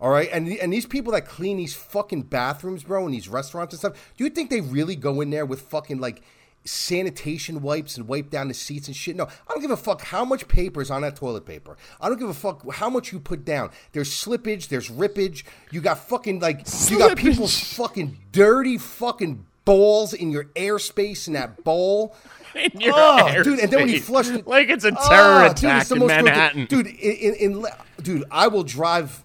All 0.00 0.10
right, 0.10 0.28
and 0.32 0.46
and 0.48 0.72
these 0.72 0.86
people 0.86 1.12
that 1.12 1.26
clean 1.26 1.56
these 1.56 1.74
fucking 1.74 2.22
bathrooms, 2.22 2.84
bro, 2.84 3.04
and 3.04 3.12
these 3.12 3.28
restaurants 3.28 3.74
and 3.74 3.80
stuff, 3.80 4.12
do 4.16 4.22
you 4.24 4.30
think 4.30 4.48
they 4.48 4.60
really 4.60 4.94
go 4.94 5.20
in 5.20 5.30
there 5.30 5.44
with 5.44 5.62
fucking 5.62 5.98
like 5.98 6.22
sanitation 6.68 7.62
wipes 7.62 7.96
and 7.96 8.06
wipe 8.08 8.30
down 8.30 8.48
the 8.48 8.54
seats 8.54 8.86
and 8.88 8.96
shit? 8.96 9.16
No, 9.16 9.24
I 9.24 9.52
don't 9.52 9.60
give 9.60 9.70
a 9.70 9.76
fuck 9.76 10.02
how 10.02 10.24
much 10.24 10.46
paper 10.48 10.80
is 10.82 10.90
on 10.90 11.02
that 11.02 11.16
toilet 11.16 11.46
paper. 11.46 11.76
I 12.00 12.08
don't 12.08 12.18
give 12.18 12.28
a 12.28 12.34
fuck 12.34 12.70
how 12.74 12.90
much 12.90 13.12
you 13.12 13.20
put 13.20 13.44
down. 13.44 13.70
There's 13.92 14.10
slippage, 14.10 14.68
there's 14.68 14.88
rippage. 14.88 15.44
You 15.70 15.80
got 15.80 15.98
fucking 15.98 16.40
like 16.40 16.66
you 16.90 16.98
got 16.98 17.16
people's 17.16 17.58
fucking 17.74 18.18
dirty 18.32 18.78
fucking 18.78 19.46
balls 19.64 20.14
in 20.14 20.30
your 20.30 20.44
airspace 20.54 21.26
in 21.26 21.34
that 21.34 21.64
bowl. 21.64 22.14
In 22.54 22.80
your 22.80 22.94
Oh, 22.96 23.42
dude, 23.44 23.58
and 23.58 23.70
then 23.70 23.80
when 23.80 23.88
you 23.90 24.00
flush 24.00 24.30
it, 24.30 24.46
like 24.46 24.70
it's 24.70 24.82
a 24.84 24.92
Ah, 24.96 25.08
terror 25.08 25.48
dude, 25.50 25.58
attack 25.58 25.86
the 25.86 25.96
in 25.96 26.06
Manhattan. 26.06 26.64
dude. 26.64 26.86
In, 26.86 27.34
in, 27.34 27.34
in, 27.34 27.66
dude, 28.02 28.24
I 28.30 28.48
will 28.48 28.62
drive 28.64 29.22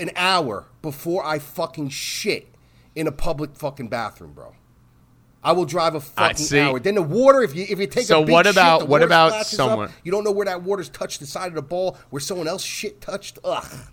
an 0.00 0.10
hour 0.16 0.66
before 0.82 1.24
I 1.24 1.38
fucking 1.38 1.90
shit 1.90 2.48
in 2.96 3.06
a 3.06 3.12
public 3.12 3.54
fucking 3.54 3.86
bathroom, 3.88 4.32
bro. 4.32 4.54
I 5.44 5.52
will 5.52 5.64
drive 5.64 5.94
a 5.96 6.00
fucking 6.00 6.58
hour. 6.58 6.78
Then 6.78 6.94
the 6.94 7.02
water, 7.02 7.42
if 7.42 7.54
you 7.56 7.66
if 7.68 7.78
you 7.80 7.86
take 7.88 8.06
So 8.06 8.22
a 8.22 8.24
big 8.24 8.32
what 8.32 8.46
about- 8.46 8.80
the 8.80 8.86
what 8.86 9.02
about 9.02 9.30
splashes 9.32 9.58
up. 9.60 9.68
someone- 9.70 9.90
You 10.04 10.12
don't 10.12 10.22
know 10.24 10.30
where 10.30 10.46
that 10.46 10.62
water's 10.62 10.88
touched 10.88 11.18
the 11.20 11.26
side 11.26 11.48
of 11.48 11.54
the 11.54 11.62
ball, 11.62 11.98
where 12.10 12.20
someone 12.20 12.46
else 12.48 12.62
shit 12.62 13.00
touched. 13.00 13.38
Ugh. 13.44 13.64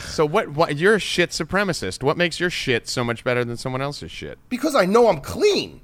So 0.00 0.26
what, 0.26 0.48
what? 0.48 0.76
You're 0.76 0.96
a 0.96 0.98
shit 0.98 1.30
supremacist. 1.30 2.02
What 2.02 2.16
makes 2.16 2.40
your 2.40 2.50
shit 2.50 2.88
so 2.88 3.04
much 3.04 3.22
better 3.22 3.44
than 3.44 3.56
someone 3.56 3.80
else's 3.80 4.10
shit? 4.10 4.36
Because 4.48 4.74
I 4.74 4.84
know 4.84 5.06
I'm 5.08 5.20
clean. 5.20 5.80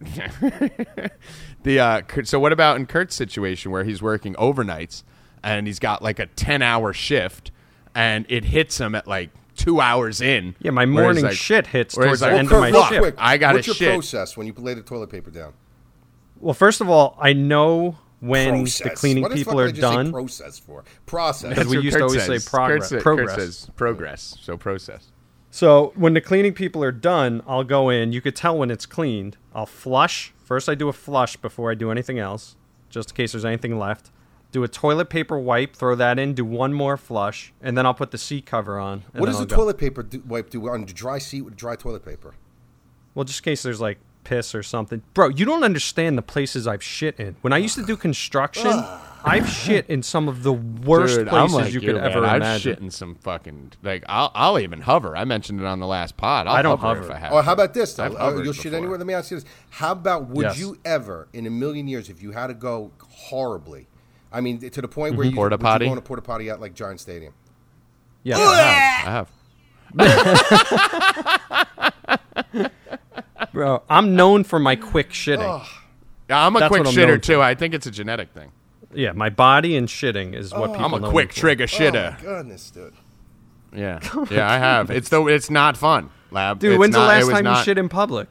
The 1.64 1.78
uh, 1.78 2.02
so 2.24 2.40
what 2.40 2.52
about 2.52 2.76
in 2.76 2.86
Kurt's 2.86 3.14
situation 3.14 3.70
where 3.70 3.84
he's 3.84 4.02
working 4.02 4.34
overnights 4.34 5.04
and 5.44 5.66
he's 5.66 5.78
got 5.78 6.02
like 6.02 6.18
a 6.18 6.26
ten 6.26 6.60
hour 6.60 6.92
shift 6.92 7.52
and 7.94 8.26
it 8.28 8.44
hits 8.46 8.78
him 8.78 8.94
at 8.96 9.06
like 9.06 9.30
two 9.56 9.80
hours 9.80 10.20
in. 10.20 10.54
Yeah, 10.60 10.70
my 10.70 10.86
morning 10.86 11.24
like- 11.24 11.34
shit 11.36 11.66
hits 11.68 11.94
towards 11.94 12.20
the 12.20 12.26
like, 12.26 12.36
end 12.38 12.48
Kurt, 12.48 12.56
of 12.56 12.60
my 12.62 12.68
real 12.70 12.86
shift. 12.86 13.00
quick, 13.00 13.14
I 13.18 13.36
gotta 13.36 13.58
What's 13.58 13.66
your 13.66 13.76
shit. 13.76 13.92
process 13.92 14.36
when 14.36 14.46
you 14.46 14.54
lay 14.56 14.74
the 14.74 14.82
toilet 14.82 15.10
paper 15.10 15.30
down? 15.30 15.52
Well, 16.40 16.54
first 16.54 16.80
of 16.80 16.88
all, 16.88 17.16
I 17.20 17.32
know 17.32 17.98
when 18.20 18.60
process. 18.62 18.82
the 18.88 18.90
cleaning 18.90 19.22
what 19.22 19.30
the 19.30 19.36
people 19.36 19.52
fuck 19.54 19.60
are 19.60 19.64
I 19.64 19.70
just 19.72 19.76
say 19.76 19.82
done. 19.96 20.12
process 20.12 20.58
for 20.58 20.84
process. 21.06 21.48
Because 21.50 21.66
we 21.68 21.76
what 21.76 21.84
used 21.84 21.94
to 21.96 22.00
Kurt 22.00 22.08
always 22.10 22.44
say 22.44 22.50
progress- 22.50 22.88
Kurt, 22.88 22.88
sa- 22.88 22.94
Kurt 22.96 23.02
progress. 23.02 23.34
says 23.36 23.70
progress. 23.76 24.38
So 24.40 24.56
process. 24.56 25.08
So 25.50 25.92
when 25.96 26.14
the 26.14 26.20
cleaning 26.20 26.54
people 26.54 26.82
are 26.82 26.92
done, 26.92 27.42
I'll 27.46 27.64
go 27.64 27.90
in. 27.90 28.12
You 28.12 28.20
could 28.22 28.34
tell 28.34 28.56
when 28.56 28.70
it's 28.70 28.86
cleaned. 28.86 29.36
I'll 29.54 29.66
flush. 29.66 30.32
First, 30.42 30.68
I 30.68 30.74
do 30.74 30.88
a 30.88 30.92
flush 30.94 31.36
before 31.36 31.70
I 31.70 31.74
do 31.74 31.90
anything 31.90 32.18
else, 32.18 32.56
just 32.88 33.10
in 33.10 33.16
case 33.16 33.32
there's 33.32 33.44
anything 33.44 33.78
left. 33.78 34.10
Do 34.52 34.62
a 34.64 34.68
toilet 34.68 35.08
paper 35.08 35.38
wipe, 35.38 35.74
throw 35.74 35.94
that 35.94 36.18
in, 36.18 36.34
do 36.34 36.44
one 36.44 36.72
more 36.74 36.96
flush, 36.96 37.52
and 37.62 37.76
then 37.76 37.86
I'll 37.86 37.94
put 37.94 38.10
the 38.10 38.18
seat 38.18 38.44
cover 38.46 38.78
on. 38.78 39.02
What 39.12 39.26
does 39.26 39.36
I'll 39.36 39.42
the 39.42 39.46
go. 39.48 39.56
toilet 39.56 39.78
paper 39.78 40.02
do, 40.02 40.22
wipe 40.26 40.50
do 40.50 40.68
on 40.68 40.84
the 40.84 40.92
dry 40.92 41.18
seat 41.18 41.40
with 41.42 41.56
dry 41.56 41.74
toilet 41.74 42.04
paper? 42.04 42.34
Well, 43.14 43.24
just 43.24 43.40
in 43.40 43.44
case 43.44 43.62
there's 43.62 43.80
like 43.80 43.98
piss 44.24 44.54
or 44.54 44.62
something. 44.62 45.02
Bro, 45.14 45.30
you 45.30 45.44
don't 45.46 45.64
understand 45.64 46.16
the 46.18 46.22
places 46.22 46.66
I've 46.66 46.82
shit 46.82 47.18
in. 47.18 47.34
When 47.40 47.52
I 47.52 47.56
used 47.58 47.74
to 47.76 47.84
do 47.84 47.96
construction, 47.96 48.70
I've 49.24 49.48
shit 49.48 49.86
in 49.88 50.02
some 50.02 50.28
of 50.28 50.42
the 50.42 50.52
worst 50.52 51.16
Dude, 51.18 51.28
places 51.28 51.54
like 51.54 51.72
you 51.72 51.80
you, 51.80 51.86
could 51.88 51.96
man. 51.96 52.10
ever 52.12 52.24
I've 52.26 52.36
imagine. 52.36 52.60
shit 52.74 52.78
in 52.80 52.90
some 52.90 53.14
fucking 53.14 53.72
like 53.82 54.04
I'll 54.08 54.32
I'll 54.34 54.58
even 54.58 54.82
hover. 54.82 55.16
I 55.16 55.24
mentioned 55.24 55.60
it 55.60 55.66
on 55.66 55.80
the 55.80 55.86
last 55.86 56.16
pod. 56.18 56.46
I'll 56.46 56.54
I 56.56 56.60
don't 56.62 56.78
hover, 56.78 57.00
hover. 57.00 57.10
if 57.10 57.16
I 57.16 57.18
have. 57.20 57.32
Or 57.32 57.40
to. 57.40 57.46
how 57.46 57.52
about 57.54 57.72
this? 57.72 57.94
Though? 57.94 58.04
I've 58.04 58.14
Uh, 58.16 58.42
you'll 58.42 58.52
shit 58.52 58.64
before. 58.64 58.78
anywhere. 58.78 58.98
Let 58.98 59.06
me 59.06 59.14
ask 59.14 59.30
you 59.30 59.38
this: 59.38 59.46
How 59.70 59.92
about 59.92 60.28
would 60.28 60.42
Yes. 60.44 60.58
you 60.58 60.76
ever, 60.84 61.28
in 61.32 61.46
a 61.46 61.50
million 61.50 61.88
years, 61.88 62.10
if 62.10 62.22
you 62.22 62.32
had 62.32 62.48
to 62.48 62.54
go 62.54 62.90
horribly? 63.00 63.86
I 64.32 64.40
mean, 64.40 64.58
to 64.58 64.80
the 64.80 64.88
point 64.88 65.16
where 65.16 65.26
mm-hmm. 65.26 65.34
you 65.34 65.36
Porta 65.36 65.56
would 65.56 65.60
you 65.60 65.64
potty? 65.64 65.84
go 65.86 65.92
on 65.92 65.98
a 65.98 66.02
porta 66.02 66.22
potty 66.22 66.50
at 66.50 66.60
like 66.60 66.74
Giant 66.74 67.00
Stadium. 67.00 67.34
Yeah. 68.22 68.36
I 68.38 69.10
have. 69.10 69.30
Bro, 73.52 73.82
I'm 73.90 74.16
known 74.16 74.44
for 74.44 74.58
my 74.58 74.76
quick 74.76 75.10
shitting. 75.10 75.66
Yeah, 76.30 76.46
I'm 76.46 76.56
a 76.56 76.60
That's 76.60 76.68
quick 76.68 76.86
I'm 76.86 76.94
shitter 76.94 77.08
known 77.08 77.20
too. 77.20 77.42
I 77.42 77.54
think 77.54 77.74
it's 77.74 77.86
a 77.86 77.90
genetic 77.90 78.30
thing. 78.30 78.52
Yeah, 78.94 79.12
my 79.12 79.30
body 79.30 79.76
and 79.76 79.88
shitting 79.88 80.34
is 80.34 80.52
what 80.52 80.72
people 80.72 80.84
I'm 80.84 80.94
a 80.94 81.00
know 81.00 81.10
quick 81.10 81.28
me 81.28 81.34
for. 81.34 81.40
trigger 81.40 81.64
Oh 81.64 81.66
shitter. 81.66 82.14
my 82.14 82.20
goodness, 82.20 82.70
dude! 82.70 82.94
Yeah, 83.74 84.00
yeah, 84.30 84.50
I 84.50 84.58
have. 84.58 84.90
It's 84.90 85.08
though 85.08 85.28
it's 85.28 85.50
not 85.50 85.76
fun, 85.76 86.10
lab. 86.30 86.58
Dude, 86.58 86.72
It's 86.72 86.78
when's 86.78 86.94
not- 86.94 87.02
the 87.02 87.06
last 87.06 87.30
time 87.30 87.44
not- 87.44 87.58
you 87.58 87.64
shit 87.64 87.78
in 87.78 87.88
public? 87.88 88.28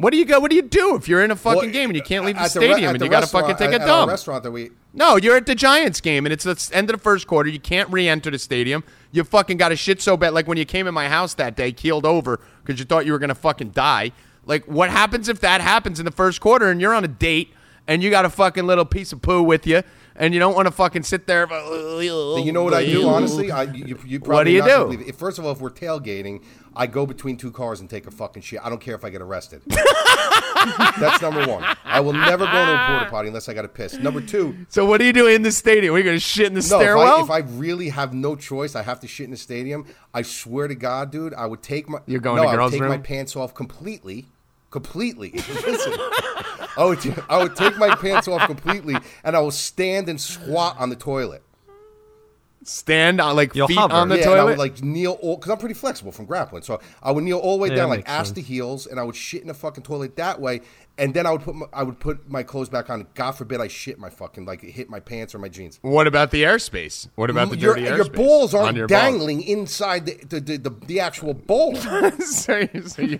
What 0.00 0.12
do 0.12 0.16
you 0.18 0.24
go? 0.24 0.40
What 0.40 0.50
do 0.50 0.56
you 0.56 0.62
do 0.62 0.96
if 0.96 1.08
you're 1.08 1.22
in 1.22 1.30
a 1.30 1.36
fucking 1.36 1.62
Well, 1.62 1.70
game 1.70 1.90
and 1.90 1.96
you 1.96 2.02
can't 2.02 2.24
leave 2.24 2.36
the 2.36 2.40
at 2.42 2.54
re- 2.54 2.68
stadium 2.68 2.94
and 2.94 3.02
you 3.04 3.08
got 3.10 3.20
to 3.20 3.26
fucking 3.26 3.56
take 3.56 3.70
a 3.70 3.74
at- 3.74 3.80
our 3.82 3.86
dump? 3.86 4.10
restaurant 4.10 4.42
that 4.44 4.50
we 4.50 4.70
No, 4.94 5.16
you're 5.16 5.36
at 5.36 5.46
the 5.46 5.54
Giants 5.54 6.00
game 6.00 6.24
and 6.26 6.32
it's 6.32 6.44
the 6.44 6.70
end 6.74 6.88
of 6.90 6.96
the 6.96 7.02
first 7.02 7.26
quarter. 7.26 7.48
You 7.50 7.60
can't 7.60 7.88
re-enter 7.90 8.30
the 8.30 8.38
stadium. 8.38 8.82
You 9.12 9.24
fucking 9.24 9.56
got 9.58 9.72
a 9.72 9.76
shit 9.76 10.00
so 10.00 10.16
bad. 10.16 10.32
Like 10.32 10.46
when 10.48 10.56
you 10.58 10.64
came 10.64 10.86
in 10.86 10.94
my 10.94 11.08
house 11.08 11.34
that 11.34 11.56
day, 11.56 11.70
keeled 11.72 12.06
over 12.06 12.40
because 12.64 12.78
you 12.78 12.84
thought 12.86 13.04
you 13.06 13.12
were 13.12 13.18
gonna 13.18 13.34
fucking 13.34 13.70
die. 13.70 14.12
Like 14.46 14.64
what 14.66 14.88
happens 14.90 15.28
if 15.28 15.40
that 15.40 15.60
happens 15.60 15.98
in 15.98 16.06
the 16.06 16.12
first 16.12 16.40
quarter 16.40 16.70
and 16.70 16.80
you're 16.80 16.94
on 16.94 17.04
a 17.04 17.08
date 17.08 17.52
and 17.86 18.02
you 18.02 18.10
got 18.10 18.24
a 18.24 18.30
fucking 18.30 18.66
little 18.66 18.84
piece 18.84 19.12
of 19.12 19.20
poo 19.20 19.42
with 19.42 19.66
you 19.66 19.82
and 20.16 20.32
you 20.34 20.40
don't 20.40 20.54
want 20.54 20.66
to 20.66 20.72
fucking 20.72 21.02
sit 21.02 21.26
there. 21.26 21.46
You 22.00 22.52
know 22.52 22.62
what 22.62 22.74
I 22.74 22.84
do, 22.84 23.08
honestly? 23.08 23.50
I, 23.50 23.62
you, 23.64 23.98
you 24.06 24.20
probably 24.20 24.58
What 24.60 24.66
do 24.66 24.90
you 24.92 24.96
do? 24.98 25.04
If, 25.08 25.16
first 25.16 25.38
of 25.38 25.46
all, 25.46 25.52
if 25.52 25.60
we're 25.60 25.70
tailgating, 25.70 26.42
I 26.74 26.86
go 26.86 27.04
between 27.06 27.36
two 27.36 27.50
cars 27.50 27.80
and 27.80 27.90
take 27.90 28.06
a 28.06 28.10
fucking 28.10 28.42
shit. 28.42 28.60
I 28.62 28.68
don't 28.68 28.80
care 28.80 28.94
if 28.94 29.04
I 29.04 29.10
get 29.10 29.20
arrested. 29.20 29.62
That's 30.98 31.20
number 31.22 31.46
one. 31.46 31.64
I 31.84 32.00
will 32.00 32.12
never 32.12 32.44
go 32.44 32.52
to 32.52 32.74
a 32.74 32.86
porta 32.86 33.06
potty 33.10 33.28
unless 33.28 33.48
I 33.48 33.54
got 33.54 33.62
to 33.62 33.68
piss. 33.68 33.94
Number 33.94 34.20
two, 34.20 34.66
So 34.68 34.84
what 34.84 35.00
are 35.00 35.04
you 35.04 35.12
doing 35.12 35.36
in 35.36 35.42
the 35.42 35.52
stadium? 35.52 35.94
Are 35.94 35.98
you 35.98 36.04
gonna 36.04 36.18
shit 36.20 36.46
in 36.46 36.54
the 36.54 36.60
no, 36.60 36.76
if 36.76 36.82
stairwell? 36.82 37.16
I, 37.18 37.22
if 37.22 37.30
I 37.30 37.38
really 37.38 37.88
have 37.88 38.14
no 38.14 38.36
choice, 38.36 38.74
I 38.76 38.82
have 38.82 39.00
to 39.00 39.08
shit 39.08 39.24
in 39.24 39.30
the 39.30 39.36
stadium. 39.36 39.86
I 40.14 40.22
swear 40.22 40.68
to 40.68 40.74
God, 40.74 41.10
dude, 41.10 41.34
I 41.34 41.46
would 41.46 41.62
take 41.62 41.88
my 41.88 41.98
You're 42.06 42.20
going 42.20 42.36
no, 42.36 42.42
to 42.42 42.48
I 42.48 42.52
would 42.52 42.58
girls' 42.58 42.72
take 42.72 42.82
my 42.82 42.98
pants 42.98 43.36
off 43.36 43.54
completely. 43.54 44.26
completely. 44.70 45.30
Listen, 45.32 45.94
I 46.76 46.84
would, 46.84 47.00
t- 47.00 47.12
I 47.28 47.42
would 47.42 47.56
take 47.56 47.76
my 47.78 47.94
pants 47.96 48.28
off 48.28 48.46
completely, 48.46 48.96
and 49.24 49.34
I 49.36 49.40
will 49.40 49.50
stand 49.50 50.08
and 50.08 50.20
squat 50.20 50.76
on 50.78 50.90
the 50.90 50.96
toilet. 50.96 51.42
Stand 52.62 53.22
on 53.22 53.36
like 53.36 53.54
You'll 53.54 53.68
feet 53.68 53.78
hover. 53.78 53.94
on 53.94 54.10
the 54.10 54.18
yeah, 54.18 54.30
and 54.32 54.40
I 54.40 54.44
would 54.44 54.58
like 54.58 54.82
kneel 54.82 55.12
all 55.22 55.36
because 55.36 55.50
I'm 55.50 55.56
pretty 55.56 55.74
flexible 55.74 56.12
from 56.12 56.26
grappling. 56.26 56.62
So 56.62 56.78
I 57.02 57.10
would 57.10 57.24
kneel 57.24 57.38
all 57.38 57.56
the 57.56 57.62
way 57.62 57.68
Yeah, 57.70 57.76
down, 57.76 57.88
like 57.88 58.06
ass 58.06 58.26
sense. 58.28 58.34
to 58.36 58.42
heels, 58.42 58.86
and 58.86 59.00
I 59.00 59.02
would 59.02 59.16
shit 59.16 59.40
in 59.40 59.48
the 59.48 59.54
fucking 59.54 59.82
toilet 59.82 60.16
that 60.16 60.40
way. 60.40 60.60
And 60.98 61.14
then 61.14 61.24
I 61.24 61.30
would 61.32 61.40
put 61.40 61.54
my, 61.54 61.64
I 61.72 61.82
would 61.82 61.98
put 61.98 62.28
my 62.30 62.42
clothes 62.42 62.68
back 62.68 62.90
on. 62.90 63.06
God 63.14 63.30
forbid 63.32 63.62
I 63.62 63.68
shit 63.68 63.98
my 63.98 64.10
fucking 64.10 64.44
like 64.44 64.60
hit 64.60 64.90
my 64.90 65.00
pants 65.00 65.34
or 65.34 65.38
my 65.38 65.48
jeans. 65.48 65.78
what 65.80 66.06
about 66.06 66.32
the 66.32 66.42
airspace? 66.42 67.08
What 67.14 67.30
about 67.30 67.48
the 67.48 67.56
your, 67.56 67.74
dirty 67.76 67.86
your 67.86 68.04
airspace? 68.04 68.14
balls 68.16 68.54
aren't 68.54 68.76
your 68.76 68.86
balls? 68.88 69.00
dangling 69.00 69.40
inside 69.42 70.04
the 70.04 70.16
the, 70.28 70.40
the, 70.40 70.56
the, 70.58 70.70
the 70.86 71.00
actual 71.00 71.32
bowl. 71.32 71.74
so, 72.20 72.58
you- 72.58 72.82
so, 72.88 73.00
you, 73.02 73.18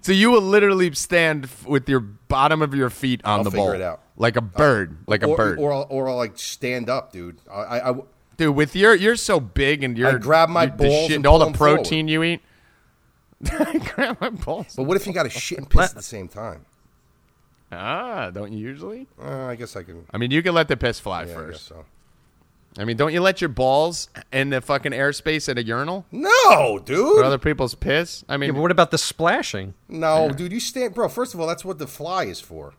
so 0.00 0.12
you 0.12 0.30
will 0.30 0.40
literally 0.40 0.94
stand 0.94 1.46
with 1.66 1.86
your 1.90 2.00
bottom 2.00 2.62
of 2.62 2.74
your 2.74 2.88
feet 2.88 3.20
on 3.24 3.40
I'll 3.40 3.44
the 3.44 3.50
figure 3.50 3.64
bowl, 3.66 3.72
it 3.74 3.82
out. 3.82 4.00
like 4.16 4.36
a 4.36 4.40
bird, 4.40 4.96
like 5.06 5.22
a 5.22 5.26
or, 5.26 5.36
bird. 5.36 5.58
or 5.58 5.72
I'll, 5.74 5.86
or 5.90 6.08
I'll 6.08 6.16
like 6.16 6.38
stand 6.38 6.88
up, 6.88 7.12
dude. 7.12 7.42
I, 7.50 7.54
I, 7.60 7.90
I 7.90 7.94
Dude, 8.38 8.54
with 8.56 8.74
your 8.74 8.94
you're 8.94 9.16
so 9.16 9.38
big 9.40 9.84
and 9.84 9.98
you're 9.98 10.18
grab 10.18 10.48
my 10.48 10.64
you- 10.64 10.70
the 10.70 10.76
balls 10.76 11.06
shit, 11.08 11.16
and 11.16 11.26
all 11.26 11.38
the 11.38 11.44
the 11.44 11.50
'em 11.50 11.54
forward. 11.56 11.74
protein 11.76 12.08
you 12.08 12.22
eat. 12.22 12.40
I 13.50 13.78
grab 13.78 14.18
my 14.20 14.30
balls. 14.30 14.74
but 14.76 14.84
what 14.84 14.96
if 14.96 15.06
you 15.06 15.12
got 15.12 15.24
to 15.24 15.30
shit 15.30 15.58
and 15.58 15.68
piss 15.68 15.90
at 15.90 15.96
the 15.96 16.02
same 16.02 16.26
time? 16.28 16.64
Ah, 17.70 18.30
don't 18.30 18.50
you 18.52 18.58
usually? 18.58 19.06
Uh, 19.22 19.44
I 19.46 19.54
guess 19.54 19.76
I 19.76 19.82
can. 19.82 20.06
I 20.10 20.16
mean, 20.18 20.30
you 20.30 20.42
can 20.42 20.54
let 20.54 20.68
the 20.68 20.76
piss 20.76 20.98
fly 20.98 21.24
Yeah, 21.24 21.24
I 21.24 21.26
guess 21.26 21.34
first. 21.34 21.66
so. 21.66 21.84
I 22.78 22.84
mean, 22.84 22.96
don't 22.96 23.12
you 23.12 23.20
let 23.20 23.40
your 23.40 23.48
balls 23.48 24.08
in 24.32 24.50
the 24.50 24.60
fucking 24.60 24.92
airspace 24.92 25.48
at 25.48 25.58
a 25.58 25.62
urinal 25.64 26.06
No, 26.12 26.78
for 26.78 26.84
dude. 26.84 27.24
other 27.24 27.38
people's 27.38 27.74
piss? 27.74 28.24
I 28.28 28.34
Yeah, 28.34 28.36
mean, 28.38 28.52
but 28.54 28.60
what 28.62 28.70
about 28.70 28.90
the 28.92 28.98
splashing? 28.98 29.74
No, 29.88 30.30
dude. 30.30 30.52
You 30.52 30.60
stand, 30.60 30.94
bro. 30.94 31.08
First 31.08 31.34
of 31.34 31.40
all, 31.40 31.46
that's 31.46 31.64
what 31.64 31.78
the 31.78 31.86
fly 31.88 32.24
is 32.24 32.40
for. 32.40 32.74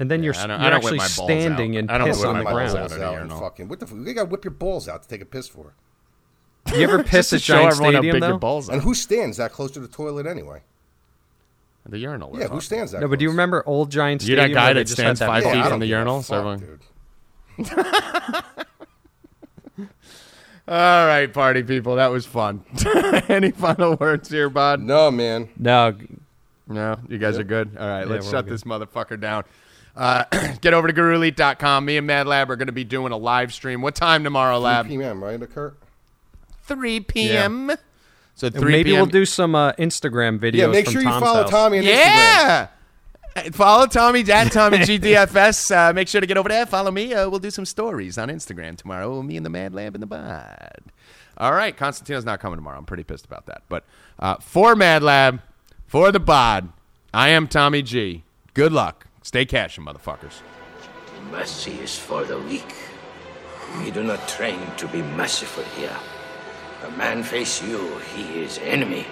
And 0.00 0.10
then 0.10 0.22
you're, 0.24 0.34
I 0.34 0.46
don't- 0.48 0.50
I 0.52 0.62
you're 0.62 0.70
don't 0.70 0.76
actually 0.84 0.98
standing 1.00 1.76
out. 1.76 1.80
and 1.80 1.90
I 1.92 1.98
don't 1.98 2.08
piss 2.08 2.18
whip 2.18 2.26
on 2.28 2.32
my 2.34 2.38
the 2.40 2.44
balls 2.46 2.54
ground. 2.72 2.76
out. 2.78 2.80
Balls 2.88 2.92
at 2.92 3.00
out 3.02 3.22
and 3.22 3.30
fucking. 3.32 3.68
What 3.68 3.78
the? 3.80 3.86
fuck? 3.86 3.98
You 3.98 4.12
got 4.14 4.22
to 4.24 4.28
whip 4.30 4.44
your 4.44 4.50
balls 4.52 4.88
out 4.88 5.02
to 5.02 5.08
take 5.08 5.20
a 5.20 5.26
piss 5.26 5.46
for. 5.46 5.74
You 6.74 6.82
ever 6.82 7.02
piss 7.04 7.30
Just 7.30 7.30
to 7.30 7.36
at 7.36 7.42
show 7.42 7.54
Giant 7.54 7.72
everyone 7.72 7.94
how 7.94 8.00
Stadium 8.00 8.14
big 8.14 8.20
though? 8.22 8.28
your 8.28 8.38
balls 8.38 8.68
are. 8.68 8.72
And 8.72 8.82
who 8.82 8.94
stands 8.94 9.36
that 9.36 9.52
close 9.52 9.70
to 9.72 9.80
the 9.80 9.88
toilet 9.88 10.26
anyway? 10.26 10.62
the 11.88 11.98
urinal. 11.98 12.38
Yeah, 12.38 12.46
who 12.48 12.60
stands 12.60 12.92
that? 12.92 13.00
No, 13.00 13.08
but 13.08 13.18
do 13.18 13.24
you 13.24 13.30
remember 13.30 13.62
old 13.66 13.90
Giant 13.90 14.22
You 14.22 14.36
Stadium? 14.36 14.48
that 14.52 14.54
guy 14.54 14.72
that 14.74 14.88
stands 14.88 15.18
that 15.20 15.26
five 15.26 15.42
feet 15.44 15.64
from 15.66 15.80
the 15.80 15.86
urinal, 15.86 16.22
fuck, 16.22 16.60
dude. 16.60 16.80
All 20.68 21.06
right, 21.06 21.32
party 21.32 21.62
people, 21.64 21.96
that 21.96 22.08
was 22.12 22.26
fun. 22.26 22.64
Any 23.28 23.50
final 23.50 23.96
words 23.96 24.28
here, 24.30 24.48
bud? 24.48 24.80
No, 24.80 25.10
man. 25.10 25.48
No, 25.58 25.96
No, 26.68 26.96
you 27.08 27.18
guys 27.18 27.38
are 27.38 27.44
good. 27.44 27.76
All 27.76 27.88
right, 27.88 28.06
let's 28.06 28.30
shut 28.30 28.44
good. 28.44 28.52
this 28.54 28.62
motherfucker 28.62 29.18
down. 29.20 29.42
Uh, 30.00 30.24
get 30.62 30.72
over 30.72 30.88
to 30.88 30.94
GuruElite.com. 30.94 31.84
Me 31.84 31.98
and 31.98 32.06
Mad 32.06 32.26
Lab 32.26 32.50
are 32.50 32.56
going 32.56 32.68
to 32.68 32.72
be 32.72 32.84
doing 32.84 33.12
a 33.12 33.18
live 33.18 33.52
stream. 33.52 33.82
What 33.82 33.94
time 33.94 34.24
tomorrow, 34.24 34.58
Lab? 34.58 34.86
3 34.86 34.96
p.m. 34.96 35.22
Right, 35.22 35.38
Kurt? 35.54 35.76
3 36.62 37.00
p.m. 37.00 37.70
So 38.34 38.48
3 38.48 38.72
maybe 38.72 38.90
p.m. 38.90 39.00
we'll 39.00 39.10
do 39.10 39.26
some 39.26 39.54
uh, 39.54 39.72
Instagram 39.72 40.38
videos. 40.38 40.54
Yeah, 40.54 40.66
make 40.68 40.86
from 40.86 40.92
sure 40.94 41.02
you 41.02 41.08
Tom's 41.08 41.22
follow 41.22 41.42
house. 41.42 41.50
Tommy 41.50 41.78
on 41.78 41.84
Instagram. 41.84 41.88
Yeah. 41.88 42.66
Uh, 43.36 43.42
Follow 43.52 43.86
Tommy 43.86 44.20
at 44.32 44.50
Tommy 44.50 44.78
GDFS. 44.78 45.76
Uh, 45.76 45.92
make 45.92 46.08
sure 46.08 46.20
to 46.20 46.26
get 46.26 46.38
over 46.38 46.48
there. 46.48 46.64
Follow 46.64 46.90
me. 46.90 47.12
Uh, 47.12 47.28
we'll 47.28 47.38
do 47.38 47.50
some 47.50 47.66
stories 47.66 48.16
on 48.16 48.28
Instagram 48.28 48.76
tomorrow. 48.76 49.22
Me 49.22 49.36
and 49.36 49.44
the 49.44 49.50
Mad 49.50 49.74
Lab 49.74 49.94
and 49.94 50.02
the 50.02 50.06
Bod. 50.06 50.80
All 51.36 51.52
right, 51.52 51.76
Constantino's 51.76 52.24
not 52.24 52.40
coming 52.40 52.56
tomorrow. 52.56 52.78
I'm 52.78 52.86
pretty 52.86 53.04
pissed 53.04 53.26
about 53.26 53.46
that. 53.46 53.62
But 53.68 53.84
uh, 54.18 54.36
for 54.36 54.74
Mad 54.74 55.02
Lab, 55.02 55.42
for 55.86 56.10
the 56.10 56.20
Bod, 56.20 56.70
I 57.12 57.28
am 57.28 57.46
Tommy 57.46 57.82
G. 57.82 58.24
Good 58.54 58.72
luck. 58.72 59.06
Stay 59.22 59.44
cashing, 59.44 59.84
motherfuckers. 59.84 60.40
Mercy 61.30 61.72
is 61.72 61.98
for 61.98 62.24
the 62.24 62.38
weak. 62.38 62.74
We 63.78 63.90
do 63.90 64.02
not 64.02 64.26
train 64.26 64.58
to 64.78 64.88
be 64.88 65.02
merciful 65.02 65.62
here. 65.76 65.96
A 66.84 66.90
man 66.92 67.22
face 67.22 67.62
you, 67.62 67.98
he 68.14 68.40
is 68.40 68.58
enemy. 68.64 69.06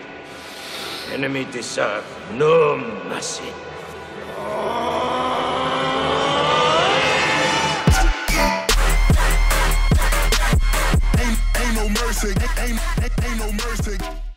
Enemy 1.12 1.46
deserve 1.52 2.04
no 2.32 2.78
mercy. 3.08 3.52
Ain't, 11.18 11.38
ain't 11.60 11.74
no 11.74 11.88
mercy. 11.90 12.34
Ain't 12.58 13.38
no 13.38 13.52
mercy. 13.52 14.27